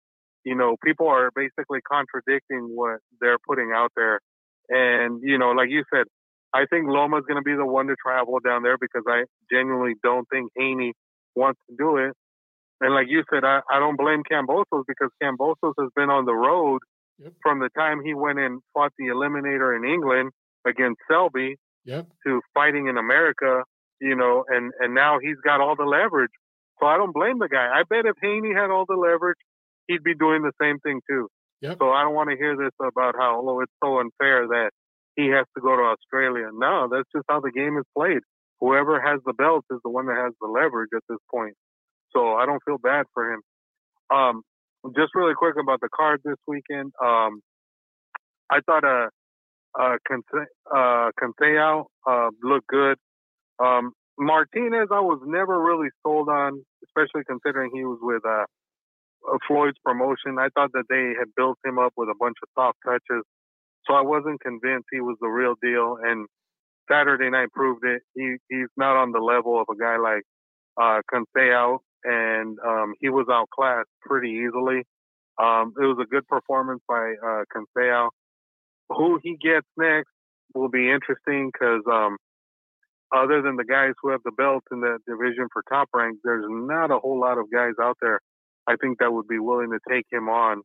you 0.44 0.56
know 0.56 0.76
people 0.84 1.08
are 1.08 1.30
basically 1.36 1.80
contradicting 1.82 2.70
what 2.76 3.00
they're 3.20 3.40
putting 3.48 3.72
out 3.76 3.92
there. 3.96 4.20
And 4.70 5.22
you 5.22 5.38
know, 5.38 5.52
like 5.52 5.70
you 5.70 5.84
said, 5.94 6.06
I 6.54 6.66
think 6.70 6.88
Loma's 6.88 7.24
going 7.28 7.42
to 7.42 7.46
be 7.46 7.56
the 7.56 7.66
one 7.66 7.88
to 7.88 7.96
travel 7.96 8.40
down 8.40 8.64
there 8.64 8.78
because 8.80 9.04
I 9.08 9.24
genuinely 9.52 9.96
don't 10.04 10.28
think 10.30 10.52
Haney 10.56 10.94
wants 11.36 11.60
to 11.70 11.76
do 11.78 11.98
it. 11.98 12.14
And 12.80 12.94
like 12.94 13.08
you 13.10 13.24
said, 13.32 13.44
I, 13.44 13.62
I 13.72 13.80
don't 13.80 13.98
blame 13.98 14.24
Kambosos 14.30 14.84
because 14.88 15.10
Kambosos 15.22 15.74
has 15.80 15.90
been 15.96 16.10
on 16.10 16.26
the 16.26 16.34
road 16.34 16.80
yep. 17.18 17.34
from 17.42 17.60
the 17.60 17.70
time 17.78 18.02
he 18.04 18.14
went 18.14 18.40
and 18.40 18.62
fought 18.74 18.92
the 18.98 19.06
Eliminator 19.06 19.76
in 19.76 19.90
England 19.90 20.32
against 20.68 21.00
Selby 21.10 21.56
yep. 21.86 22.08
to 22.26 22.42
fighting 22.54 22.88
in 22.88 22.98
America, 22.98 23.64
you 24.00 24.16
know, 24.16 24.44
and, 24.48 24.72
and 24.80 24.94
now 24.94 25.20
he's 25.22 25.38
got 25.44 25.62
all 25.62 25.76
the 25.76 25.86
leverage. 25.86 26.32
So 26.80 26.88
I 26.88 26.98
don't 26.98 27.14
blame 27.14 27.40
the 27.40 27.50
guy. 27.50 27.70
I 27.74 27.84
bet 27.90 28.06
if 28.06 28.16
Haney 28.22 28.54
had 28.54 28.70
all 28.70 28.86
the 28.88 28.96
leverage, 28.96 29.38
he'd 29.88 30.04
be 30.04 30.16
doing 30.16 30.42
the 30.42 30.52
same 30.62 30.80
thing 30.80 31.02
too. 31.10 31.28
Yep. 31.62 31.78
So 31.80 31.92
I 31.92 32.04
don't 32.04 32.14
want 32.16 32.30
to 32.30 32.36
hear 32.36 32.58
this 32.58 32.74
about 32.80 33.16
how, 33.18 33.42
oh, 33.44 33.62
it's 33.62 33.72
so 33.84 34.00
unfair 34.00 34.48
that 34.48 34.72
he 35.16 35.28
has 35.30 35.46
to 35.56 35.62
go 35.62 35.76
to 35.76 35.96
Australia. 35.96 36.50
No, 36.54 36.90
that's 36.92 37.08
just 37.16 37.26
how 37.30 37.40
the 37.40 37.52
game 37.52 37.78
is 37.78 37.86
played. 37.96 38.20
Whoever 38.60 39.00
has 39.00 39.22
the 39.26 39.34
belt 39.34 39.66
is 39.72 39.80
the 39.84 39.90
one 39.90 40.08
that 40.08 40.18
has 40.18 40.34
the 40.42 40.48
leverage 40.48 40.90
at 40.96 41.04
this 41.08 41.20
point. 41.32 41.56
So 42.12 42.34
I 42.34 42.46
don't 42.46 42.62
feel 42.66 42.78
bad 42.78 43.06
for 43.14 43.34
him. 43.34 43.42
Um, 44.14 44.42
just 44.96 45.16
really 45.16 45.34
quick 45.36 45.56
about 45.62 45.80
the 45.82 45.90
card 45.94 46.22
this 46.24 46.38
weekend. 46.48 46.92
Um, 47.02 47.42
I 48.50 48.60
thought 48.66 48.84
uh, 48.84 49.08
uh, 49.80 49.96
uh, 50.76 51.12
Conceição, 51.20 51.86
uh, 52.08 52.30
looked 52.44 52.68
good. 52.68 52.98
Um, 53.60 53.94
Martinez, 54.18 54.90
I 54.92 55.00
was 55.00 55.20
never 55.26 55.60
really 55.60 55.90
sold 56.04 56.30
on, 56.30 56.64
especially 56.86 57.24
considering 57.28 57.72
he 57.74 57.84
was 57.84 58.00
with 58.02 58.24
uh, 58.26 58.46
Floyd's 59.48 59.78
promotion. 59.84 60.38
I 60.40 60.50
thought 60.54 60.72
that 60.74 60.86
they 60.90 61.14
had 61.18 61.34
built 61.36 61.58
him 61.66 61.80
up 61.80 61.94
with 61.98 62.10
a 62.10 62.16
bunch 62.20 62.38
of 62.44 62.50
soft 62.56 62.78
touches. 62.86 63.24
So 63.88 63.94
I 63.94 64.02
wasn't 64.02 64.42
convinced 64.42 64.86
he 64.92 65.02
was 65.02 65.18
the 65.20 65.28
real 65.28 65.56
deal. 65.62 65.98
And 66.02 66.28
Saturday 66.90 67.30
night 67.30 67.52
proved 67.52 67.86
it. 67.86 68.02
He 68.16 68.38
he's 68.50 68.68
not 68.78 68.96
on 68.96 69.12
the 69.12 69.20
level 69.20 69.60
of 69.60 69.68
a 69.72 69.78
guy 69.78 69.98
like 69.98 70.24
uh 70.82 71.02
and 72.06 72.58
um, 72.66 72.94
he 73.00 73.10
was 73.10 73.28
outclassed 73.32 73.90
pretty 74.02 74.46
easily. 74.46 74.84
Um, 75.42 75.74
it 75.78 75.86
was 75.86 75.98
a 76.02 76.06
good 76.06 76.28
performance 76.28 76.82
by 76.88 77.14
uh. 77.26 78.10
Who 78.90 79.20
he 79.24 79.38
gets 79.38 79.68
next 79.78 80.10
will 80.54 80.70
be 80.70 80.92
interesting 80.92 81.50
because 81.52 81.82
um, 81.92 82.18
other 83.14 83.42
than 83.42 83.58
the 83.58 83.66
guys 83.66 83.94
who 84.02 84.12
have 84.12 84.22
the 84.26 84.32
belt 84.32 84.64
in 84.72 84.82
the 84.82 84.98
division 85.08 85.48
for 85.54 85.64
top 85.70 85.90
rank, 85.94 86.18
there's 86.24 86.46
not 86.50 86.92
a 86.92 87.00
whole 87.00 87.20
lot 87.20 87.38
of 87.38 87.46
guys 87.54 87.74
out 87.82 87.98
there. 88.02 88.20
I 88.68 88.76
think 88.82 89.00
that 89.00 89.14
would 89.14 89.28
be 89.28 89.40
willing 89.40 89.72
to 89.72 89.80
take 89.90 90.06
him 90.12 90.30
on 90.30 90.62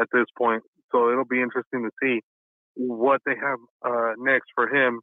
at 0.00 0.08
this 0.12 0.26
point. 0.36 0.62
So 0.92 1.10
it'll 1.10 1.24
be 1.24 1.42
interesting 1.42 1.82
to 1.84 1.90
see 2.02 2.20
what 2.76 3.20
they 3.26 3.34
have 3.34 3.58
uh, 3.84 4.12
next 4.18 4.48
for 4.54 4.68
him. 4.68 5.00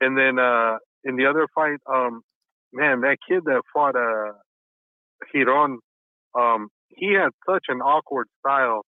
And 0.00 0.16
then 0.18 0.38
uh, 0.38 0.78
in 1.04 1.16
the 1.16 1.26
other 1.26 1.46
fight, 1.54 1.78
um, 1.90 2.22
man, 2.72 3.02
that 3.02 3.18
kid 3.28 3.44
that 3.44 3.62
fought 3.72 3.96
uh, 3.96 4.32
Giron, 5.34 5.76
um, 6.38 6.68
he 6.88 7.14
had 7.14 7.30
such 7.48 7.64
an 7.68 7.80
awkward 7.80 8.26
style. 8.40 8.82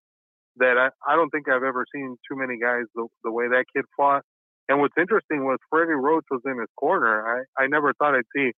that 0.57 0.77
I, 0.78 1.12
I 1.12 1.16
don't 1.16 1.31
think 1.31 1.48
I've 1.48 1.62
ever 1.62 1.85
seen 1.94 2.16
too 2.31 2.36
many 2.36 2.59
guys 2.59 2.85
the, 2.94 3.07
the 3.24 3.31
way 3.32 3.48
that 3.48 3.65
kid 3.74 3.85
fought. 3.97 4.23
And 4.71 4.79
what's 4.79 4.95
interesting 4.97 5.45
was 5.45 5.59
Freddie 5.69 5.99
Roach 5.99 6.27
was 6.31 6.43
in 6.47 6.57
his 6.61 6.69
corner. 6.79 7.43
I, 7.59 7.65
I 7.65 7.67
never 7.67 7.93
thought 7.99 8.15
I'd 8.15 8.23
see 8.35 8.53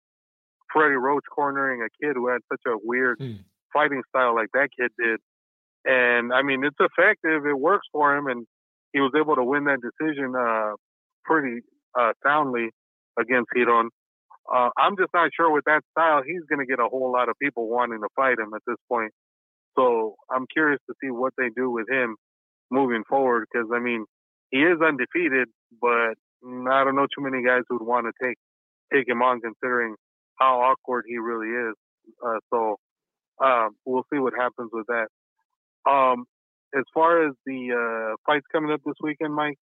Freddie 0.73 0.95
Roach 0.95 1.23
cornering 1.33 1.81
a 1.81 2.05
kid 2.05 2.17
who 2.17 2.27
had 2.27 2.41
such 2.51 2.59
a 2.67 2.75
weird 2.83 3.17
hmm. 3.17 3.35
fighting 3.71 4.03
style 4.09 4.35
like 4.35 4.49
that 4.53 4.67
kid 4.77 4.91
did. 4.99 5.21
And 5.85 6.33
I 6.33 6.41
mean, 6.41 6.65
it's 6.65 6.75
effective. 6.81 7.45
It 7.45 7.57
works 7.57 7.87
for 7.93 8.13
him, 8.17 8.27
and 8.27 8.45
he 8.91 8.99
was 8.99 9.13
able 9.17 9.35
to 9.35 9.43
win 9.43 9.63
that 9.65 9.79
decision 9.79 10.35
uh, 10.35 10.73
pretty 11.23 11.61
uh, 11.97 12.11
soundly 12.25 12.71
against 13.17 13.47
Giron. 13.55 13.87
Uh, 14.53 14.69
I'm 14.77 14.97
just 14.97 15.13
not 15.13 15.29
sure 15.33 15.49
with 15.49 15.63
that 15.63 15.81
style, 15.91 16.23
he's 16.27 16.43
going 16.49 16.59
to 16.59 16.65
get 16.65 16.83
a 16.83 16.89
whole 16.89 17.09
lot 17.09 17.29
of 17.29 17.35
people 17.41 17.69
wanting 17.69 18.01
to 18.01 18.09
fight 18.17 18.37
him 18.37 18.51
at 18.53 18.61
this 18.67 18.77
point. 18.89 19.13
So 19.77 20.15
I'm 20.29 20.45
curious 20.51 20.81
to 20.89 20.95
see 21.01 21.09
what 21.09 21.31
they 21.37 21.47
do 21.55 21.71
with 21.71 21.89
him 21.89 22.17
moving 22.69 23.03
forward 23.07 23.47
because 23.49 23.69
I 23.73 23.79
mean 23.79 24.05
he 24.51 24.59
is 24.59 24.79
undefeated, 24.81 25.47
but 25.81 26.15
I 26.43 26.83
don't 26.83 26.95
know 26.95 27.07
too 27.07 27.23
many 27.23 27.43
guys 27.43 27.63
who'd 27.69 27.81
want 27.81 28.05
to 28.05 28.25
take 28.25 28.37
take 28.93 29.07
him 29.07 29.21
on 29.21 29.39
considering 29.39 29.95
how 30.39 30.59
awkward 30.61 31.05
he 31.07 31.17
really 31.17 31.47
is. 31.47 31.75
Uh, 32.23 32.39
so 32.51 32.75
uh, 33.43 33.69
we'll 33.85 34.03
see 34.11 34.19
what 34.19 34.33
happens 34.37 34.69
with 34.73 34.85
that. 34.87 35.07
Um, 35.89 36.25
as 36.75 36.83
far 36.93 37.27
as 37.27 37.33
the 37.45 37.71
uh, 37.71 38.15
fights 38.25 38.45
coming 38.51 38.71
up 38.71 38.81
this 38.85 38.95
weekend, 39.01 39.33
Mike, 39.33 39.57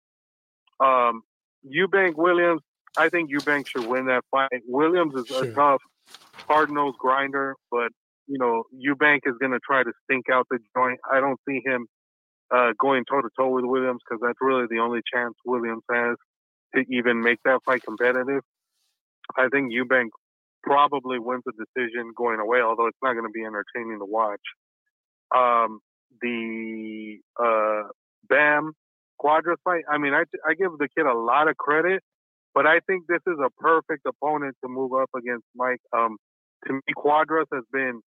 um, 0.79 1.21
Eubank 1.65 2.15
Williams, 2.15 2.61
I 2.97 3.09
think 3.09 3.31
Eubank 3.31 3.67
should 3.67 3.85
win 3.85 4.07
that 4.07 4.23
fight. 4.31 4.61
Williams 4.67 5.13
is 5.15 5.27
sure. 5.27 5.43
a 5.43 5.53
tough, 5.53 5.81
hard 6.47 6.71
nosed 6.71 6.97
grinder, 6.97 7.55
but 7.71 7.91
you 8.27 8.39
know 8.39 8.63
Eubank 8.73 9.19
is 9.25 9.35
going 9.39 9.51
to 9.51 9.59
try 9.59 9.83
to 9.83 9.91
stink 10.05 10.25
out 10.31 10.47
the 10.49 10.59
joint. 10.75 10.99
I 11.11 11.19
don't 11.19 11.39
see 11.47 11.61
him 11.63 11.87
uh, 12.51 12.71
going 12.79 13.03
toe 13.09 13.21
to 13.21 13.29
toe 13.37 13.49
with 13.49 13.65
Williams 13.65 14.01
because 14.07 14.21
that's 14.21 14.39
really 14.41 14.65
the 14.69 14.79
only 14.79 15.01
chance 15.11 15.33
Williams 15.45 15.83
has 15.91 16.15
to 16.75 16.83
even 16.89 17.21
make 17.21 17.39
that 17.45 17.59
fight 17.65 17.83
competitive. 17.83 18.41
I 19.37 19.47
think 19.49 19.71
Eubank 19.71 20.09
probably 20.63 21.19
wins 21.19 21.43
the 21.45 21.53
decision 21.53 22.11
going 22.15 22.39
away, 22.39 22.61
although 22.61 22.87
it's 22.87 22.97
not 23.01 23.13
going 23.13 23.25
to 23.25 23.31
be 23.33 23.43
entertaining 23.43 23.99
to 23.99 24.05
watch. 24.05 24.41
Um, 25.35 25.79
the 26.21 27.17
uh, 27.39 27.89
Bam 28.27 28.73
Cuadras 29.21 29.57
fight, 29.63 29.83
I 29.89 29.97
mean, 29.97 30.13
I, 30.13 30.23
I 30.47 30.53
give 30.53 30.71
the 30.77 30.87
kid 30.95 31.05
a 31.05 31.17
lot 31.17 31.47
of 31.47 31.57
credit, 31.57 32.01
but 32.53 32.65
I 32.65 32.79
think 32.87 33.05
this 33.07 33.21
is 33.27 33.37
a 33.39 33.49
perfect 33.61 34.05
opponent 34.07 34.55
to 34.63 34.69
move 34.69 34.91
up 34.93 35.09
against 35.15 35.45
Mike. 35.55 35.81
Um, 35.95 36.17
to 36.67 36.73
me, 36.73 36.81
Cuadras 36.97 37.45
has 37.53 37.63
been 37.71 38.01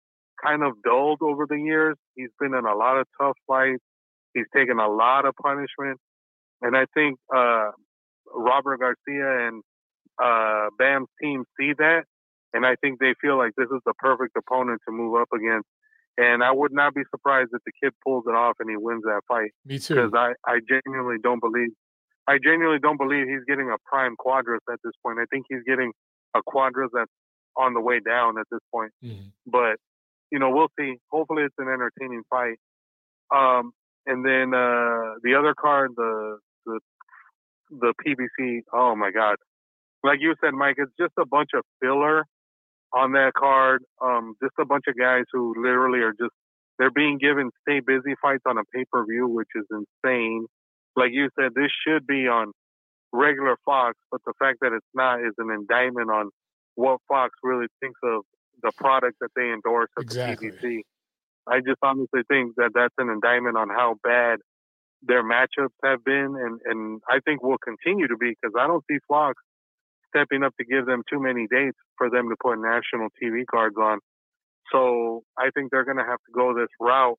kind 0.44 0.64
of 0.64 0.74
dulled 0.84 1.22
over 1.22 1.46
the 1.48 1.60
years. 1.60 1.98
He's 2.16 2.30
been 2.40 2.54
in 2.54 2.66
a 2.66 2.76
lot 2.76 2.98
of 2.98 3.08
tough 3.20 3.38
fights. 3.48 3.84
He's 4.34 4.46
taken 4.56 4.80
a 4.80 4.88
lot 4.88 5.26
of 5.26 5.34
punishment. 5.42 6.00
And 6.62 6.76
I 6.76 6.86
think 6.94 7.18
uh, 7.36 7.72
Robert 8.34 8.80
Garcia 8.80 9.48
and 9.48 9.64
uh, 10.22 10.68
Bam's 10.78 11.08
team 11.22 11.46
see 11.60 11.74
that. 11.78 12.04
And 12.54 12.66
I 12.66 12.76
think 12.82 13.00
they 13.00 13.14
feel 13.22 13.38
like 13.38 13.52
this 13.58 13.68
is 13.68 13.82
the 13.86 13.94
perfect 14.00 14.36
opponent 14.38 14.82
to 14.88 14.92
move 14.92 15.20
up 15.20 15.30
against. 15.34 15.68
And 16.18 16.44
I 16.44 16.52
would 16.52 16.74
not 16.74 16.94
be 16.94 17.02
surprised 17.12 17.52
if 17.54 17.62
the 17.66 17.72
kid 17.82 17.94
pulls 18.04 18.26
it 18.28 18.36
off 18.36 18.56
and 18.60 18.70
he 18.70 18.76
wins 18.76 19.04
that 19.04 19.22
fight. 19.28 19.52
Me 19.66 19.80
too. 19.80 19.96
Because 19.96 20.12
I, 20.14 20.34
I 20.46 20.60
genuinely 20.68 21.18
don't 21.22 21.40
believe 21.40 21.70
I 22.30 22.38
genuinely 22.38 22.78
don't 22.78 22.98
believe 22.98 23.26
he's 23.28 23.44
getting 23.48 23.72
a 23.72 23.78
prime 23.86 24.16
Cuadras 24.16 24.62
at 24.72 24.80
this 24.84 24.94
point. 25.04 25.18
I 25.18 25.26
think 25.32 25.48
he's 25.50 25.64
getting 25.66 25.92
a 26.36 26.42
Cuadras 26.48 26.90
that's 26.94 27.10
on 27.58 27.74
the 27.74 27.82
way 27.82 28.00
down 28.00 28.38
at 28.38 28.46
this 28.52 28.62
point. 28.72 28.92
Mm-hmm. 29.04 29.30
But 29.48 29.78
you 30.32 30.38
know, 30.38 30.52
we'll 30.52 30.70
see. 30.80 30.98
Hopefully, 31.12 31.44
it's 31.44 31.56
an 31.58 31.68
entertaining 31.68 32.22
fight. 32.30 32.58
Um, 33.34 33.72
and 34.10 34.26
then 34.26 34.54
uh, 34.54 35.22
the 35.24 35.36
other 35.38 35.54
card, 35.54 35.92
the 35.96 36.38
the 36.66 36.80
the 37.70 37.94
PBC. 38.06 38.62
Oh 38.74 38.96
my 38.96 39.12
God! 39.12 39.38
Like 40.04 40.20
you 40.20 40.34
said, 40.44 40.54
Mike, 40.54 40.76
it's 40.78 40.92
just 41.00 41.14
a 41.20 41.26
bunch 41.26 41.52
of 41.54 41.64
filler 41.82 42.26
on 42.94 43.12
that 43.14 43.34
card. 43.38 43.84
Um, 44.04 44.34
just 44.42 44.56
a 44.60 44.66
bunch 44.66 44.86
of 44.88 44.98
guys 44.98 45.26
who 45.32 45.54
literally 45.58 46.00
are 46.00 46.12
just 46.12 46.34
they're 46.80 46.92
being 46.92 47.20
given 47.20 47.52
stay 47.62 47.82
busy 47.86 48.16
fights 48.22 48.44
on 48.48 48.58
a 48.58 48.64
pay 48.74 48.86
per 48.92 49.06
view, 49.06 49.28
which 49.28 49.50
is 49.56 49.66
insane. 49.70 50.48
Like 50.96 51.12
you 51.12 51.30
said, 51.40 51.52
this 51.56 51.72
should 51.86 52.08
be 52.08 52.28
on 52.28 52.52
regular 53.14 53.56
Fox, 53.66 53.96
but 54.12 54.22
the 54.26 54.34
fact 54.40 54.58
that 54.62 54.74
it's 54.74 54.94
not 54.96 55.20
is 55.20 55.34
an 55.38 55.52
indictment 55.52 56.10
on 56.10 56.30
what 56.76 57.00
Fox 57.08 57.32
really 57.44 57.68
thinks 57.80 58.00
of 58.04 58.24
the 58.64 58.72
product 58.78 59.18
that 59.22 59.30
they 59.36 59.52
endorse 59.52 59.90
at 59.98 60.04
exactly. 60.04 60.50
the 60.50 60.58
PBC. 60.58 60.82
I 61.48 61.60
just 61.60 61.80
honestly 61.82 62.22
think 62.28 62.56
that 62.58 62.72
that's 62.74 62.94
an 62.98 63.10
indictment 63.10 63.58
on 63.58 63.70
how 63.70 63.96
bad 64.04 64.40
their 65.02 65.24
matchups 65.24 65.76
have 65.84 66.04
been, 66.04 66.36
and 66.36 66.60
and 66.66 67.02
I 67.10 67.20
think 67.24 67.42
will 67.42 67.58
continue 67.58 68.08
to 68.08 68.18
be 68.18 68.36
because 68.36 68.54
I 68.60 68.68
don't 68.68 68.84
see 68.90 68.98
Fox 69.08 69.42
stepping 70.10 70.44
up 70.44 70.54
to 70.60 70.66
give 70.66 70.86
them 70.86 71.04
too 71.10 71.22
many 71.22 71.48
dates 71.50 71.78
for 71.98 72.10
them 72.10 72.30
to 72.30 72.36
put 72.42 72.58
national 72.58 73.10
TV 73.22 73.44
cards 73.50 73.76
on. 73.78 74.00
So 74.72 75.24
I 75.38 75.50
think 75.54 75.72
they're 75.72 75.86
going 75.86 75.98
to 75.98 76.06
have 76.06 76.20
to 76.20 76.32
go 76.34 76.54
this 76.54 76.70
route 76.80 77.18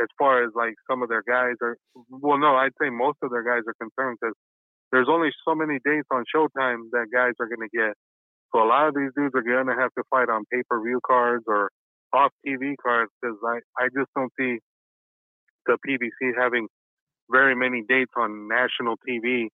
as 0.00 0.08
far 0.18 0.42
as 0.44 0.50
like 0.54 0.74
some 0.90 1.02
of 1.02 1.08
their 1.08 1.22
guys 1.26 1.54
are. 1.62 1.76
Well, 2.10 2.38
no, 2.38 2.56
I'd 2.56 2.76
say 2.80 2.90
most 2.90 3.18
of 3.22 3.30
their 3.30 3.44
guys 3.44 3.62
are 3.68 3.76
concerned 3.78 4.18
because 4.20 4.34
there's 4.92 5.08
only 5.08 5.30
so 5.46 5.54
many 5.54 5.78
dates 5.84 6.08
on 6.10 6.24
Showtime 6.34 6.90
that 6.92 7.06
guys 7.12 7.32
are 7.40 7.48
going 7.48 7.68
to 7.68 7.72
get. 7.72 7.94
So 8.52 8.62
a 8.62 8.68
lot 8.68 8.88
of 8.88 8.94
these 8.94 9.10
dudes 9.16 9.34
are 9.34 9.42
going 9.42 9.66
to 9.66 9.74
have 9.74 9.90
to 9.98 10.04
fight 10.10 10.28
on 10.28 10.44
pay 10.52 10.62
per 10.68 10.82
view 10.82 11.00
cards 11.06 11.44
or 11.46 11.70
off 12.14 12.32
TV 12.46 12.74
cards 12.82 13.10
because 13.20 13.36
I, 13.44 13.58
I 13.82 13.88
just 13.88 14.10
don't 14.16 14.32
see 14.38 14.58
the 15.66 15.76
PBC 15.86 16.32
having 16.38 16.68
very 17.30 17.54
many 17.56 17.82
dates 17.88 18.12
on 18.16 18.48
national 18.48 18.96
TV 19.08 19.48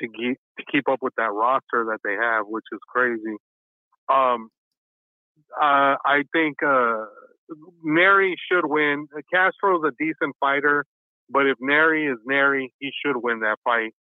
to, 0.00 0.06
ge- 0.08 0.38
to 0.58 0.64
keep 0.70 0.88
up 0.90 0.98
with 1.02 1.14
that 1.16 1.32
roster 1.32 1.86
that 1.90 1.98
they 2.04 2.14
have, 2.14 2.46
which 2.48 2.64
is 2.72 2.80
crazy. 2.88 3.36
Um, 4.12 4.48
uh, 5.60 5.96
I 6.04 6.22
think 6.32 6.56
uh, 6.62 7.04
Nery 7.86 8.34
should 8.50 8.64
win. 8.66 9.06
Castro's 9.32 9.82
a 9.86 9.92
decent 9.98 10.34
fighter, 10.40 10.84
but 11.28 11.46
if 11.46 11.56
Nery 11.62 12.10
is 12.10 12.18
Nery, 12.28 12.68
he 12.78 12.90
should 13.04 13.16
win 13.22 13.40
that 13.40 13.56
fight. 13.64 13.92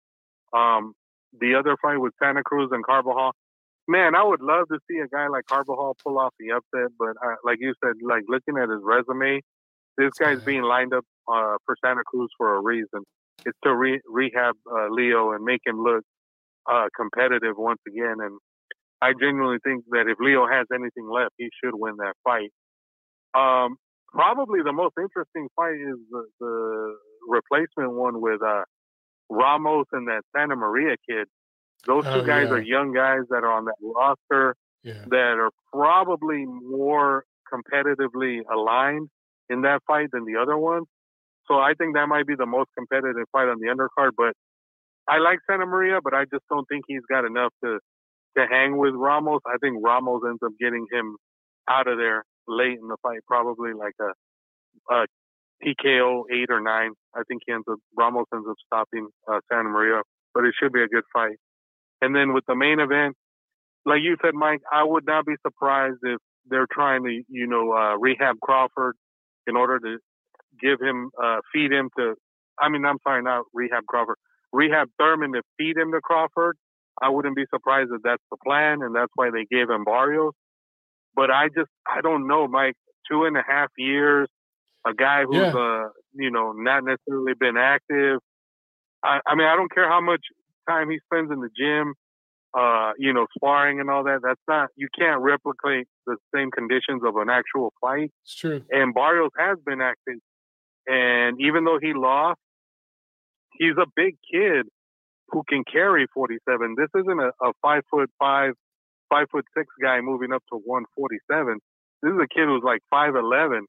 Um, 0.56 0.94
the 1.40 1.56
other 1.56 1.76
fight 1.81 1.98
with 1.98 2.14
Santa 2.22 2.44
Cruz 2.44 2.69
and 2.72 2.84
Carbajal, 2.84 3.34
man, 3.90 4.14
I 4.16 4.24
would 4.24 4.41
love 4.41 4.68
to 4.70 4.80
see 4.90 4.99
a 4.99 5.07
guy 5.07 5.28
like 5.28 5.48
Carbajal 5.48 5.98
pull 6.06 6.20
off 6.20 6.34
the 6.40 6.52
upset. 6.52 6.91
But 6.98 7.18
uh, 7.26 7.36
like 7.44 7.57
you 7.60 7.74
said, 7.84 7.95
like 8.03 8.24
looking 8.30 8.57
at 8.61 8.70
his 8.70 8.80
resume, 8.84 9.41
this 9.98 10.14
guy's 10.18 10.41
being 10.44 10.61
lined 10.61 10.94
up 10.94 11.03
uh, 11.28 11.57
for 11.66 11.76
Santa 11.84 12.03
Cruz 12.06 12.30
for 12.38 12.56
a 12.56 12.61
reason. 12.61 13.03
It's 13.45 13.57
to 13.64 13.76
re- 13.76 14.02
rehab 14.06 14.56
uh, 14.72 14.88
Leo 14.90 15.32
and 15.32 15.44
make 15.44 15.61
him 15.66 15.82
look 15.82 16.03
uh, 16.70 16.88
competitive 16.95 17.56
once 17.57 17.82
again. 17.88 18.18
And 18.22 18.38
I 19.02 19.14
genuinely 19.20 19.57
think 19.64 19.84
that 19.91 20.07
if 20.07 20.18
Leo 20.20 20.48
has 20.48 20.68
anything 20.74 21.10
left, 21.10 21.34
he 21.38 21.49
should 21.64 21.74
win 21.74 21.95
that 21.98 22.14
fight. 22.24 22.52
Um, 23.34 23.78
probably 24.07 24.60
the 24.64 24.74
most 24.74 24.94
interesting 24.99 25.48
fight 25.56 25.76
is 25.76 25.98
the, 26.11 26.26
the 26.40 26.95
replacement 27.28 27.94
one 27.94 28.22
with 28.22 28.41
uh, 28.41 28.64
Ramos 29.30 29.86
and 29.94 30.07
that 30.07 30.22
Santa 30.36 30.56
Maria 30.56 30.95
kid. 31.07 31.28
Those 31.85 32.03
two 32.03 32.10
oh, 32.10 32.26
guys 32.26 32.47
yeah. 32.49 32.56
are 32.56 32.61
young 32.61 32.93
guys 32.93 33.22
that 33.30 33.43
are 33.43 33.51
on 33.51 33.65
that 33.65 33.76
roster 33.81 34.56
yeah. 34.84 35.06
that 35.10 35.38
are 35.39 35.51
probably 35.72 36.45
more 36.45 37.23
competitively 37.51 38.41
aligned 38.51 39.10
in 39.49 39.61
that 39.61 39.81
fight 39.88 40.10
than 40.11 40.26
the 40.26 40.39
other 40.39 40.57
ones. 40.57 40.85
So 41.47 41.56
I 41.56 41.73
think 41.77 41.95
that 41.95 42.07
might 42.07 42.27
be 42.27 42.35
the 42.35 42.45
most 42.45 42.69
competitive 42.77 43.26
fight 43.31 43.47
on 43.47 43.60
the 43.60 43.68
undercard. 43.68 44.11
But 44.15 44.34
I 45.07 45.18
like 45.18 45.39
Santa 45.49 45.65
Maria, 45.65 45.99
but 46.03 46.14
I 46.14 46.26
just 46.26 46.43
don't 46.49 46.65
think 46.68 46.85
he's 46.88 47.01
got 47.10 47.26
enough 47.26 47.53
to 47.64 47.80
to 48.38 48.45
hang 48.49 48.77
with 48.77 48.93
Ramos. 48.93 49.41
I 49.47 49.57
think 49.57 49.77
Ramos 49.84 50.22
ends 50.27 50.39
up 50.45 50.51
getting 50.60 50.85
him 50.91 51.18
out 51.68 51.88
of 51.88 51.97
there 51.97 52.23
late 52.47 52.77
in 52.80 52.88
the 52.88 52.97
fight, 53.01 53.19
probably 53.27 53.73
like 53.73 53.95
a, 53.99 54.93
a 54.93 55.06
TKO 55.64 56.23
eight 56.31 56.49
or 56.49 56.61
nine. 56.61 56.91
I 57.15 57.22
think 57.27 57.41
he 57.45 57.53
ends 57.53 57.65
up 57.69 57.80
Ramos 57.97 58.26
ends 58.34 58.47
up 58.47 58.56
stopping 58.65 59.07
uh, 59.31 59.39
Santa 59.51 59.69
Maria, 59.69 60.01
but 60.35 60.45
it 60.45 60.53
should 60.61 60.72
be 60.72 60.84
a 60.84 60.88
good 60.88 61.03
fight. 61.11 61.38
And 62.02 62.16
then 62.16 62.34
with 62.34 62.46
the 62.48 62.56
main 62.56 62.80
event, 62.80 63.16
like 63.86 64.02
you 64.02 64.18
said, 64.24 64.34
Mike, 64.34 64.62
I 64.72 64.84
would 64.84 65.06
not 65.06 65.26
be 65.26 65.36
surprised 65.46 65.98
if 66.04 66.20
they're 66.48 66.68
trying 66.72 67.04
to, 67.04 67.22
you 67.30 67.48
know, 67.48 67.72
uh, 67.74 67.98
rehab 67.98 68.36
Crawford 68.42 68.96
in 69.48 69.56
order 69.56 69.80
to 69.80 69.98
give 70.62 70.80
him, 70.82 71.12
uh, 71.22 71.40
feed 71.54 71.72
him 71.72 71.90
to, 71.98 72.16
I 72.60 72.70
mean, 72.70 72.86
I'm 72.86 72.98
sorry, 73.04 73.24
not 73.24 73.46
rehab 73.54 73.86
Crawford, 73.88 74.18
rehab 74.52 74.90
Thurman 74.98 75.34
to 75.34 75.42
feed 75.58 75.78
him 75.78 75.92
to 75.92 76.02
Crawford. 76.02 76.58
I 77.02 77.10
wouldn't 77.10 77.36
be 77.36 77.46
surprised 77.54 77.92
if 77.94 78.02
that's 78.04 78.24
the 78.30 78.38
plan, 78.46 78.82
and 78.82 78.94
that's 78.94 79.12
why 79.16 79.30
they 79.32 79.46
gave 79.50 79.70
him 79.70 79.86
Barrios. 79.86 80.34
But 81.16 81.32
I 81.32 81.48
just, 81.48 81.70
I 81.88 82.02
don't 82.02 82.28
know, 82.28 82.48
Mike. 82.48 82.76
Two 83.10 83.24
and 83.24 83.36
a 83.38 83.44
half 83.48 83.70
years, 83.78 84.28
a 84.86 84.94
guy 84.94 85.24
who's, 85.24 85.38
yeah. 85.38 85.54
uh, 85.54 85.90
you 86.14 86.30
know, 86.30 86.52
not 86.52 86.84
necessarily 86.84 87.34
been 87.40 87.58
active. 87.58 88.20
I, 89.04 89.20
I 89.26 89.36
mean, 89.36 89.48
I 89.48 89.56
don't 89.56 89.74
care 89.74 89.90
how 89.90 90.02
much 90.02 90.22
time 90.70 90.90
he 90.90 91.00
spends 91.12 91.32
in 91.32 91.40
the 91.40 91.50
gym, 91.58 91.94
uh, 92.58 92.91
you 92.98 93.14
know, 93.14 93.28
sparring 93.36 93.80
and 93.80 93.90
all 93.90 94.04
that. 94.04 94.20
That's 94.24 94.41
not 94.48 94.70
you 94.76 94.88
can't 94.98 95.22
replicate 95.22 95.88
the 96.06 96.18
same 96.34 96.52
conditions 96.52 97.02
of 97.06 97.16
an 97.18 97.30
actual 97.30 97.74
fight. 97.82 98.12
It's 98.24 98.36
true. 98.36 98.62
And 98.70 98.94
Barrios 98.94 99.32
has 99.38 99.58
been 99.66 99.82
active 99.82 100.20
And 100.88 101.40
even 101.41 101.66
though 101.66 101.80
he 101.82 101.94
lost, 101.94 102.40
he's 103.58 103.76
a 103.78 103.88
big 103.96 104.16
kid 104.32 104.68
who 105.30 105.44
can 105.48 105.64
carry 105.72 106.08
47. 106.14 106.76
This 106.78 106.90
isn't 107.00 107.20
a, 107.20 107.32
a 107.41 107.52
five 107.62 107.84
foot 107.91 108.10
five, 108.20 108.54
five 109.10 109.28
foot 109.32 109.46
six 109.56 109.68
guy 109.82 110.02
moving 110.02 110.34
up 110.34 110.44
to 110.52 110.58
147. 110.58 111.60
This 112.02 112.14
is 112.14 112.18
a 112.18 112.28
kid 112.34 112.48
who's 112.48 112.64
like 112.64 112.82
5'11. 112.94 113.62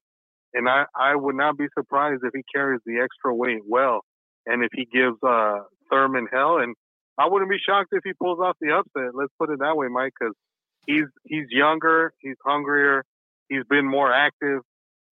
And 0.53 0.67
I, 0.67 0.85
I 0.95 1.15
would 1.15 1.35
not 1.35 1.57
be 1.57 1.67
surprised 1.77 2.23
if 2.23 2.31
he 2.33 2.43
carries 2.53 2.81
the 2.85 2.99
extra 3.01 3.33
weight 3.33 3.61
well 3.67 4.01
and 4.45 4.63
if 4.63 4.69
he 4.73 4.85
gives 4.85 5.17
uh, 5.25 5.59
Thurman 5.89 6.27
hell. 6.31 6.57
And 6.57 6.75
I 7.17 7.27
wouldn't 7.27 7.51
be 7.51 7.57
shocked 7.57 7.89
if 7.91 8.01
he 8.03 8.13
pulls 8.13 8.39
off 8.39 8.55
the 8.61 8.71
upset. 8.71 9.13
Let's 9.13 9.33
put 9.39 9.49
it 9.49 9.59
that 9.59 9.75
way, 9.75 9.87
Mike, 9.87 10.13
because 10.19 10.33
he's 10.87 11.05
he's 11.25 11.47
younger, 11.49 12.13
he's 12.19 12.37
hungrier, 12.45 13.03
he's 13.49 13.63
been 13.69 13.85
more 13.85 14.11
active, 14.11 14.61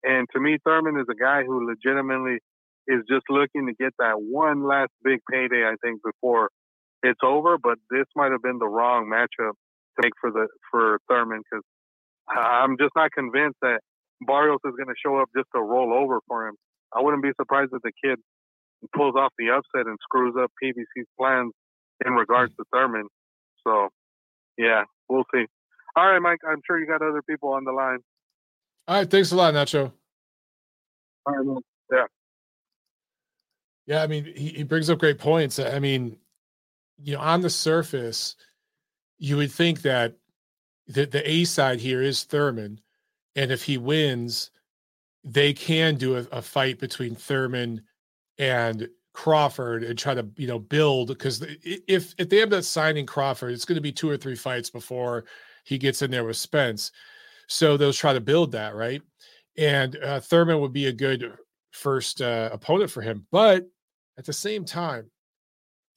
and 0.02 0.26
to 0.32 0.40
me, 0.40 0.58
Thurman 0.64 0.98
is 0.98 1.06
a 1.10 1.14
guy 1.14 1.44
who 1.44 1.66
legitimately 1.66 2.38
is 2.86 3.02
just 3.08 3.24
looking 3.28 3.66
to 3.66 3.74
get 3.74 3.92
that 3.98 4.14
one 4.16 4.66
last 4.66 4.90
big 5.04 5.20
payday. 5.30 5.64
I 5.64 5.74
think 5.82 6.00
before 6.02 6.50
it's 7.02 7.20
over, 7.22 7.58
but 7.58 7.78
this 7.90 8.06
might 8.16 8.32
have 8.32 8.42
been 8.42 8.58
the 8.58 8.68
wrong 8.68 9.06
matchup 9.06 9.52
to 9.52 10.02
make 10.02 10.12
for 10.20 10.30
the 10.30 10.48
for 10.70 10.98
Thurman 11.08 11.42
because 11.50 11.64
I'm 12.28 12.76
just 12.78 12.92
not 12.96 13.12
convinced 13.12 13.58
that 13.62 13.80
Barrios 14.26 14.60
is 14.64 14.74
going 14.76 14.88
to 14.88 15.00
show 15.04 15.16
up 15.16 15.28
just 15.36 15.48
to 15.54 15.60
roll 15.60 15.92
over 15.92 16.20
for 16.26 16.48
him. 16.48 16.54
I 16.94 17.00
wouldn't 17.02 17.22
be 17.22 17.32
surprised 17.40 17.70
if 17.72 17.82
the 17.82 17.92
kid 18.02 18.18
pulls 18.94 19.14
off 19.16 19.32
the 19.38 19.50
upset 19.50 19.86
and 19.86 19.98
screws 20.02 20.34
up 20.40 20.50
PBC's 20.62 21.08
plans 21.18 21.52
in 22.04 22.12
regards 22.12 22.54
to 22.56 22.64
Thurman. 22.72 23.08
So, 23.66 23.88
yeah, 24.56 24.84
we'll 25.08 25.24
see. 25.34 25.46
All 25.96 26.10
right, 26.10 26.20
Mike. 26.20 26.40
I'm 26.48 26.60
sure 26.66 26.78
you 26.78 26.86
got 26.86 27.02
other 27.02 27.22
people 27.22 27.52
on 27.52 27.64
the 27.64 27.72
line. 27.72 27.98
All 28.88 28.96
right. 28.96 29.10
Thanks 29.10 29.32
a 29.32 29.36
lot, 29.36 29.54
Nacho. 29.54 29.92
All 31.26 31.34
right, 31.34 31.46
man. 31.46 31.60
Yeah. 31.92 32.06
Yeah, 33.86 34.02
I 34.02 34.06
mean, 34.06 34.24
he, 34.24 34.48
he 34.48 34.62
brings 34.62 34.88
up 34.88 34.98
great 34.98 35.18
points. 35.18 35.58
I 35.58 35.78
mean, 35.80 36.16
you 37.02 37.14
know, 37.14 37.20
on 37.20 37.40
the 37.40 37.50
surface, 37.50 38.36
you 39.18 39.36
would 39.36 39.50
think 39.50 39.82
that 39.82 40.16
the, 40.86 41.06
the 41.06 41.28
A 41.28 41.44
side 41.44 41.80
here 41.80 42.00
is 42.00 42.24
Thurman. 42.24 42.80
And 43.34 43.50
if 43.50 43.64
he 43.64 43.78
wins, 43.78 44.50
they 45.24 45.52
can 45.52 45.96
do 45.96 46.16
a, 46.16 46.26
a 46.32 46.42
fight 46.42 46.78
between 46.78 47.14
Thurman 47.14 47.82
and 48.38 48.88
Crawford 49.12 49.82
and 49.82 49.98
try 49.98 50.14
to 50.14 50.26
you 50.36 50.46
know 50.46 50.58
build 50.58 51.08
because 51.08 51.44
if 51.64 52.14
if 52.18 52.28
they 52.28 52.42
end 52.42 52.54
up 52.54 52.64
signing 52.64 53.06
Crawford, 53.06 53.52
it's 53.52 53.64
going 53.64 53.76
to 53.76 53.82
be 53.82 53.92
two 53.92 54.08
or 54.08 54.16
three 54.16 54.36
fights 54.36 54.70
before 54.70 55.24
he 55.64 55.78
gets 55.78 56.02
in 56.02 56.10
there 56.10 56.24
with 56.24 56.36
Spence. 56.36 56.92
So 57.48 57.76
they'll 57.76 57.92
try 57.92 58.12
to 58.12 58.20
build 58.20 58.52
that 58.52 58.74
right, 58.74 59.02
and 59.58 59.96
uh, 59.96 60.20
Thurman 60.20 60.60
would 60.60 60.72
be 60.72 60.86
a 60.86 60.92
good 60.92 61.32
first 61.72 62.20
uh, 62.20 62.50
opponent 62.52 62.90
for 62.90 63.02
him. 63.02 63.26
But 63.32 63.66
at 64.18 64.24
the 64.26 64.32
same 64.32 64.64
time, 64.64 65.10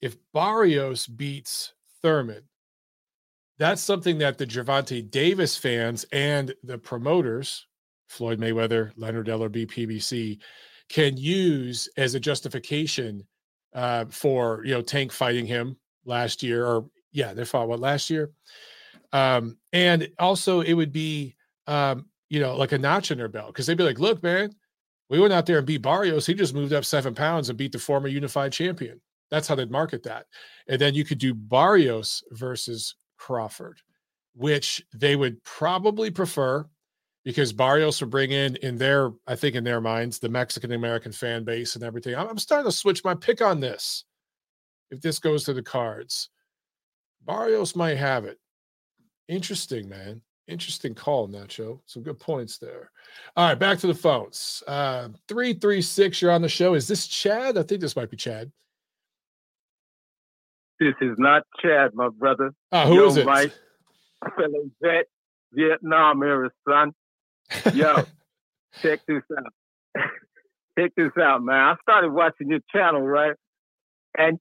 if 0.00 0.16
Barrios 0.32 1.06
beats 1.06 1.72
Thurman, 2.02 2.42
that's 3.58 3.82
something 3.82 4.18
that 4.18 4.38
the 4.38 4.46
Gervonta 4.46 5.08
Davis 5.08 5.56
fans 5.56 6.04
and 6.12 6.52
the 6.64 6.78
promoters, 6.78 7.66
Floyd 8.08 8.40
Mayweather, 8.40 8.92
Leonard 8.96 9.28
Ellerbe, 9.28 9.66
PBC, 9.66 10.40
can 10.88 11.16
use 11.16 11.88
as 11.96 12.14
a 12.14 12.20
justification 12.20 13.26
uh, 13.74 14.04
for 14.06 14.62
you 14.64 14.72
know 14.72 14.82
Tank 14.82 15.12
fighting 15.12 15.46
him 15.46 15.76
last 16.04 16.42
year, 16.42 16.64
or 16.64 16.86
yeah, 17.12 17.32
they 17.32 17.44
fought 17.44 17.68
what 17.68 17.80
last 17.80 18.10
year, 18.10 18.30
um, 19.12 19.56
and 19.72 20.08
also 20.18 20.60
it 20.60 20.74
would 20.74 20.92
be 20.92 21.36
um, 21.66 22.06
you 22.28 22.40
know 22.40 22.56
like 22.56 22.72
a 22.72 22.78
notch 22.78 23.10
in 23.10 23.18
their 23.18 23.28
belt 23.28 23.48
because 23.48 23.66
they'd 23.66 23.76
be 23.76 23.84
like, 23.84 23.98
look, 23.98 24.22
man, 24.22 24.50
we 25.10 25.18
went 25.18 25.32
out 25.32 25.46
there 25.46 25.58
and 25.58 25.66
beat 25.66 25.82
Barrios. 25.82 26.26
He 26.26 26.34
just 26.34 26.54
moved 26.54 26.72
up 26.72 26.84
seven 26.84 27.14
pounds 27.14 27.48
and 27.48 27.58
beat 27.58 27.72
the 27.72 27.78
former 27.78 28.08
unified 28.08 28.52
champion. 28.52 29.00
That's 29.30 29.48
how 29.48 29.54
they'd 29.54 29.70
market 29.70 30.02
that, 30.04 30.26
and 30.68 30.80
then 30.80 30.94
you 30.94 31.04
could 31.04 31.18
do 31.18 31.34
Barrios 31.34 32.22
versus 32.30 32.94
Crawford, 33.16 33.80
which 34.34 34.84
they 34.94 35.16
would 35.16 35.42
probably 35.42 36.10
prefer 36.10 36.66
because 37.24 37.52
Barrios 37.52 38.00
will 38.00 38.08
bring 38.08 38.30
in 38.30 38.56
in 38.56 38.76
their, 38.76 39.12
I 39.26 39.34
think 39.34 39.54
in 39.54 39.64
their 39.64 39.80
minds, 39.80 40.18
the 40.18 40.28
Mexican 40.28 40.72
American 40.72 41.12
fan 41.12 41.44
base 41.44 41.74
and 41.74 41.84
everything. 41.84 42.14
I'm, 42.14 42.28
I'm 42.28 42.38
starting 42.38 42.70
to 42.70 42.76
switch 42.76 43.04
my 43.04 43.14
pick 43.14 43.40
on 43.40 43.60
this. 43.60 44.04
If 44.90 45.00
this 45.00 45.18
goes 45.18 45.44
to 45.44 45.54
the 45.54 45.62
cards, 45.62 46.28
Barrios 47.26 47.74
might 47.74 47.96
have 47.96 48.24
it. 48.26 48.38
Interesting, 49.28 49.88
man. 49.88 50.20
Interesting 50.46 50.94
call, 50.94 51.26
Nacho. 51.28 51.80
Some 51.86 52.02
good 52.02 52.20
points 52.20 52.58
there. 52.58 52.90
All 53.34 53.48
right, 53.48 53.58
back 53.58 53.78
to 53.78 53.86
the 53.86 53.94
phones. 53.94 54.62
Uh, 54.66 55.08
336, 55.28 56.20
you're 56.20 56.30
on 56.30 56.42
the 56.42 56.48
show. 56.50 56.74
Is 56.74 56.86
this 56.86 57.06
Chad? 57.06 57.56
I 57.56 57.62
think 57.62 57.80
this 57.80 57.96
might 57.96 58.10
be 58.10 58.18
Chad. 58.18 58.52
This 60.78 60.94
is 61.00 61.16
not 61.16 61.44
Chad, 61.62 61.92
my 61.94 62.10
brother. 62.10 62.52
Uh, 62.70 62.86
who 62.86 62.96
Yo, 62.96 63.06
is 63.06 63.16
it? 63.16 63.26
Right. 63.26 63.52
Fellow 64.36 64.70
vet, 64.82 65.06
Vietnam 65.52 66.22
era 66.22 66.50
son. 66.68 66.92
Yo, 67.74 68.04
check 68.82 69.00
this 69.06 69.22
out. 69.36 69.52
check 70.78 70.92
this 70.96 71.12
out, 71.20 71.42
man. 71.42 71.56
I 71.56 71.74
started 71.82 72.10
watching 72.10 72.48
your 72.48 72.60
channel, 72.74 73.02
right? 73.02 73.34
And 74.16 74.38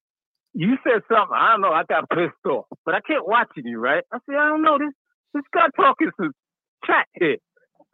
you 0.54 0.78
said 0.84 1.02
something. 1.10 1.36
I 1.36 1.52
don't 1.52 1.62
know. 1.62 1.72
I 1.72 1.84
got 1.84 2.10
pissed 2.10 2.34
off, 2.46 2.66
but 2.86 2.96
I 2.96 3.02
kept 3.02 3.28
watching 3.28 3.66
you, 3.66 3.80
right? 3.80 4.04
I 4.12 4.18
said, 4.26 4.36
I 4.36 4.50
don't 4.50 4.62
know. 4.62 4.78
This 4.78 4.94
this 5.34 5.44
guy 5.54 5.68
talking 5.76 6.12
some 6.20 6.32
chat 6.86 7.08
here. 7.14 7.38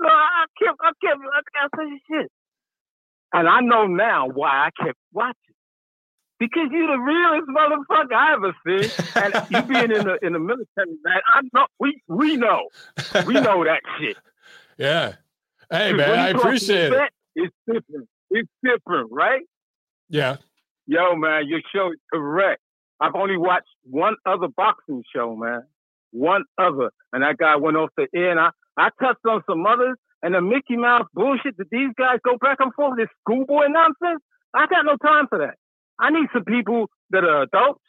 So 0.01 0.07
I 0.07 0.45
kept, 0.61 0.77
I 0.81 0.91
kept, 1.03 1.19
I 1.21 1.61
kept 1.61 1.75
saying 1.77 1.99
shit. 2.09 2.31
And 3.33 3.47
I 3.47 3.61
know 3.61 3.85
now 3.87 4.27
why 4.27 4.67
I 4.67 4.83
kept 4.83 4.97
watching. 5.13 5.35
Because 6.39 6.69
you 6.71 6.87
the 6.87 6.97
realest 6.97 7.49
motherfucker 7.49 8.13
I 8.13 8.33
ever 8.33 8.55
seen. 8.65 8.91
And 9.15 9.33
you 9.49 9.61
being 9.63 9.91
in 9.91 10.05
the 10.07 10.17
in 10.21 10.33
the 10.33 10.39
military, 10.39 10.95
man, 11.03 11.19
I 11.27 11.41
know 11.53 11.67
we 11.79 12.01
we 12.07 12.37
know. 12.37 12.69
We 13.25 13.33
know 13.33 13.65
that 13.65 13.81
shit. 13.99 14.17
Yeah. 14.80 15.15
Hey 15.69 15.91
man, 15.91 16.18
I 16.18 16.30
appreciate 16.30 16.93
it. 16.93 17.11
It's 17.35 17.53
different. 17.68 18.07
It's 18.31 18.49
different, 18.64 19.11
right? 19.11 19.41
Yeah. 20.07 20.38
Yo, 20.88 21.15
man, 21.15 21.47
your 21.47 21.60
show 21.76 21.91
is 21.91 21.99
correct. 22.11 22.61
I've 22.99 23.14
only 23.14 23.38
watched 23.38 23.68
one 23.84 24.15
other 24.26 24.47
boxing 24.47 25.03
show, 25.14 25.35
man. 25.35 25.64
One 26.11 26.45
other. 26.57 26.91
And 27.14 27.23
that 27.23 27.38
guy 27.38 27.57
went 27.57 27.77
off 27.77 27.89
the 27.97 28.07
air 28.15 28.31
and 28.31 28.39
I, 28.39 28.49
I 28.77 28.89
touched 29.01 29.26
on 29.27 29.43
some 29.47 29.65
others 29.65 29.97
and 30.23 30.34
the 30.34 30.41
Mickey 30.41 30.77
Mouse 30.77 31.07
bullshit 31.14 31.57
that 31.57 31.69
these 31.69 31.91
guys 31.97 32.19
go 32.23 32.38
back 32.39 32.57
and 32.60 32.73
forth, 32.73 32.97
this 32.97 33.07
schoolboy 33.22 33.68
nonsense. 33.68 34.23
I 34.56 34.65
got 34.68 34.85
no 34.85 34.95
time 34.97 35.27
for 35.27 35.39
that. 35.39 35.56
I 35.99 36.10
need 36.10 36.27
some 36.34 36.45
people 36.45 36.88
that 37.11 37.23
are 37.23 37.43
adults 37.43 37.84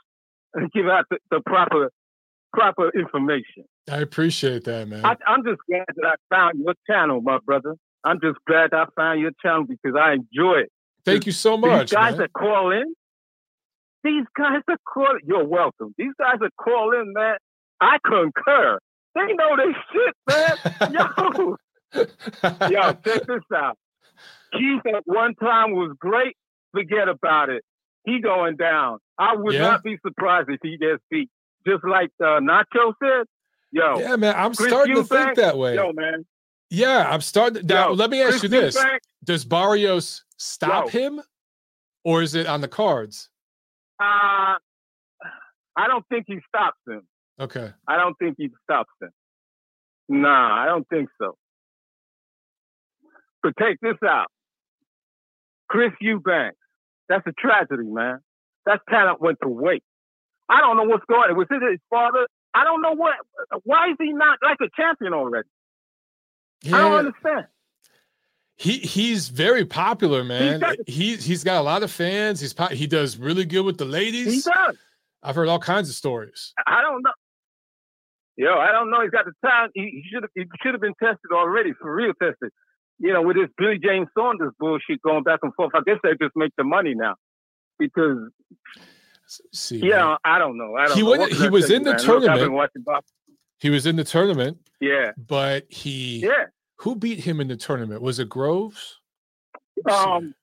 and 0.55 0.71
give 0.73 0.87
out 0.87 1.07
the, 1.11 1.19
the 1.31 1.41
proper 1.47 1.91
proper 2.53 2.91
information. 2.91 3.65
I 3.91 3.99
appreciate 3.99 4.65
that, 4.65 4.87
man. 4.89 5.05
I, 5.05 5.17
am 5.27 5.45
just 5.45 5.61
glad 5.69 5.85
that 5.97 6.07
I 6.07 6.15
found 6.35 6.61
your 6.61 6.75
channel, 6.89 7.21
my 7.21 7.39
brother. 7.45 7.75
I'm 8.05 8.21
just 8.21 8.39
glad 8.47 8.73
I 8.73 8.87
found 8.97 9.21
your 9.21 9.33
channel 9.43 9.65
because 9.65 9.99
I 10.01 10.13
enjoy 10.13 10.61
it. 10.61 10.73
Thank 11.05 11.27
you 11.27 11.33
so 11.33 11.57
much. 11.57 11.91
These 11.91 11.97
guys 11.97 12.13
man. 12.13 12.19
that 12.19 12.33
call 12.33 12.71
in, 12.73 12.95
these 14.05 14.25
guys 14.37 14.63
that 14.69 14.79
call 14.87 15.19
you're 15.25 15.45
welcome. 15.45 15.95
These 15.99 16.13
guys 16.19 16.37
that 16.41 16.53
call 16.57 16.93
in, 16.93 17.13
man, 17.13 17.37
I 17.81 17.99
concur. 18.05 18.79
They 19.15 19.33
know 19.35 19.57
they 19.57 19.73
shit, 19.93 20.15
man. 20.29 20.93
yo, 20.93 22.71
yo, 22.71 22.93
check 22.93 23.27
this 23.27 23.43
out. 23.55 23.77
Keith 24.53 24.87
at 24.87 25.03
one 25.05 25.35
time 25.35 25.73
was 25.73 25.95
great. 25.99 26.37
Forget 26.73 27.09
about 27.09 27.51
it. 27.51 27.63
He 28.05 28.21
going 28.21 28.57
down. 28.57 28.99
I 29.19 29.35
would 29.35 29.55
yeah. 29.55 29.63
not 29.63 29.83
be 29.83 29.99
surprised 30.07 30.49
if 30.49 30.61
he 30.63 30.79
gets 30.79 31.03
beat. 31.11 31.29
Just 31.67 31.85
like 31.85 32.11
uh, 32.21 32.41
Nacho 32.41 32.95
said, 33.03 33.27
Yo, 33.73 33.99
yeah, 34.01 34.17
man, 34.17 34.35
I'm 34.37 34.55
Chris 34.55 34.69
starting 34.69 34.97
Eubank, 34.97 35.09
to 35.09 35.25
think 35.25 35.37
that 35.37 35.57
way. 35.57 35.77
Yo, 35.77 35.93
man. 35.93 36.27
Yeah, 36.71 37.09
I'm 37.09 37.21
starting. 37.21 37.67
Now, 37.67 37.89
yo, 37.89 37.95
let 37.95 38.11
me 38.11 38.21
ask 38.21 38.41
Chris 38.41 38.43
you 38.45 38.49
this: 38.49 38.77
Eubank, 38.77 38.99
Does 39.25 39.45
Barrios 39.45 40.25
stop 40.39 40.93
yo. 40.93 41.01
him, 41.01 41.21
or 42.05 42.23
is 42.23 42.35
it 42.35 42.47
on 42.47 42.61
the 42.61 42.69
cards? 42.69 43.29
Uh, 44.01 44.57
I 45.77 45.87
don't 45.87 46.05
think 46.09 46.25
he 46.27 46.39
stops 46.49 46.79
him. 46.87 47.03
Okay. 47.39 47.73
I 47.87 47.97
don't 47.97 48.17
think 48.19 48.37
he 48.39 48.49
stops 48.65 48.91
him. 49.01 49.11
Nah, 50.09 50.63
I 50.63 50.67
don't 50.67 50.87
think 50.89 51.09
so. 51.21 51.37
But 53.43 53.55
take 53.59 53.79
this 53.81 53.97
out. 54.07 54.27
Chris 55.69 55.93
Eubanks. 56.01 56.57
That's 57.09 57.27
a 57.27 57.33
tragedy, 57.33 57.89
man. 57.89 58.19
That 58.67 58.81
talent 58.89 59.21
went 59.21 59.39
to 59.43 59.49
waste. 59.49 59.85
I 60.49 60.61
don't 60.61 60.77
know 60.77 60.85
what's 60.85 61.05
going 61.09 61.31
on. 61.31 61.37
Was 61.37 61.47
it 61.51 61.63
his 61.71 61.81
father? 61.89 62.27
I 62.55 62.65
don't 62.65 62.83
know 62.83 62.95
what. 62.95 63.15
Why 63.65 63.91
is 63.91 63.97
he 63.99 64.13
not 64.13 64.39
like 64.43 64.59
a 64.61 64.69
champion 64.77 65.15
already? 65.15 65.49
Yeah. 66.63 66.77
I 66.77 66.81
don't 66.81 66.99
understand. 67.07 67.47
He 68.57 68.79
he's 68.79 69.29
very 69.29 69.65
popular, 69.65 70.23
man. 70.23 70.63
He 70.87 71.17
he's 71.17 71.45
got 71.45 71.61
a 71.61 71.63
lot 71.63 71.83
of 71.83 71.91
fans. 71.91 72.41
He's 72.41 72.55
he 72.73 72.87
does 72.87 73.17
really 73.17 73.45
good 73.47 73.63
with 73.63 73.79
the 73.79 73.87
ladies. 73.87 74.45
He 74.45 74.51
does. 74.51 74.77
I've 75.23 75.35
heard 75.35 75.49
all 75.49 75.59
kinds 75.59 75.89
of 75.89 75.95
stories. 75.95 76.53
I 76.67 76.83
don't 76.83 77.03
know. 77.03 77.13
Yo, 78.37 78.55
I 78.55 78.73
don't 78.73 78.91
know. 78.91 79.03
He's 79.03 79.11
got 79.11 79.25
the 79.25 79.33
time. 79.47 79.71
He, 79.75 79.83
he 79.83 80.05
should 80.13 80.25
have 80.25 80.31
he 80.35 80.45
should 80.63 80.75
have 80.75 80.81
been 80.81 80.95
tested 81.03 81.31
already 81.33 81.73
for 81.73 81.95
real 81.95 82.13
tested. 82.21 82.51
you 82.99 83.13
know, 83.13 83.23
with 83.23 83.37
this 83.37 83.49
Billy 83.57 83.79
James 83.83 84.09
Saunders 84.17 84.53
bullshit 84.59 85.01
going 85.03 85.23
back 85.23 85.41
and 85.43 85.55
forth, 85.55 85.73
I 85.75 85.81
guess 85.87 85.97
they 86.03 86.11
just 86.21 86.37
make 86.37 86.53
the 86.57 86.65
money 86.65 86.95
now 86.95 87.15
because. 87.79 88.19
See, 89.53 89.79
yeah, 89.79 90.05
man. 90.05 90.17
I 90.25 90.39
don't 90.39 90.57
know. 90.59 90.75
I 90.77 90.87
don't 90.89 90.97
He 90.97 91.03
know. 91.03 91.11
went- 91.11 91.33
he 91.33 91.49
was 91.49 91.71
in 91.71 91.83
the 91.85 91.91
man? 91.93 92.01
Tournament. 92.01 92.41
been 92.41 92.53
watching 92.53 92.83
boxing. 92.83 93.15
he 93.61 93.71
was 93.71 93.87
in 93.87 93.97
the 93.97 94.05
tournament, 94.05 94.59
Yeah, 94.81 95.13
but 95.17 95.67
he 95.71 96.19
yeah. 96.25 96.47
who 96.79 96.97
beat 96.97 97.21
him 97.21 97.41
in 97.41 97.49
the 97.49 97.57
tournament? 97.57 98.03
Was 98.03 98.19
it 98.19 98.29
Groves? 98.29 98.99
Um, 99.91 100.35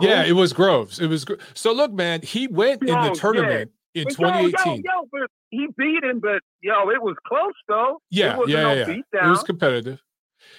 yeah, 0.00 0.24
it 0.24 0.32
was 0.32 0.52
Groves. 0.52 0.98
It 0.98 1.06
was 1.06 1.24
so. 1.54 1.72
Look, 1.72 1.92
man, 1.92 2.20
he 2.22 2.48
went 2.48 2.82
in 2.82 2.88
Yo, 2.88 2.94
the 3.02 3.06
yeah. 3.08 3.12
tournament 3.14 3.70
in 3.94 4.04
But 4.04 4.18
yo, 4.18 4.26
2018. 4.50 4.82
Yo, 4.84 4.92
yo, 4.92 5.08
but 5.12 5.30
he 5.50 5.68
beat 5.78 6.02
him, 6.02 6.18
but 6.18 6.42
yo, 6.62 6.90
it 6.90 7.00
was 7.00 7.14
close 7.26 7.52
though. 7.68 8.00
Yeah, 8.10 8.38
yeah, 8.46 8.62
no 8.62 8.72
yeah. 8.72 8.88
It 8.90 9.28
was 9.28 9.44
competitive. 9.44 10.02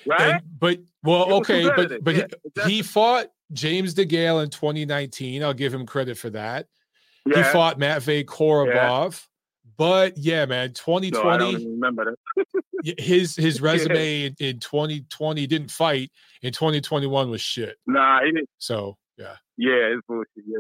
right? 0.06 0.36
And, 0.36 0.42
but 0.58 0.80
well, 1.04 1.28
It 1.28 1.34
okay, 1.34 1.70
but 1.76 2.02
but 2.04 2.16
yeah, 2.16 2.22
he, 2.22 2.48
exactly. 2.48 2.74
he 2.74 2.82
fought 2.82 3.28
James 3.54 3.94
DeGale 3.94 4.44
in 4.44 4.50
2019. 4.50 5.44
I'll 5.44 5.54
give 5.54 5.74
him 5.74 5.86
credit 5.86 6.18
for 6.18 6.30
that. 6.32 6.68
yeah. 7.26 7.38
He 7.38 7.44
fought 7.44 7.78
Matvey 7.80 8.24
Korobov. 8.24 9.26
But 9.78 10.18
yeah, 10.18 10.46
man, 10.46 10.74
no, 10.88 10.94
I 10.94 10.98
don't 10.98 11.12
2020, 11.12 11.50
even 11.50 11.72
remember 11.72 12.16
that. 12.16 12.96
his 12.98 13.36
his 13.36 13.60
resume 13.62 14.26
in, 14.28 14.36
in 14.40 14.60
2020 14.60 15.48
didn't 15.48 15.72
fight. 15.72 16.12
In 16.42 16.54
2021 16.54 17.30
was 17.30 17.42
shit. 17.42 17.76
Nah, 17.86 18.22
he 18.24 18.32
didn't. 18.32 18.50
So 18.58 18.98
yeah, 19.18 19.36
Yeah, 19.58 19.96
it's 19.96 20.02
bullshit. 20.08 20.28
Yeah. 20.48 20.60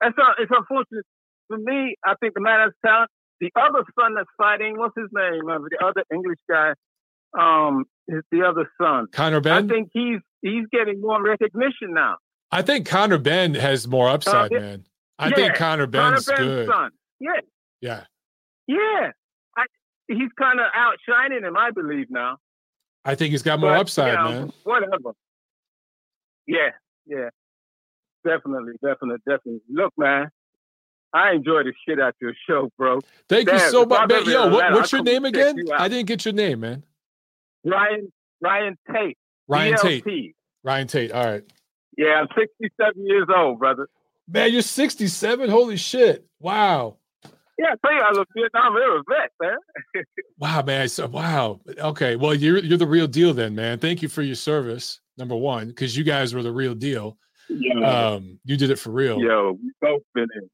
That's 0.00 0.16
not, 0.18 0.36
it's 0.40 0.50
unfortunate 0.54 1.06
for 1.46 1.58
me. 1.58 1.94
I 2.04 2.14
think 2.20 2.34
the 2.34 2.40
man 2.40 2.60
has 2.60 2.72
talent. 2.84 3.10
The 3.40 3.50
other 3.56 3.84
son 3.98 4.14
that's 4.14 4.28
fighting, 4.36 4.78
what's 4.78 4.94
his 4.96 5.08
name? 5.12 5.48
Uh, 5.48 5.58
the 5.58 5.84
other 5.84 6.04
English 6.12 6.38
guy, 6.48 6.72
um, 7.38 7.84
is 8.08 8.22
the 8.30 8.42
other 8.42 8.68
son. 8.80 9.06
Conor 9.12 9.40
I 9.46 9.66
think 9.66 9.90
he's 9.92 10.20
he's 10.42 10.66
getting 10.70 11.00
more 11.00 11.22
recognition 11.22 11.94
now. 11.94 12.16
I 12.50 12.62
think 12.62 12.86
Conor 12.86 13.18
Benn 13.18 13.54
has 13.54 13.88
more 13.88 14.08
uh, 14.08 14.14
upside, 14.14 14.52
yeah. 14.52 14.58
man. 14.58 14.84
I 15.18 15.26
think 15.30 15.38
Yeah, 15.38 15.54
Connor 15.54 15.86
Conor 15.86 15.86
Benn's 15.86 16.26
Benn's 16.26 16.38
good. 16.38 16.68
son. 16.68 16.90
Yeah, 17.20 17.40
Yeah, 17.80 18.04
yeah. 18.66 19.10
I, 19.56 19.64
he's 20.08 20.30
kind 20.38 20.60
of 20.60 20.66
outshining 20.74 21.44
him, 21.44 21.56
I 21.56 21.70
believe 21.70 22.10
now. 22.10 22.36
I 23.04 23.14
think 23.14 23.30
he's 23.30 23.42
got 23.42 23.58
more 23.58 23.70
But, 23.70 23.80
upside, 23.80 24.12
you 24.12 24.18
know, 24.18 24.30
man. 24.30 24.52
Whatever. 24.64 25.12
Yeah, 26.46 26.70
yeah. 27.06 27.28
Definitely, 28.24 28.74
definitely, 28.82 29.18
definitely. 29.26 29.60
Look, 29.70 29.92
man, 29.96 30.28
I 31.12 31.32
enjoy 31.32 31.64
the 31.64 31.72
shit 31.86 32.00
out 32.00 32.14
your 32.20 32.34
show, 32.48 32.70
bro. 32.78 33.00
Thank 33.28 33.50
you 33.50 33.58
so 33.58 33.84
much, 33.84 34.08
man. 34.08 34.24
Yo, 34.24 34.48
what, 34.48 34.72
what's 34.72 34.92
your 34.92 35.02
name 35.02 35.24
again? 35.24 35.56
you. 35.58 35.72
I 35.72 35.88
didn't 35.88 36.06
get 36.06 36.24
your 36.24 36.34
name, 36.34 36.60
man. 36.60 36.84
Ryan, 37.64 38.12
Ryan 38.40 38.76
Tate. 38.92 39.18
Ryan 39.52 39.76
Tate. 39.78 40.34
Ryan 40.64 40.86
Tate. 40.86 41.12
All 41.12 41.24
right. 41.24 41.44
Yeah, 41.96 42.20
I'm 42.22 42.28
67 42.38 43.06
years 43.06 43.26
old, 43.34 43.58
brother. 43.58 43.88
Man, 44.28 44.52
you're 44.52 44.62
67. 44.62 45.50
Holy 45.50 45.76
shit. 45.76 46.24
Wow. 46.40 46.96
Yeah, 47.58 47.66
I 47.72 47.86
tell 47.86 47.94
you, 47.94 48.00
I 48.00 48.08
was 48.10 48.18
a 48.18 48.24
Vietnam 48.34 48.76
era 48.76 49.02
vet, 49.08 49.30
man. 49.40 50.04
Wow, 50.38 50.62
man. 50.62 50.88
So, 50.88 51.06
wow. 51.06 51.60
Okay. 51.78 52.16
Well, 52.16 52.34
you're 52.34 52.58
you're 52.58 52.78
the 52.78 52.86
real 52.86 53.06
deal 53.06 53.32
then, 53.32 53.54
man. 53.54 53.78
Thank 53.78 54.02
you 54.02 54.08
for 54.08 54.22
your 54.22 54.34
service. 54.34 55.00
Number 55.18 55.36
one, 55.36 55.68
because 55.68 55.96
you 55.96 56.02
guys 56.02 56.34
were 56.34 56.42
the 56.42 56.50
real 56.50 56.74
deal. 56.74 57.16
Yo, 57.48 57.82
Um, 57.84 58.40
you 58.44 58.56
did 58.56 58.70
it 58.70 58.78
for 58.78 58.90
real. 58.90 59.20
yo, 59.20 59.58
we 59.62 59.70
both 59.80 60.02
been 60.14 60.26
in. 60.34 60.48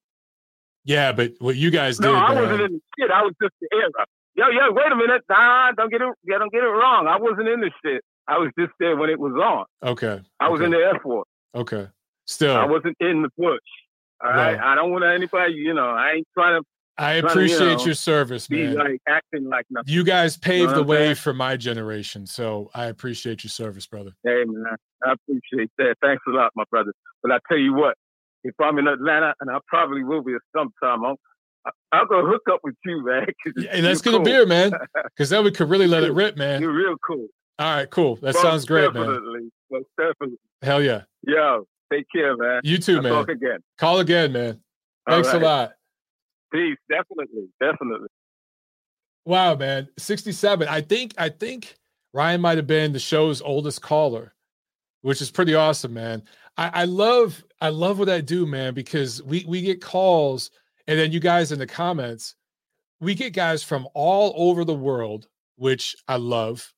Yeah, 0.84 1.12
but 1.12 1.32
what 1.38 1.54
you 1.56 1.70
guys 1.70 2.00
No, 2.00 2.12
did, 2.12 2.18
I 2.18 2.32
wasn't 2.42 2.60
in 2.62 2.72
the 2.72 2.80
shit. 2.98 3.10
I 3.10 3.22
was 3.22 3.34
just 3.40 3.54
the 3.60 3.68
era. 3.72 4.06
Yo, 4.34 4.46
yo, 4.48 4.72
wait 4.72 4.90
a 4.92 4.96
minute. 4.96 5.22
Nah, 5.30 5.72
don't 5.72 5.90
get 5.90 6.02
it. 6.02 6.08
Yeah, 6.24 6.38
don't 6.38 6.52
get 6.52 6.62
it 6.62 6.66
wrong. 6.66 7.06
I 7.06 7.16
wasn't 7.18 7.48
in 7.48 7.60
the 7.60 7.70
shit. 7.84 8.02
I 8.28 8.38
was 8.38 8.50
just 8.58 8.72
there 8.78 8.96
when 8.96 9.10
it 9.10 9.18
was 9.18 9.32
on. 9.32 9.64
Okay. 9.90 10.20
I 10.38 10.48
was 10.48 10.58
okay. 10.60 10.66
in 10.66 10.70
the 10.72 10.76
Air 10.78 11.00
Force. 11.02 11.28
Okay. 11.54 11.88
Still, 12.26 12.56
I 12.56 12.66
wasn't 12.66 12.96
in 13.00 13.22
the 13.22 13.30
push. 13.30 13.58
All 14.22 14.30
right. 14.30 14.56
Well- 14.56 14.64
I 14.64 14.74
don't 14.74 14.92
want 14.92 15.04
anybody. 15.04 15.54
You 15.54 15.74
know, 15.74 15.88
I 15.88 16.12
ain't 16.16 16.28
trying 16.34 16.60
to 16.60 16.66
I 16.98 17.20
trying 17.20 17.22
to, 17.22 17.40
you 17.40 17.46
appreciate 17.46 17.78
know, 17.78 17.84
your 17.84 17.94
service, 17.94 18.48
be 18.48 18.64
man. 18.64 18.74
like 18.74 19.00
acting 19.08 19.48
like 19.48 19.66
nothing. 19.70 19.92
you 19.92 20.02
guys 20.02 20.36
paved 20.36 20.70
what 20.70 20.74
the 20.74 20.80
I'm 20.82 20.86
way 20.88 20.96
saying? 21.06 21.14
for 21.14 21.32
my 21.32 21.56
generation, 21.56 22.26
so 22.26 22.70
I 22.74 22.86
appreciate 22.86 23.44
your 23.44 23.50
service, 23.50 23.86
brother. 23.86 24.10
Hey 24.24 24.44
man, 24.44 24.64
I 25.04 25.12
appreciate 25.12 25.70
that. 25.78 25.94
Thanks 26.02 26.22
a 26.26 26.32
lot, 26.32 26.50
my 26.56 26.64
brother. 26.70 26.92
But 27.22 27.30
I 27.32 27.38
tell 27.48 27.58
you 27.58 27.72
what, 27.72 27.94
if 28.42 28.54
I'm 28.60 28.78
in 28.78 28.88
Atlanta, 28.88 29.32
and 29.40 29.48
I 29.48 29.58
probably 29.68 30.02
will 30.02 30.22
be 30.22 30.34
at 30.34 30.40
some 30.56 30.70
time, 30.82 31.04
I'll, 31.04 32.06
go 32.06 32.26
hook 32.26 32.42
up 32.50 32.60
with 32.64 32.74
you, 32.84 33.04
man. 33.04 33.26
Yeah, 33.56 33.70
and 33.72 33.84
let's 33.84 34.04
you're 34.04 34.12
get 34.12 34.14
a 34.14 34.18
cool. 34.18 34.24
beer, 34.24 34.46
man, 34.46 34.72
because 35.04 35.30
then 35.30 35.44
we 35.44 35.52
could 35.52 35.70
really 35.70 35.86
let 35.86 36.02
it 36.02 36.12
rip, 36.12 36.36
man. 36.36 36.60
You're 36.60 36.72
real 36.72 36.96
cool. 37.06 37.28
All 37.58 37.74
right, 37.74 37.90
cool. 37.90 38.16
That 38.16 38.34
Most 38.34 38.42
sounds 38.42 38.64
great, 38.64 38.92
man. 38.94 39.06
definitely. 39.06 39.50
Most 39.70 39.86
definitely. 39.98 40.38
Hell 40.62 40.82
yeah. 40.82 41.02
Yo, 41.26 41.66
take 41.92 42.06
care, 42.14 42.36
man. 42.36 42.60
You 42.64 42.78
too, 42.78 42.96
I'll 42.96 43.02
man. 43.02 43.12
Talk 43.12 43.28
again. 43.28 43.58
Call 43.78 43.98
again, 44.00 44.32
man. 44.32 44.60
Thanks 45.08 45.32
a 45.32 45.38
lot. 45.38 45.72
Peace. 46.52 46.76
Definitely. 46.88 47.48
Definitely. 47.60 48.08
Wow, 49.24 49.56
man. 49.56 49.88
67. 49.98 50.68
I 50.68 50.80
think 50.80 51.14
I 51.18 51.28
think 51.28 51.76
Ryan 52.14 52.40
might 52.40 52.56
have 52.56 52.66
been 52.66 52.92
the 52.92 52.98
show's 52.98 53.42
oldest 53.42 53.82
caller, 53.82 54.34
which 55.02 55.20
is 55.20 55.30
pretty 55.30 55.54
awesome, 55.54 55.92
man. 55.92 56.22
I, 56.56 56.82
I 56.82 56.84
love 56.84 57.44
I 57.60 57.68
love 57.70 57.98
what 57.98 58.08
I 58.08 58.20
do, 58.20 58.46
man, 58.46 58.74
because 58.74 59.22
we 59.22 59.44
we 59.46 59.60
get 59.62 59.82
calls 59.82 60.50
and 60.86 60.98
then 60.98 61.12
you 61.12 61.20
guys 61.20 61.52
in 61.52 61.58
the 61.58 61.66
comments, 61.66 62.34
we 63.00 63.14
get 63.14 63.34
guys 63.34 63.62
from 63.62 63.86
all 63.94 64.32
over 64.36 64.64
the 64.64 64.74
world, 64.74 65.28
which 65.56 65.94
I 66.08 66.16
love. 66.16 66.72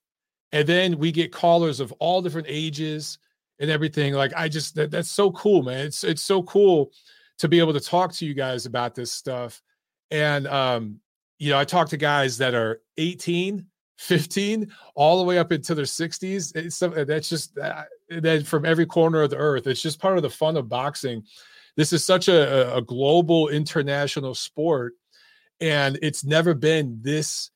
And 0.52 0.66
then 0.66 0.98
we 0.98 1.12
get 1.12 1.32
callers 1.32 1.80
of 1.80 1.92
all 1.98 2.22
different 2.22 2.48
ages 2.48 3.18
and 3.60 3.70
everything. 3.70 4.14
Like 4.14 4.32
I 4.36 4.48
just 4.48 4.74
that, 4.74 4.90
that's 4.90 5.10
so 5.10 5.30
cool, 5.32 5.62
man. 5.62 5.86
It's 5.86 6.02
it's 6.02 6.22
so 6.22 6.42
cool 6.42 6.90
to 7.38 7.48
be 7.48 7.58
able 7.58 7.72
to 7.72 7.80
talk 7.80 8.12
to 8.14 8.26
you 8.26 8.34
guys 8.34 8.66
about 8.66 8.94
this 8.94 9.12
stuff. 9.12 9.62
And 10.10 10.46
um 10.46 11.00
you 11.38 11.50
know, 11.50 11.58
I 11.58 11.64
talk 11.64 11.88
to 11.88 11.96
guys 11.96 12.36
that 12.38 12.54
are 12.54 12.82
18, 12.98 13.64
15, 13.96 14.70
all 14.94 15.18
the 15.18 15.24
way 15.24 15.38
up 15.38 15.52
into 15.52 15.74
their 15.74 15.86
60s. 15.86 16.54
It's 16.54 16.78
that's 16.78 17.28
just 17.30 17.56
uh, 17.58 17.84
that 18.10 18.46
from 18.46 18.66
every 18.66 18.84
corner 18.84 19.22
of 19.22 19.30
the 19.30 19.36
earth. 19.36 19.66
It's 19.66 19.80
just 19.80 20.00
part 20.00 20.18
of 20.18 20.22
the 20.22 20.30
fun 20.30 20.58
of 20.58 20.68
boxing. 20.68 21.24
This 21.76 21.94
is 21.94 22.04
such 22.04 22.28
a- 22.28 22.76
a 22.76 22.82
global 22.82 23.48
international 23.48 24.34
sport, 24.34 24.94
and 25.60 25.98
it's 26.02 26.24
never 26.24 26.52
been 26.52 26.98
this 27.00 27.50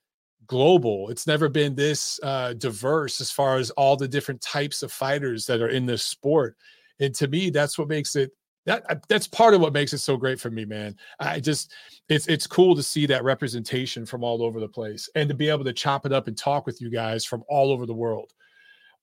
global. 0.47 1.11
It's 1.11 1.27
never 1.27 1.49
been 1.49 1.75
this 1.75 2.21
uh, 2.23 2.55
diverse 2.55 3.21
as 3.21 3.31
far 3.31 3.57
as 3.57 3.71
all 3.71 3.97
the 3.97 4.09
different 4.09 4.41
types 4.41 4.83
of 4.83 4.93
fighters 4.93 5.47
that 5.47 5.61
are 5.61 5.69
in 5.69 5.87
this 5.87 6.05
sport. 6.05 6.57
And 7.01 7.15
to 7.16 7.29
me, 7.29 7.51
that's 7.51 7.79
what 7.79 7.89
makes 7.89 8.16
it 8.16 8.31
that 8.66 9.07
that's 9.09 9.27
part 9.27 9.55
of 9.55 9.61
what 9.61 9.73
makes 9.73 9.93
it 9.93 9.99
so 9.99 10.16
great 10.16 10.41
for 10.41 10.51
me, 10.51 10.65
man. 10.65 10.97
I 11.21 11.41
just 11.41 11.73
it's 12.09 12.27
it's 12.29 12.47
cool 12.47 12.75
to 12.75 12.83
see 12.83 13.07
that 13.07 13.25
representation 13.25 14.07
from 14.07 14.25
all 14.25 14.43
over 14.43 14.59
the 14.59 14.69
place 14.69 15.09
and 15.15 15.29
to 15.29 15.35
be 15.35 15.49
able 15.51 15.65
to 15.65 15.73
chop 15.73 16.07
it 16.07 16.12
up 16.12 16.29
and 16.29 16.37
talk 16.37 16.66
with 16.66 16.81
you 16.81 16.91
guys 16.91 17.25
from 17.25 17.45
all 17.49 17.71
over 17.71 17.85
the 17.87 17.95
world. 17.95 18.33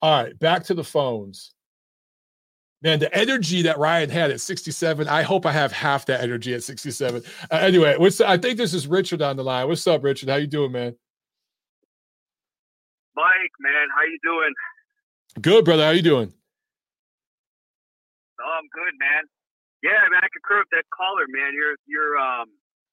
All 0.02 0.24
right, 0.24 0.38
back 0.40 0.64
to 0.66 0.74
the 0.74 0.84
phones. 0.84 1.54
Man, 2.82 2.98
the 2.98 3.16
energy 3.16 3.62
that 3.62 3.78
Ryan 3.78 4.10
had 4.10 4.32
at 4.32 4.42
67, 4.42 5.08
I 5.08 5.22
hope 5.22 5.46
I 5.46 5.52
have 5.52 5.72
half 5.72 6.08
that 6.08 6.22
energy 6.22 6.56
at 6.56 6.64
67. 6.64 7.22
Uh, 7.52 7.56
anyway, 7.56 7.96
what's 7.98 8.20
I 8.20 8.40
think 8.40 8.58
this 8.58 8.74
is 8.74 8.88
Richard 8.88 9.22
on 9.22 9.38
the 9.38 9.44
line. 9.44 9.68
What's 9.68 9.86
up, 9.86 10.04
Richard? 10.04 10.30
How 10.30 10.38
you 10.38 10.48
doing, 10.48 10.72
man? 10.72 10.96
Mike, 13.16 13.56
man, 13.60 13.88
how 13.96 14.04
you 14.04 14.20
doing? 14.24 14.54
Good, 15.42 15.66
brother. 15.66 15.84
How 15.84 15.92
you 15.92 16.02
doing? 16.02 16.34
Oh, 18.42 18.58
I'm 18.58 18.68
good, 18.74 18.94
man. 19.00 19.24
Yeah, 19.84 20.02
man, 20.12 20.22
I 20.24 20.28
concur 20.34 20.60
with 20.60 20.70
that 20.72 20.86
caller, 20.96 21.26
man. 21.30 21.54
You're 21.54 21.76
you're 21.88 22.18
um 22.18 22.48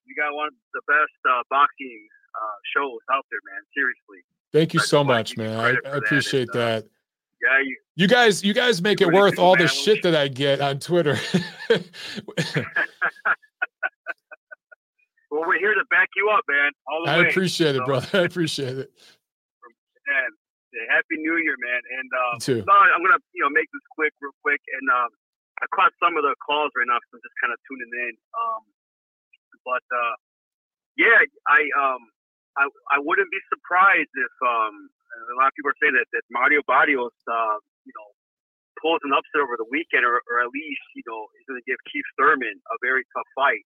you 0.06 0.14
got 0.16 0.34
one 0.34 0.48
of 0.48 0.54
the 0.72 0.80
best 0.86 1.12
uh, 1.28 1.42
boxing 1.50 2.08
uh, 2.34 2.58
shows 2.74 3.00
out 3.12 3.26
there, 3.30 3.40
man. 3.44 3.62
Seriously. 3.74 4.24
Thank 4.52 4.72
you 4.74 4.80
I 4.80 4.84
so 4.84 5.04
much, 5.04 5.36
man. 5.36 5.58
I, 5.58 5.68
I 5.68 5.72
that, 5.72 5.96
appreciate 5.96 6.48
and, 6.54 6.56
uh, 6.56 6.58
that. 6.58 6.84
Yeah, 7.42 7.60
you 7.62 7.76
You 7.94 8.08
guys, 8.08 8.42
you 8.42 8.54
guys 8.54 8.82
make 8.82 9.00
it 9.00 9.12
worth 9.12 9.36
do, 9.36 9.42
all 9.42 9.56
the 9.56 9.68
shit 9.68 10.02
that 10.02 10.14
I 10.14 10.28
get 10.28 10.60
on 10.60 10.80
Twitter. 10.80 11.16
well 11.70 11.84
we're 15.30 15.58
here 15.58 15.74
to 15.74 15.84
back 15.90 16.08
you 16.16 16.30
up, 16.30 16.44
man. 16.48 16.72
All 16.88 17.04
the 17.04 17.10
I 17.10 17.18
way. 17.18 17.28
appreciate 17.28 17.76
it, 17.76 17.84
brother. 17.84 18.08
I 18.18 18.24
appreciate 18.24 18.78
it. 18.78 18.90
Man, 20.08 20.30
yeah, 20.72 20.88
happy 20.88 21.20
new 21.20 21.36
year, 21.36 21.56
man. 21.60 21.82
And 22.00 22.08
um 22.16 22.34
You 22.40 22.64
too. 22.64 22.64
I'm 22.64 23.00
gonna, 23.04 23.20
you 23.36 23.44
know, 23.44 23.52
make 23.52 23.68
this 23.72 23.84
quick, 23.92 24.12
real 24.20 24.34
quick. 24.40 24.60
And 24.80 24.86
um 24.88 25.10
I 25.60 25.66
caught 25.74 25.92
some 26.00 26.16
of 26.16 26.24
the 26.24 26.32
calls 26.40 26.72
right 26.76 26.88
now 26.88 26.96
because 26.96 27.20
I'm 27.20 27.24
just 27.24 27.38
kind 27.44 27.52
of 27.52 27.58
tuning 27.68 27.92
in. 28.08 28.14
Um 28.32 28.62
but 29.64 29.84
uh 29.92 30.14
yeah, 30.96 31.20
I 31.48 31.60
um 31.76 32.02
I 32.56 32.64
I 32.92 32.98
wouldn't 33.00 33.28
be 33.28 33.40
surprised 33.52 34.12
if 34.12 34.34
um 34.44 34.88
a 35.32 35.36
lot 35.36 35.52
of 35.52 35.54
people 35.56 35.72
are 35.72 35.80
saying 35.80 35.96
that, 35.96 36.08
that 36.12 36.24
Mario 36.28 36.60
Barrios 36.68 37.16
uh, 37.26 37.58
you 37.88 37.92
know, 37.96 38.08
pulls 38.78 39.00
an 39.02 39.10
upset 39.10 39.40
over 39.40 39.56
the 39.58 39.66
weekend 39.72 40.04
or, 40.04 40.20
or 40.30 40.36
at 40.44 40.52
least, 40.52 40.84
you 40.94 41.02
know, 41.08 41.26
is 41.36 41.44
gonna 41.48 41.64
give 41.64 41.80
Keith 41.88 42.06
Thurman 42.16 42.56
a 42.72 42.76
very 42.80 43.04
tough 43.16 43.28
fight. 43.36 43.64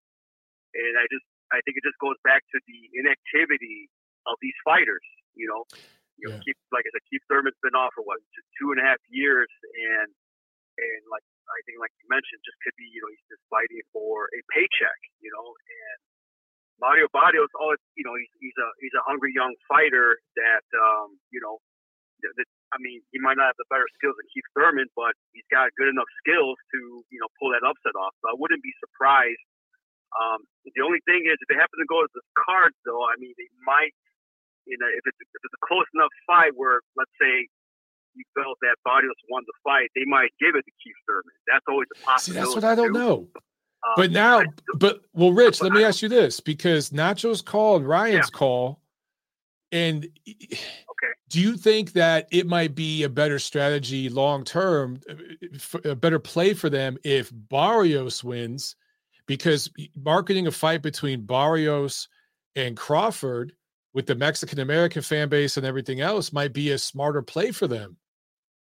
And 0.74 0.94
I 0.98 1.06
just 1.10 1.26
I 1.52 1.60
think 1.66 1.76
it 1.76 1.84
just 1.84 1.98
goes 2.00 2.16
back 2.24 2.40
to 2.54 2.58
the 2.64 2.80
inactivity 2.96 3.90
of 4.26 4.38
these 4.40 4.56
fighters, 4.64 5.04
you 5.34 5.50
know. 5.50 5.66
You 6.22 6.30
know, 6.30 6.38
Yeah. 6.38 6.44
Keith, 6.46 6.60
like 6.70 6.86
I 6.86 6.90
said, 6.94 7.02
Keith 7.10 7.24
Thurman's 7.26 7.58
been 7.66 7.74
off 7.74 7.90
for 7.98 8.06
what 8.06 8.22
just 8.38 8.46
two 8.54 8.70
and 8.70 8.78
a 8.78 8.86
half 8.86 9.02
years, 9.10 9.50
and 9.74 10.08
and 10.78 11.00
like 11.10 11.26
I 11.50 11.58
think, 11.66 11.82
like 11.82 11.90
you 11.98 12.06
mentioned, 12.08 12.40
just 12.46 12.56
could 12.62 12.76
be 12.78 12.86
you 12.86 13.02
know 13.02 13.10
he's 13.10 13.26
just 13.28 13.42
fighting 13.50 13.82
for 13.90 14.30
a 14.30 14.40
paycheck, 14.54 14.98
you 15.18 15.28
know. 15.34 15.46
And 15.50 15.98
Mario 16.78 17.10
Barrios, 17.10 17.50
oh, 17.58 17.74
you 17.98 18.06
know, 18.06 18.14
he's 18.14 18.30
he's 18.38 18.56
a 18.62 18.68
he's 18.78 18.94
a 18.94 19.02
hungry 19.02 19.34
young 19.34 19.52
fighter 19.66 20.22
that 20.38 20.64
um, 20.78 21.18
you 21.34 21.42
know, 21.42 21.58
that, 22.22 22.32
that- 22.38 22.54
I 22.72 22.80
mean, 22.80 23.04
he 23.12 23.20
might 23.20 23.36
not 23.36 23.52
have 23.52 23.60
the 23.60 23.68
better 23.68 23.84
skills 24.00 24.16
than 24.16 24.24
Keith 24.32 24.48
Thurman, 24.56 24.88
but 24.96 25.12
he's 25.36 25.44
got 25.52 25.68
good 25.76 25.92
enough 25.92 26.08
skills 26.24 26.56
to 26.72 27.04
you 27.12 27.18
know 27.20 27.28
pull 27.36 27.52
that 27.52 27.60
upset 27.66 27.92
off. 28.00 28.14
So 28.24 28.32
I 28.32 28.36
wouldn't 28.38 28.62
be 28.64 28.72
surprised. 28.80 29.42
Um, 30.16 30.44
the 30.64 30.80
only 30.84 31.00
thing 31.08 31.24
is, 31.28 31.36
if 31.40 31.48
they 31.52 31.56
happen 31.56 31.76
to 31.80 31.88
go 31.88 32.00
to 32.04 32.08
the 32.12 32.24
cards, 32.36 32.76
though, 32.84 33.00
I 33.08 33.16
mean, 33.16 33.32
they 33.40 33.48
might, 33.64 33.96
you 34.66 34.76
know, 34.78 34.86
if 34.88 35.02
it's 35.06 35.18
if 35.20 35.40
it's 35.44 35.54
a 35.54 35.66
close 35.66 35.86
enough 35.94 36.12
fight 36.26 36.52
where, 36.56 36.80
let's 36.96 37.10
say, 37.20 37.48
you 38.14 38.24
felt 38.36 38.58
that 38.60 38.76
Barrios 38.84 39.14
won 39.30 39.42
the 39.46 39.54
fight, 39.64 39.88
they 39.96 40.04
might 40.06 40.30
give 40.38 40.54
it 40.54 40.64
to 40.64 40.72
Keith 40.82 40.94
Thurman. 41.08 41.32
That's 41.46 41.64
always 41.68 41.88
a 41.94 41.98
See, 41.98 42.04
possibility. 42.04 42.44
that's 42.44 42.54
what 42.54 42.64
I 42.64 42.74
don't 42.74 42.92
too. 42.92 42.98
know. 42.98 43.28
Um, 43.34 43.94
But 43.96 44.10
now, 44.12 44.42
but 44.78 45.00
well, 45.12 45.32
Rich, 45.32 45.62
let 45.62 45.72
me 45.72 45.82
ask 45.82 46.02
you 46.02 46.08
this 46.08 46.38
because 46.40 46.90
Nacho's 46.90 47.42
call 47.42 47.76
and 47.76 47.88
Ryan's 47.88 48.30
call, 48.30 48.80
and 49.72 50.04
okay. 50.04 51.12
do 51.30 51.40
you 51.40 51.56
think 51.56 51.92
that 51.94 52.28
it 52.30 52.46
might 52.46 52.74
be 52.74 53.02
a 53.02 53.08
better 53.08 53.38
strategy 53.38 54.08
long 54.08 54.44
term, 54.44 55.00
a 55.84 55.94
better 55.96 56.18
play 56.18 56.54
for 56.54 56.70
them 56.70 56.98
if 57.02 57.32
Barrios 57.32 58.22
wins? 58.22 58.76
Because 59.26 59.70
marketing 59.96 60.46
a 60.46 60.50
fight 60.50 60.82
between 60.82 61.24
Barrios 61.24 62.08
and 62.54 62.76
Crawford 62.76 63.54
with 63.94 64.06
the 64.06 64.14
Mexican 64.14 64.58
American 64.60 65.02
fan 65.02 65.28
base 65.28 65.56
and 65.56 65.66
everything 65.66 66.00
else 66.00 66.32
might 66.32 66.52
be 66.52 66.70
a 66.70 66.78
smarter 66.78 67.22
play 67.22 67.50
for 67.52 67.68
them. 67.68 67.96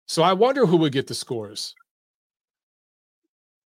So 0.07 0.23
I 0.23 0.33
wonder 0.33 0.65
who 0.65 0.77
would 0.77 0.93
get 0.93 1.07
the 1.07 1.17
scores. 1.17 1.75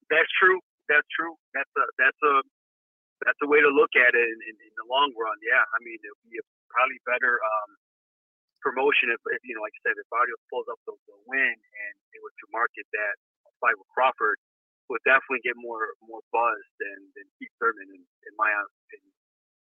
That's 0.09 0.29
true. 0.39 0.59
That's 0.87 1.07
true. 1.11 1.35
That's 1.53 1.71
a 1.75 1.85
that's 1.97 2.21
a 2.23 2.33
that's 3.25 3.41
a 3.43 3.49
way 3.49 3.59
to 3.59 3.71
look 3.73 3.91
at 3.97 4.13
it 4.13 4.27
in, 4.27 4.39
in, 4.45 4.55
in 4.55 4.73
the 4.77 4.87
long 4.87 5.11
run. 5.17 5.35
Yeah, 5.41 5.63
I 5.63 5.79
mean 5.83 5.97
it 5.99 6.11
would 6.13 6.29
be 6.31 6.37
a 6.39 6.45
probably 6.69 6.99
better 7.07 7.41
um, 7.41 7.71
promotion 8.61 9.09
if, 9.09 9.19
if 9.33 9.41
you 9.47 9.55
know, 9.57 9.63
like 9.63 9.73
I 9.79 9.89
said, 9.89 9.95
if 9.97 10.07
Barrios 10.11 10.39
pulls 10.51 10.67
up 10.69 10.77
the, 10.85 10.93
the 11.07 11.17
win 11.25 11.55
and 11.55 11.93
they 12.13 12.19
were 12.21 12.31
to 12.31 12.45
market 12.53 12.85
that 12.93 13.15
fight 13.63 13.79
with 13.79 13.89
Crawford, 13.95 14.37
would 14.87 15.03
definitely 15.03 15.43
get 15.43 15.57
more 15.59 15.97
more 16.05 16.23
buzz 16.31 16.61
than 16.79 16.99
than 17.17 17.25
Keith 17.35 17.51
Thurman 17.59 17.89
in, 17.91 18.01
in 18.03 18.33
my 18.39 18.47
opinion. 18.53 19.16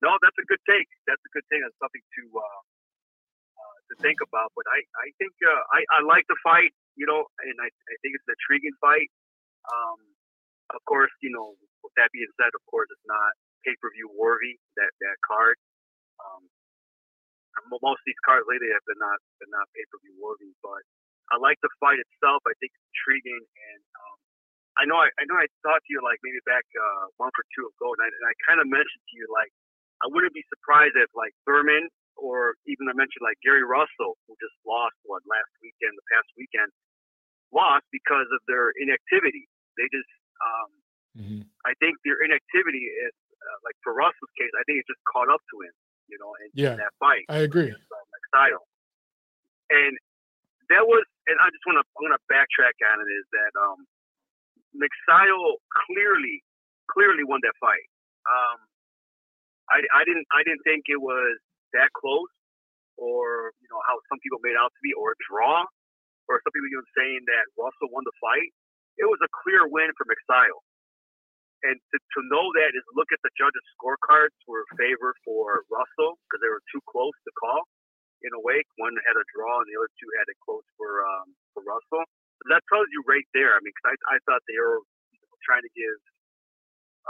No, 0.02 0.14
that's 0.22 0.38
a 0.38 0.46
good 0.46 0.62
take. 0.68 0.86
That's 1.10 1.22
a 1.22 1.32
good 1.34 1.46
thing. 1.50 1.60
That's 1.62 1.78
something 1.82 2.02
to 2.02 2.22
uh, 2.38 2.60
uh, 3.58 3.76
to 3.90 3.94
think 3.98 4.22
about. 4.22 4.54
But 4.54 4.66
I 4.70 4.78
I 5.02 5.08
think 5.18 5.34
uh, 5.42 5.62
I 5.74 5.80
I 5.90 6.00
like 6.06 6.26
the 6.30 6.38
fight. 6.42 6.70
You 6.94 7.06
know, 7.06 7.26
and 7.42 7.56
I 7.62 7.68
I 7.70 7.94
think 8.02 8.14
it's 8.14 8.26
an 8.26 8.34
intriguing 8.38 8.74
fight. 8.82 9.10
Um, 9.70 9.98
of 10.74 10.82
course, 10.86 11.12
you 11.22 11.30
know, 11.30 11.54
with 11.82 11.94
that 11.98 12.10
being 12.14 12.30
said, 12.38 12.50
of 12.54 12.62
course, 12.70 12.90
it's 12.90 13.08
not 13.08 13.34
pay 13.66 13.74
per 13.82 13.90
view 13.90 14.10
worthy 14.14 14.58
that 14.78 14.92
that 15.02 15.18
card. 15.26 15.58
Um, 16.22 16.46
most 17.82 17.98
of 18.02 18.06
these 18.06 18.22
cards 18.22 18.46
lately 18.46 18.70
have 18.70 18.84
been 18.86 19.00
not 19.02 19.18
been 19.42 19.50
not 19.50 19.66
pay 19.74 19.82
per 19.90 19.98
view 20.06 20.14
worthy, 20.22 20.54
but 20.62 20.82
I 21.34 21.42
like 21.42 21.58
the 21.60 21.70
fight 21.82 21.98
itself. 21.98 22.40
I 22.46 22.54
think 22.62 22.70
it's 22.70 22.86
intriguing, 22.94 23.42
and 23.42 23.82
um, 23.98 24.16
I 24.78 24.82
know 24.86 24.98
I, 25.02 25.10
I 25.18 25.26
know 25.26 25.36
I 25.38 25.50
talked 25.66 25.86
to 25.86 25.90
you 25.90 26.00
like 26.06 26.22
maybe 26.22 26.38
back 26.46 26.64
uh, 26.78 27.10
month 27.18 27.34
or 27.34 27.46
two 27.52 27.66
ago, 27.66 27.94
and 27.98 28.02
I, 28.04 28.08
and 28.08 28.24
I 28.30 28.34
kind 28.46 28.58
of 28.62 28.66
mentioned 28.70 29.04
to 29.10 29.14
you 29.18 29.26
like 29.32 29.50
I 30.02 30.06
wouldn't 30.10 30.34
be 30.34 30.44
surprised 30.48 30.94
if 30.96 31.10
like 31.14 31.34
Thurman 31.46 31.88
or 32.18 32.54
even 32.66 32.86
I 32.90 32.94
mentioned 32.94 33.22
like 33.22 33.38
Gary 33.42 33.62
Russell, 33.62 34.18
who 34.26 34.34
just 34.42 34.54
lost 34.66 34.94
what 35.06 35.22
last 35.26 35.50
weekend, 35.62 35.94
the 35.94 36.06
past 36.10 36.26
weekend, 36.38 36.70
lost 37.54 37.86
because 37.94 38.26
of 38.34 38.40
their 38.50 38.70
inactivity. 38.78 39.46
They 39.78 39.86
just 39.90 40.10
um, 40.42 40.70
Mhm. 41.18 41.42
I 41.66 41.74
think 41.82 41.98
their 42.04 42.22
inactivity 42.22 42.86
is 42.86 43.14
uh, 43.42 43.58
like 43.66 43.74
for 43.82 43.94
Russell's 43.94 44.30
case. 44.38 44.50
I 44.54 44.62
think 44.64 44.78
it 44.78 44.86
just 44.86 45.02
caught 45.10 45.26
up 45.30 45.42
to 45.50 45.56
him, 45.62 45.74
you 46.06 46.18
know, 46.18 46.30
in, 46.44 46.48
Yeah. 46.54 46.72
in 46.72 46.78
that 46.78 46.94
fight 47.02 47.24
I 47.28 47.38
agree. 47.42 47.70
against 47.74 47.90
uh, 47.90 47.98
Magsayo. 48.14 48.58
And 49.70 49.98
that 50.70 50.86
was, 50.86 51.02
and 51.26 51.36
I 51.40 51.50
just 51.50 51.64
want 51.66 51.80
to, 51.80 51.84
I'm 51.96 52.02
going 52.06 52.14
to 52.14 52.22
backtrack 52.30 52.76
on 52.92 53.00
it. 53.02 53.10
Is 53.10 53.26
that 53.32 53.52
um, 53.58 53.86
Magsayo 54.76 55.56
clearly, 55.86 56.44
clearly 56.92 57.24
won 57.24 57.40
that 57.42 57.56
fight. 57.60 57.86
Um, 58.28 58.58
I, 59.68 59.84
I 59.92 60.02
didn't, 60.08 60.26
I 60.32 60.42
didn't 60.44 60.64
think 60.64 60.88
it 60.88 61.00
was 61.00 61.36
that 61.76 61.92
close, 61.92 62.32
or 62.96 63.52
you 63.60 63.68
know 63.68 63.80
how 63.84 64.00
some 64.08 64.18
people 64.24 64.40
made 64.40 64.56
out 64.56 64.72
to 64.72 64.80
be, 64.80 64.92
or 64.96 65.12
a 65.12 65.18
draw, 65.28 65.64
or 66.28 66.40
some 66.44 66.52
people 66.52 66.68
even 66.72 66.88
saying 66.96 67.22
that 67.28 67.44
Russell 67.56 67.92
won 67.92 68.04
the 68.04 68.16
fight. 68.20 68.52
It 68.98 69.06
was 69.06 69.20
a 69.22 69.30
clear 69.44 69.68
win 69.68 69.92
for 69.94 70.08
Magsayo. 70.08 70.58
And 71.66 71.74
to, 71.74 71.96
to 71.98 72.20
know 72.30 72.46
that 72.54 72.70
is 72.78 72.86
look 72.94 73.10
at 73.10 73.18
the 73.26 73.34
judges' 73.34 73.66
scorecards 73.74 74.34
were 74.46 74.62
favor 74.78 75.10
for 75.26 75.66
Russell 75.66 76.14
because 76.26 76.38
they 76.38 76.50
were 76.50 76.62
too 76.70 76.82
close 76.86 77.14
to 77.26 77.32
call 77.34 77.66
in 78.22 78.30
a 78.34 78.42
way. 78.42 78.62
One 78.78 78.94
had 79.02 79.18
a 79.18 79.26
draw 79.34 79.58
and 79.58 79.66
the 79.66 79.74
other 79.78 79.90
two 79.98 80.10
had 80.22 80.26
it 80.30 80.38
close 80.42 80.62
for 80.78 81.02
um, 81.02 81.34
for 81.54 81.66
Russell. 81.66 82.06
So 82.06 82.44
that 82.54 82.62
tells 82.70 82.86
you 82.94 83.02
right 83.10 83.26
there. 83.34 83.58
I 83.58 83.60
mean, 83.62 83.74
because 83.74 83.98
I, 83.98 84.14
I 84.14 84.16
thought 84.26 84.42
they 84.46 84.58
were 84.58 84.78
you 85.10 85.18
know, 85.18 85.34
trying 85.42 85.66
to 85.66 85.72
give 85.74 85.98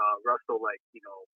uh, 0.01 0.16
Russell 0.24 0.64
like 0.64 0.80
you 0.97 1.05
know 1.05 1.28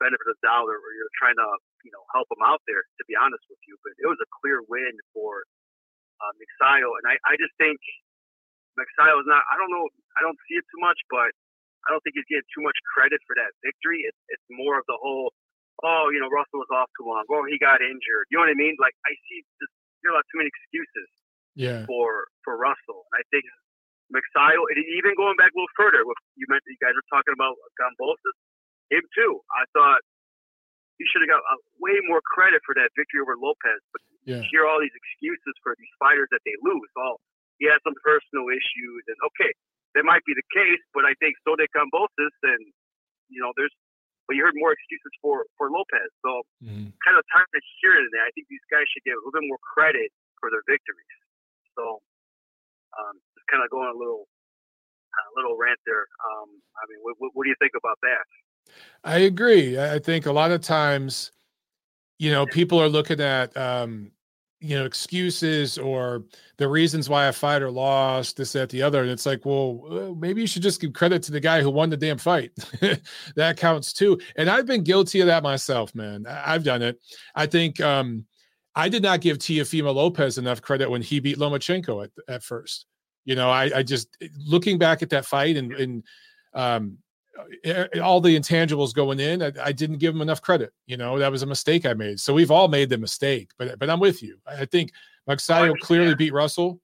benefit 0.00 0.24
of 0.26 0.36
the 0.40 0.42
doubt, 0.42 0.66
or, 0.66 0.80
you're 0.96 1.12
trying 1.20 1.36
to 1.36 1.48
you 1.84 1.92
know 1.92 2.02
help 2.16 2.26
him 2.32 2.42
out 2.42 2.64
there. 2.66 2.82
To 2.82 3.04
be 3.06 3.14
honest 3.14 3.44
with 3.52 3.60
you, 3.68 3.76
but 3.84 3.92
it 4.00 4.08
was 4.08 4.18
a 4.24 4.28
clear 4.40 4.64
win 4.66 4.96
for 5.12 5.44
uh, 6.24 6.32
Magsayo, 6.40 6.88
and 7.00 7.04
I, 7.06 7.16
I 7.28 7.36
just 7.36 7.52
think 7.60 7.78
Magsayo 8.80 9.20
is 9.20 9.28
not. 9.28 9.44
I 9.52 9.60
don't 9.60 9.70
know. 9.70 9.86
I 10.16 10.24
don't 10.24 10.38
see 10.48 10.56
it 10.56 10.66
too 10.72 10.80
much, 10.80 10.98
but 11.12 11.30
I 11.86 11.92
don't 11.92 12.00
think 12.04 12.16
he's 12.16 12.28
getting 12.28 12.48
too 12.52 12.64
much 12.64 12.76
credit 12.96 13.20
for 13.28 13.34
that 13.36 13.52
victory. 13.64 14.04
It's 14.08 14.20
it's 14.32 14.46
more 14.52 14.76
of 14.80 14.84
the 14.88 14.96
whole, 15.00 15.32
oh, 15.84 16.08
you 16.12 16.20
know, 16.20 16.28
Russell 16.28 16.60
was 16.64 16.72
off 16.72 16.88
too 16.96 17.06
long. 17.08 17.24
Oh, 17.32 17.44
he 17.48 17.56
got 17.60 17.80
injured. 17.84 18.28
You 18.32 18.40
know 18.40 18.44
what 18.48 18.52
I 18.52 18.58
mean? 18.58 18.76
Like 18.80 18.96
I 19.04 19.12
see 19.28 19.44
just 19.60 19.72
there 20.04 20.12
are 20.16 20.24
too 20.32 20.38
many 20.40 20.48
excuses 20.52 21.08
Yeah. 21.56 21.84
for 21.88 22.28
for 22.44 22.56
Russell. 22.56 23.04
And 23.12 23.20
I 23.20 23.24
think 23.32 23.44
Magsayo, 24.12 24.60
and 24.70 24.76
even 24.98 25.14
going 25.14 25.36
back 25.38 25.52
a 25.52 25.56
little 25.56 25.70
further, 25.78 26.02
with 26.04 26.18
you 26.36 26.46
mentioned 26.50 26.74
you 26.74 26.82
guys 26.82 26.96
were 26.96 27.06
talking 27.12 27.34
about 27.36 27.54
Kambosos, 27.78 28.36
him 28.90 29.02
too. 29.14 29.40
I 29.54 29.64
thought 29.72 30.00
he 30.98 31.06
should 31.08 31.22
have 31.24 31.32
got 31.32 31.40
uh, 31.48 31.56
way 31.80 31.96
more 32.10 32.20
credit 32.20 32.60
for 32.66 32.74
that 32.76 32.90
victory 32.98 33.22
over 33.24 33.36
Lopez. 33.40 33.80
But 33.94 34.02
Yeah. 34.28 34.44
you 34.44 34.48
hear 34.52 34.64
all 34.68 34.78
these 34.80 34.92
excuses 34.94 35.54
for 35.64 35.72
these 35.80 35.90
fighters 35.98 36.28
that 36.30 36.42
they 36.44 36.52
lose. 36.60 36.90
Oh, 37.00 37.16
he 37.58 37.66
had 37.66 37.80
some 37.86 37.96
personal 38.04 38.48
issues, 38.52 39.02
and 39.08 39.16
okay, 39.32 39.52
that 39.96 40.04
might 40.04 40.24
be 40.28 40.34
the 40.36 40.44
case, 40.52 40.80
but 40.92 41.04
I 41.08 41.14
think 41.22 41.36
so 41.44 41.56
did 41.56 41.70
Kambosos, 41.72 42.36
and 42.44 42.62
you 43.32 43.40
know, 43.40 43.52
there's. 43.56 43.72
But 44.28 44.36
you 44.38 44.44
heard 44.46 44.54
more 44.54 44.70
excuses 44.70 45.10
for 45.22 45.46
for 45.58 45.70
Lopez, 45.74 46.10
so 46.22 46.42
Mhm. 46.62 46.92
kind 47.02 47.16
of 47.18 47.24
tired 47.32 47.50
of 47.50 47.62
hearing 47.80 48.06
that. 48.14 48.26
I 48.28 48.30
think 48.36 48.46
these 48.46 48.62
guys 48.70 48.86
should 48.92 49.02
get 49.02 49.14
a 49.14 49.20
little 49.24 49.32
bit 49.34 49.42
more 49.48 49.58
credit 49.74 50.12
for 50.38 50.50
their 50.50 50.62
victories. 50.68 51.16
So, 51.74 51.98
um, 52.98 53.18
just 53.34 53.46
kind 53.48 53.64
of 53.64 53.70
going 53.70 53.88
a 53.88 53.94
little, 53.98 54.28
a 55.18 55.32
little 55.34 55.56
rant 55.58 55.80
there. 55.86 56.06
Um, 56.30 56.62
I 56.78 56.86
mean, 56.88 57.00
what, 57.02 57.16
what 57.34 57.42
do 57.44 57.48
you 57.50 57.56
think 57.58 57.74
about 57.74 57.98
that? 58.02 58.22
I 59.02 59.18
agree. 59.18 59.78
I 59.78 59.98
think 59.98 60.26
a 60.26 60.32
lot 60.32 60.50
of 60.50 60.60
times, 60.60 61.32
you 62.18 62.30
know, 62.30 62.46
people 62.46 62.80
are 62.80 62.88
looking 62.88 63.20
at, 63.20 63.56
um, 63.56 64.12
you 64.60 64.78
know, 64.78 64.84
excuses 64.84 65.78
or 65.78 66.24
the 66.58 66.68
reasons 66.68 67.08
why 67.08 67.26
a 67.26 67.32
fighter 67.32 67.70
lost, 67.70 68.36
this, 68.36 68.52
that, 68.52 68.68
the 68.68 68.82
other. 68.82 69.00
And 69.00 69.10
it's 69.10 69.24
like, 69.24 69.46
well, 69.46 69.82
uh, 69.90 70.14
maybe 70.14 70.42
you 70.42 70.46
should 70.46 70.62
just 70.62 70.82
give 70.82 70.92
credit 70.92 71.22
to 71.24 71.32
the 71.32 71.40
guy 71.40 71.62
who 71.62 71.70
won 71.70 71.88
the 71.88 71.96
damn 71.96 72.18
fight. 72.18 72.52
that 73.36 73.56
counts 73.56 73.94
too. 73.94 74.20
And 74.36 74.50
I've 74.50 74.66
been 74.66 74.84
guilty 74.84 75.20
of 75.20 75.28
that 75.28 75.42
myself, 75.42 75.94
man. 75.94 76.26
I've 76.28 76.64
done 76.64 76.82
it. 76.82 77.00
I 77.34 77.46
think 77.46 77.80
um, 77.80 78.26
I 78.74 78.90
did 78.90 79.02
not 79.02 79.22
give 79.22 79.38
Teofimo 79.38 79.94
Lopez 79.94 80.36
enough 80.36 80.60
credit 80.60 80.90
when 80.90 81.00
he 81.00 81.20
beat 81.20 81.38
Lomachenko 81.38 82.04
at, 82.04 82.10
at 82.28 82.42
first. 82.42 82.84
You 83.24 83.36
know, 83.36 83.50
I, 83.50 83.70
I 83.76 83.82
just 83.82 84.14
looking 84.38 84.78
back 84.78 85.02
at 85.02 85.10
that 85.10 85.24
fight 85.24 85.56
and, 85.56 85.72
and 85.72 86.04
um, 86.54 86.98
eh, 86.98 87.09
all 88.02 88.20
the 88.20 88.36
intangibles 88.36 88.94
going 88.94 89.20
in, 89.20 89.42
I, 89.42 89.52
I 89.62 89.72
didn't 89.72 89.98
give 89.98 90.14
him 90.14 90.20
enough 90.20 90.42
credit. 90.42 90.72
You 90.86 90.96
know, 90.96 91.18
that 91.18 91.30
was 91.30 91.42
a 91.42 91.46
mistake 91.46 91.86
I 91.86 91.94
made. 91.94 92.20
So 92.20 92.34
we've 92.34 92.50
all 92.50 92.68
made 92.68 92.90
the 92.90 92.98
mistake, 92.98 93.50
but 93.58 93.78
but 93.78 93.90
I'm 93.90 94.00
with 94.00 94.22
you. 94.22 94.38
I 94.46 94.64
think 94.64 94.92
Magsayo 95.28 95.78
clearly 95.78 96.14
beat 96.14 96.32
Russell, 96.32 96.80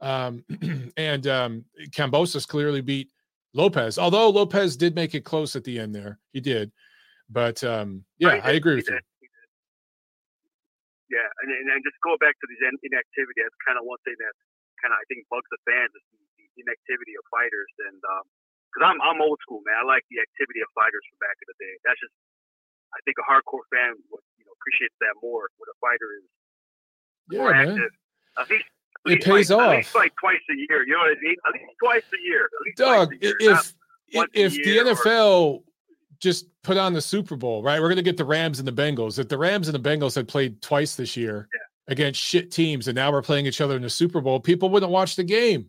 um, 0.00 0.44
and 0.96 1.26
um, 1.26 1.64
Kambosos 1.90 2.46
clearly 2.46 2.80
beat 2.80 3.08
Lopez. 3.54 3.98
Although 3.98 4.28
Lopez 4.30 4.76
did 4.76 4.94
make 4.94 5.14
it 5.14 5.24
close 5.24 5.54
at 5.56 5.64
the 5.64 5.78
end 5.78 5.94
there, 5.94 6.18
he 6.32 6.40
did. 6.40 6.72
But 7.30 7.62
um, 7.64 8.04
yeah, 8.18 8.36
He 8.36 8.40
I 8.42 8.52
agree 8.52 8.76
with 8.76 8.88
you. 8.88 8.94
did, 8.94 9.04
did. 9.22 9.30
Yeah, 11.10 11.28
and, 11.42 11.48
and 11.52 11.66
and 11.70 11.80
just 11.86 11.96
go 12.02 12.18
back 12.18 12.34
to 12.40 12.46
these 12.50 12.60
inactivity. 12.82 13.40
That's 13.40 13.60
kind 13.64 13.78
of 13.78 13.86
one 13.86 13.98
thing 14.04 14.18
that 14.18 14.34
kind 14.82 14.92
of 14.92 14.98
I 14.98 15.04
think 15.08 15.24
bugs 15.30 15.48
the 15.48 15.60
fans 15.64 15.94
is 15.94 16.04
the, 16.12 16.20
the 16.36 16.66
inactivity 16.66 17.14
of 17.16 17.24
fighters. 17.30 17.72
And 17.88 18.00
because 18.74 18.82
I'm 18.90 18.98
I'm 19.00 19.22
old 19.22 19.38
school, 19.46 19.62
man. 19.62 19.78
I 19.78 19.84
like 19.86 20.02
the 20.10 20.18
activity 20.18 20.58
of 20.60 20.68
fighters 20.74 21.06
from 21.06 21.22
back 21.22 21.38
in 21.38 21.46
the 21.46 21.58
day. 21.62 21.74
That's 21.86 22.00
just 22.02 22.10
I 22.90 22.98
think 23.06 23.14
a 23.22 23.26
hardcore 23.30 23.62
fan 23.70 23.94
would 24.10 24.24
you 24.36 24.44
know 24.44 24.52
appreciates 24.58 24.98
that 24.98 25.14
more 25.22 25.46
when 25.62 25.70
a 25.70 25.76
fighter 25.78 26.08
is 26.18 26.26
Yeah, 27.30 27.38
more 27.38 27.50
man. 27.54 27.68
active. 27.78 27.92
At 28.36 28.50
least, 28.50 28.66
at 28.66 29.12
It 29.12 29.14
least 29.14 29.26
pays 29.26 29.48
like, 29.54 29.58
off. 29.62 29.70
At 29.72 29.76
least 29.78 29.94
like 29.94 30.12
twice 30.18 30.42
a 30.50 30.56
year. 30.58 30.82
You 30.82 30.92
know 30.98 31.06
what 31.06 31.14
I 31.14 31.20
mean? 31.22 31.36
At 31.46 31.52
least 31.54 31.72
twice 31.78 32.02
a 32.10 32.20
year. 32.26 32.42
Doug, 32.76 33.12
a 33.14 33.16
year. 33.22 33.36
i- 33.40 33.52
if 33.54 33.74
if 34.34 34.52
the 34.52 34.70
year 34.70 34.82
or- 34.86 34.94
NFL 34.94 35.62
just 36.20 36.46
put 36.62 36.76
on 36.76 36.92
the 36.94 37.00
Super 37.00 37.36
Bowl, 37.36 37.62
right? 37.62 37.80
We're 37.80 37.88
going 37.88 37.96
to 37.96 38.02
get 38.02 38.16
the 38.16 38.24
Rams 38.24 38.58
and 38.58 38.66
the 38.66 38.72
Bengals. 38.72 39.18
If 39.18 39.28
the 39.28 39.36
Rams 39.36 39.68
and 39.68 39.74
the 39.74 39.88
Bengals 39.88 40.14
had 40.14 40.26
played 40.28 40.62
twice 40.62 40.94
this 40.96 41.16
year 41.16 41.48
against 41.88 42.18
shit 42.20 42.50
teams, 42.50 42.88
and 42.88 42.94
now 42.94 43.12
we're 43.12 43.20
playing 43.20 43.44
each 43.46 43.60
other 43.60 43.76
in 43.76 43.82
the 43.82 43.90
Super 43.90 44.20
Bowl, 44.22 44.40
people 44.40 44.70
wouldn't 44.70 44.90
watch 44.92 45.16
the 45.16 45.24
game. 45.24 45.68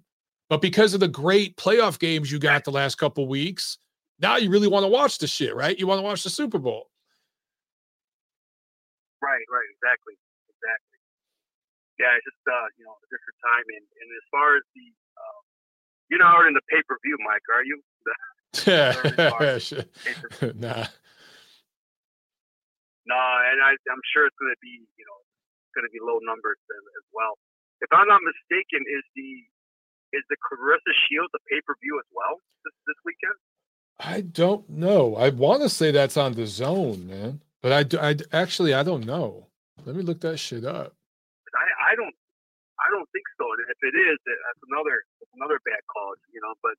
But 0.49 0.61
because 0.61 0.93
of 0.93 0.99
the 0.99 1.07
great 1.07 1.57
playoff 1.57 1.97
games 1.97 2.31
you 2.31 2.37
got 2.37 2.65
the 2.65 2.71
last 2.71 2.95
couple 2.95 3.27
weeks, 3.27 3.77
now 4.19 4.37
you 4.37 4.49
really 4.49 4.67
want 4.67 4.83
to 4.83 4.87
watch 4.87 5.17
the 5.17 5.27
shit, 5.27 5.55
right? 5.55 5.77
You 5.77 5.87
want 5.87 5.99
to 5.99 6.03
watch 6.05 6.23
the 6.23 6.29
Super 6.29 6.59
Bowl. 6.59 6.87
Right, 9.21 9.41
right, 9.49 9.69
exactly, 9.73 10.13
exactly. 10.45 10.99
Yeah, 11.97 12.13
it's 12.13 12.25
just 12.29 12.43
uh, 12.45 12.67
you 12.77 12.85
know 12.85 12.93
a 12.93 13.07
different 13.09 13.39
time, 13.41 13.65
and, 13.73 13.85
and 13.89 14.07
as 14.13 14.25
far 14.29 14.59
as 14.59 14.63
the, 14.77 14.85
uh, 15.17 15.39
you're 16.13 16.21
not 16.21 16.45
in 16.45 16.53
the 16.53 16.61
pay 16.69 16.83
per 16.85 16.93
view, 17.01 17.17
Mike, 17.25 17.45
are 17.49 17.63
you? 17.63 17.81
Yeah. 18.63 18.95
Pay-per- 19.03 20.55
nah. 20.55 20.87
and 23.43 23.59
I, 23.59 23.75
I'm 23.91 24.03
sure 24.15 24.23
it's 24.23 24.39
going 24.39 24.55
to 24.55 24.61
be, 24.63 24.79
you 24.95 25.03
know, 25.03 25.19
going 25.75 25.83
to 25.83 25.91
be 25.91 25.99
low 25.99 26.23
numbers 26.23 26.55
as, 26.55 26.83
as 27.03 27.05
well. 27.11 27.35
If 27.83 27.91
I'm 27.91 28.07
not 28.07 28.23
mistaken, 28.23 28.79
is 28.87 29.03
the 29.11 29.43
is 30.15 30.23
the 30.31 30.37
Claressa 30.39 30.93
Shield 31.05 31.27
the 31.35 31.39
pay 31.51 31.59
per 31.67 31.75
view 31.83 31.99
as 31.99 32.07
well 32.15 32.39
this 32.63 32.75
this 32.87 32.99
weekend? 33.03 33.37
I 33.99 34.21
don't 34.21 34.67
know. 34.69 35.15
I 35.15 35.29
want 35.29 35.61
to 35.63 35.69
say 35.69 35.91
that's 35.91 36.17
on 36.17 36.35
DAZN, 36.35 37.05
man. 37.07 37.41
But 37.61 37.93
I, 37.93 38.11
I 38.11 38.15
actually 38.31 38.73
I 38.73 38.83
don't 38.83 39.05
know. 39.05 39.47
Let 39.85 39.95
me 39.95 40.03
look 40.03 40.21
that 40.21 40.37
shit 40.37 40.65
up. 40.65 40.93
I, 41.55 41.91
I 41.91 41.95
don't 41.95 42.15
I 42.79 42.87
don't 42.91 43.09
think 43.15 43.25
so. 43.39 43.45
And 43.49 43.65
if 43.71 43.79
it 43.81 43.95
is, 43.95 44.17
that's 44.25 44.63
another 44.69 45.03
that's 45.19 45.33
another 45.35 45.59
bad 45.65 45.81
call, 45.91 46.13
you 46.33 46.41
know. 46.43 46.53
But 46.61 46.75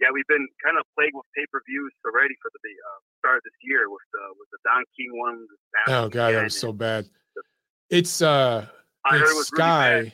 yeah, 0.00 0.08
we've 0.14 0.26
been 0.28 0.46
kind 0.64 0.78
of 0.78 0.86
plagued 0.96 1.14
with 1.14 1.26
pay 1.36 1.46
per 1.52 1.60
views 1.68 1.92
already 2.06 2.34
for 2.40 2.50
the 2.50 2.72
uh, 2.72 2.98
start 3.18 3.36
of 3.38 3.44
this 3.44 3.58
year 3.62 3.90
with 3.90 4.06
the 4.14 4.24
with 4.38 4.48
the 4.54 4.60
Don 4.64 4.84
King 4.96 5.10
one. 5.18 5.38
Oh 5.88 6.08
god, 6.08 6.34
that 6.34 6.44
was 6.44 6.58
so 6.58 6.72
bad. 6.72 7.06
It's 7.90 8.22
uh 8.22 8.66
I 9.04 9.18
heard 9.18 9.20
it 9.20 9.36
it's 9.36 9.50
was 9.50 9.52
really. 9.52 10.10
Sky. 10.10 10.12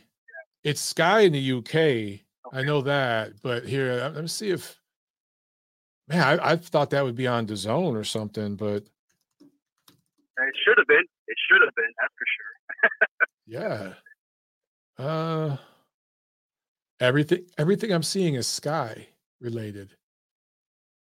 It's 0.69 0.83
Sky 0.83 1.21
in 1.21 1.33
the 1.33 1.53
UK. 1.53 2.21
I 2.53 2.63
know 2.63 2.83
that, 2.83 3.41
but 3.43 3.67
here 3.67 3.95
let 3.95 4.21
me 4.21 4.29
see 4.29 4.51
if 4.51 4.79
man, 6.09 6.39
I, 6.41 6.51
I 6.51 6.57
thought 6.57 6.91
that 6.91 7.03
would 7.03 7.17
be 7.17 7.27
on 7.27 7.47
DAZN 7.47 7.97
or 7.97 8.05
something, 8.05 8.55
but 8.55 8.85
It 9.41 10.55
should 10.65 10.77
have 10.77 10.87
been. 10.87 11.05
It 11.27 11.37
should 11.51 11.63
have 11.65 11.75
been. 11.75 11.93
That's 11.99 12.15
for 12.19 12.27
sure. 12.37 13.95
yeah. 14.99 15.03
Uh 15.03 15.57
everything 17.01 17.47
everything 17.57 17.91
I'm 17.91 18.03
seeing 18.03 18.35
is 18.35 18.47
Sky 18.47 19.07
related. 19.41 19.95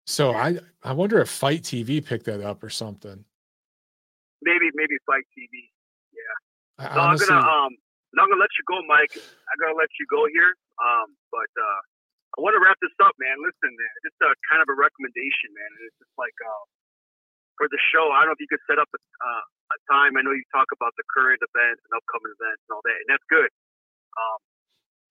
So 0.06 0.32
I 0.32 0.60
I 0.84 0.93
wonder 0.93 1.18
if 1.18 1.28
FITE 1.28 1.62
TV 1.64 2.05
picked 2.05 2.26
that 2.26 2.40
up 2.40 2.62
or 2.62 2.70
something. 2.70 3.24
Maybe 4.43 4.70
maybe 4.74 4.94
FITE 5.06 5.26
TV. 5.36 5.70
I 6.78 6.94
So 6.94 7.01
honestly, 7.01 7.34
I'm 7.34 7.43
gonna 7.43 7.64
um 7.66 7.76
I'm 8.20 8.28
gonna 8.32 8.40
let 8.40 8.55
you 8.56 8.64
go, 8.64 8.80
Mike. 8.88 9.12
I'm 9.16 9.59
gonna 9.60 9.76
let 9.76 9.93
you 10.01 10.06
go 10.09 10.24
here. 10.32 10.56
Um, 10.80 11.16
but 11.28 11.51
uh, 11.56 11.80
I 12.36 12.44
want 12.44 12.56
to 12.56 12.62
wrap 12.62 12.76
this 12.80 12.93
up, 13.01 13.16
man. 13.20 13.36
Listen, 13.40 13.72
man, 13.72 13.93
just 14.05 14.20
a 14.24 14.32
kind 14.52 14.60
of 14.60 14.68
a 14.72 14.76
recommendation, 14.76 15.52
man. 15.56 15.70
And 15.72 15.82
it's 15.88 15.98
just 16.01 16.14
like 16.16 16.36
uh, 16.40 16.64
for 17.60 17.68
the 17.68 17.80
show. 17.93 18.12
I 18.12 18.24
don't 18.24 18.32
know 18.32 18.36
if 18.36 18.43
you 18.44 18.51
could 18.52 18.64
set 18.68 18.76
up 18.80 18.88
a, 18.93 19.01
uh, 19.01 19.44
a 19.72 19.78
time. 19.88 20.16
I 20.16 20.24
know 20.24 20.36
you 20.36 20.44
talk 20.52 20.68
about 20.72 20.93
the 21.01 21.05
current 21.12 21.40
events 21.40 21.80
and 21.84 21.93
upcoming 21.97 22.32
events 22.32 22.60
and 22.68 22.72
all 22.76 22.84
that, 22.84 22.98
and 23.05 23.09
that's 23.12 23.26
good. 23.32 23.51
Um, 24.16 24.40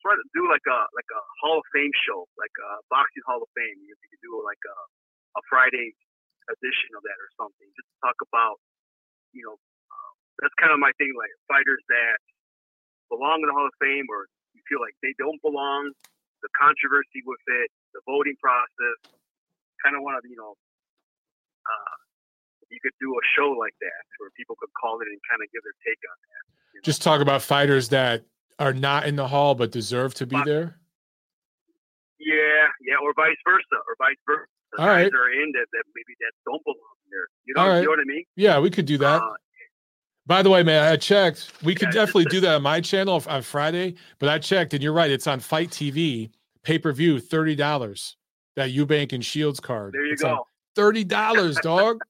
try 0.05 0.13
to 0.13 0.27
do 0.37 0.45
like 0.45 0.65
a 0.69 0.79
like 0.93 1.09
a 1.09 1.21
Hall 1.41 1.61
of 1.61 1.67
Fame 1.73 1.93
show, 2.05 2.29
like 2.37 2.53
a 2.61 2.81
boxing 2.93 3.25
Hall 3.25 3.41
of 3.41 3.49
Fame. 3.57 3.77
If 3.89 3.97
you 4.01 4.09
could 4.13 4.23
do 4.25 4.37
like 4.45 4.61
a 4.65 4.77
a 5.37 5.41
Friday 5.49 5.97
edition 6.49 6.93
of 6.93 7.01
that 7.01 7.17
or 7.17 7.29
something, 7.41 7.67
just 7.73 7.89
talk 8.05 8.15
about, 8.21 8.61
you 9.33 9.41
know, 9.41 9.57
uh, 9.57 10.11
that's 10.41 10.53
kind 10.61 10.69
of 10.69 10.77
my 10.77 10.93
thing, 11.01 11.11
like 11.17 11.33
fighters 11.49 11.81
that 11.89 12.21
belong 13.09 13.41
in 13.43 13.47
the 13.47 13.55
Hall 13.55 13.67
of 13.67 13.75
Fame 13.81 14.05
or 14.09 14.27
you 14.53 14.61
feel 14.69 14.79
like 14.79 14.95
they 15.03 15.13
don't 15.19 15.39
belong, 15.43 15.91
the 16.41 16.51
controversy 16.55 17.25
with 17.25 17.41
it, 17.63 17.69
the 17.93 18.01
voting 18.05 18.35
process. 18.41 18.97
Kind 19.83 19.93
of 19.97 20.01
want 20.01 20.17
to, 20.21 20.25
you 20.25 20.39
know, 20.39 20.55
uh, 21.65 21.95
you 22.71 22.79
could 22.81 22.95
do 22.99 23.13
a 23.13 23.23
show 23.37 23.53
like 23.53 23.75
that 23.81 24.03
where 24.17 24.29
people 24.33 24.55
could 24.57 24.71
call 24.73 24.99
it 25.01 25.07
and 25.07 25.19
kind 25.29 25.41
of 25.43 25.47
give 25.53 25.61
their 25.61 25.77
take 25.85 25.99
on 26.01 26.17
that. 26.17 26.43
you 26.73 26.77
know? 26.79 26.85
just 26.85 27.01
talk 27.01 27.21
about 27.21 27.41
fighters 27.41 27.89
that 27.89 28.25
are 28.57 28.73
not 28.73 29.05
in 29.05 29.15
the 29.15 29.27
hall 29.27 29.53
but 29.53 29.71
deserve 29.71 30.13
to 30.15 30.25
be 30.25 30.35
Fuck. 30.37 30.45
there. 30.45 30.79
yeah, 32.19 32.71
yeah, 32.81 32.97
or 33.03 33.13
vice 33.13 33.37
versa, 33.45 33.77
or 33.85 33.93
vice 33.99 34.17
versa. 34.25 34.49
All 34.77 34.87
right. 34.87 35.07
are 35.07 35.31
in 35.31 35.51
that, 35.53 35.67
that 35.71 35.83
maybe 35.95 36.15
that 36.19 36.33
don't 36.43 36.63
belong 36.63 36.97
there. 37.09 37.27
You 37.45 37.53
know, 37.55 37.67
right. 37.67 37.79
you 37.79 37.85
know 37.85 37.91
what 37.91 37.99
I 37.99 38.07
mean? 38.07 38.25
Yeah, 38.35 38.59
we 38.59 38.69
could 38.69 38.85
do 38.85 38.97
that. 38.97 39.21
Uh, 39.21 39.35
By 40.27 40.41
the 40.41 40.49
way, 40.49 40.63
man, 40.63 40.83
I 40.83 40.95
checked. 40.97 41.51
We 41.63 41.75
could 41.75 41.89
Yeah, 41.89 42.05
definitely 42.05 42.25
do 42.25 42.39
that 42.41 42.55
on 42.55 42.63
my 42.63 42.81
channel 42.81 43.21
on 43.27 43.41
Friday, 43.43 43.95
but 44.19 44.27
I 44.29 44.39
checked 44.39 44.73
and 44.73 44.81
you're 44.81 44.93
right. 44.93 45.11
It's 45.11 45.27
on 45.27 45.39
FITE 45.39 45.69
TV, 45.69 46.31
pay 46.63 46.79
per 46.79 46.91
view, 46.91 47.17
$30. 47.17 48.15
That 48.55 48.69
Eubank 48.71 49.11
and 49.13 49.23
Shields 49.23 49.59
card. 49.59 49.93
there 49.93 50.05
you 50.05 50.13
It's 50.13 50.21
go. 50.21 50.45
$30, 50.77 51.61
dog. 51.61 51.99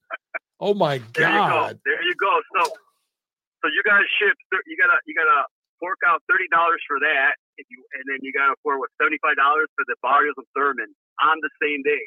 Oh 0.61 0.73
my 0.73 0.99
There 1.13 1.27
you 1.27 1.35
go. 1.35 1.49
God. 1.67 1.79
There 1.83 2.01
you 2.01 2.15
go. 2.17 2.39
So, 2.55 2.69
so 2.71 3.67
you 3.67 3.81
gotta 3.83 4.05
ship. 4.17 4.37
You 4.65 4.77
gotta 4.81 4.97
you 5.05 5.13
gotta 5.13 5.43
fork 5.81 5.97
out 6.07 6.23
thirty 6.31 6.45
dollars 6.49 6.81
for 6.87 6.97
that. 7.01 7.33
If 7.57 7.67
you 7.69 7.83
and 7.93 8.03
then 8.07 8.19
you 8.21 8.31
gotta 8.31 8.55
fork 8.63 8.79
with 8.79 8.89
seventy 8.99 9.17
five 9.21 9.35
dollars 9.35 9.67
for 9.75 9.83
the 9.85 9.95
Barrios 10.01 10.33
and 10.37 10.45
Thurman 10.55 10.95
on 11.21 11.37
the 11.41 11.49
same 11.61 11.83
day. 11.83 11.99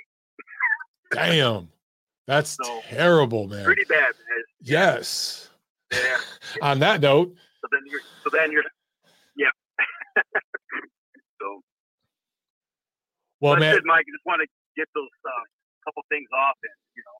Damn. 1.11 1.69
That's 2.27 2.57
So, 2.57 2.81
terrible, 2.89 3.49
man. 3.49 3.67
Pretty 3.67 3.85
bad, 3.85 4.15
man. 4.17 4.45
Yes. 4.63 5.51
Yeah. 5.93 6.16
On 6.62 6.78
that 6.81 7.01
note, 7.01 7.35
So 7.62 7.69
then 7.73 7.81
you're 7.90 8.01
so 8.24 8.31
then 8.32 8.52
you're 8.52 8.65
yeah. 9.36 9.48
so 11.40 11.60
well, 13.40 13.56
man, 13.56 13.77
it, 13.77 13.82
Mike. 13.85 14.05
I 14.09 14.12
just 14.12 14.27
want 14.27 14.40
to 14.43 14.48
get 14.77 14.89
those 14.94 15.09
uh, 15.24 15.31
couple 15.85 16.02
things 16.10 16.28
off 16.36 16.56
and 16.62 16.73
you 16.97 17.02
know. 17.06 17.12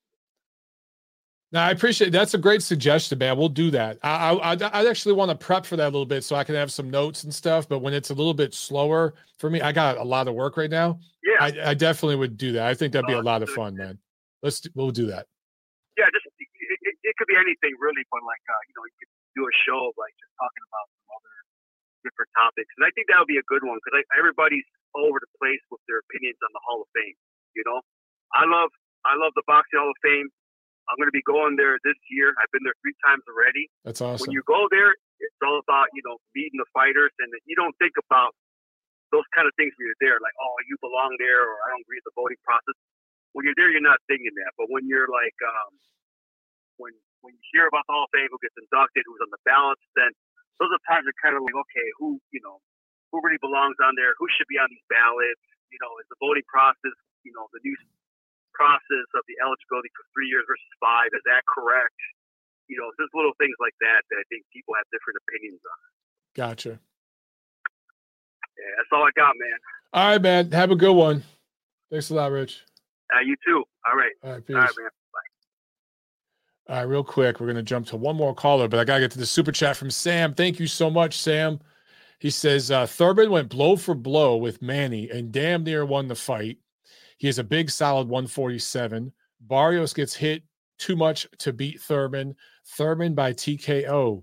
No, 1.52 1.60
I 1.60 1.70
appreciate 1.70 2.10
that's 2.12 2.34
a 2.34 2.38
great 2.38 2.62
suggestion, 2.62 3.18
man. 3.18 3.38
We'll 3.38 3.48
do 3.48 3.70
that. 3.70 3.98
I 4.02 4.32
I 4.34 4.50
I'd- 4.52 4.64
I'd 4.64 4.86
actually 4.86 5.14
want 5.14 5.30
to 5.30 5.36
prep 5.36 5.64
for 5.64 5.76
that 5.76 5.84
a 5.84 5.92
little 5.92 6.04
bit 6.06 6.24
so 6.24 6.36
I 6.36 6.44
can 6.44 6.54
have 6.56 6.70
some 6.70 6.90
notes 6.90 7.24
and 7.24 7.34
stuff. 7.34 7.68
But 7.68 7.78
when 7.78 7.94
it's 7.94 8.10
a 8.10 8.14
little 8.14 8.34
bit 8.34 8.52
slower 8.52 9.14
for 9.38 9.48
me, 9.48 9.60
I 9.62 9.72
got 9.72 9.96
a 9.96 10.04
lot 10.04 10.28
of 10.28 10.34
work 10.34 10.56
right 10.58 10.70
now. 10.70 11.00
Yeah. 11.22 11.44
I, 11.64 11.70
I 11.70 11.74
definitely 11.74 12.16
would 12.16 12.36
do 12.36 12.52
that. 12.52 12.66
I 12.66 12.74
think 12.74 12.92
that'd 12.92 13.06
be 13.06 13.12
a 13.14 13.18
Oh, 13.18 13.20
lot 13.20 13.42
of 13.42 13.48
fun, 13.50 13.76
man. 13.76 13.98
Let's 14.42 14.60
do, 14.60 14.68
we'll 14.74 14.90
do 14.90 15.06
that. 15.06 15.26
yeah, 15.96 16.04
just 16.12 16.26
it, 16.38 16.46
it, 16.60 16.78
it 16.82 16.94
could 17.18 17.28
be 17.28 17.36
anything 17.36 17.74
really, 17.82 18.06
but 18.08 18.22
like 18.22 18.42
uh, 18.46 18.62
you 18.70 18.74
know, 18.78 18.86
you 18.86 18.96
could 19.02 19.12
do 19.34 19.42
a 19.44 19.54
show 19.66 19.90
of 19.90 19.94
like 19.98 20.14
just 20.16 20.32
talking 20.38 20.64
about 20.70 20.86
some 20.86 21.08
other 21.12 21.36
different 22.06 22.30
topics, 22.38 22.70
and 22.78 22.86
I 22.86 22.90
think 22.94 23.10
that 23.10 23.18
would 23.18 23.30
be 23.30 23.42
a 23.42 23.48
good 23.50 23.66
one 23.66 23.82
because 23.82 24.06
everybody's 24.14 24.66
all 24.94 25.10
over 25.10 25.18
the 25.20 25.32
place 25.36 25.60
with 25.68 25.82
their 25.90 26.00
opinions 26.06 26.38
on 26.40 26.50
the 26.54 26.62
Hall 26.64 26.86
of 26.86 26.88
Fame. 26.94 27.18
You 27.58 27.66
know, 27.66 27.82
I 28.32 28.46
love 28.46 28.70
I 29.04 29.18
love 29.18 29.34
the 29.34 29.44
boxing 29.44 29.82
Hall 29.82 29.90
of 29.90 30.00
Fame. 30.00 30.30
I'm 30.88 30.96
going 30.96 31.12
to 31.12 31.18
be 31.18 31.26
going 31.28 31.60
there 31.60 31.76
this 31.84 32.00
year. 32.08 32.32
I've 32.40 32.48
been 32.48 32.64
there 32.64 32.76
three 32.80 32.96
times 33.04 33.20
already. 33.28 33.68
That's 33.84 34.00
awesome. 34.00 34.24
When 34.24 34.32
you 34.32 34.40
go 34.48 34.72
there, 34.72 34.96
it's 35.20 35.36
all 35.44 35.60
about 35.60 35.92
you 35.92 36.00
know 36.06 36.16
meeting 36.32 36.56
the 36.56 36.70
fighters, 36.72 37.12
and 37.20 37.28
you 37.44 37.58
don't 37.58 37.76
think 37.76 37.98
about 38.00 38.32
those 39.12 39.26
kind 39.32 39.48
of 39.48 39.52
things 39.56 39.72
when 39.76 39.88
you're 39.88 40.02
there, 40.04 40.16
like 40.20 40.36
oh 40.38 40.54
you 40.68 40.76
belong 40.80 41.16
there, 41.20 41.44
or 41.44 41.56
I 41.66 41.76
don't 41.76 41.84
agree 41.84 42.00
with 42.00 42.08
the 42.08 42.16
voting 42.16 42.40
process. 42.44 42.76
When 43.36 43.44
you're 43.44 43.56
there, 43.60 43.68
you're 43.68 43.84
not 43.84 44.00
thinking 44.08 44.32
that, 44.40 44.56
but 44.56 44.72
when 44.72 44.88
you're 44.88 45.08
like 45.08 45.36
um, 45.44 45.72
when 46.80 46.96
when 47.22 47.34
you 47.34 47.42
hear 47.52 47.66
about 47.66 47.84
the 47.86 47.94
Hall 47.94 48.06
of 48.06 48.12
Fame, 48.14 48.30
who 48.30 48.40
gets 48.40 48.56
inducted, 48.58 49.04
who's 49.06 49.22
on 49.22 49.30
the 49.32 49.42
ballots, 49.42 49.82
then 49.98 50.10
those 50.62 50.70
are 50.70 50.82
times 50.86 51.06
you're 51.06 51.16
kind 51.22 51.34
of 51.34 51.42
like, 51.42 51.56
okay, 51.68 51.88
who 51.98 52.18
you 52.30 52.42
know, 52.42 52.62
who 53.10 53.22
really 53.22 53.40
belongs 53.40 53.78
on 53.82 53.94
there? 53.94 54.14
Who 54.18 54.26
should 54.36 54.50
be 54.50 54.58
on 54.58 54.68
these 54.70 54.84
ballots? 54.90 55.42
You 55.72 55.78
know, 55.84 55.96
is 56.00 56.08
the 56.08 56.18
voting 56.20 56.46
process, 56.48 56.96
you 57.24 57.32
know, 57.36 57.44
the 57.52 57.60
new 57.60 57.76
process 58.58 59.06
of 59.14 59.22
the 59.30 59.38
eligibility 59.38 59.92
for 59.94 60.02
three 60.10 60.26
years 60.26 60.42
versus 60.50 60.74
five, 60.82 61.14
is 61.14 61.22
that 61.30 61.46
correct? 61.46 61.94
You 62.66 62.76
know, 62.76 62.90
just 62.98 63.14
little 63.14 63.32
things 63.38 63.54
like 63.62 63.78
that 63.80 64.02
that 64.10 64.18
I 64.18 64.26
think 64.28 64.42
people 64.50 64.74
have 64.74 64.84
different 64.90 65.22
opinions 65.24 65.62
on. 65.62 65.80
Gotcha. 66.34 66.74
Yeah, 68.58 68.70
that's 68.76 68.90
all 68.92 69.06
I 69.06 69.14
got, 69.14 69.38
man. 69.38 69.58
All 69.94 70.06
right, 70.10 70.20
man. 70.20 70.52
Have 70.52 70.74
a 70.74 70.76
good 70.76 70.92
one. 70.92 71.22
Thanks 71.88 72.10
a 72.10 72.14
lot, 72.14 72.32
Rich. 72.32 72.66
Uh, 73.14 73.20
you 73.24 73.36
too. 73.46 73.64
All 73.88 73.96
right. 73.96 74.12
All 74.22 74.32
right, 74.32 74.44
peace. 74.44 74.56
All 74.56 74.62
right, 74.62 74.74
man. 74.76 74.90
All 76.68 76.76
right, 76.76 76.82
real 76.82 77.02
quick, 77.02 77.40
we're 77.40 77.46
going 77.46 77.56
to 77.56 77.62
jump 77.62 77.86
to 77.86 77.96
one 77.96 78.16
more 78.16 78.34
caller, 78.34 78.68
but 78.68 78.78
I 78.78 78.84
got 78.84 78.96
to 78.96 79.00
get 79.00 79.10
to 79.12 79.18
the 79.18 79.24
super 79.24 79.52
chat 79.52 79.74
from 79.74 79.90
Sam. 79.90 80.34
Thank 80.34 80.60
you 80.60 80.66
so 80.66 80.90
much, 80.90 81.18
Sam. 81.18 81.60
He 82.18 82.28
says 82.28 82.70
uh, 82.70 82.84
Thurman 82.84 83.30
went 83.30 83.48
blow 83.48 83.74
for 83.74 83.94
blow 83.94 84.36
with 84.36 84.60
Manny 84.60 85.08
and 85.08 85.32
damn 85.32 85.64
near 85.64 85.86
won 85.86 86.08
the 86.08 86.14
fight. 86.14 86.58
He 87.16 87.26
has 87.26 87.38
a 87.38 87.44
big, 87.44 87.70
solid 87.70 88.06
147. 88.06 89.10
Barrios 89.40 89.94
gets 89.94 90.14
hit 90.14 90.42
too 90.78 90.94
much 90.94 91.26
to 91.38 91.54
beat 91.54 91.80
Thurman. 91.80 92.36
Thurman 92.76 93.14
by 93.14 93.32
TKO. 93.32 94.22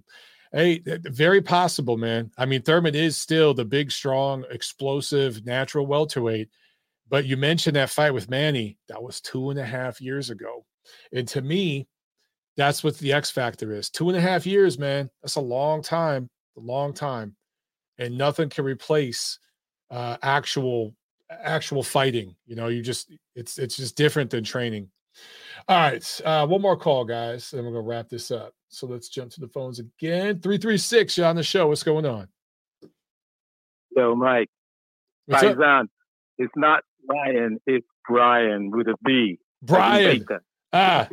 Hey, 0.52 0.84
very 0.86 1.42
possible, 1.42 1.98
man. 1.98 2.30
I 2.38 2.46
mean, 2.46 2.62
Thurman 2.62 2.94
is 2.94 3.18
still 3.18 3.56
the 3.56 3.66
big, 3.66 3.92
strong, 3.92 4.46
explosive, 4.52 5.44
natural 5.46 5.88
welterweight. 5.88 6.50
But 7.10 7.26
you 7.26 7.38
mentioned 7.38 7.76
that 7.76 7.90
fight 7.90 8.14
with 8.14 8.30
Manny. 8.30 8.78
That 8.88 9.02
was 9.02 9.20
two 9.20 9.50
and 9.50 9.60
a 9.60 9.66
half 9.66 10.00
years 10.00 10.30
ago. 10.30 10.64
And 11.12 11.28
to 11.30 11.42
me, 11.42 11.88
that's 12.58 12.84
what 12.84 12.98
the 12.98 13.14
X 13.14 13.30
factor 13.30 13.74
is. 13.74 13.90
Two 13.90 14.10
and 14.10 14.18
a 14.18 14.22
half 14.22 14.46
years, 14.46 14.80
man. 14.80 15.10
That's 15.22 15.36
a 15.36 15.42
long 15.42 15.82
time, 15.82 16.30
a 16.58 16.62
long 16.62 16.94
time. 16.94 17.36
And 17.98 18.18
nothing 18.18 18.50
can 18.50 18.66
replace 18.66 19.40
uh, 19.90 20.18
actual 20.22 20.96
actual 21.30 21.84
fighting. 21.84 22.36
You 22.46 22.56
know, 22.56 22.68
you 22.68 22.82
just 22.82 23.12
it's 23.36 23.58
it's 23.58 23.78
just 23.78 23.96
different 23.96 24.30
than 24.30 24.44
training. 24.44 24.90
All 25.68 25.78
right. 25.78 26.22
Uh, 26.24 26.46
one 26.46 26.62
more 26.62 26.78
call, 26.78 27.06
guys. 27.06 27.54
And 27.54 27.64
we're 27.66 27.72
gonna 27.72 27.82
wrap 27.82 28.10
this 28.10 28.32
up. 28.32 28.54
So 28.70 28.88
let's 28.88 29.08
jump 29.08 29.32
to 29.32 29.40
the 29.40 29.48
phones 29.48 29.80
again. 29.80 30.42
336, 30.42 31.18
you're 31.18 31.28
on 31.28 31.38
the 31.38 31.44
show. 31.44 31.68
What's 31.68 31.84
going 31.84 32.06
on? 32.06 32.28
Yo, 33.96 34.16
Mike. 34.16 34.50
What's 35.28 35.44
up? 35.44 35.88
It's 36.38 36.52
not 36.58 36.84
Ryan, 37.08 37.60
it's 37.66 37.88
Brian 38.08 38.72
with 38.72 38.88
a 38.88 38.96
B. 39.04 39.40
Brian. 39.62 40.26
Ah. 40.74 41.08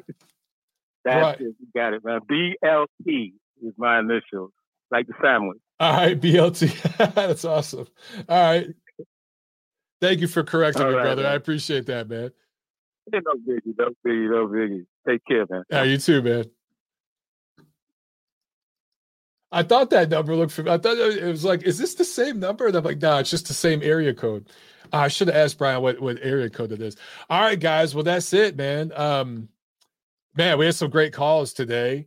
That's 1.04 1.22
right. 1.22 1.40
it. 1.40 1.54
You 1.58 1.66
got 1.74 1.94
it, 1.94 2.04
man. 2.04 2.20
BLT 2.20 3.32
is 3.62 3.74
my 3.76 3.98
initials, 4.00 4.52
like 4.90 5.06
the 5.06 5.14
family. 5.14 5.58
All 5.80 5.92
right, 5.92 6.20
BLT. 6.20 7.14
That's 7.14 7.44
awesome. 7.44 7.86
All 8.28 8.52
right. 8.52 8.68
Thank 10.00 10.20
you 10.20 10.28
for 10.28 10.42
correcting 10.42 10.82
All 10.82 10.90
me, 10.90 10.96
right, 10.96 11.04
brother. 11.04 11.22
Man. 11.22 11.32
I 11.32 11.34
appreciate 11.34 11.86
that, 11.86 12.08
man. 12.08 12.32
No 13.12 13.20
biggie, 13.20 13.74
no 13.78 13.88
biggie, 14.06 14.30
no 14.30 14.46
biggie. 14.46 14.86
Take 15.08 15.24
care, 15.24 15.46
man. 15.48 15.64
Yeah, 15.70 15.82
you 15.82 15.98
too, 15.98 16.22
man. 16.22 16.44
I 19.50 19.62
thought 19.62 19.90
that 19.90 20.08
number 20.08 20.34
looked 20.34 20.52
familiar. 20.52 20.78
I 20.78 20.80
thought 20.80 20.96
it 20.96 21.24
was 21.24 21.44
like, 21.44 21.62
is 21.62 21.78
this 21.78 21.94
the 21.94 22.04
same 22.04 22.40
number? 22.40 22.66
And 22.66 22.76
I'm 22.76 22.84
like, 22.84 23.02
nah, 23.02 23.18
it's 23.18 23.30
just 23.30 23.48
the 23.48 23.54
same 23.54 23.82
area 23.82 24.14
code. 24.14 24.48
I 24.92 25.08
should 25.08 25.28
have 25.28 25.36
asked 25.36 25.58
Brian 25.58 25.82
what, 25.82 26.00
what 26.00 26.18
area 26.22 26.48
code 26.48 26.72
it 26.72 26.80
is. 26.80 26.96
All 27.28 27.40
right, 27.40 27.60
guys. 27.60 27.94
Well, 27.94 28.04
that's 28.04 28.32
it, 28.32 28.56
man. 28.56 28.92
Um, 28.94 29.48
man, 30.34 30.58
we 30.58 30.66
had 30.66 30.74
some 30.74 30.90
great 30.90 31.12
calls 31.12 31.52
today, 31.52 32.06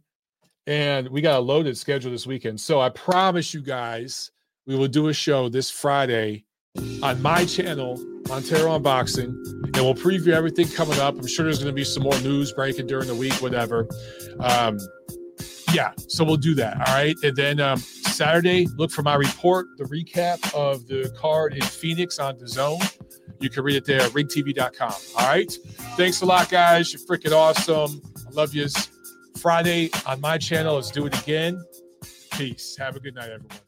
and 0.68 1.07
we 1.10 1.22
got 1.22 1.39
a 1.39 1.41
loaded 1.41 1.77
schedule 1.77 2.11
this 2.11 2.26
weekend. 2.26 2.60
So 2.60 2.81
I 2.81 2.89
promise 2.89 3.53
you 3.53 3.61
guys, 3.61 4.31
we 4.65 4.76
will 4.76 4.88
do 4.88 5.07
a 5.10 5.14
show 5.14 5.49
this 5.49 5.69
Friday 5.69 6.45
on 7.03 7.22
my 7.22 7.45
channel, 7.45 8.03
Montero 8.27 8.72
on 8.72 8.81
Boxing, 8.81 9.30
and 9.64 9.76
we'll 9.76 9.95
preview 9.95 10.30
everything 10.30 10.68
coming 10.68 10.99
up. 10.99 11.15
I'm 11.15 11.27
sure 11.27 11.45
there's 11.45 11.60
going 11.60 11.72
to 11.72 11.76
be 11.76 11.84
some 11.84 12.03
more 12.03 12.19
news 12.19 12.52
breaking 12.52 12.88
during 12.88 13.07
the 13.07 13.15
week, 13.15 13.34
whatever. 13.41 13.88
Um, 14.39 14.80
yeah, 15.73 15.91
so 16.07 16.23
we'll 16.23 16.38
do 16.38 16.56
that. 16.56 16.77
All 16.88 16.95
right. 16.95 17.15
And 17.23 17.35
then 17.35 17.60
um, 17.60 17.77
Saturday, 17.80 18.68
look 18.77 18.91
for 18.91 19.03
my 19.03 19.15
report, 19.15 19.68
the 19.77 19.84
recap 19.85 20.53
of 20.56 20.88
the 20.88 21.14
card 21.18 21.53
in 21.53 21.61
Phoenix 21.61 22.18
on 22.18 22.38
DAZN. 22.38 22.99
You 23.39 23.49
can 23.49 23.64
read 23.64 23.76
it 23.76 23.85
there 23.85 24.02
at 24.02 24.11
ringtv.com. 24.11 24.93
All 25.18 25.27
right. 25.27 25.52
Thanks 25.97 26.22
a 26.22 26.26
lot, 26.26 26.49
guys. 26.49 26.93
You're 26.93 27.02
freaking 27.02 27.34
awesome. 27.34 28.02
Love 28.36 28.53
you. 28.53 28.68
Friday 29.38 29.90
on 30.06 30.20
my 30.20 30.38
channel. 30.38 30.76
Let's 30.76 30.91
do 30.91 31.06
it 31.06 31.18
again. 31.22 31.64
Peace. 32.34 32.76
Have 32.78 32.98
a 32.98 32.99
good 32.99 33.16
night, 33.16 33.30
everyone. 33.30 33.65